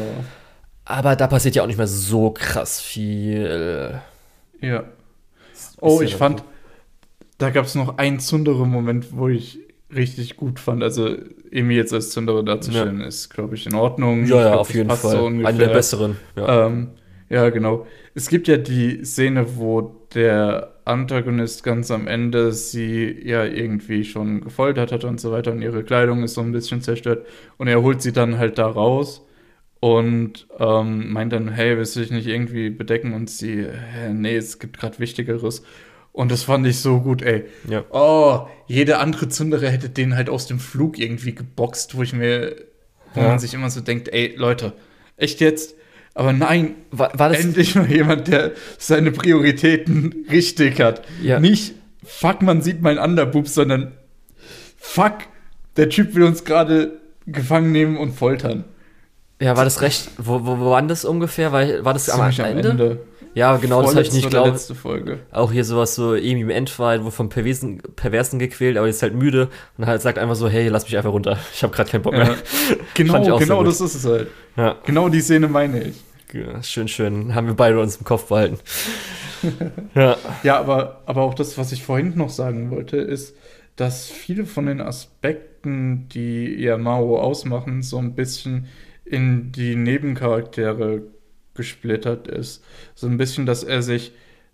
Aber 0.85 1.15
da 1.15 1.27
passiert 1.27 1.55
ja 1.55 1.63
auch 1.63 1.68
nicht 1.68 1.77
mehr 1.77 1.88
so 1.88 2.31
krass 2.31 2.81
viel. 2.81 4.01
Ja. 4.61 4.84
Oh, 5.80 6.01
ich 6.01 6.15
fand, 6.15 6.43
da 7.38 7.49
gab 7.49 7.65
es 7.65 7.76
noch 7.76 7.97
einen 7.97 8.19
Zundere 8.19 8.68
Moment, 8.68 9.15
wo 9.15 9.27
ich 9.27 9.59
richtig 9.93 10.38
gut 10.38 10.59
fand. 10.59 10.84
Also, 10.84 11.15
Emi 11.51 11.76
jetzt 11.76 11.93
als 11.93 12.11
Zundere 12.11 12.43
darzustellen, 12.43 13.01
ja. 13.01 13.07
ist, 13.07 13.30
glaube 13.30 13.55
ich, 13.55 13.65
in 13.65 13.76
Ordnung. 13.76 14.26
Ja, 14.26 14.35
ja, 14.38 14.47
glaub, 14.49 14.59
auf 14.61 14.73
jeden 14.73 14.89
Fall. 14.89 15.11
So 15.11 15.26
Eine 15.26 15.53
der 15.53 15.69
besseren. 15.69 16.18
Ja. 16.35 16.68
Ähm, 16.68 16.91
ja, 17.30 17.49
genau. 17.49 17.88
Es 18.13 18.30
gibt 18.30 18.47
ja 18.47 18.57
die 18.57 19.03
Szene, 19.05 19.57
wo 19.57 19.95
der 20.13 20.70
Antagonist 20.85 21.63
ganz 21.63 21.91
am 21.91 22.07
Ende 22.07 22.51
sie 22.51 23.11
ja 23.23 23.43
irgendwie 23.45 24.03
schon 24.03 24.41
gefoltert 24.41 24.91
hat 24.91 25.03
und 25.03 25.19
so 25.19 25.31
weiter 25.31 25.51
und 25.51 25.61
ihre 25.61 25.83
Kleidung 25.83 26.23
ist 26.23 26.33
so 26.33 26.41
ein 26.41 26.51
bisschen 26.51 26.81
zerstört 26.81 27.25
und 27.57 27.67
er 27.67 27.81
holt 27.81 28.01
sie 28.01 28.11
dann 28.11 28.37
halt 28.37 28.57
da 28.57 28.67
raus 28.67 29.25
und 29.81 30.47
ähm, 30.59 31.11
meint 31.11 31.33
dann, 31.33 31.49
hey, 31.49 31.75
willst 31.75 31.95
du 31.95 32.01
dich 32.01 32.11
nicht 32.11 32.27
irgendwie 32.27 32.69
bedecken? 32.69 33.13
Und 33.13 33.29
sie, 33.29 33.67
nee, 34.11 34.37
es 34.37 34.59
gibt 34.59 34.79
gerade 34.79 34.99
Wichtigeres. 34.99 35.63
Und 36.13 36.31
das 36.31 36.43
fand 36.43 36.67
ich 36.67 36.79
so 36.79 36.99
gut, 37.01 37.23
ey. 37.23 37.45
Ja. 37.67 37.83
Oh, 37.89 38.47
jede 38.67 38.99
andere 38.99 39.27
Zündere 39.27 39.69
hätte 39.69 39.89
den 39.89 40.15
halt 40.15 40.29
aus 40.29 40.45
dem 40.45 40.59
Flug 40.59 40.99
irgendwie 40.99 41.33
geboxt, 41.33 41.97
wo 41.97 42.03
ich 42.03 42.13
mir, 42.13 42.55
wo 43.15 43.21
ja. 43.21 43.29
man 43.29 43.39
sich 43.39 43.55
immer 43.55 43.71
so 43.71 43.81
denkt, 43.81 44.09
ey, 44.09 44.35
Leute, 44.37 44.73
echt 45.17 45.41
jetzt? 45.41 45.75
Aber 46.13 46.33
nein, 46.33 46.75
war, 46.91 47.17
war 47.17 47.33
endlich 47.33 47.75
mal 47.75 47.89
jemand, 47.89 48.27
der 48.27 48.51
seine 48.77 49.11
Prioritäten 49.11 50.25
richtig 50.29 50.81
hat. 50.81 51.03
Ja. 51.21 51.39
Nicht, 51.39 51.75
fuck, 52.03 52.41
man 52.41 52.61
sieht 52.61 52.81
meinen 52.81 52.99
Underboob, 52.99 53.47
sondern 53.47 53.93
fuck, 54.77 55.19
der 55.77 55.89
Typ 55.89 56.15
will 56.15 56.23
uns 56.23 56.43
gerade 56.43 56.99
gefangen 57.25 57.71
nehmen 57.71 57.97
und 57.97 58.13
foltern. 58.13 58.65
Ja, 59.41 59.57
war 59.57 59.63
das 59.63 59.81
recht, 59.81 60.09
wo, 60.17 60.45
wo, 60.45 60.59
wo 60.59 60.71
war 60.71 60.81
das 60.81 61.05
ungefähr? 61.05 61.51
War, 61.51 61.65
war 61.83 61.93
das 61.93 62.09
am, 62.09 62.21
am 62.21 62.39
Ende? 62.39 62.69
Ende? 62.69 62.99
Ja, 63.33 63.57
genau, 63.57 63.81
das 63.81 63.91
habe 63.91 64.01
ich 64.01 64.13
nicht 64.13 64.29
glaube. 64.29 64.59
Auch 65.31 65.51
hier 65.51 65.63
sowas 65.63 65.95
so 65.95 66.15
irgendwie 66.15 66.41
im 66.41 66.49
Endfight, 66.49 67.03
wo 67.05 67.11
vom 67.11 67.29
Perversen, 67.29 67.81
Perversen 67.95 68.39
gequält, 68.39 68.77
aber 68.77 68.87
ist 68.89 69.01
halt 69.01 69.15
müde 69.15 69.49
und 69.77 69.85
halt 69.85 70.01
sagt 70.01 70.17
einfach 70.17 70.35
so, 70.35 70.49
hey, 70.49 70.67
lass 70.67 70.83
mich 70.83 70.97
einfach 70.97 71.11
runter. 71.11 71.37
Ich 71.53 71.63
habe 71.63 71.73
gerade 71.73 71.89
keinen 71.89 72.01
Bock 72.01 72.13
mehr. 72.13 72.27
Ja. 72.27 72.35
Genau, 72.93 73.37
genau 73.37 73.63
das 73.63 73.81
ist 73.81 73.95
es 73.95 74.05
halt. 74.05 74.27
Ja. 74.57 74.75
Genau 74.85 75.09
die 75.09 75.21
Szene 75.21 75.47
meine 75.47 75.81
ich. 75.83 76.01
Ja, 76.33 76.61
schön, 76.61 76.87
schön. 76.87 77.33
Haben 77.35 77.47
wir 77.47 77.53
beide 77.53 77.79
uns 77.79 77.97
im 77.97 78.05
Kopf 78.05 78.25
behalten. 78.25 78.59
ja. 79.95 80.17
Ja, 80.43 80.59
aber, 80.59 81.01
aber 81.05 81.21
auch 81.21 81.33
das, 81.33 81.57
was 81.57 81.71
ich 81.71 81.83
vorhin 81.83 82.13
noch 82.15 82.29
sagen 82.29 82.71
wollte, 82.71 82.97
ist, 82.97 83.35
dass 83.75 84.09
viele 84.09 84.45
von 84.45 84.65
den 84.65 84.81
Aspekten, 84.81 86.07
die 86.09 86.55
ja 86.55 86.77
Mao 86.77 87.19
ausmachen, 87.19 87.81
so 87.81 87.97
ein 87.97 88.13
bisschen 88.13 88.67
in 89.05 89.51
die 89.51 89.75
Nebencharaktere 89.75 91.03
gesplittert 91.61 92.27
ist. 92.27 92.63
So 92.95 93.07
ein 93.07 93.17
bisschen, 93.17 93.45
dass 93.45 93.63
er 93.63 93.81
sich 93.81 94.11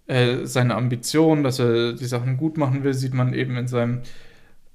äh, 0.08 0.46
seine 0.46 0.76
Ambition, 0.76 1.44
dass 1.44 1.60
er 1.60 1.94
die 1.94 2.06
Sachen 2.06 2.38
gut 2.38 2.58
machen 2.58 2.84
will, 2.84 2.94
sieht 2.94 3.14
man 3.14 3.34
eben 3.34 3.58
in 3.58 3.68
seinem, 3.68 4.02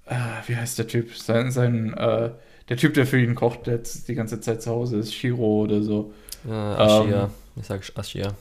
äh, 0.07 0.15
wie 0.47 0.57
heißt 0.57 0.79
der 0.79 0.87
Typ? 0.87 1.15
Sein, 1.15 1.51
sein 1.51 1.95
äh, 1.95 2.31
der 2.69 2.77
Typ, 2.77 2.95
der 2.95 3.07
für 3.07 3.21
ihn 3.21 3.35
kocht, 3.35 3.67
der 3.67 3.75
jetzt 3.77 4.09
die 4.09 4.15
ganze 4.15 4.41
Zeit 4.41 4.63
zu 4.63 4.71
Hause 4.71 4.99
ist, 4.99 5.15
Shiro 5.15 5.63
oder 5.63 5.83
so. 5.83 6.13
Ja, 6.49 7.03
Ashia. 7.03 7.25
Ähm, 7.25 7.31
ich 7.57 7.67
sag 7.67 7.83
Ashia. 7.97 8.35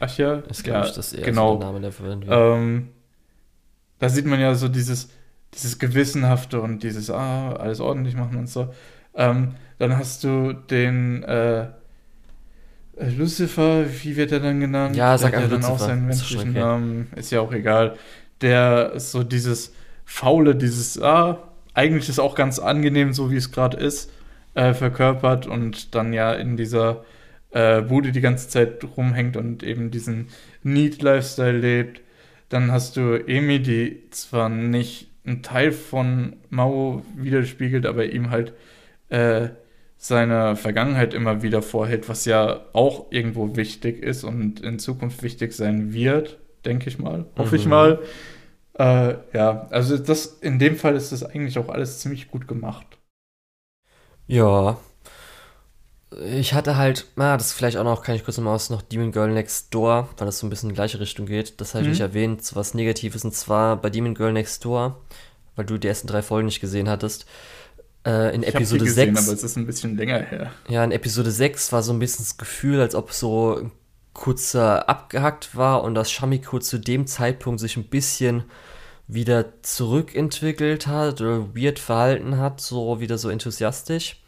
Ashia? 0.00 0.34
Ist, 0.50 0.64
glaube 0.64 0.80
ja, 0.80 0.86
ich, 0.86 0.92
das 0.92 1.12
eher 1.12 1.24
genau. 1.24 1.56
der 1.56 1.66
Name, 1.66 1.80
der 1.80 1.92
verwendet 1.92 2.28
wird. 2.28 2.38
Ähm, 2.38 2.88
da 3.98 4.08
sieht 4.08 4.26
man 4.26 4.40
ja 4.40 4.54
so 4.54 4.68
dieses, 4.68 5.08
dieses 5.54 5.78
Gewissenhafte 5.78 6.60
und 6.60 6.82
dieses, 6.82 7.10
ah, 7.10 7.52
alles 7.52 7.80
ordentlich 7.80 8.14
machen 8.14 8.36
und 8.36 8.48
so. 8.48 8.68
Ähm, 9.14 9.54
dann 9.78 9.96
hast 9.96 10.24
du 10.24 10.52
den, 10.52 11.22
äh, 11.24 11.62
äh, 11.62 11.66
Lucifer, 12.98 13.84
wie 14.02 14.16
wird 14.16 14.32
er 14.32 14.40
dann 14.40 14.60
genannt? 14.60 14.96
Ja, 14.96 15.18
sag 15.18 15.34
einfach 15.34 15.50
dann 15.50 15.60
Lucifer. 15.60 15.74
auch 15.74 15.78
seinen 15.78 16.06
menschlichen 16.06 16.50
okay. 16.50 16.58
Namen, 16.58 17.08
ist 17.16 17.30
ja 17.30 17.40
auch 17.40 17.52
egal. 17.52 17.96
Der 18.40 18.98
so 18.98 19.22
dieses 19.22 19.72
Faule, 20.04 20.54
dieses, 20.54 21.00
ah, 21.00 21.42
eigentlich 21.74 22.08
ist 22.08 22.18
auch 22.18 22.34
ganz 22.34 22.58
angenehm, 22.58 23.12
so 23.12 23.30
wie 23.30 23.36
es 23.36 23.52
gerade 23.52 23.76
ist, 23.76 24.10
äh, 24.54 24.72
verkörpert 24.72 25.46
und 25.46 25.94
dann 25.94 26.12
ja 26.12 26.32
in 26.32 26.56
dieser 26.56 27.04
äh, 27.50 27.82
Bude 27.82 28.12
die 28.12 28.20
ganze 28.20 28.48
Zeit 28.48 28.82
rumhängt 28.96 29.36
und 29.36 29.62
eben 29.62 29.90
diesen 29.90 30.28
Need-Lifestyle 30.62 31.58
lebt. 31.58 32.00
Dann 32.48 32.70
hast 32.70 32.96
du 32.96 33.14
Emi, 33.26 33.60
die 33.60 34.08
zwar 34.10 34.48
nicht 34.48 35.10
einen 35.26 35.42
Teil 35.42 35.72
von 35.72 36.36
Mao 36.48 37.02
widerspiegelt, 37.16 37.84
aber 37.84 38.06
ihm 38.06 38.30
halt 38.30 38.52
äh, 39.08 39.48
seine 40.06 40.56
Vergangenheit 40.56 41.14
immer 41.14 41.42
wieder 41.42 41.62
vorhält, 41.62 42.08
was 42.08 42.24
ja 42.26 42.60
auch 42.72 43.06
irgendwo 43.10 43.56
wichtig 43.56 44.02
ist 44.02 44.24
und 44.24 44.60
in 44.60 44.78
Zukunft 44.78 45.22
wichtig 45.22 45.52
sein 45.52 45.92
wird, 45.92 46.38
denke 46.64 46.88
ich 46.88 46.98
mal, 46.98 47.26
hoffe 47.36 47.56
mhm. 47.56 47.60
ich 47.60 47.66
mal. 47.66 48.02
Äh, 48.78 49.14
ja, 49.32 49.66
also 49.70 49.98
das 49.98 50.26
in 50.26 50.58
dem 50.58 50.76
Fall 50.76 50.94
ist 50.94 51.10
das 51.10 51.24
eigentlich 51.24 51.58
auch 51.58 51.68
alles 51.68 52.00
ziemlich 52.00 52.30
gut 52.30 52.46
gemacht. 52.46 52.86
Ja. 54.26 54.78
Ich 56.30 56.54
hatte 56.54 56.76
halt, 56.76 57.06
ah, 57.16 57.36
das 57.36 57.52
vielleicht 57.52 57.76
auch 57.76 57.84
noch, 57.84 58.02
kann 58.02 58.14
ich 58.14 58.24
kurz 58.24 58.36
nochmal 58.36 58.54
aus, 58.54 58.70
noch 58.70 58.82
Demon 58.82 59.10
Girl 59.10 59.32
Next 59.32 59.74
Door, 59.74 60.08
weil 60.16 60.26
das 60.26 60.38
so 60.38 60.46
ein 60.46 60.50
bisschen 60.50 60.68
in 60.68 60.74
die 60.74 60.78
gleiche 60.78 61.00
Richtung 61.00 61.26
geht. 61.26 61.60
Das 61.60 61.74
habe 61.74 61.82
ich 61.82 61.86
mhm. 61.86 61.92
nicht 61.92 62.00
erwähnt, 62.00 62.44
so 62.44 62.54
was 62.54 62.74
Negatives, 62.74 63.24
und 63.24 63.34
zwar 63.34 63.76
bei 63.76 63.90
Demon 63.90 64.14
Girl 64.14 64.32
Next 64.32 64.64
Door, 64.64 65.00
weil 65.56 65.64
du 65.64 65.78
die 65.78 65.88
ersten 65.88 66.06
drei 66.06 66.22
Folgen 66.22 66.46
nicht 66.46 66.60
gesehen 66.60 66.88
hattest 66.88 67.26
äh, 68.06 68.34
in 68.34 68.42
ich 68.42 68.54
Episode 68.54 68.84
gesehen, 68.84 69.16
6. 69.16 69.26
aber 69.26 69.36
es 69.36 69.42
ist 69.42 69.56
ein 69.56 69.66
bisschen 69.66 69.96
länger 69.96 70.20
her. 70.20 70.52
Ja, 70.68 70.84
in 70.84 70.92
Episode 70.92 71.30
6 71.30 71.72
war 71.72 71.82
so 71.82 71.92
ein 71.92 71.98
bisschen 71.98 72.24
das 72.24 72.38
Gefühl, 72.38 72.80
als 72.80 72.94
ob 72.94 73.12
so 73.12 73.70
kurzer 74.14 74.88
abgehackt 74.88 75.56
war 75.56 75.82
und 75.82 75.94
dass 75.94 76.10
Shamiko 76.10 76.58
zu 76.58 76.78
dem 76.78 77.06
Zeitpunkt 77.06 77.60
sich 77.60 77.76
ein 77.76 77.84
bisschen 77.84 78.44
wieder 79.08 79.62
zurückentwickelt 79.62 80.86
hat 80.86 81.20
oder 81.20 81.54
weird 81.54 81.78
verhalten 81.78 82.38
hat, 82.38 82.60
so 82.60 83.00
wieder 83.00 83.18
so 83.18 83.28
enthusiastisch. 83.28 84.22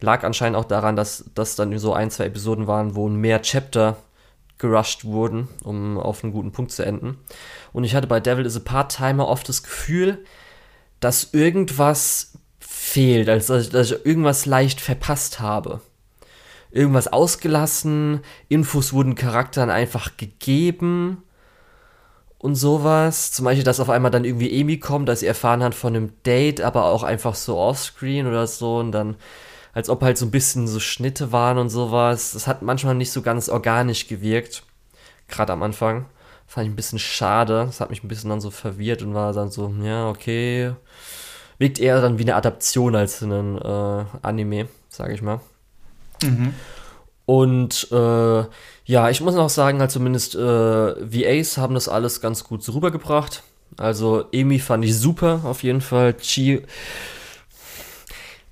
Lag 0.00 0.24
anscheinend 0.24 0.56
auch 0.56 0.64
daran, 0.64 0.96
dass 0.96 1.24
das 1.34 1.54
dann 1.56 1.76
so 1.78 1.92
ein, 1.92 2.10
zwei 2.10 2.26
Episoden 2.26 2.66
waren, 2.66 2.96
wo 2.96 3.08
mehr 3.08 3.42
Chapter 3.42 3.96
gerusht 4.58 5.04
wurden, 5.04 5.48
um 5.62 5.98
auf 5.98 6.24
einen 6.24 6.32
guten 6.32 6.52
Punkt 6.52 6.72
zu 6.72 6.84
enden. 6.84 7.18
Und 7.72 7.84
ich 7.84 7.94
hatte 7.94 8.06
bei 8.06 8.18
Devil 8.18 8.46
is 8.46 8.56
a 8.56 8.60
Part-Timer 8.60 9.28
oft 9.28 9.48
das 9.48 9.62
Gefühl, 9.62 10.24
dass 11.00 11.34
irgendwas 11.34 12.32
fehlt, 12.66 13.28
als 13.28 13.46
dass 13.46 13.68
ich 13.72 14.06
irgendwas 14.06 14.46
leicht 14.46 14.80
verpasst 14.80 15.40
habe. 15.40 15.80
irgendwas 16.70 17.08
ausgelassen, 17.08 18.20
Infos 18.48 18.92
wurden 18.92 19.14
Charakteren 19.14 19.70
einfach 19.70 20.16
gegeben 20.16 21.22
und 22.38 22.54
sowas. 22.54 23.32
Zum 23.32 23.44
Beispiel, 23.44 23.64
dass 23.64 23.80
auf 23.80 23.90
einmal 23.90 24.10
dann 24.10 24.24
irgendwie 24.24 24.60
Amy 24.60 24.78
kommt, 24.78 25.08
dass 25.08 25.20
sie 25.20 25.26
erfahren 25.26 25.62
hat 25.62 25.74
von 25.74 25.94
einem 25.94 26.12
Date, 26.24 26.60
aber 26.60 26.86
auch 26.86 27.02
einfach 27.02 27.34
so 27.34 27.58
offscreen 27.58 28.26
oder 28.26 28.46
so 28.46 28.78
und 28.78 28.92
dann 28.92 29.16
als 29.74 29.88
ob 29.88 30.02
halt 30.02 30.18
so 30.18 30.26
ein 30.26 30.30
bisschen 30.30 30.66
so 30.66 30.80
Schnitte 30.80 31.32
waren 31.32 31.58
und 31.58 31.70
sowas. 31.70 32.32
Das 32.32 32.46
hat 32.46 32.62
manchmal 32.62 32.94
nicht 32.94 33.12
so 33.12 33.22
ganz 33.22 33.48
organisch 33.48 34.06
gewirkt, 34.08 34.64
gerade 35.28 35.52
am 35.52 35.62
Anfang. 35.62 36.06
Fand 36.46 36.66
ich 36.66 36.72
ein 36.72 36.76
bisschen 36.76 36.98
schade. 36.98 37.64
Das 37.66 37.80
hat 37.80 37.88
mich 37.90 38.04
ein 38.04 38.08
bisschen 38.08 38.28
dann 38.28 38.40
so 38.40 38.50
verwirrt 38.50 39.02
und 39.02 39.14
war 39.14 39.32
dann 39.32 39.50
so, 39.50 39.72
ja, 39.82 40.08
okay. 40.08 40.72
Wirkt 41.62 41.78
eher 41.78 42.00
dann 42.00 42.18
wie 42.18 42.22
eine 42.22 42.34
Adaption 42.34 42.96
als 42.96 43.22
ein 43.22 43.56
äh, 43.56 44.04
Anime, 44.20 44.66
sage 44.88 45.14
ich 45.14 45.22
mal. 45.22 45.38
Mhm. 46.20 46.54
Und 47.24 47.86
äh, 47.92 48.44
ja, 48.84 49.10
ich 49.10 49.20
muss 49.20 49.36
noch 49.36 49.48
sagen, 49.48 49.78
halt 49.78 49.92
zumindest 49.92 50.34
äh, 50.34 50.40
VAs 50.40 51.58
haben 51.58 51.74
das 51.74 51.88
alles 51.88 52.20
ganz 52.20 52.42
gut 52.42 52.64
so 52.64 52.72
rübergebracht. 52.72 53.44
Also 53.76 54.24
Emi 54.32 54.58
fand 54.58 54.84
ich 54.84 54.98
super, 54.98 55.42
auf 55.44 55.62
jeden 55.62 55.82
Fall. 55.82 56.14
Chi, 56.14 56.62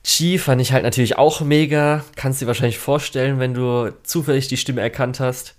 Chi 0.05 0.39
fand 0.39 0.63
ich 0.63 0.73
halt 0.73 0.85
natürlich 0.85 1.19
auch 1.19 1.41
mega. 1.41 2.05
Kannst 2.15 2.41
du 2.41 2.45
dir 2.45 2.47
wahrscheinlich 2.47 2.79
vorstellen, 2.79 3.41
wenn 3.41 3.55
du 3.55 3.93
zufällig 4.05 4.47
die 4.47 4.57
Stimme 4.57 4.83
erkannt 4.83 5.19
hast. 5.19 5.57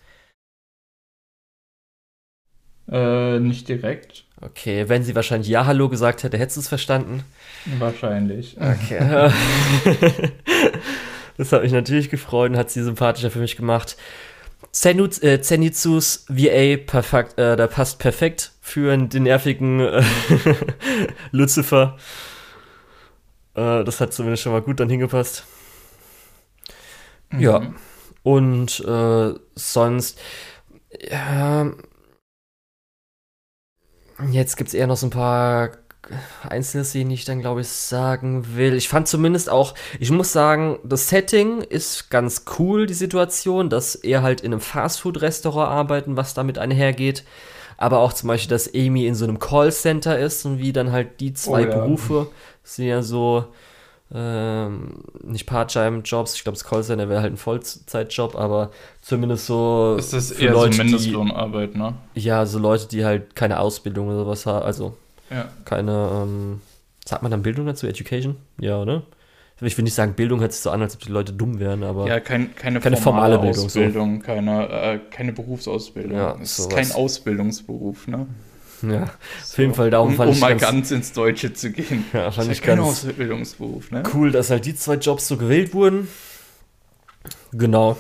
Äh, 2.90 3.40
nicht 3.40 3.68
direkt. 3.68 4.23
Okay, 4.42 4.90
wenn 4.90 5.04
sie 5.04 5.16
wahrscheinlich 5.16 5.50
Ja, 5.50 5.68
Hallo 5.68 5.88
gesagt 5.88 6.24
hätte, 6.24 6.38
hättest 6.38 6.58
du 6.58 6.62
es 6.62 6.68
verstanden? 6.68 7.24
Wahrscheinlich. 7.78 8.58
Okay. 8.60 9.00
das 11.38 11.52
hat 11.52 11.62
mich 11.62 11.72
natürlich 11.72 12.10
gefreut 12.10 12.52
und 12.52 12.58
hat 12.58 12.72
sie 12.72 12.82
sympathischer 12.82 13.30
für 13.30 13.40
mich 13.40 13.56
gemacht. 13.56 13.98
Zenitz, 14.72 15.22
äh, 15.22 15.42
Zenitsus 15.42 16.26
VA 16.28 16.78
perfekt, 16.78 17.38
äh, 17.38 17.56
da 17.56 17.68
passt 17.68 18.00
perfekt 18.00 18.52
für 18.62 18.96
den 18.98 19.24
nervigen 19.24 19.80
äh, 19.80 20.04
Lucifer. 21.32 21.98
Äh, 23.54 23.84
das 23.84 24.02
hat 24.02 24.14
zumindest 24.14 24.44
schon 24.44 24.54
mal 24.54 24.62
gut 24.62 24.80
dann 24.80 24.90
hingepasst. 24.90 25.46
Mhm. 27.32 27.40
Ja. 27.40 27.74
Und 28.24 28.80
äh, 28.80 29.34
sonst, 29.56 30.20
ja, 31.10 31.72
Jetzt 34.30 34.57
gibt 34.57 34.69
es 34.69 34.73
eher 34.73 34.88
noch 34.88 34.98
so 34.98 35.07
ein 35.07 35.11
paar 35.11 35.72
einzelne 36.48 36.84
Szenen, 36.84 37.10
die 37.10 37.15
ich 37.15 37.26
dann, 37.26 37.41
glaube 37.41 37.61
ich, 37.61 37.68
sagen 37.68 38.56
will. 38.56 38.76
Ich 38.76 38.89
fand 38.89 39.07
zumindest 39.07 39.49
auch, 39.49 39.76
ich 39.99 40.11
muss 40.11 40.31
sagen, 40.31 40.80
das 40.84 41.10
Setting 41.10 41.61
ist 41.61 42.10
ganz 42.10 42.45
cool, 42.60 42.85
die 42.85 42.93
Situation, 42.93 43.69
dass 43.69 43.95
er 43.95 44.22
halt 44.22 44.41
in 44.41 44.52
einem 44.52 44.61
Fastfood-Restaurant 44.61 45.69
arbeiten, 45.69 46.18
was 46.18 46.34
damit 46.34 46.57
einhergeht. 46.57 47.23
Aber 47.77 47.99
auch 47.99 48.14
zum 48.14 48.27
Beispiel, 48.27 48.49
dass 48.49 48.73
Amy 48.73 49.07
in 49.07 49.15
so 49.15 49.26
einem 49.26 49.39
Callcenter 49.39 50.19
ist 50.19 50.45
und 50.45 50.60
wie 50.60 50.73
dann 50.73 50.91
halt 50.91 51.19
die 51.19 51.34
zwei 51.34 51.65
oh, 51.65 51.69
ja. 51.69 51.77
Berufe 51.77 52.27
sind 52.64 52.85
ja 52.85 53.02
so 53.02 53.45
ähm, 54.14 55.04
nicht 55.24 55.46
Part-Time-Jobs, 55.46 56.36
ich 56.36 56.44
glaube, 56.44 56.58
das 56.58 56.66
Callcenter 56.66 57.08
wäre 57.08 57.22
halt 57.22 57.34
ein 57.34 57.38
Vollzeitjob, 57.38 58.36
aber 58.36 58.72
zumindest 59.02 59.46
so. 59.46 59.96
Ist 59.98 60.14
das 60.14 60.32
eher 60.32 60.52
Leute, 60.52 60.76
so 60.76 60.84
Mindestlohnarbeit, 60.84 61.76
ne? 61.76 61.94
Ja, 62.14 62.46
so 62.46 62.60
Leute, 62.60 62.88
die 62.88 63.06
halt 63.06 63.36
keine 63.36 63.60
Ausbildung 63.60 64.08
oder 64.08 64.18
sowas 64.18 64.46
haben, 64.46 64.66
also 64.66 64.98
ja. 65.30 65.48
keine, 65.64 66.10
ähm, 66.24 66.62
sagt 67.06 67.22
man 67.22 67.32
dann 67.32 67.42
Bildung 67.42 67.66
dazu, 67.66 67.88
Education? 67.88 68.36
Ja, 68.60 68.82
oder? 68.82 69.04
Ich 69.64 69.78
will 69.78 69.84
nicht 69.84 69.94
sagen, 69.94 70.14
Bildung 70.14 70.40
hört 70.40 70.54
sich 70.54 70.62
so 70.62 70.72
an, 70.72 70.82
als 70.82 70.96
ob 70.96 71.02
die 71.02 71.12
Leute 71.12 71.34
dumm 71.34 71.60
wären, 71.60 71.84
aber. 71.84 72.08
Ja, 72.08 72.20
kein, 72.20 72.56
keine, 72.56 72.80
keine 72.80 72.98
formale, 72.98 73.36
formale 73.36 73.52
Bildung, 73.54 73.66
Ausbildung, 73.66 74.16
so. 74.20 74.26
keine, 74.26 74.70
äh, 74.70 75.00
keine 75.12 75.34
Berufsausbildung. 75.34 76.18
Ja, 76.18 76.36
es 76.42 76.58
ist 76.58 76.72
kein 76.72 76.92
Ausbildungsberuf, 76.92 78.08
ne? 78.08 78.26
Ja, 78.84 79.12
so, 79.44 79.53
auf 79.53 79.58
jeden 79.58 79.74
Fall 79.74 79.90
darum 79.90 80.10
um, 80.10 80.16
fand 80.16 80.30
um 80.30 80.36
ich. 80.36 80.41
Um 80.41 80.49
mal 80.49 80.58
ganz, 80.58 80.62
ganz, 80.62 80.91
ins 80.91 81.14
Deutsche 81.14 81.53
zu 81.53 81.72
gehen. 81.72 82.06
Ja, 82.14 82.32
fand 82.32 82.52
ich 82.52 82.62
ganz 82.62 82.82
Ausbildungsberuf, 82.82 83.91
ne? 83.91 84.03
Cool, 84.14 84.32
dass 84.32 84.49
halt 84.49 84.66
die 84.66 84.76
zwei 84.76 84.95
Jobs 84.95 85.28
so 85.28 85.38
gewählt 85.38 85.74
wurden. 85.74 86.08
Genau. 87.52 87.98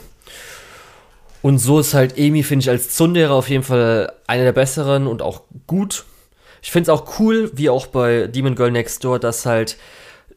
Und 1.41 1.57
so 1.57 1.79
ist 1.79 1.93
halt 1.93 2.17
Amy, 2.19 2.43
finde 2.43 2.63
ich, 2.63 2.69
als 2.69 2.89
Tsundere 2.89 3.33
auf 3.33 3.49
jeden 3.49 3.63
Fall 3.63 4.13
eine 4.27 4.43
der 4.43 4.51
besseren 4.51 5.07
und 5.07 5.21
auch 5.21 5.43
gut. 5.67 6.05
Ich 6.61 6.71
finde 6.71 6.91
es 6.91 6.97
auch 6.97 7.19
cool, 7.19 7.51
wie 7.55 7.69
auch 7.69 7.87
bei 7.87 8.27
Demon 8.27 8.55
Girl 8.55 8.71
Next 8.71 9.03
Door, 9.03 9.19
dass 9.19 9.45
halt 9.45 9.77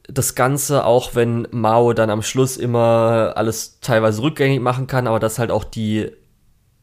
das 0.09 0.35
Ganze, 0.35 0.85
auch 0.85 1.15
wenn 1.15 1.47
Mao 1.51 1.93
dann 1.93 2.11
am 2.11 2.23
Schluss 2.23 2.57
immer 2.57 3.33
alles 3.37 3.79
teilweise 3.81 4.23
rückgängig 4.23 4.61
machen 4.61 4.87
kann, 4.87 5.07
aber 5.07 5.19
dass 5.19 5.39
halt 5.39 5.51
auch 5.51 5.65
die 5.65 6.11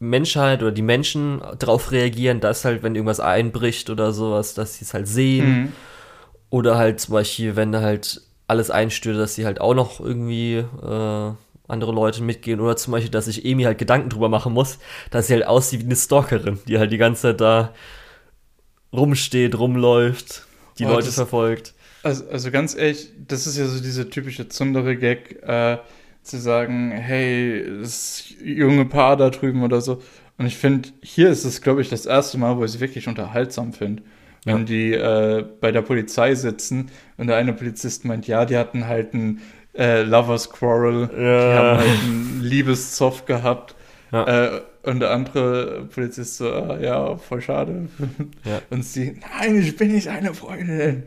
Menschheit 0.02 0.62
oder 0.62 0.72
die 0.72 0.82
Menschen 0.82 1.40
darauf 1.58 1.92
reagieren, 1.92 2.40
dass 2.40 2.64
halt, 2.64 2.82
wenn 2.82 2.94
irgendwas 2.94 3.20
einbricht 3.20 3.88
oder 3.88 4.12
sowas, 4.12 4.54
dass 4.54 4.74
sie 4.78 4.84
es 4.84 4.94
halt 4.94 5.06
sehen. 5.06 5.46
Mhm. 5.46 5.72
Oder 6.50 6.76
halt 6.76 7.00
zum 7.00 7.14
Beispiel, 7.14 7.56
wenn 7.56 7.72
da 7.72 7.80
halt 7.80 8.20
alles 8.46 8.70
einstürzt, 8.70 9.20
dass 9.20 9.34
sie 9.34 9.46
halt 9.46 9.60
auch 9.60 9.74
noch 9.74 10.00
irgendwie 10.00 10.56
äh, 10.56 11.32
andere 11.68 11.92
Leute 11.92 12.22
mitgehen. 12.22 12.60
Oder 12.60 12.76
zum 12.76 12.92
Beispiel, 12.92 13.10
dass 13.10 13.26
sich 13.26 13.46
Amy 13.46 13.62
halt 13.62 13.78
Gedanken 13.78 14.10
drüber 14.10 14.28
machen 14.28 14.52
muss, 14.52 14.78
dass 15.10 15.28
sie 15.28 15.34
halt 15.34 15.46
aussieht 15.46 15.80
wie 15.80 15.86
eine 15.86 15.96
Stalkerin, 15.96 16.58
die 16.66 16.78
halt 16.78 16.92
die 16.92 16.98
ganze 16.98 17.22
Zeit 17.22 17.40
da 17.40 17.72
rumsteht, 18.92 19.58
rumläuft, 19.58 20.46
die 20.78 20.84
oh, 20.84 20.90
Leute 20.90 21.10
verfolgt. 21.12 21.74
Also, 22.02 22.28
also 22.28 22.50
ganz 22.50 22.74
ehrlich, 22.74 23.10
das 23.26 23.46
ist 23.46 23.56
ja 23.56 23.66
so 23.66 23.80
dieser 23.80 24.10
typische 24.10 24.48
Zundere-Gag, 24.48 25.42
äh, 25.42 25.78
zu 26.22 26.38
sagen, 26.38 26.92
hey, 26.92 27.64
das 27.80 28.24
junge 28.42 28.84
Paar 28.84 29.16
da 29.16 29.30
drüben 29.30 29.62
oder 29.62 29.80
so. 29.80 30.00
Und 30.38 30.46
ich 30.46 30.56
finde, 30.56 30.88
hier 31.02 31.30
ist 31.30 31.44
es, 31.44 31.60
glaube 31.60 31.82
ich, 31.82 31.88
das 31.88 32.06
erste 32.06 32.38
Mal, 32.38 32.56
wo 32.56 32.64
ich 32.64 32.74
es 32.74 32.80
wirklich 32.80 33.08
unterhaltsam 33.08 33.72
finde. 33.72 34.02
Wenn 34.44 34.58
ja. 34.58 34.64
die 34.64 34.92
äh, 34.92 35.44
bei 35.60 35.70
der 35.70 35.82
Polizei 35.82 36.34
sitzen 36.34 36.90
und 37.16 37.28
der 37.28 37.36
eine 37.36 37.52
Polizist 37.52 38.04
meint, 38.04 38.26
ja, 38.26 38.44
die 38.44 38.56
hatten 38.56 38.88
halt 38.88 39.14
einen 39.14 39.40
äh, 39.74 40.02
Lovers 40.02 40.50
Quarrel, 40.50 41.08
ja. 41.12 41.52
die 41.52 41.58
haben 41.58 41.78
halt 41.78 42.02
einen 42.04 42.40
Liebeszoff 42.42 43.24
gehabt. 43.24 43.76
Ja. 44.10 44.56
Äh, 44.56 44.60
und 44.82 44.98
der 44.98 45.10
andere 45.10 45.84
Polizist 45.94 46.38
so, 46.38 46.50
ah, 46.50 46.76
ja, 46.80 47.16
voll 47.16 47.40
schade. 47.40 47.88
Und 48.70 48.84
sie, 48.84 49.20
nein, 49.38 49.60
ich 49.60 49.76
bin 49.76 49.92
nicht 49.92 50.08
eine 50.08 50.34
Freundin. 50.34 51.04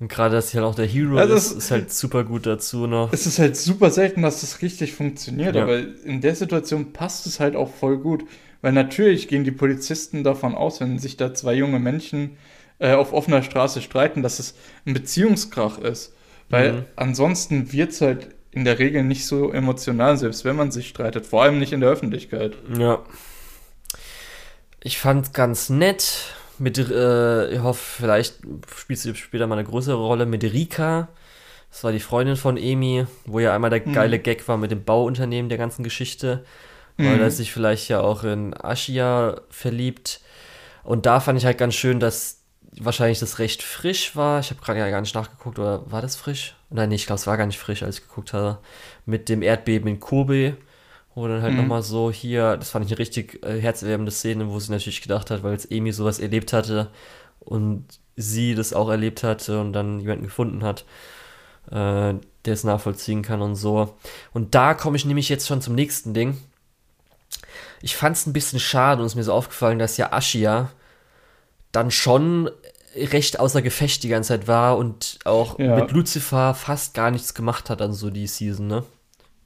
Und 0.00 0.08
gerade, 0.08 0.34
dass 0.34 0.50
sie 0.50 0.58
halt 0.58 0.66
auch 0.66 0.74
der 0.74 0.86
Hero 0.86 1.16
ja, 1.16 1.24
ist, 1.24 1.52
ist 1.52 1.70
halt 1.70 1.92
super 1.92 2.24
gut 2.24 2.46
dazu 2.46 2.86
noch. 2.86 3.12
Es 3.12 3.26
ist 3.26 3.38
halt 3.38 3.56
super 3.56 3.90
selten, 3.90 4.22
dass 4.22 4.40
das 4.40 4.60
richtig 4.60 4.92
funktioniert, 4.92 5.54
ja. 5.54 5.62
aber 5.62 5.78
in 5.78 6.20
der 6.20 6.34
Situation 6.34 6.92
passt 6.92 7.26
es 7.26 7.38
halt 7.38 7.54
auch 7.54 7.72
voll 7.72 7.98
gut. 7.98 8.24
Weil 8.60 8.72
natürlich 8.72 9.28
gehen 9.28 9.44
die 9.44 9.50
Polizisten 9.50 10.24
davon 10.24 10.54
aus, 10.54 10.80
wenn 10.80 10.98
sich 10.98 11.16
da 11.16 11.34
zwei 11.34 11.54
junge 11.54 11.78
Menschen 11.78 12.38
äh, 12.78 12.94
auf 12.94 13.12
offener 13.12 13.42
Straße 13.42 13.82
streiten, 13.82 14.22
dass 14.22 14.38
es 14.38 14.54
ein 14.86 14.94
Beziehungskrach 14.94 15.78
ist. 15.78 16.14
Weil 16.48 16.72
mhm. 16.72 16.84
ansonsten 16.96 17.72
wird 17.72 17.92
es 17.92 18.00
halt 18.00 18.28
in 18.52 18.64
der 18.64 18.78
Regel 18.78 19.04
nicht 19.04 19.26
so 19.26 19.52
emotional, 19.52 20.16
selbst 20.16 20.44
wenn 20.44 20.56
man 20.56 20.70
sich 20.70 20.88
streitet. 20.88 21.26
Vor 21.26 21.42
allem 21.42 21.58
nicht 21.58 21.72
in 21.72 21.80
der 21.80 21.90
Öffentlichkeit. 21.90 22.56
Ja. 22.78 23.04
Ich 24.82 24.98
fand 24.98 25.34
ganz 25.34 25.70
nett, 25.70 26.34
mit, 26.58 26.78
äh, 26.78 27.50
ich 27.50 27.60
hoffe, 27.60 28.02
vielleicht 28.02 28.38
spielt 28.74 28.98
sie 28.98 29.14
später 29.14 29.46
mal 29.46 29.58
eine 29.58 29.68
größere 29.68 29.96
Rolle 29.96 30.26
mit 30.26 30.44
Rika. 30.44 31.08
Das 31.70 31.82
war 31.82 31.92
die 31.92 32.00
Freundin 32.00 32.36
von 32.36 32.56
Emi, 32.56 33.06
wo 33.26 33.40
ja 33.40 33.54
einmal 33.54 33.70
der 33.70 33.84
mhm. 33.84 33.92
geile 33.92 34.18
Gag 34.18 34.46
war 34.46 34.56
mit 34.56 34.70
dem 34.70 34.84
Bauunternehmen 34.84 35.48
der 35.48 35.58
ganzen 35.58 35.82
Geschichte, 35.82 36.44
weil 36.96 37.16
mhm. 37.16 37.22
er 37.22 37.30
sich 37.30 37.52
vielleicht 37.52 37.88
ja 37.88 38.00
auch 38.00 38.22
in 38.22 38.52
Ashia 38.52 39.40
verliebt. 39.50 40.20
Und 40.84 41.06
da 41.06 41.18
fand 41.20 41.38
ich 41.38 41.46
halt 41.46 41.58
ganz 41.58 41.74
schön, 41.74 41.98
dass 41.98 42.42
wahrscheinlich 42.78 43.18
das 43.18 43.38
recht 43.38 43.62
frisch 43.62 44.14
war. 44.16 44.40
Ich 44.40 44.50
habe 44.50 44.60
gerade 44.60 44.78
ja 44.78 44.90
gar 44.90 45.00
nicht 45.00 45.14
nachgeguckt, 45.14 45.58
oder 45.58 45.90
war 45.90 46.02
das 46.02 46.16
frisch? 46.16 46.56
Nein, 46.70 46.88
nee, 46.90 46.96
ich 46.96 47.06
glaube, 47.06 47.18
es 47.18 47.26
war 47.26 47.36
gar 47.36 47.46
nicht 47.46 47.58
frisch, 47.58 47.82
als 47.82 47.98
ich 47.98 48.08
geguckt 48.08 48.32
habe. 48.32 48.58
Mit 49.06 49.28
dem 49.28 49.42
Erdbeben 49.42 49.88
in 49.88 50.00
Kobe 50.00 50.56
wo 51.14 51.28
dann 51.28 51.42
halt 51.42 51.52
mhm. 51.52 51.60
nochmal 51.60 51.82
so 51.82 52.10
hier, 52.10 52.56
das 52.56 52.70
fand 52.70 52.84
ich 52.84 52.92
eine 52.92 52.98
richtig 52.98 53.44
äh, 53.44 53.60
herzerwärmende 53.60 54.12
Szene, 54.12 54.50
wo 54.50 54.58
sie 54.58 54.72
natürlich 54.72 55.02
gedacht 55.02 55.30
hat, 55.30 55.42
weil 55.42 55.52
jetzt 55.52 55.70
Amy 55.70 55.92
sowas 55.92 56.18
erlebt 56.18 56.52
hatte 56.52 56.90
und 57.40 57.84
sie 58.16 58.54
das 58.54 58.72
auch 58.72 58.88
erlebt 58.88 59.22
hatte 59.22 59.60
und 59.60 59.72
dann 59.72 60.00
jemanden 60.00 60.24
gefunden 60.24 60.62
hat, 60.64 60.84
äh, 61.70 62.14
der 62.44 62.52
es 62.52 62.64
nachvollziehen 62.64 63.22
kann 63.22 63.42
und 63.42 63.56
so. 63.56 63.96
Und 64.32 64.54
da 64.54 64.74
komme 64.74 64.96
ich 64.96 65.04
nämlich 65.04 65.28
jetzt 65.28 65.46
schon 65.46 65.62
zum 65.62 65.74
nächsten 65.74 66.14
Ding. 66.14 66.36
Ich 67.80 67.96
fand 67.96 68.16
es 68.16 68.26
ein 68.26 68.32
bisschen 68.32 68.60
schade 68.60 69.00
und 69.00 69.06
es 69.06 69.12
ist 69.12 69.16
mir 69.16 69.24
so 69.24 69.32
aufgefallen, 69.32 69.78
dass 69.78 69.96
ja 69.96 70.16
Ashia 70.16 70.70
dann 71.72 71.90
schon 71.90 72.50
recht 72.96 73.40
außer 73.40 73.62
Gefecht 73.62 74.02
die 74.02 74.08
ganze 74.08 74.28
Zeit 74.28 74.48
war 74.48 74.78
und 74.78 75.18
auch 75.24 75.58
ja. 75.58 75.76
mit 75.76 75.90
Lucifer 75.90 76.54
fast 76.54 76.94
gar 76.94 77.10
nichts 77.10 77.34
gemacht 77.34 77.70
hat 77.70 77.82
an 77.82 77.92
so 77.92 78.10
die 78.10 78.26
Season, 78.26 78.66
ne? 78.66 78.84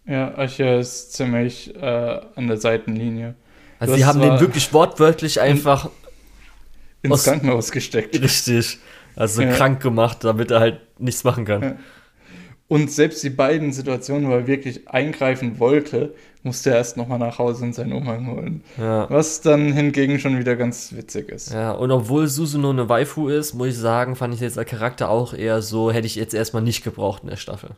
Ja, 0.09 0.37
Ascher 0.39 0.79
ist 0.79 1.13
ziemlich 1.13 1.75
äh, 1.77 2.21
an 2.35 2.47
der 2.49 2.57
Seitenlinie. 2.57 3.35
Also 3.79 3.95
sie 3.95 4.07
haben 4.07 4.21
den 4.21 4.41
wirklich 4.41 4.73
wortwörtlich 4.73 5.41
einfach 5.41 5.91
in, 7.03 7.11
ins 7.13 7.25
Krankenhaus 7.25 7.71
gesteckt. 7.71 8.21
Richtig. 8.21 8.79
Also 9.15 9.43
ja. 9.43 9.53
krank 9.53 9.81
gemacht, 9.83 10.25
damit 10.25 10.51
er 10.51 10.61
halt 10.61 10.81
nichts 10.99 11.25
machen 11.25 11.45
kann. 11.45 11.63
Ja. 11.63 11.77
Und 12.69 12.91
selbst 12.91 13.23
die 13.23 13.31
beiden 13.31 13.73
Situationen, 13.73 14.29
wo 14.29 14.33
er 14.33 14.47
wirklich 14.47 14.89
eingreifen 14.89 15.59
wollte, 15.59 16.15
musste 16.43 16.71
er 16.71 16.77
erst 16.77 16.97
nochmal 16.97 17.19
nach 17.19 17.39
Hause 17.39 17.65
und 17.65 17.75
seinen 17.75 17.93
Umhang 17.93 18.31
holen. 18.31 18.63
Ja. 18.77 19.09
Was 19.11 19.41
dann 19.41 19.73
hingegen 19.73 20.19
schon 20.19 20.39
wieder 20.39 20.55
ganz 20.55 20.93
witzig 20.95 21.31
ist. 21.31 21.53
Ja, 21.53 21.73
und 21.73 21.91
obwohl 21.91 22.27
Susuno 22.29 22.71
eine 22.71 22.89
Waifu 22.89 23.29
ist, 23.29 23.55
muss 23.55 23.69
ich 23.69 23.77
sagen, 23.77 24.17
fand 24.17 24.35
ich 24.35 24.41
jetzt 24.41 24.59
als 24.59 24.69
Charakter 24.69 25.09
auch 25.09 25.33
eher 25.33 25.63
so, 25.63 25.91
hätte 25.91 26.07
ich 26.07 26.15
jetzt 26.15 26.35
erstmal 26.35 26.63
nicht 26.63 26.85
gebraucht 26.85 27.23
in 27.23 27.31
der 27.31 27.37
Staffel. 27.37 27.71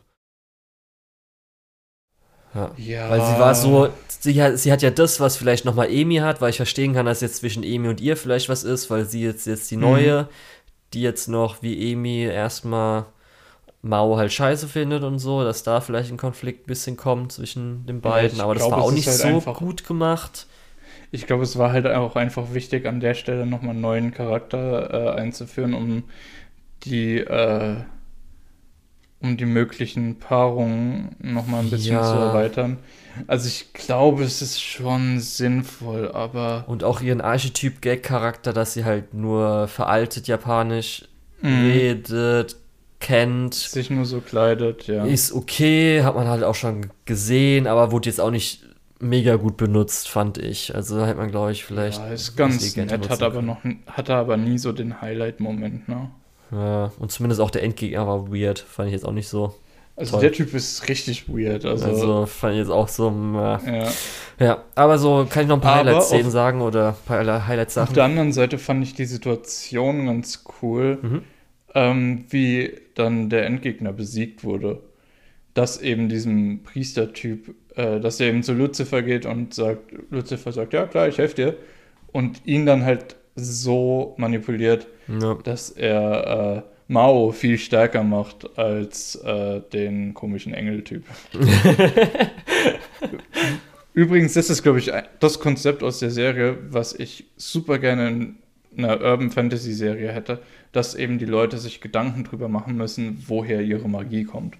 Ja. 2.53 2.71
Ja. 2.77 3.09
Weil 3.09 3.21
sie 3.21 3.39
war 3.39 3.55
so, 3.55 3.89
sie 4.19 4.41
hat, 4.43 4.57
sie 4.57 4.71
hat 4.71 4.81
ja 4.81 4.89
das, 4.91 5.19
was 5.19 5.37
vielleicht 5.37 5.63
nochmal 5.65 5.89
Emi 5.89 6.17
hat, 6.17 6.41
weil 6.41 6.49
ich 6.49 6.57
verstehen 6.57 6.93
kann, 6.93 7.05
dass 7.05 7.21
jetzt 7.21 7.37
zwischen 7.37 7.63
Emi 7.63 7.87
und 7.87 8.01
ihr 8.01 8.17
vielleicht 8.17 8.49
was 8.49 8.63
ist, 8.63 8.89
weil 8.89 9.05
sie 9.05 9.23
jetzt, 9.23 9.47
jetzt 9.47 9.71
die 9.71 9.77
Mhm. 9.77 9.81
neue, 9.83 10.29
die 10.93 11.01
jetzt 11.01 11.27
noch 11.29 11.61
wie 11.61 11.91
Emi 11.93 12.23
erstmal 12.23 13.05
Mao 13.83 14.17
halt 14.17 14.31
scheiße 14.31 14.67
findet 14.67 15.03
und 15.03 15.17
so, 15.17 15.43
dass 15.43 15.63
da 15.63 15.81
vielleicht 15.81 16.11
ein 16.11 16.17
Konflikt 16.17 16.65
ein 16.65 16.67
bisschen 16.67 16.97
kommt 16.97 17.31
zwischen 17.31 17.85
den 17.87 17.99
beiden, 18.01 18.35
ich 18.37 18.43
aber 18.43 18.53
das 18.53 18.63
glaub, 18.63 18.73
war 18.73 18.83
auch 18.83 18.91
nicht 18.91 19.07
halt 19.07 19.17
so 19.17 19.27
einfach- 19.27 19.57
gut 19.57 19.87
gemacht. 19.87 20.45
Ich 21.13 21.25
glaube, 21.27 21.43
es 21.43 21.57
war 21.57 21.71
halt 21.71 21.87
auch 21.87 22.15
einfach 22.15 22.53
wichtig, 22.53 22.85
an 22.85 22.99
der 22.99 23.15
Stelle 23.15 23.45
nochmal 23.45 23.71
einen 23.71 23.81
neuen 23.81 24.11
Charakter 24.13 25.15
äh, 25.15 25.19
einzuführen, 25.19 25.73
um 25.73 26.03
die, 26.83 27.17
äh, 27.17 27.77
um 29.21 29.37
die 29.37 29.45
möglichen 29.45 30.17
Paarungen 30.19 31.15
nochmal 31.19 31.61
ein 31.61 31.69
bisschen 31.69 31.95
Ja. 31.95 32.03
zu 32.03 32.17
erweitern. 32.17 32.77
Also 33.27 33.47
ich 33.47 33.73
glaube, 33.73 34.23
es 34.23 34.41
ist 34.41 34.61
schon 34.61 35.19
sinnvoll, 35.19 36.11
aber 36.11 36.63
Und 36.67 36.83
auch 36.83 37.01
ihren 37.01 37.21
Archetyp-Gag-Charakter, 37.21 38.53
dass 38.53 38.73
sie 38.73 38.85
halt 38.85 39.13
nur 39.13 39.67
veraltet 39.67 40.27
japanisch 40.27 41.05
mh, 41.41 41.49
redet, 41.73 42.55
kennt, 42.99 43.53
sich 43.53 43.89
nur 43.89 44.05
so 44.05 44.21
kleidet, 44.21 44.87
ja. 44.87 45.05
ist 45.05 45.33
okay, 45.33 46.03
hat 46.03 46.15
man 46.15 46.27
halt 46.27 46.43
auch 46.43 46.55
schon 46.55 46.87
gesehen, 47.05 47.67
aber 47.67 47.91
wurde 47.91 48.09
jetzt 48.09 48.21
auch 48.21 48.31
nicht 48.31 48.63
mega 48.99 49.35
gut 49.35 49.57
benutzt, 49.57 50.07
fand 50.09 50.37
ich. 50.37 50.75
Also 50.75 50.97
da 50.99 51.07
hätte 51.07 51.17
man, 51.17 51.31
glaube 51.31 51.51
ich, 51.51 51.65
vielleicht. 51.65 51.99
ja, 51.99 52.07
ist 52.13 52.37
ganz 52.37 52.75
nett, 52.75 53.09
hat 53.09 53.23
aber 53.23 53.41
noch, 53.41 53.57
hatte 53.87 54.15
aber 54.15 54.37
nie 54.37 54.57
so 54.57 54.71
den 54.71 55.01
Highlight-Moment, 55.01 55.89
ne? 55.89 56.11
Ja, 56.51 56.91
und 56.99 57.11
zumindest 57.11 57.41
auch 57.41 57.49
der 57.51 57.63
Endgegner 57.63 58.05
war 58.05 58.31
weird, 58.31 58.59
fand 58.59 58.87
ich 58.87 58.93
jetzt 58.93 59.05
auch 59.05 59.13
nicht 59.13 59.27
so. 59.29 59.55
Also 59.95 60.13
Toll. 60.13 60.21
der 60.21 60.31
Typ 60.31 60.53
ist 60.53 60.87
richtig 60.89 61.27
weird, 61.29 61.65
also, 61.65 61.85
Also, 61.85 62.25
fand 62.25 62.53
ich 62.53 62.59
jetzt 62.59 62.71
auch 62.71 62.87
so. 62.87 63.09
äh, 63.09 63.77
ja. 63.79 63.87
ja, 64.39 64.63
aber 64.75 64.97
so 64.97 65.27
kann 65.29 65.43
ich 65.43 65.49
noch 65.49 65.57
ein 65.57 65.61
paar 65.61 65.75
Highlights-Szenen 65.77 66.31
sagen 66.31 66.61
oder 66.61 66.89
ein 66.89 66.95
paar 67.05 67.47
Highlights-Sachen. 67.47 67.89
Auf 67.89 67.93
der 67.93 68.05
anderen 68.05 68.31
Seite 68.33 68.57
fand 68.57 68.83
ich 68.83 68.93
die 68.95 69.05
Situation 69.05 70.05
ganz 70.07 70.43
cool, 70.61 70.97
Mhm. 71.01 71.21
ähm, 71.75 72.25
wie 72.29 72.71
dann 72.95 73.29
der 73.29 73.45
Endgegner 73.45 73.91
besiegt 73.93 74.43
wurde. 74.43 74.81
Dass 75.53 75.81
eben 75.81 76.07
diesem 76.07 76.63
Priestertyp, 76.63 77.53
äh, 77.75 77.99
dass 77.99 78.19
er 78.21 78.27
eben 78.27 78.41
zu 78.41 78.53
Lucifer 78.53 79.01
geht 79.01 79.25
und 79.25 79.53
sagt, 79.53 79.91
Lucifer 80.09 80.51
sagt, 80.53 80.71
ja 80.73 80.85
klar, 80.87 81.09
ich 81.09 81.17
helfe 81.17 81.35
dir. 81.35 81.55
Und 82.13 82.41
ihn 82.45 82.65
dann 82.65 82.83
halt 82.85 83.17
so 83.35 84.13
manipuliert, 84.17 84.87
Ja. 85.07 85.35
dass 85.43 85.69
er 85.71 86.63
äh, 86.67 86.71
Mao 86.87 87.31
viel 87.31 87.57
stärker 87.57 88.03
macht 88.03 88.57
als 88.57 89.15
äh, 89.15 89.61
den 89.73 90.13
komischen 90.13 90.53
Engeltyp. 90.53 91.03
Übrigens, 93.93 94.33
das 94.33 94.49
ist, 94.49 94.63
glaube 94.63 94.79
ich, 94.79 94.91
das 95.19 95.39
Konzept 95.39 95.83
aus 95.83 95.99
der 95.99 96.11
Serie, 96.11 96.57
was 96.69 96.93
ich 96.93 97.25
super 97.35 97.77
gerne 97.77 98.07
in 98.09 98.35
einer 98.77 99.01
Urban 99.01 99.31
Fantasy 99.31 99.73
Serie 99.73 100.11
hätte, 100.13 100.39
dass 100.71 100.95
eben 100.95 101.17
die 101.19 101.25
Leute 101.25 101.57
sich 101.57 101.81
Gedanken 101.81 102.23
drüber 102.23 102.47
machen 102.47 102.77
müssen, 102.77 103.21
woher 103.27 103.61
ihre 103.61 103.89
Magie 103.89 104.23
kommt. 104.23 104.55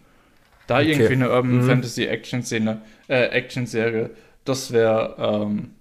Da 0.67 0.79
Okay. 0.79 0.91
irgendwie 0.91 1.13
eine 1.13 1.29
Urban 1.29 1.57
Mhm. 1.59 1.63
Fantasy 1.63 2.05
Action 2.05 2.43
Szene, 2.43 2.81
äh, 3.07 3.27
Action 3.27 3.65
Serie, 3.65 4.09
das 4.43 4.71
wäre 4.73 5.15
ähm, 5.17 5.71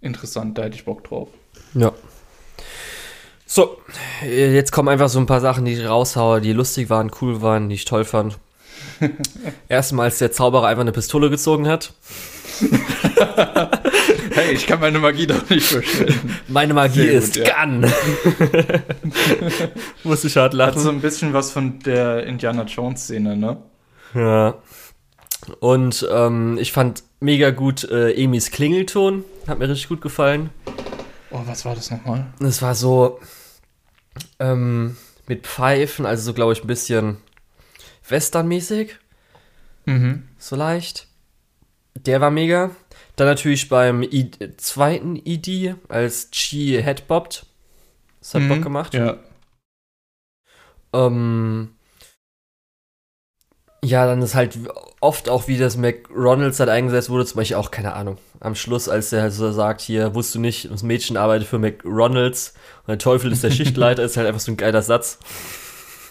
interessant, 0.00 0.58
da 0.58 0.64
hätte 0.64 0.74
ich 0.76 0.84
Bock 0.84 1.04
drauf. 1.04 1.28
Ja. 1.74 1.92
So, 3.52 3.78
äh, 4.22 4.54
jetzt 4.54 4.70
kommen 4.70 4.88
einfach 4.88 5.08
so 5.08 5.18
ein 5.18 5.26
paar 5.26 5.40
Sachen, 5.40 5.64
die 5.64 5.72
ich 5.72 5.84
raushaue, 5.84 6.40
die 6.40 6.52
lustig 6.52 6.88
waren, 6.88 7.10
cool 7.20 7.42
waren, 7.42 7.68
die 7.68 7.74
ich 7.74 7.84
toll 7.84 8.04
fand. 8.04 8.38
Erstmal, 9.68 10.04
als 10.04 10.18
der 10.18 10.30
Zauberer 10.30 10.68
einfach 10.68 10.82
eine 10.82 10.92
Pistole 10.92 11.30
gezogen 11.30 11.66
hat. 11.66 11.92
Hey, 14.32 14.52
ich 14.52 14.64
kann 14.68 14.78
meine 14.78 15.00
Magie 15.00 15.26
doch 15.26 15.50
nicht 15.50 15.66
verstellen. 15.66 16.38
Meine 16.46 16.72
Magie 16.72 17.00
Sehr 17.00 17.14
gut, 17.14 17.22
ist 17.22 17.36
ja. 17.36 17.64
Gun. 17.64 17.84
Muss 20.04 20.24
ich 20.24 20.36
hart 20.36 20.52
Hat 20.52 20.54
lachen. 20.54 20.80
so 20.80 20.88
ein 20.88 21.00
bisschen 21.00 21.32
was 21.32 21.50
von 21.50 21.80
der 21.80 22.24
Indiana 22.26 22.62
Jones 22.62 23.02
Szene, 23.02 23.36
ne? 23.36 23.56
Ja. 24.14 24.54
Und 25.58 26.08
ähm, 26.12 26.58
ich 26.60 26.70
fand 26.70 27.02
mega 27.18 27.50
gut 27.50 27.82
äh, 27.90 28.12
Emis 28.12 28.52
Klingelton. 28.52 29.24
Hat 29.48 29.58
mir 29.58 29.68
richtig 29.68 29.88
gut 29.88 30.00
gefallen. 30.00 30.50
Oh, 31.32 31.40
was 31.46 31.64
war 31.64 31.74
das 31.74 31.90
nochmal? 31.90 32.26
Es 32.40 32.62
war 32.62 32.76
so 32.76 33.18
ähm, 34.38 34.96
mit 35.26 35.46
Pfeifen, 35.46 36.06
also 36.06 36.24
so, 36.24 36.34
glaube 36.34 36.52
ich, 36.52 36.62
ein 36.62 36.66
bisschen 36.66 37.18
westernmäßig. 38.08 38.96
Mhm. 39.86 40.28
so 40.38 40.56
leicht. 40.56 41.06
Der 41.94 42.20
war 42.20 42.30
mega. 42.30 42.70
Dann 43.16 43.26
natürlich 43.26 43.68
beim 43.68 44.02
I 44.02 44.30
zweiten 44.56 45.16
ID, 45.16 45.76
als 45.88 46.30
Chi 46.30 46.80
headbobbt. 46.82 47.46
Das 48.20 48.34
hat 48.34 48.48
Bock 48.48 48.62
gemacht. 48.62 48.94
Ja. 48.94 49.18
Ähm, 50.92 51.70
ja, 53.82 54.06
dann 54.06 54.20
ist 54.22 54.34
halt 54.34 54.58
oft 55.00 55.28
auch, 55.28 55.48
wie 55.48 55.56
das 55.56 55.76
McRonalds 55.76 56.60
halt 56.60 56.68
eingesetzt 56.68 57.08
wurde, 57.08 57.24
zum 57.24 57.38
Beispiel 57.38 57.56
auch, 57.56 57.70
keine 57.70 57.94
Ahnung, 57.94 58.18
am 58.40 58.54
Schluss, 58.54 58.88
als 58.88 59.10
der 59.10 59.22
halt 59.22 59.32
so 59.32 59.50
sagt, 59.52 59.80
hier, 59.80 60.14
wusstest 60.14 60.34
du 60.36 60.40
nicht, 60.40 60.70
das 60.70 60.82
Mädchen 60.82 61.16
arbeitet 61.16 61.48
für 61.48 61.58
McRonalds 61.58 62.54
und 62.80 62.88
der 62.88 62.98
Teufel 62.98 63.32
ist 63.32 63.42
der 63.42 63.50
Schichtleiter, 63.52 64.02
ist 64.02 64.16
halt 64.16 64.26
einfach 64.26 64.40
so 64.40 64.52
ein 64.52 64.56
geiler 64.56 64.82
Satz. 64.82 65.18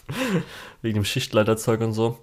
Wegen 0.82 0.96
dem 0.96 1.06
Schichtleiterzeug 1.06 1.82
und 1.82 1.94
so. 1.94 2.18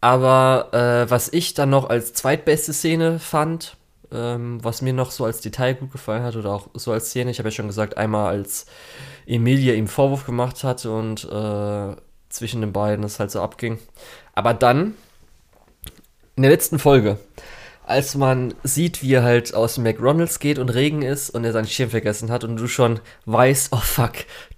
Aber 0.00 0.68
äh, 0.72 1.10
was 1.10 1.32
ich 1.32 1.54
dann 1.54 1.70
noch 1.70 1.88
als 1.90 2.14
zweitbeste 2.14 2.72
Szene 2.72 3.18
fand, 3.18 3.76
ähm, 4.10 4.58
was 4.62 4.82
mir 4.82 4.92
noch 4.92 5.10
so 5.10 5.24
als 5.24 5.40
Detail 5.40 5.74
gut 5.74 5.92
gefallen 5.92 6.22
hat 6.22 6.36
oder 6.36 6.52
auch 6.52 6.68
so 6.74 6.92
als 6.92 7.10
Szene, 7.10 7.30
ich 7.30 7.38
habe 7.38 7.48
ja 7.48 7.54
schon 7.54 7.66
gesagt, 7.66 7.96
einmal 7.96 8.28
als 8.28 8.66
Emilia 9.26 9.74
ihm 9.74 9.86
Vorwurf 9.86 10.24
gemacht 10.26 10.64
hat 10.64 10.86
und 10.86 11.24
äh, 11.24 11.96
zwischen 12.32 12.60
den 12.60 12.72
beiden 12.72 13.04
es 13.04 13.18
halt 13.20 13.30
so 13.30 13.40
abging. 13.40 13.78
Aber 14.34 14.54
dann, 14.54 14.94
in 16.36 16.42
der 16.42 16.50
letzten 16.50 16.78
Folge, 16.78 17.18
als 17.84 18.14
man 18.14 18.54
sieht, 18.62 19.02
wie 19.02 19.14
er 19.14 19.22
halt 19.22 19.54
aus 19.54 19.74
dem 19.74 19.84
McDonalds 19.84 20.38
geht 20.38 20.58
und 20.58 20.70
Regen 20.70 21.02
ist 21.02 21.30
und 21.30 21.44
er 21.44 21.52
seinen 21.52 21.66
Schirm 21.66 21.90
vergessen 21.90 22.30
hat 22.30 22.44
und 22.44 22.56
du 22.56 22.68
schon 22.68 23.00
weißt, 23.26 23.68
oh 23.72 23.76
fuck, 23.82 24.12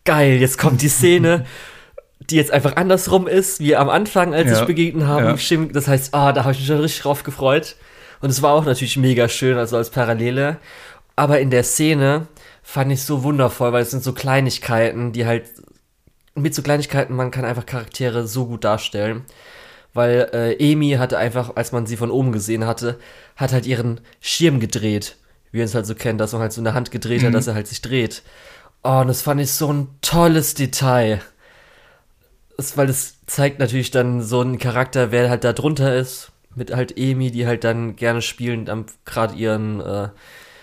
geil, 0.05 0.35
jetzt 0.41 0.59
kommt 0.59 0.83
die 0.83 0.89
Szene, 0.89 1.47
die 2.31 2.37
jetzt 2.37 2.53
einfach 2.53 2.77
andersrum 2.77 3.27
ist, 3.27 3.61
wie 3.61 3.77
am 3.77 3.89
Anfang, 3.89 4.35
als 4.35 4.51
Ja. 4.51 4.57
sich 4.57 4.67
begegnet 4.67 5.07
haben. 5.07 5.37
Ja. 5.37 5.67
Das 5.73 5.89
heißt, 5.89 6.15
ah, 6.15 6.33
da 6.33 6.45
habe 6.45 6.53
ich 6.53 6.59
mich 6.59 6.67
schon 6.69 6.81
richtig 6.81 7.03
drauf 7.03 7.23
gefreut. 7.23 7.77
Und 8.21 8.31
es 8.31 8.41
war 8.41 8.53
auch 8.55 8.65
natürlich 8.65 8.97
mega 8.97 9.29
schön, 9.29 9.59
also 9.59 9.77
als 9.77 9.91
Parallele. 9.91 10.57
Aber 11.17 11.41
in 11.41 11.51
der 11.51 11.65
Szene 11.65 12.27
fand 12.63 12.91
ich 12.93 13.03
so 13.03 13.23
wundervoll, 13.23 13.73
weil 13.73 13.83
es 13.83 13.91
sind 13.91 14.03
so 14.03 14.13
Kleinigkeiten, 14.15 15.13
die 15.13 15.27
halt 15.27 15.45
mit 16.35 16.55
so 16.55 16.63
Kleinigkeiten, 16.63 17.15
man 17.15 17.31
kann 17.31 17.45
einfach 17.45 17.67
Charaktere 17.67 18.27
so 18.27 18.47
gut 18.47 18.65
darstellen. 18.65 19.25
Weil 19.93 20.29
äh, 20.61 20.73
Amy 20.73 20.93
hatte 20.93 21.19
einfach, 21.19 21.55
als 21.55 21.71
man 21.71 21.87
sie 21.87 21.97
von 21.97 22.11
oben 22.11 22.33
gesehen 22.33 22.67
hatte, 22.67 22.99
hat 23.37 23.53
halt 23.53 23.65
ihren 23.67 24.01
Schirm 24.21 24.59
gedreht. 24.59 25.17
Wie 25.53 25.59
man 25.59 25.67
es 25.67 25.75
halt 25.77 25.87
so 25.87 25.95
kennt, 25.95 26.21
dass 26.21 26.33
man 26.33 26.41
halt 26.43 26.53
so 26.53 26.61
in 26.61 26.65
der 26.65 26.75
Hand 26.75 26.91
gedreht 26.91 27.23
hat, 27.23 27.31
Mhm. 27.31 27.35
dass 27.35 27.47
er 27.47 27.55
halt 27.55 27.69
sich 27.69 27.81
dreht. 27.81 28.23
Oh, 28.83 28.99
und 29.01 29.07
das 29.09 29.23
fand 29.23 29.41
ich 29.41 29.53
so 29.53 29.73
ein 29.73 29.89
tolles 30.03 30.55
Detail. 30.55 31.21
Das, 32.57 32.77
weil 32.77 32.89
es 32.89 33.25
zeigt 33.27 33.59
natürlich 33.61 33.91
dann 33.91 34.21
so 34.23 34.41
einen 34.41 34.59
Charakter, 34.59 35.13
wer 35.13 35.31
halt 35.31 35.45
da 35.45 35.53
drunter 35.53 35.95
ist. 35.97 36.33
Mit 36.57 36.75
halt 36.75 36.97
Amy, 36.99 37.31
die 37.31 37.47
halt 37.47 37.65
dann 37.65 37.97
gerne 37.97 38.23
spielend 38.23 38.71
am 38.71 38.87
gerade 39.05 39.35
ihren 39.35 39.81
äh, 39.81 40.09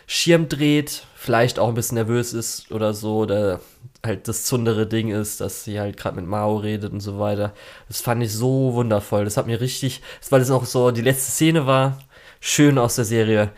Schirm 0.07 0.47
dreht, 0.49 1.05
vielleicht 1.15 1.59
auch 1.59 1.67
ein 1.69 1.73
bisschen 1.73 1.95
nervös 1.95 2.33
ist 2.33 2.71
oder 2.71 2.93
so, 2.93 3.19
oder 3.19 3.59
halt 4.05 4.27
das 4.27 4.45
zundere 4.45 4.87
Ding 4.87 5.09
ist, 5.09 5.41
dass 5.41 5.63
sie 5.63 5.79
halt 5.79 5.97
gerade 5.97 6.15
mit 6.15 6.25
Mao 6.25 6.57
redet 6.57 6.91
und 6.91 7.01
so 7.01 7.19
weiter. 7.19 7.53
Das 7.87 8.01
fand 8.01 8.23
ich 8.23 8.33
so 8.33 8.73
wundervoll. 8.73 9.25
Das 9.25 9.37
hat 9.37 9.47
mir 9.47 9.61
richtig, 9.61 10.01
weil 10.29 10.39
das 10.39 10.51
auch 10.51 10.65
so 10.65 10.91
die 10.91 11.01
letzte 11.01 11.31
Szene 11.31 11.67
war, 11.67 11.99
schön 12.39 12.77
aus 12.77 12.95
der 12.95 13.05
Serie, 13.05 13.51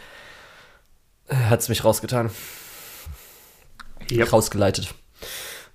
hat 1.30 1.62
es 1.62 1.70
mich 1.70 1.84
rausgetan, 1.86 2.30
Ja. 4.10 4.26
rausgeleitet. 4.26 4.94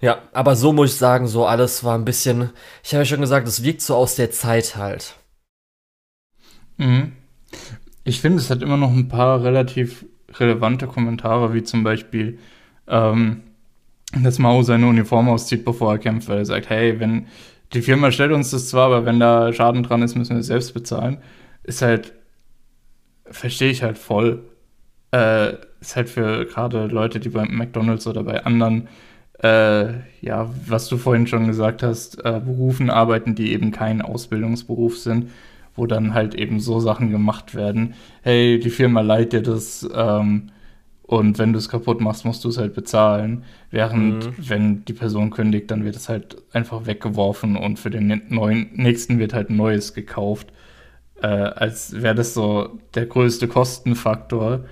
Ja, 0.01 0.23
aber 0.33 0.55
so 0.55 0.73
muss 0.73 0.93
ich 0.93 0.97
sagen, 0.99 1.27
so 1.27 1.47
alles 1.47 1.83
war 1.83 1.97
ein 1.97 2.05
bisschen, 2.05 2.51
ich 2.85 2.93
habe 2.95 3.03
ja 3.03 3.05
schon 3.07 3.21
gesagt, 3.21 3.49
es 3.49 3.65
wirkt 3.65 3.81
so 3.83 3.97
aus 3.97 4.15
der 4.15 4.31
Zeit 4.31 4.77
halt. 4.77 5.17
Mhm. 6.77 7.13
Ich 8.05 8.21
finde, 8.21 8.39
es 8.39 8.49
hat 8.51 8.63
immer 8.63 8.77
noch 8.77 8.93
ein 8.93 9.09
paar 9.09 9.43
relativ 9.43 10.05
relevante 10.35 10.87
Kommentare, 10.87 11.53
wie 11.53 11.63
zum 11.63 11.83
Beispiel, 11.83 12.39
ähm, 12.87 13.43
dass 14.17 14.39
Mao 14.39 14.63
seine 14.63 14.87
Uniform 14.87 15.29
auszieht, 15.29 15.65
bevor 15.65 15.93
er 15.93 15.99
kämpft, 15.99 16.29
weil 16.29 16.39
er 16.39 16.45
sagt, 16.45 16.71
hey, 16.71 16.99
wenn 16.99 17.27
die 17.73 17.83
Firma 17.83 18.11
stellt 18.11 18.33
uns 18.33 18.51
das 18.51 18.69
zwar, 18.69 18.87
aber 18.87 19.05
wenn 19.05 19.21
da 19.21 19.53
Schaden 19.53 19.83
dran 19.83 20.03
ist, 20.03 20.17
müssen 20.17 20.37
wir 20.37 20.41
es 20.41 20.47
selbst 20.47 20.73
bezahlen. 20.73 21.19
Ist 21.65 21.83
halt, 21.83 22.15
verstehe 23.27 23.71
ich 23.71 23.83
halt 23.83 23.99
voll. 23.99 24.45
Äh, 25.13 25.55
ist 25.81 25.97
halt 25.97 26.09
für 26.09 26.47
gerade 26.47 26.87
Leute, 26.87 27.21
die 27.21 27.29
beim 27.29 27.55
McDonalds 27.55 28.07
oder 28.07 28.25
bei 28.25 28.45
anderen, 28.45 28.89
äh, 29.43 29.93
ja, 30.21 30.51
was 30.67 30.89
du 30.89 30.97
vorhin 30.97 31.27
schon 31.27 31.47
gesagt 31.47 31.83
hast, 31.83 32.25
äh, 32.25 32.41
Berufen 32.45 32.91
arbeiten, 32.91 33.35
die 33.35 33.53
eben 33.53 33.71
kein 33.71 34.03
Ausbildungsberuf 34.03 34.99
sind, 34.99 35.31
wo 35.77 35.87
dann 35.87 36.15
halt 36.15 36.35
eben 36.35 36.61
so 36.61 36.81
Sachen 36.81 37.11
gemacht 37.11 37.55
werden. 37.55 37.95
Hey, 38.23 38.59
die 38.59 38.71
Firma 38.71 39.03
leiht 39.03 39.33
dir 39.33 39.43
das, 39.43 39.89
ähm, 39.95 40.51
und 41.09 41.39
wenn 41.39 41.55
du 41.55 41.59
es 41.59 41.71
kaputt 41.71 42.03
machst, 42.03 42.27
musst 42.27 42.45
du 42.45 42.51
es 42.51 42.59
halt 42.59 42.75
bezahlen. 42.75 43.45
Während, 43.71 44.27
mhm. 44.27 44.35
wenn 44.37 44.85
die 44.85 44.93
Person 44.93 45.31
kündigt, 45.31 45.71
dann 45.71 45.87
wird 45.87 45.97
es 45.97 46.11
halt 46.11 46.37
einfach 46.53 46.85
weggeworfen 46.85 47.57
und 47.57 47.79
für 47.79 47.89
den 47.89 48.25
neuen, 48.29 48.69
nächsten 48.75 49.19
wird 49.19 49.33
halt 49.33 49.49
Neues 49.49 49.95
gekauft. 49.95 50.53
Äh, 51.23 51.29
als 51.29 52.03
wäre 52.03 52.15
das 52.15 52.35
so 52.35 52.79
der 52.95 53.07
größte 53.07 53.49
Kostenfaktor. 53.49 54.67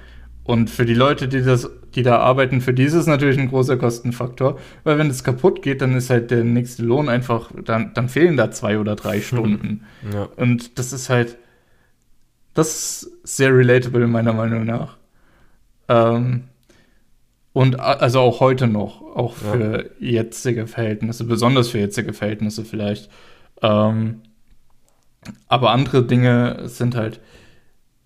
Und 0.44 0.68
für 0.68 0.84
die 0.84 0.92
Leute, 0.92 1.26
die 1.26 1.40
das, 1.40 1.70
die 1.94 2.02
da 2.02 2.18
arbeiten, 2.18 2.60
für 2.60 2.74
die 2.74 2.84
ist 2.84 2.92
es 2.92 3.06
natürlich 3.06 3.38
ein 3.38 3.48
großer 3.48 3.78
Kostenfaktor, 3.78 4.58
weil 4.84 4.98
wenn 4.98 5.08
es 5.08 5.24
kaputt 5.24 5.62
geht, 5.62 5.80
dann 5.80 5.96
ist 5.96 6.10
halt 6.10 6.30
der 6.30 6.44
nächste 6.44 6.82
Lohn 6.82 7.08
einfach, 7.08 7.50
dann, 7.64 7.94
dann 7.94 8.10
fehlen 8.10 8.36
da 8.36 8.50
zwei 8.50 8.78
oder 8.78 8.94
drei 8.94 9.22
Stunden. 9.22 9.86
Ja. 10.12 10.28
Und 10.36 10.78
das 10.78 10.92
ist 10.92 11.08
halt, 11.08 11.38
das 12.52 12.74
ist 12.74 13.10
sehr 13.24 13.56
relatable 13.56 14.06
meiner 14.06 14.34
Meinung 14.34 14.66
nach. 14.66 14.98
Ähm, 15.88 16.44
und 17.52 17.80
also 17.80 18.20
auch 18.20 18.40
heute 18.40 18.66
noch, 18.66 19.00
auch 19.00 19.34
für 19.34 19.90
ja. 19.98 20.20
jetzige 20.22 20.66
Verhältnisse, 20.66 21.24
besonders 21.24 21.68
für 21.68 21.78
jetzige 21.78 22.12
Verhältnisse 22.12 22.64
vielleicht. 22.64 23.10
Ähm, 23.62 24.22
aber 25.48 25.70
andere 25.70 26.04
Dinge 26.04 26.68
sind 26.68 26.94
halt 26.94 27.20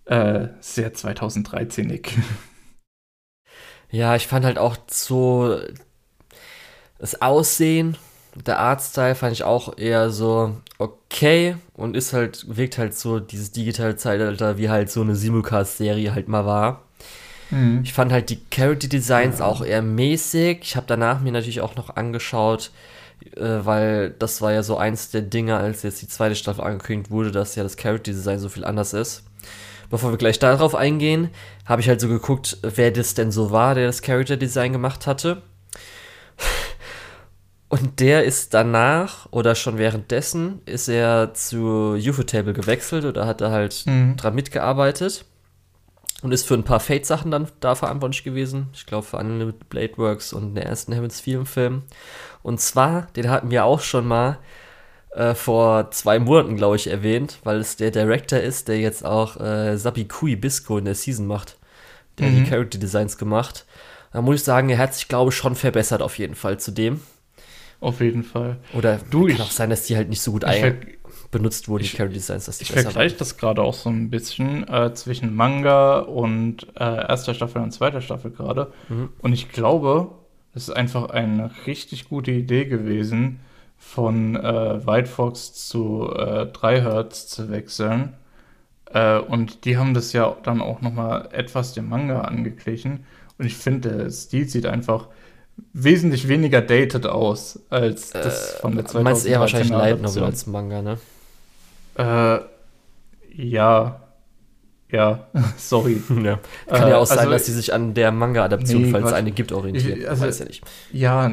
äh, 0.04 0.48
sehr 0.60 0.94
2013-ig. 0.94 2.18
Ja, 3.92 4.14
ich 4.14 4.28
fand 4.28 4.44
halt 4.44 4.56
auch 4.56 4.76
so 4.88 5.58
das 7.00 7.20
Aussehen, 7.20 7.96
der 8.34 8.60
Artstyle 8.60 9.14
fand 9.14 9.32
ich 9.32 9.42
auch 9.42 9.76
eher 9.78 10.10
so 10.10 10.56
okay 10.78 11.56
und 11.74 11.96
ist 11.96 12.12
halt, 12.12 12.56
wirkt 12.56 12.78
halt 12.78 12.94
so 12.94 13.18
dieses 13.18 13.50
digitale 13.50 13.96
Zeitalter, 13.96 14.58
wie 14.58 14.70
halt 14.70 14.90
so 14.90 15.00
eine 15.00 15.16
Simulcast-Serie 15.16 16.14
halt 16.14 16.28
mal 16.28 16.46
war. 16.46 16.84
Mhm. 17.50 17.80
Ich 17.84 17.92
fand 17.92 18.12
halt 18.12 18.30
die 18.30 18.40
Character 18.50 18.88
Designs 18.88 19.40
ja. 19.40 19.44
auch 19.44 19.64
eher 19.64 19.82
mäßig. 19.82 20.60
Ich 20.62 20.76
habe 20.76 20.86
danach 20.86 21.20
mir 21.20 21.32
natürlich 21.32 21.60
auch 21.60 21.76
noch 21.76 21.96
angeschaut, 21.96 22.70
äh, 23.36 23.40
weil 23.40 24.10
das 24.18 24.40
war 24.40 24.52
ja 24.52 24.62
so 24.62 24.76
eins 24.76 25.10
der 25.10 25.22
Dinge, 25.22 25.56
als 25.56 25.82
jetzt 25.82 26.02
die 26.02 26.08
zweite 26.08 26.34
Staffel 26.34 26.62
angekündigt 26.62 27.10
wurde, 27.10 27.30
dass 27.30 27.56
ja 27.56 27.62
das 27.62 27.76
Character 27.76 28.12
Design 28.12 28.38
so 28.38 28.48
viel 28.48 28.64
anders 28.64 28.92
ist. 28.92 29.24
Bevor 29.90 30.12
wir 30.12 30.18
gleich 30.18 30.38
darauf 30.38 30.76
eingehen, 30.76 31.30
habe 31.66 31.80
ich 31.80 31.88
halt 31.88 32.00
so 32.00 32.06
geguckt, 32.06 32.58
wer 32.62 32.92
das 32.92 33.14
denn 33.14 33.32
so 33.32 33.50
war, 33.50 33.74
der 33.74 33.86
das 33.86 34.02
Character 34.02 34.36
Design 34.36 34.72
gemacht 34.72 35.06
hatte. 35.06 35.42
Und 37.68 38.00
der 38.00 38.24
ist 38.24 38.52
danach 38.54 39.28
oder 39.30 39.54
schon 39.54 39.78
währenddessen 39.78 40.60
ist 40.66 40.88
er 40.88 41.34
zu 41.34 41.94
Ufotable 41.94 42.52
gewechselt 42.52 43.04
oder 43.04 43.26
hat 43.26 43.40
da 43.40 43.52
halt 43.52 43.84
mhm. 43.86 44.16
dran 44.16 44.34
mitgearbeitet 44.34 45.24
und 46.22 46.32
ist 46.32 46.46
für 46.46 46.54
ein 46.54 46.64
paar 46.64 46.80
Fate-Sachen 46.80 47.30
dann 47.30 47.48
da 47.60 47.74
verantwortlich 47.74 48.24
gewesen. 48.24 48.68
Ich 48.72 48.86
glaube 48.86 49.06
für 49.06 49.16
Unlimited 49.16 49.68
Blade 49.68 49.96
Works 49.96 50.32
und 50.32 50.54
den 50.54 50.64
ersten 50.64 50.92
Heaven's 50.92 51.20
Film. 51.20 51.82
Und 52.42 52.60
zwar, 52.60 53.08
den 53.16 53.30
hatten 53.30 53.50
wir 53.50 53.64
auch 53.64 53.80
schon 53.80 54.06
mal 54.06 54.38
äh, 55.14 55.34
vor 55.34 55.90
zwei 55.90 56.18
Monaten, 56.18 56.56
glaube 56.56 56.76
ich, 56.76 56.86
erwähnt, 56.86 57.38
weil 57.44 57.58
es 57.58 57.76
der 57.76 57.90
Director 57.90 58.38
ist, 58.38 58.68
der 58.68 58.78
jetzt 58.78 59.04
auch 59.04 59.38
äh, 59.40 59.76
Sabi 59.76 60.04
Kui 60.04 60.36
Bisco 60.36 60.78
in 60.78 60.84
der 60.84 60.94
Season 60.94 61.26
macht. 61.26 61.56
Der 62.18 62.28
mhm. 62.28 62.32
hat 62.32 62.46
die 62.46 62.50
Character 62.50 62.78
Designs 62.78 63.18
gemacht. 63.18 63.66
Da 64.12 64.22
muss 64.22 64.36
ich 64.36 64.44
sagen, 64.44 64.68
er 64.70 64.78
hat 64.78 64.94
sich, 64.94 65.08
glaube 65.08 65.30
ich, 65.30 65.36
schon 65.36 65.54
verbessert 65.54 66.02
auf 66.02 66.18
jeden 66.18 66.34
Fall 66.34 66.58
zu 66.58 66.70
dem. 66.70 67.00
Auf 67.80 68.00
jeden 68.00 68.24
Fall. 68.24 68.58
Oder 68.74 69.00
du, 69.10 69.26
kann 69.26 69.36
ich, 69.36 69.40
auch 69.40 69.50
sein, 69.50 69.70
dass 69.70 69.84
die 69.84 69.96
halt 69.96 70.08
nicht 70.08 70.20
so 70.20 70.32
gut 70.32 70.44
ein 70.44 70.98
benutzt 71.30 71.68
wurden, 71.68 71.84
ich, 71.84 71.92
die 71.92 71.96
Character 71.96 72.14
Designs. 72.14 72.46
Dass 72.46 72.58
die 72.58 72.64
ich 72.64 72.72
vergleiche 72.72 73.16
das 73.16 73.36
gerade 73.36 73.62
auch 73.62 73.74
so 73.74 73.88
ein 73.88 74.10
bisschen 74.10 74.68
äh, 74.68 74.92
zwischen 74.94 75.34
Manga 75.34 76.00
und 76.00 76.66
äh, 76.76 76.84
erster 76.84 77.34
Staffel 77.34 77.62
und 77.62 77.72
zweiter 77.72 78.00
Staffel 78.00 78.30
gerade. 78.30 78.72
Mhm. 78.88 79.10
Und 79.20 79.32
ich 79.32 79.50
glaube, 79.50 80.10
es 80.54 80.68
ist 80.68 80.74
einfach 80.74 81.10
eine 81.10 81.50
richtig 81.66 82.08
gute 82.08 82.32
Idee 82.32 82.64
gewesen, 82.64 83.40
von 83.78 84.36
äh, 84.36 84.86
White 84.86 85.08
Fox 85.08 85.54
zu 85.68 86.12
äh, 86.14 86.46
3 86.46 86.82
Hertz 86.82 87.28
zu 87.28 87.50
wechseln. 87.50 88.14
Äh, 88.92 89.18
und 89.18 89.64
die 89.64 89.78
haben 89.78 89.94
das 89.94 90.12
ja 90.12 90.36
dann 90.42 90.60
auch 90.60 90.82
nochmal 90.82 91.28
etwas 91.32 91.72
dem 91.72 91.88
Manga 91.88 92.22
angeglichen. 92.22 93.04
Und 93.38 93.46
ich 93.46 93.56
finde, 93.56 93.96
der 93.96 94.10
Stil 94.10 94.48
sieht 94.48 94.66
einfach 94.66 95.08
wesentlich 95.72 96.28
weniger 96.28 96.60
dated 96.60 97.06
aus 97.06 97.58
als 97.70 98.10
das 98.10 98.54
äh, 98.54 98.58
von 98.58 98.76
der 98.76 98.84
2013 98.84 99.02
Meinst 99.02 99.26
eher 99.26 99.40
wahrscheinlich 99.40 99.70
Light 99.70 100.02
Novel 100.02 100.24
als 100.24 100.46
Manga, 100.46 100.82
ne? 100.82 100.98
Äh, 102.00 102.40
ja. 103.34 103.96
Ja, 104.90 105.28
sorry. 105.56 106.02
ja. 106.22 106.40
Kann 106.66 106.88
äh, 106.88 106.90
ja 106.90 106.98
auch 106.98 107.06
sein, 107.06 107.18
also, 107.18 107.30
dass 107.30 107.46
sie 107.46 107.52
sich 107.52 107.72
an 107.72 107.94
der 107.94 108.10
Manga-Adaption, 108.10 108.82
nee, 108.82 108.90
falls 108.90 109.06
es 109.06 109.12
eine 109.12 109.30
gibt, 109.30 109.52
orientiert. 109.52 109.98
Ich, 109.98 110.08
also, 110.08 110.26
weiß 110.26 110.40
ja 110.40 110.44
nicht. 110.46 110.64
Ja, 110.92 111.30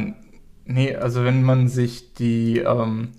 nee, 0.65 0.95
also 0.95 1.23
wenn 1.23 1.41
man 1.41 1.67
sich 1.67 2.13
die 2.13 2.59
ähm, 2.59 3.13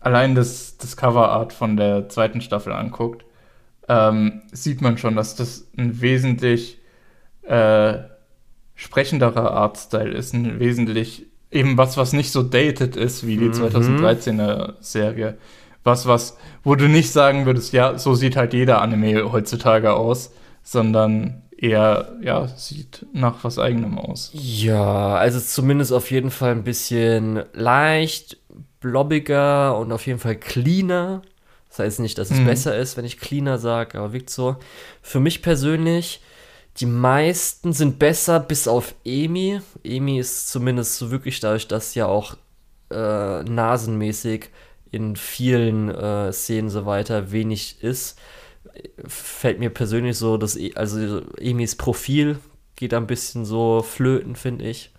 allein 0.00 0.34
das, 0.34 0.78
das 0.78 0.96
Coverart 0.96 1.52
von 1.52 1.76
der 1.76 2.08
zweiten 2.08 2.40
Staffel 2.40 2.72
anguckt, 2.72 3.24
ähm, 3.88 4.42
sieht 4.52 4.80
man 4.80 4.96
schon, 4.96 5.16
dass 5.16 5.34
das 5.36 5.68
ein 5.76 6.00
wesentlich 6.00 6.78
äh, 7.42 7.98
sprechenderer 8.74 9.50
Artstyle 9.50 10.12
ist, 10.12 10.32
ein 10.34 10.60
wesentlich 10.60 11.26
eben 11.50 11.76
was, 11.76 11.96
was 11.96 12.12
nicht 12.12 12.30
so 12.30 12.42
dated 12.42 12.96
ist 12.96 13.26
wie 13.26 13.36
die 13.36 13.46
mhm. 13.46 13.52
2013er 13.52 14.74
Serie 14.80 15.38
was, 15.84 16.06
was, 16.06 16.36
wo 16.64 16.74
du 16.74 16.88
nicht 16.88 17.12
sagen 17.12 17.46
würdest, 17.46 17.72
ja, 17.72 17.98
so 17.98 18.14
sieht 18.14 18.36
halt 18.36 18.52
jeder 18.52 18.82
Anime 18.82 19.32
heutzutage 19.32 19.94
aus, 19.94 20.32
sondern 20.62 21.42
eher, 21.56 22.16
ja, 22.22 22.46
sieht 22.48 23.06
nach 23.12 23.42
was 23.42 23.58
eigenem 23.58 23.98
aus. 23.98 24.30
Ja, 24.32 25.16
also 25.16 25.40
zumindest 25.40 25.92
auf 25.92 26.10
jeden 26.10 26.30
Fall 26.30 26.52
ein 26.52 26.64
bisschen 26.64 27.42
leicht, 27.52 28.38
blobbiger 28.80 29.76
und 29.76 29.92
auf 29.92 30.06
jeden 30.06 30.20
Fall 30.20 30.36
cleaner. 30.36 31.22
Das 31.68 31.80
heißt 31.80 32.00
nicht, 32.00 32.18
dass 32.18 32.30
es 32.30 32.38
mhm. 32.38 32.46
besser 32.46 32.76
ist, 32.76 32.96
wenn 32.96 33.04
ich 33.04 33.18
cleaner 33.18 33.58
sage, 33.58 33.98
aber 33.98 34.12
wirkt 34.12 34.30
so. 34.30 34.56
Für 35.02 35.20
mich 35.20 35.42
persönlich, 35.42 36.22
die 36.78 36.86
meisten 36.86 37.72
sind 37.72 37.98
besser, 37.98 38.40
bis 38.40 38.68
auf 38.68 38.94
Emi. 39.04 39.60
Emi 39.84 40.18
ist 40.18 40.48
zumindest 40.48 40.96
so 40.96 41.10
wirklich 41.10 41.40
dadurch, 41.40 41.66
dass 41.66 41.94
ja 41.94 42.06
auch 42.06 42.36
äh, 42.90 43.42
nasenmäßig 43.42 44.50
in 44.90 45.16
vielen 45.16 45.90
äh, 45.90 46.32
Szenen 46.32 46.70
so 46.70 46.86
weiter 46.86 47.30
wenig 47.32 47.82
ist, 47.82 48.18
fällt 49.06 49.58
mir 49.58 49.70
persönlich 49.70 50.16
so, 50.16 50.36
dass 50.36 50.56
e 50.56 50.72
also 50.74 51.22
Emis 51.38 51.76
Profil 51.76 52.38
geht 52.76 52.94
ein 52.94 53.06
bisschen 53.06 53.44
so 53.44 53.82
flöten, 53.82 54.36
finde 54.36 54.66
ich. 54.66 54.92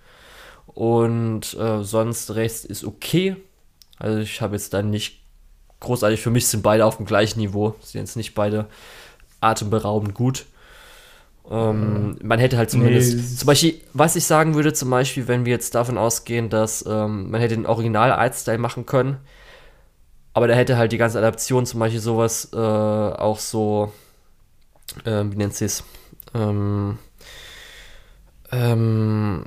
Und 0.67 1.57
äh, 1.57 1.83
sonst 1.83 2.35
Rest 2.35 2.65
ist 2.65 2.83
okay. 2.83 3.37
Also 3.97 4.19
ich 4.19 4.41
habe 4.41 4.55
jetzt 4.55 4.73
dann 4.73 4.89
nicht 4.89 5.21
großartig, 5.79 6.21
für 6.21 6.29
mich 6.29 6.47
sind 6.47 6.61
beide 6.61 6.85
auf 6.85 6.97
dem 6.97 7.05
gleichen 7.05 7.39
Niveau. 7.39 7.75
Sind 7.81 8.01
jetzt 8.01 8.17
nicht 8.17 8.35
beide 8.35 8.67
atemberaubend 9.41 10.13
gut. 10.13 10.45
Ähm, 11.49 12.17
man 12.21 12.39
hätte 12.39 12.57
halt 12.57 12.69
zumindest, 12.69 13.15
nee. 13.15 13.35
zum 13.37 13.47
Beispiel, 13.47 13.81
was 13.93 14.15
ich 14.15 14.25
sagen 14.25 14.53
würde, 14.53 14.73
zum 14.73 14.89
Beispiel, 14.89 15.27
wenn 15.27 15.45
wir 15.45 15.53
jetzt 15.53 15.73
davon 15.73 15.97
ausgehen, 15.97 16.49
dass 16.49 16.85
ähm, 16.87 17.31
man 17.31 17.41
hätte 17.41 17.55
den 17.55 17.65
Original-Artstyle 17.65 18.59
machen 18.59 18.85
können, 18.85 19.17
aber 20.39 20.47
da 20.47 20.53
hätte 20.53 20.77
halt 20.77 20.93
die 20.93 20.97
ganze 20.97 21.17
Adaption 21.17 21.65
zum 21.65 21.81
Beispiel 21.81 21.99
sowas 21.99 22.47
äh, 22.53 22.55
auch 22.55 23.39
so, 23.39 23.91
äh, 25.03 25.25
wie 25.25 25.35
nennt 25.35 25.53
sie 25.53 25.65
es? 25.65 25.83
Ähm, 26.33 26.97
ähm, 28.49 29.43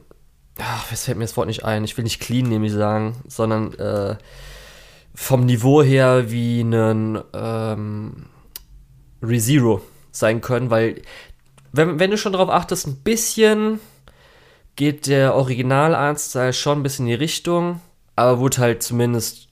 ach, 0.58 0.92
es 0.92 1.06
fällt 1.06 1.16
mir 1.16 1.24
das 1.24 1.34
Wort 1.38 1.46
nicht 1.46 1.64
ein. 1.64 1.84
Ich 1.84 1.96
will 1.96 2.04
nicht 2.04 2.20
clean 2.20 2.46
nämlich 2.46 2.72
sagen, 2.72 3.16
sondern 3.26 3.72
äh, 3.78 4.16
vom 5.14 5.46
Niveau 5.46 5.82
her 5.82 6.30
wie 6.30 6.60
ein 6.60 7.18
ähm, 7.32 8.26
ReZero 9.22 9.80
sein 10.10 10.42
können, 10.42 10.68
weil 10.68 11.00
wenn, 11.72 12.00
wenn 12.00 12.10
du 12.10 12.18
schon 12.18 12.34
darauf 12.34 12.50
achtest, 12.50 12.86
ein 12.86 12.96
bisschen 12.96 13.80
geht 14.76 15.06
der 15.06 15.36
Original-Artstyle 15.36 16.52
schon 16.52 16.80
ein 16.80 16.82
bisschen 16.82 17.06
in 17.06 17.12
die 17.12 17.14
Richtung, 17.14 17.80
aber 18.14 18.40
wurde 18.40 18.58
halt 18.58 18.82
zumindest 18.82 19.48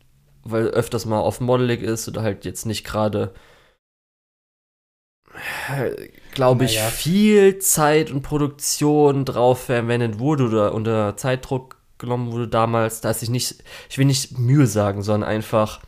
weil 0.50 0.68
öfters 0.68 1.06
mal 1.06 1.20
auf 1.20 1.40
modelig 1.40 1.82
ist 1.82 2.08
oder 2.08 2.22
halt 2.22 2.44
jetzt 2.44 2.66
nicht 2.66 2.84
gerade, 2.84 3.32
glaube 6.32 6.64
ich, 6.64 6.76
naja. 6.76 6.88
viel 6.88 7.58
Zeit 7.58 8.10
und 8.10 8.22
Produktion 8.22 9.24
drauf 9.24 9.64
verwendet 9.64 10.18
wurde 10.18 10.44
oder 10.44 10.74
unter 10.74 11.16
Zeitdruck 11.16 11.80
genommen 12.00 12.32
wurde 12.32 12.48
damals, 12.48 13.00
da 13.00 13.10
ist 13.10 13.20
sich 13.20 13.30
nicht, 13.30 13.62
ich 13.88 13.98
will 13.98 14.06
nicht 14.06 14.38
Mühe 14.38 14.66
sagen, 14.66 15.02
sondern 15.02 15.28
einfach. 15.28 15.80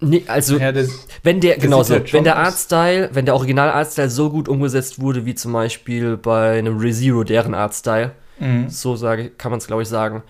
Nee, 0.00 0.24
also, 0.26 0.56
Ja, 0.58 0.72
das, 0.72 1.06
wenn 1.22 1.40
der, 1.40 1.58
genau 1.58 1.82
so, 1.82 1.94
halt 1.94 2.12
wenn 2.12 2.24
der. 2.24 2.36
Artstyle, 2.36 3.10
wenn 3.12 3.24
der 3.24 3.34
Original 3.34 3.70
Artstyle 3.70 4.10
so 4.10 4.30
gut 4.30 4.48
umgesetzt 4.48 5.00
wurde, 5.00 5.26
wie 5.26 5.34
zum 5.34 5.52
Beispiel 5.52 6.16
bei 6.16 6.58
einem 6.58 6.78
ReZero, 6.78 7.22
deren 7.22 7.54
Artstyle, 7.54 8.12
mhm. 8.40 8.68
so 8.68 8.96
sage, 8.96 9.30
kann 9.30 9.50
man 9.52 9.58
es 9.58 9.66
glaube 9.66 9.82
ich 9.82 9.88
sagen, 9.88 10.22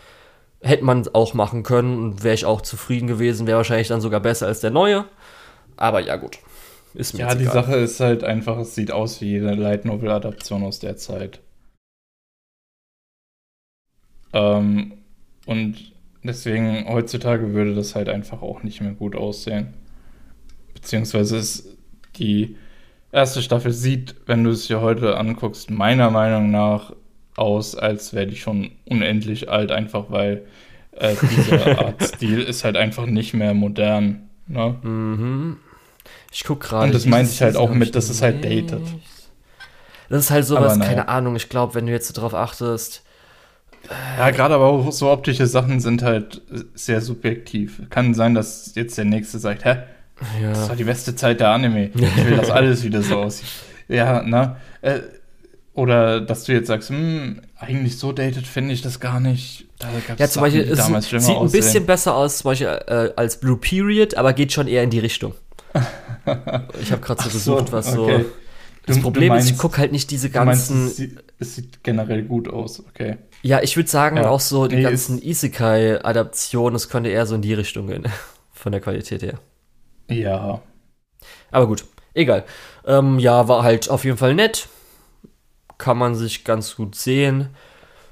hätte 0.62 0.84
man 0.84 1.06
auch 1.12 1.34
machen 1.34 1.62
können 1.62 1.98
und 1.98 2.24
wäre 2.24 2.34
ich 2.34 2.44
auch 2.46 2.60
zufrieden 2.62 3.06
gewesen, 3.08 3.46
wäre 3.46 3.58
wahrscheinlich 3.58 3.88
dann 3.88 4.00
sogar 4.00 4.20
besser 4.20 4.46
als 4.46 4.60
der 4.60 4.70
neue. 4.70 5.06
Aber 5.76 6.00
ja, 6.00 6.16
gut. 6.16 6.38
Ist 6.94 7.14
mir 7.14 7.26
Ja, 7.26 7.34
die 7.34 7.44
egal. 7.44 7.52
Sache 7.52 7.76
ist 7.76 8.00
halt 8.00 8.24
einfach, 8.24 8.58
es 8.58 8.74
sieht 8.74 8.90
aus 8.92 9.20
wie 9.20 9.26
jede 9.30 9.54
Light 9.54 9.84
Novel 9.84 10.10
Adaption 10.10 10.62
aus 10.64 10.78
der 10.78 10.96
Zeit. 10.96 11.40
Ähm, 14.32 14.94
und 15.46 15.92
deswegen 16.22 16.86
heutzutage 16.88 17.52
würde 17.52 17.74
das 17.74 17.94
halt 17.94 18.08
einfach 18.08 18.42
auch 18.42 18.62
nicht 18.62 18.80
mehr 18.80 18.92
gut 18.92 19.16
aussehen. 19.16 19.74
Beziehungsweise 20.74 21.36
ist 21.38 21.68
die 22.16 22.56
erste 23.12 23.42
Staffel 23.42 23.72
sieht, 23.72 24.16
wenn 24.26 24.44
du 24.44 24.50
es 24.50 24.66
dir 24.66 24.80
heute 24.80 25.16
anguckst, 25.18 25.70
meiner 25.70 26.10
Meinung 26.10 26.50
nach 26.50 26.94
aus, 27.36 27.74
als 27.74 28.12
wäre 28.12 28.26
die 28.26 28.36
schon 28.36 28.72
unendlich 28.84 29.48
alt, 29.48 29.72
einfach 29.72 30.06
weil 30.08 30.42
äh, 30.92 31.14
dieser 31.30 31.78
Artstil 31.86 32.40
ist 32.40 32.64
halt 32.64 32.76
einfach 32.76 33.06
nicht 33.06 33.34
mehr 33.34 33.54
modern. 33.54 34.28
Ne? 34.46 34.76
Mhm. 34.82 35.56
Ich 36.30 36.44
guck 36.44 36.60
gerade. 36.60 36.86
Und 36.86 36.94
das 36.94 37.06
meinte 37.06 37.30
ich 37.30 37.42
halt 37.42 37.56
auch 37.56 37.70
mit, 37.70 37.94
dass 37.94 38.10
es 38.10 38.22
halt 38.22 38.44
dated. 38.44 38.82
Das 40.08 40.24
ist 40.24 40.30
halt 40.30 40.44
sowas, 40.44 40.78
keine 40.78 41.08
Ahnung. 41.08 41.36
Ich 41.36 41.48
glaube, 41.48 41.74
wenn 41.74 41.86
du 41.86 41.92
jetzt 41.92 42.08
so 42.08 42.20
drauf 42.20 42.34
achtest, 42.34 43.02
Ja, 44.18 44.30
gerade 44.30 44.54
aber 44.54 44.66
auch 44.66 44.92
so 44.92 45.10
optische 45.10 45.46
Sachen 45.46 45.80
sind 45.80 46.02
halt 46.02 46.42
sehr 46.74 47.00
subjektiv. 47.00 47.82
Kann 47.88 48.12
sein, 48.12 48.34
dass 48.34 48.74
jetzt 48.74 48.98
der 48.98 49.06
Nächste 49.06 49.38
sagt, 49.38 49.64
hä, 49.64 49.76
das 50.42 50.58
ja. 50.58 50.68
war 50.68 50.76
die 50.76 50.84
beste 50.84 51.16
Zeit 51.16 51.40
der 51.40 51.48
Anime. 51.50 51.90
Ich 51.94 52.24
will, 52.24 52.36
dass 52.36 52.50
alles 52.50 52.84
wieder 52.84 53.02
so 53.02 53.18
aussieht. 53.18 53.48
Ja, 53.88 54.22
ne? 54.22 54.56
Äh, 54.82 55.00
oder 55.74 56.20
dass 56.20 56.44
du 56.44 56.52
jetzt 56.52 56.66
sagst, 56.68 56.90
hm, 56.90 57.40
eigentlich 57.58 57.98
so 57.98 58.12
dated 58.12 58.46
finde 58.46 58.74
ich 58.74 58.82
das 58.82 59.00
gar 59.00 59.20
nicht. 59.20 59.66
Da 59.78 59.88
Ja, 60.18 60.28
zum 60.28 60.40
Sachen, 60.40 60.40
Beispiel, 60.42 60.62
es 60.72 60.78
damals 60.78 61.08
sieht 61.08 61.20
ein 61.30 61.36
aussehen. 61.36 61.50
bisschen 61.60 61.86
besser 61.86 62.14
aus, 62.14 62.38
zum 62.38 62.50
Beispiel 62.50 62.66
äh, 62.68 63.10
als 63.16 63.40
Blue 63.40 63.56
Period, 63.56 64.14
aber 64.14 64.32
geht 64.32 64.52
schon 64.52 64.68
eher 64.68 64.82
in 64.82 64.90
die 64.90 64.98
Richtung. 65.00 65.34
Ich 66.80 66.92
habe 66.92 67.00
gerade 67.02 67.20
so 67.24 67.30
gesucht, 67.30 67.72
was 67.72 67.92
so. 67.92 68.04
okay. 68.04 68.24
Das 68.86 68.94
Du- 68.96 69.00
du 69.00 69.02
Problem 69.02 69.32
ist, 69.34 69.44
ich 69.46 69.50
meinst- 69.52 69.60
gucke 69.60 69.78
halt 69.78 69.90
nicht 69.90 70.08
diese 70.12 70.28
Du 70.30 70.38
meinst, 70.44 70.68
ganzen. 70.68 70.86
es, 70.86 70.96
sieht, 70.96 71.18
es 71.40 71.54
sieht 71.56 71.82
generell 71.82 72.22
gut 72.22 72.48
aus, 72.48 72.78
okay. 72.80 73.16
Ja, 73.42 73.60
ich 73.60 73.76
würde 73.76 73.88
sagen, 73.88 74.16
Ja. 74.18 74.28
auch 74.28 74.38
so 74.40 74.68
die 74.68 74.76
Nee, 74.76 74.82
ganzen 74.82 75.20
Isekai-Adaptionen, 75.20 76.74
das 76.74 76.88
könnte 76.88 77.10
eher 77.10 77.26
so 77.26 77.34
in 77.34 77.42
die 77.42 77.54
Richtung 77.54 77.86
gehen. 77.88 78.04
Von 78.52 78.70
der 78.72 78.80
Qualität 78.80 79.22
her. 79.22 79.34
Ja. 80.08 80.60
Aber 81.50 81.66
gut, 81.66 81.84
egal. 82.14 82.44
Ähm, 82.86 83.18
ja, 83.18 83.48
war 83.48 83.64
halt 83.64 83.90
auf 83.90 84.04
jeden 84.04 84.16
Fall 84.18 84.34
nett. 84.34 84.68
Kann 85.82 85.98
man 85.98 86.14
sich 86.14 86.44
ganz 86.44 86.76
gut 86.76 86.94
sehen. 86.94 87.48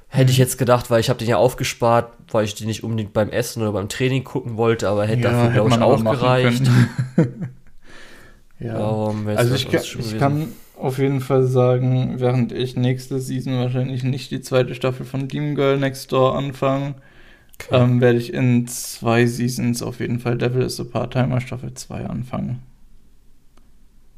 Hätte 0.09 0.33
ich 0.33 0.39
Mhm. 0.39 0.43
jetzt 0.43 0.59
gedacht, 0.59 0.91
weil 0.91 0.99
ich 0.99 1.09
habe 1.09 1.21
den 1.21 1.29
ja 1.29 1.37
aufgespart, 1.37 2.13
weil 2.33 2.45
ich 2.45 2.57
den 2.57 2.67
nicht 2.67 2.83
unbedingt 2.83 3.13
beim 3.13 3.31
Essen 3.31 3.63
oder 3.63 3.71
beim 3.71 3.89
Training 3.89 4.25
gucken 4.25 4.57
wollte, 4.57 4.89
aber 4.89 5.07
hätte 5.07 5.23
ja, 5.23 5.31
dafür, 5.31 5.51
glaube 5.53 5.69
ich, 5.71 5.81
auch 5.81 6.03
gereicht. 6.03 6.69
ja. 8.59 9.25
Wär's 9.25 9.39
Also 9.39 9.55
ich, 9.55 9.71
kann, 9.71 9.83
ich 10.01 10.19
kann 10.19 10.53
auf 10.77 10.99
jeden 10.99 11.21
Fall 11.21 11.45
sagen, 11.45 12.19
während 12.19 12.51
ich 12.51 12.75
nächste 12.75 13.21
Season 13.21 13.55
wahrscheinlich 13.61 14.03
nicht 14.03 14.33
die 14.33 14.41
zweite 14.41 14.75
Staffel 14.75 15.07
von 15.07 15.29
Demon 15.29 15.55
Girl 15.55 15.79
Next 15.79 16.11
Door 16.11 16.37
anfange, 16.37 16.97
ähm, 17.71 18.01
werde 18.01 18.19
ich 18.19 18.33
in 18.35 18.67
zwei 18.67 19.27
Seasons 19.27 19.81
auf 19.81 20.01
jeden 20.01 20.19
Fall 20.19 20.37
Devil 20.37 20.63
is 20.63 20.81
a 20.81 20.85
Part-Timer 20.85 21.41
Staffel 21.41 21.73
2 21.73 22.07
anfangen. 22.07 22.63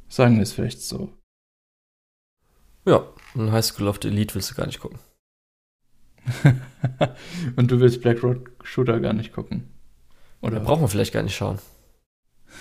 Sagen 0.09 0.37
wir 0.37 0.43
es 0.43 0.53
vielleicht 0.53 0.81
so. 0.81 1.11
Ja, 2.87 3.05
und 3.35 3.53
High 3.53 3.65
School 3.65 3.89
of 3.89 3.99
the 4.03 4.09
Elite 4.09 4.35
willst 4.35 4.51
du 4.51 4.55
gar 4.55 4.67
nicht 4.67 4.81
gucken. 4.81 4.99
Und 7.57 7.71
du 7.71 7.81
willst 7.81 8.01
Black 8.01 8.23
Road 8.23 8.49
Shooter 8.63 9.01
gar 9.01 9.13
nicht 9.13 9.33
gucken. 9.33 9.69
Oder 10.41 10.57
Oder? 10.57 10.65
braucht 10.65 10.81
man 10.81 10.89
vielleicht 10.89 11.13
gar 11.13 11.23
nicht 11.25 11.35
schauen. 11.35 11.59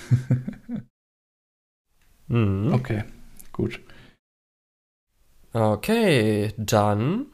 mhm. 2.27 2.73
Okay, 2.73 3.03
gut. 3.52 3.80
Okay, 5.53 6.53
dann 6.57 7.26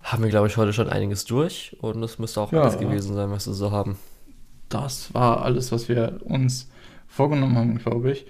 haben 0.00 0.22
wir, 0.22 0.30
glaube 0.30 0.46
ich, 0.46 0.56
heute 0.56 0.72
schon 0.72 0.88
einiges 0.88 1.24
durch 1.26 1.76
und 1.80 2.02
es 2.02 2.18
müsste 2.18 2.40
auch 2.40 2.50
Ja. 2.52 2.62
alles 2.62 2.78
gewesen 2.78 3.14
sein, 3.14 3.30
was 3.30 3.46
wir 3.46 3.54
so 3.54 3.70
haben. 3.72 3.98
Das 4.68 5.12
war 5.14 5.42
alles, 5.42 5.70
was 5.70 5.88
wir 5.88 6.20
uns 6.24 6.70
vorgenommen 7.06 7.56
haben, 7.56 7.78
glaube 7.78 8.12
ich. 8.12 8.26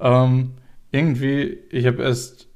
Ähm, 0.00 0.52
irgendwie, 0.90 1.44
ich 1.70 1.86
habe 1.86 2.02
erst 2.02 2.48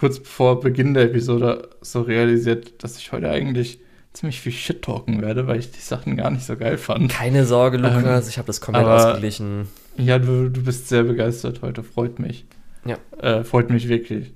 kurz 0.00 0.18
vor 0.18 0.60
Beginn 0.60 0.94
der 0.94 1.04
Episode 1.04 1.68
so 1.82 2.00
realisiert, 2.00 2.82
dass 2.82 2.96
ich 2.96 3.12
heute 3.12 3.28
eigentlich 3.30 3.80
ziemlich 4.14 4.40
viel 4.40 4.50
Shit 4.52 4.82
talken 4.82 5.20
werde, 5.20 5.46
weil 5.46 5.58
ich 5.60 5.70
die 5.70 5.78
Sachen 5.80 6.16
gar 6.16 6.30
nicht 6.30 6.44
so 6.46 6.56
geil 6.56 6.78
fand. 6.78 7.12
Keine 7.12 7.44
Sorge, 7.44 7.76
Lukas, 7.76 8.28
ich 8.28 8.38
habe 8.38 8.46
das 8.46 8.60
komplett 8.62 8.84
Ähm, 8.86 8.90
aber- 8.90 9.08
ausgeglichen. 9.08 9.68
Ja, 9.96 10.18
du, 10.18 10.48
du 10.48 10.62
bist 10.64 10.88
sehr 10.88 11.02
begeistert 11.02 11.60
heute, 11.62 11.82
freut 11.82 12.18
mich. 12.18 12.46
Ja. 12.86 12.96
Äh, 13.18 13.44
freut 13.44 13.68
mich 13.68 13.88
wirklich. 13.88 14.32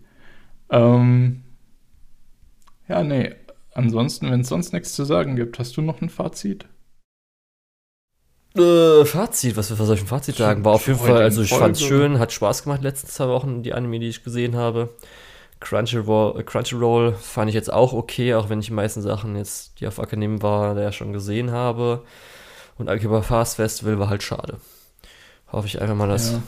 Ähm, 0.71 1.43
ja, 2.87 3.03
nee. 3.03 3.35
Ansonsten, 3.73 4.31
wenn 4.31 4.41
es 4.41 4.49
sonst 4.49 4.73
nichts 4.75 4.93
zu 4.93 5.05
sagen 5.05 5.35
gibt, 5.35 5.59
hast 5.59 5.77
du 5.79 5.83
noch 5.83 6.03
ein 6.03 6.11
Fazit? 6.11 6.67
Äh, 8.57 9.05
Fazit, 9.05 9.57
was, 9.57 9.71
was 9.77 9.87
soll 9.87 9.97
ich 9.97 10.03
ein 10.03 10.07
Fazit 10.07 10.37
sagen? 10.37 10.65
War 10.65 10.75
auf 10.75 10.87
jeden 10.87 10.99
Fall, 10.99 11.17
also 11.23 11.43
ich 11.43 11.49
fand's 11.51 11.81
Folge. 11.81 11.95
schön, 11.97 12.19
hat 12.21 12.31
Spaß 12.33 12.63
gemacht 12.65 12.81
die 12.83 12.87
letzten 12.87 13.09
zwei 13.09 13.27
Wochen, 13.29 13.63
die 13.63 13.73
Anime, 13.73 13.99
die 13.99 14.09
ich 14.09 14.23
gesehen 14.23 14.55
habe. 14.55 14.91
Crunchyroll, 15.65 16.39
äh, 16.41 16.43
Crunchyroll 16.45 17.15
fand 17.15 17.49
ich 17.49 17.55
jetzt 17.55 17.73
auch 17.73 17.93
okay, 17.93 18.35
auch 18.35 18.49
wenn 18.51 18.61
ich 18.61 18.67
die 18.67 18.73
meisten 18.73 19.01
Sachen 19.03 19.35
jetzt, 19.37 19.81
die 19.81 19.87
auf 19.87 19.99
Akademie 19.99 20.43
war, 20.43 20.79
ja 20.79 20.93
schon 20.93 21.13
gesehen 21.13 21.51
habe. 21.51 22.03
Und 22.77 22.89
Akiba 22.89 23.23
Fast 23.23 23.57
Festival 23.57 23.99
war 23.99 24.09
halt 24.11 24.23
schade. 24.23 24.59
Hoffe 25.51 25.67
ich 25.67 25.81
einfach 25.81 25.95
mal, 25.95 26.09
dass 26.09 26.33
Ja. 26.33 26.43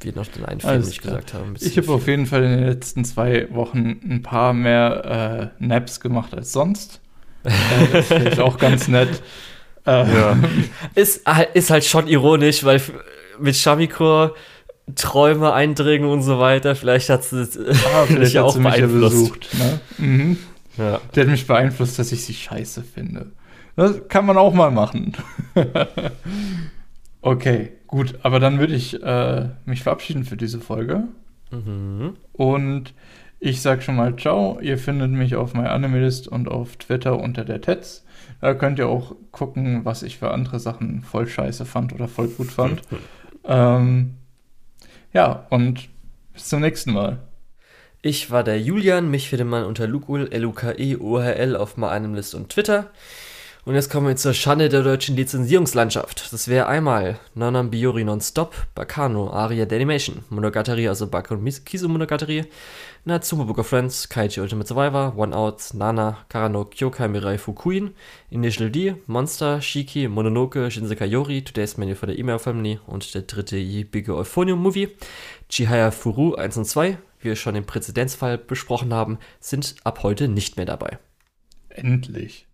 wir 0.00 0.14
noch 0.14 0.26
den 0.26 0.44
einen 0.44 0.60
Film 0.60 0.72
Alles 0.72 0.88
nicht 0.88 1.02
klar. 1.02 1.16
gesagt 1.16 1.34
haben. 1.34 1.54
Ich 1.60 1.76
habe 1.78 1.92
auf 1.92 2.06
jeden 2.08 2.26
Fall 2.26 2.42
in 2.44 2.50
den 2.58 2.66
letzten 2.66 3.04
zwei 3.04 3.46
Wochen 3.54 4.00
ein 4.02 4.22
paar 4.22 4.52
mehr 4.52 5.52
äh, 5.60 5.64
Naps 5.64 6.00
gemacht 6.00 6.34
als 6.34 6.52
sonst. 6.52 7.00
äh, 7.44 7.50
das 7.92 8.06
finde 8.08 8.30
ich 8.30 8.40
auch 8.40 8.58
ganz 8.58 8.88
nett. 8.88 9.22
Äh, 9.86 9.90
Ja. 10.14 10.36
Ist, 10.96 11.24
halt- 11.26 11.54
ist 11.54 11.70
halt 11.70 11.84
schon 11.84 12.08
ironisch, 12.08 12.64
weil 12.64 12.80
mit 13.38 13.54
Shamiko 13.54 14.30
Träume 14.94 15.52
eindringen 15.52 16.08
und 16.08 16.22
so 16.22 16.38
weiter, 16.38 16.76
vielleicht 16.76 17.08
hat 17.08 17.32
es 17.32 17.58
ah, 17.58 18.04
vielleicht 18.06 18.32
ja 18.34 18.44
auch 18.44 18.52
sie 18.52 18.60
mich 18.60 18.76
ja 18.76 18.86
beeinflusst. 18.86 19.14
besucht. 19.14 19.48
Ne? 19.58 19.80
Mhm. 19.98 20.38
Ja. 20.78 21.00
Der 21.14 21.24
hat 21.24 21.30
mich 21.30 21.46
beeinflusst, 21.46 21.98
dass 21.98 22.12
ich 22.12 22.24
sie 22.24 22.34
scheiße 22.34 22.82
finde. 22.82 23.32
Das 23.74 24.08
kann 24.08 24.24
man 24.24 24.38
auch 24.38 24.54
mal 24.54 24.70
machen. 24.70 25.12
okay, 27.20 27.72
gut. 27.86 28.18
Aber 28.22 28.40
dann 28.40 28.58
würde 28.58 28.74
ich 28.74 29.02
äh, 29.02 29.48
mich 29.64 29.82
verabschieden 29.82 30.24
für 30.24 30.36
diese 30.36 30.60
Folge. 30.60 31.04
Mhm. 31.50 32.14
Und 32.32 32.94
ich 33.38 33.60
sag 33.60 33.82
schon 33.82 33.96
mal 33.96 34.16
ciao. 34.16 34.58
Ihr 34.60 34.78
findet 34.78 35.10
mich 35.10 35.34
auf 35.36 35.54
MyAnimeList 35.54 36.28
und 36.28 36.48
auf 36.48 36.76
Twitter 36.76 37.18
unter 37.18 37.44
der 37.44 37.60
Tetz. 37.60 38.04
Da 38.40 38.54
könnt 38.54 38.78
ihr 38.78 38.88
auch 38.88 39.14
gucken, 39.30 39.84
was 39.84 40.02
ich 40.02 40.18
für 40.18 40.30
andere 40.30 40.58
Sachen 40.58 41.02
voll 41.02 41.26
scheiße 41.26 41.64
fand 41.64 41.92
oder 41.92 42.08
voll 42.08 42.28
gut 42.28 42.50
fand. 42.50 42.82
ähm, 43.44 44.14
ja, 45.16 45.46
und 45.48 45.88
bis 46.34 46.50
zum 46.50 46.60
nächsten 46.60 46.92
Mal. 46.92 47.18
Ich 48.02 48.30
war 48.30 48.44
der 48.44 48.60
Julian, 48.60 49.10
mich 49.10 49.30
findet 49.30 49.48
man 49.48 49.64
unter 49.64 49.86
Lukul, 49.86 50.30
L-U-K-E-O-H-L 50.30 51.56
auf 51.56 51.78
List 52.14 52.34
und 52.34 52.50
Twitter. 52.50 52.90
Und 53.66 53.74
jetzt 53.74 53.90
kommen 53.90 54.06
wir 54.06 54.14
zur 54.14 54.32
Schande 54.32 54.68
der 54.68 54.84
deutschen 54.84 55.16
Lizenzierungslandschaft. 55.16 56.32
Das 56.32 56.46
wäre 56.46 56.68
einmal 56.68 57.18
Nanam 57.34 57.68
Biori 57.68 58.04
Nonstop, 58.04 58.54
Bakano, 58.76 59.28
Aria 59.28 59.64
Animation, 59.64 60.24
Monogatari, 60.30 60.86
also 60.86 61.08
Bak 61.08 61.32
und 61.32 61.64
Kisu 61.64 61.88
Monogatari, 61.88 62.44
Natsumo 63.04 63.44
Book 63.44 63.58
of 63.58 63.66
Friends, 63.66 64.08
Kaiji 64.08 64.40
Ultimate 64.40 64.68
Survivor, 64.68 65.14
One 65.16 65.34
Out, 65.34 65.74
Nana, 65.74 66.18
Karano, 66.28 66.64
Kyokai 66.64 67.08
Mirai 67.08 67.38
Fukuin, 67.38 67.90
Initial 68.30 68.70
D, 68.70 68.94
Monster, 69.08 69.60
Shiki, 69.60 70.06
Mononoke, 70.06 70.70
Shinsekai 70.70 71.06
Yori, 71.06 71.42
Today's 71.42 71.76
Menu 71.76 71.96
for 71.96 72.08
the 72.08 72.16
Email 72.16 72.38
Family 72.38 72.78
und 72.86 73.12
der 73.16 73.22
dritte 73.22 73.56
Big 73.56 74.08
Euphonium 74.08 74.62
Movie. 74.62 74.90
Chihaya 75.48 75.90
Furu 75.90 76.36
1 76.36 76.56
und 76.56 76.66
2, 76.66 76.98
wie 77.18 77.28
wir 77.30 77.34
schon 77.34 77.56
im 77.56 77.66
Präzedenzfall 77.66 78.38
besprochen 78.38 78.94
haben, 78.94 79.18
sind 79.40 79.74
ab 79.82 80.04
heute 80.04 80.28
nicht 80.28 80.56
mehr 80.56 80.66
dabei. 80.66 81.00
Endlich. 81.68 82.45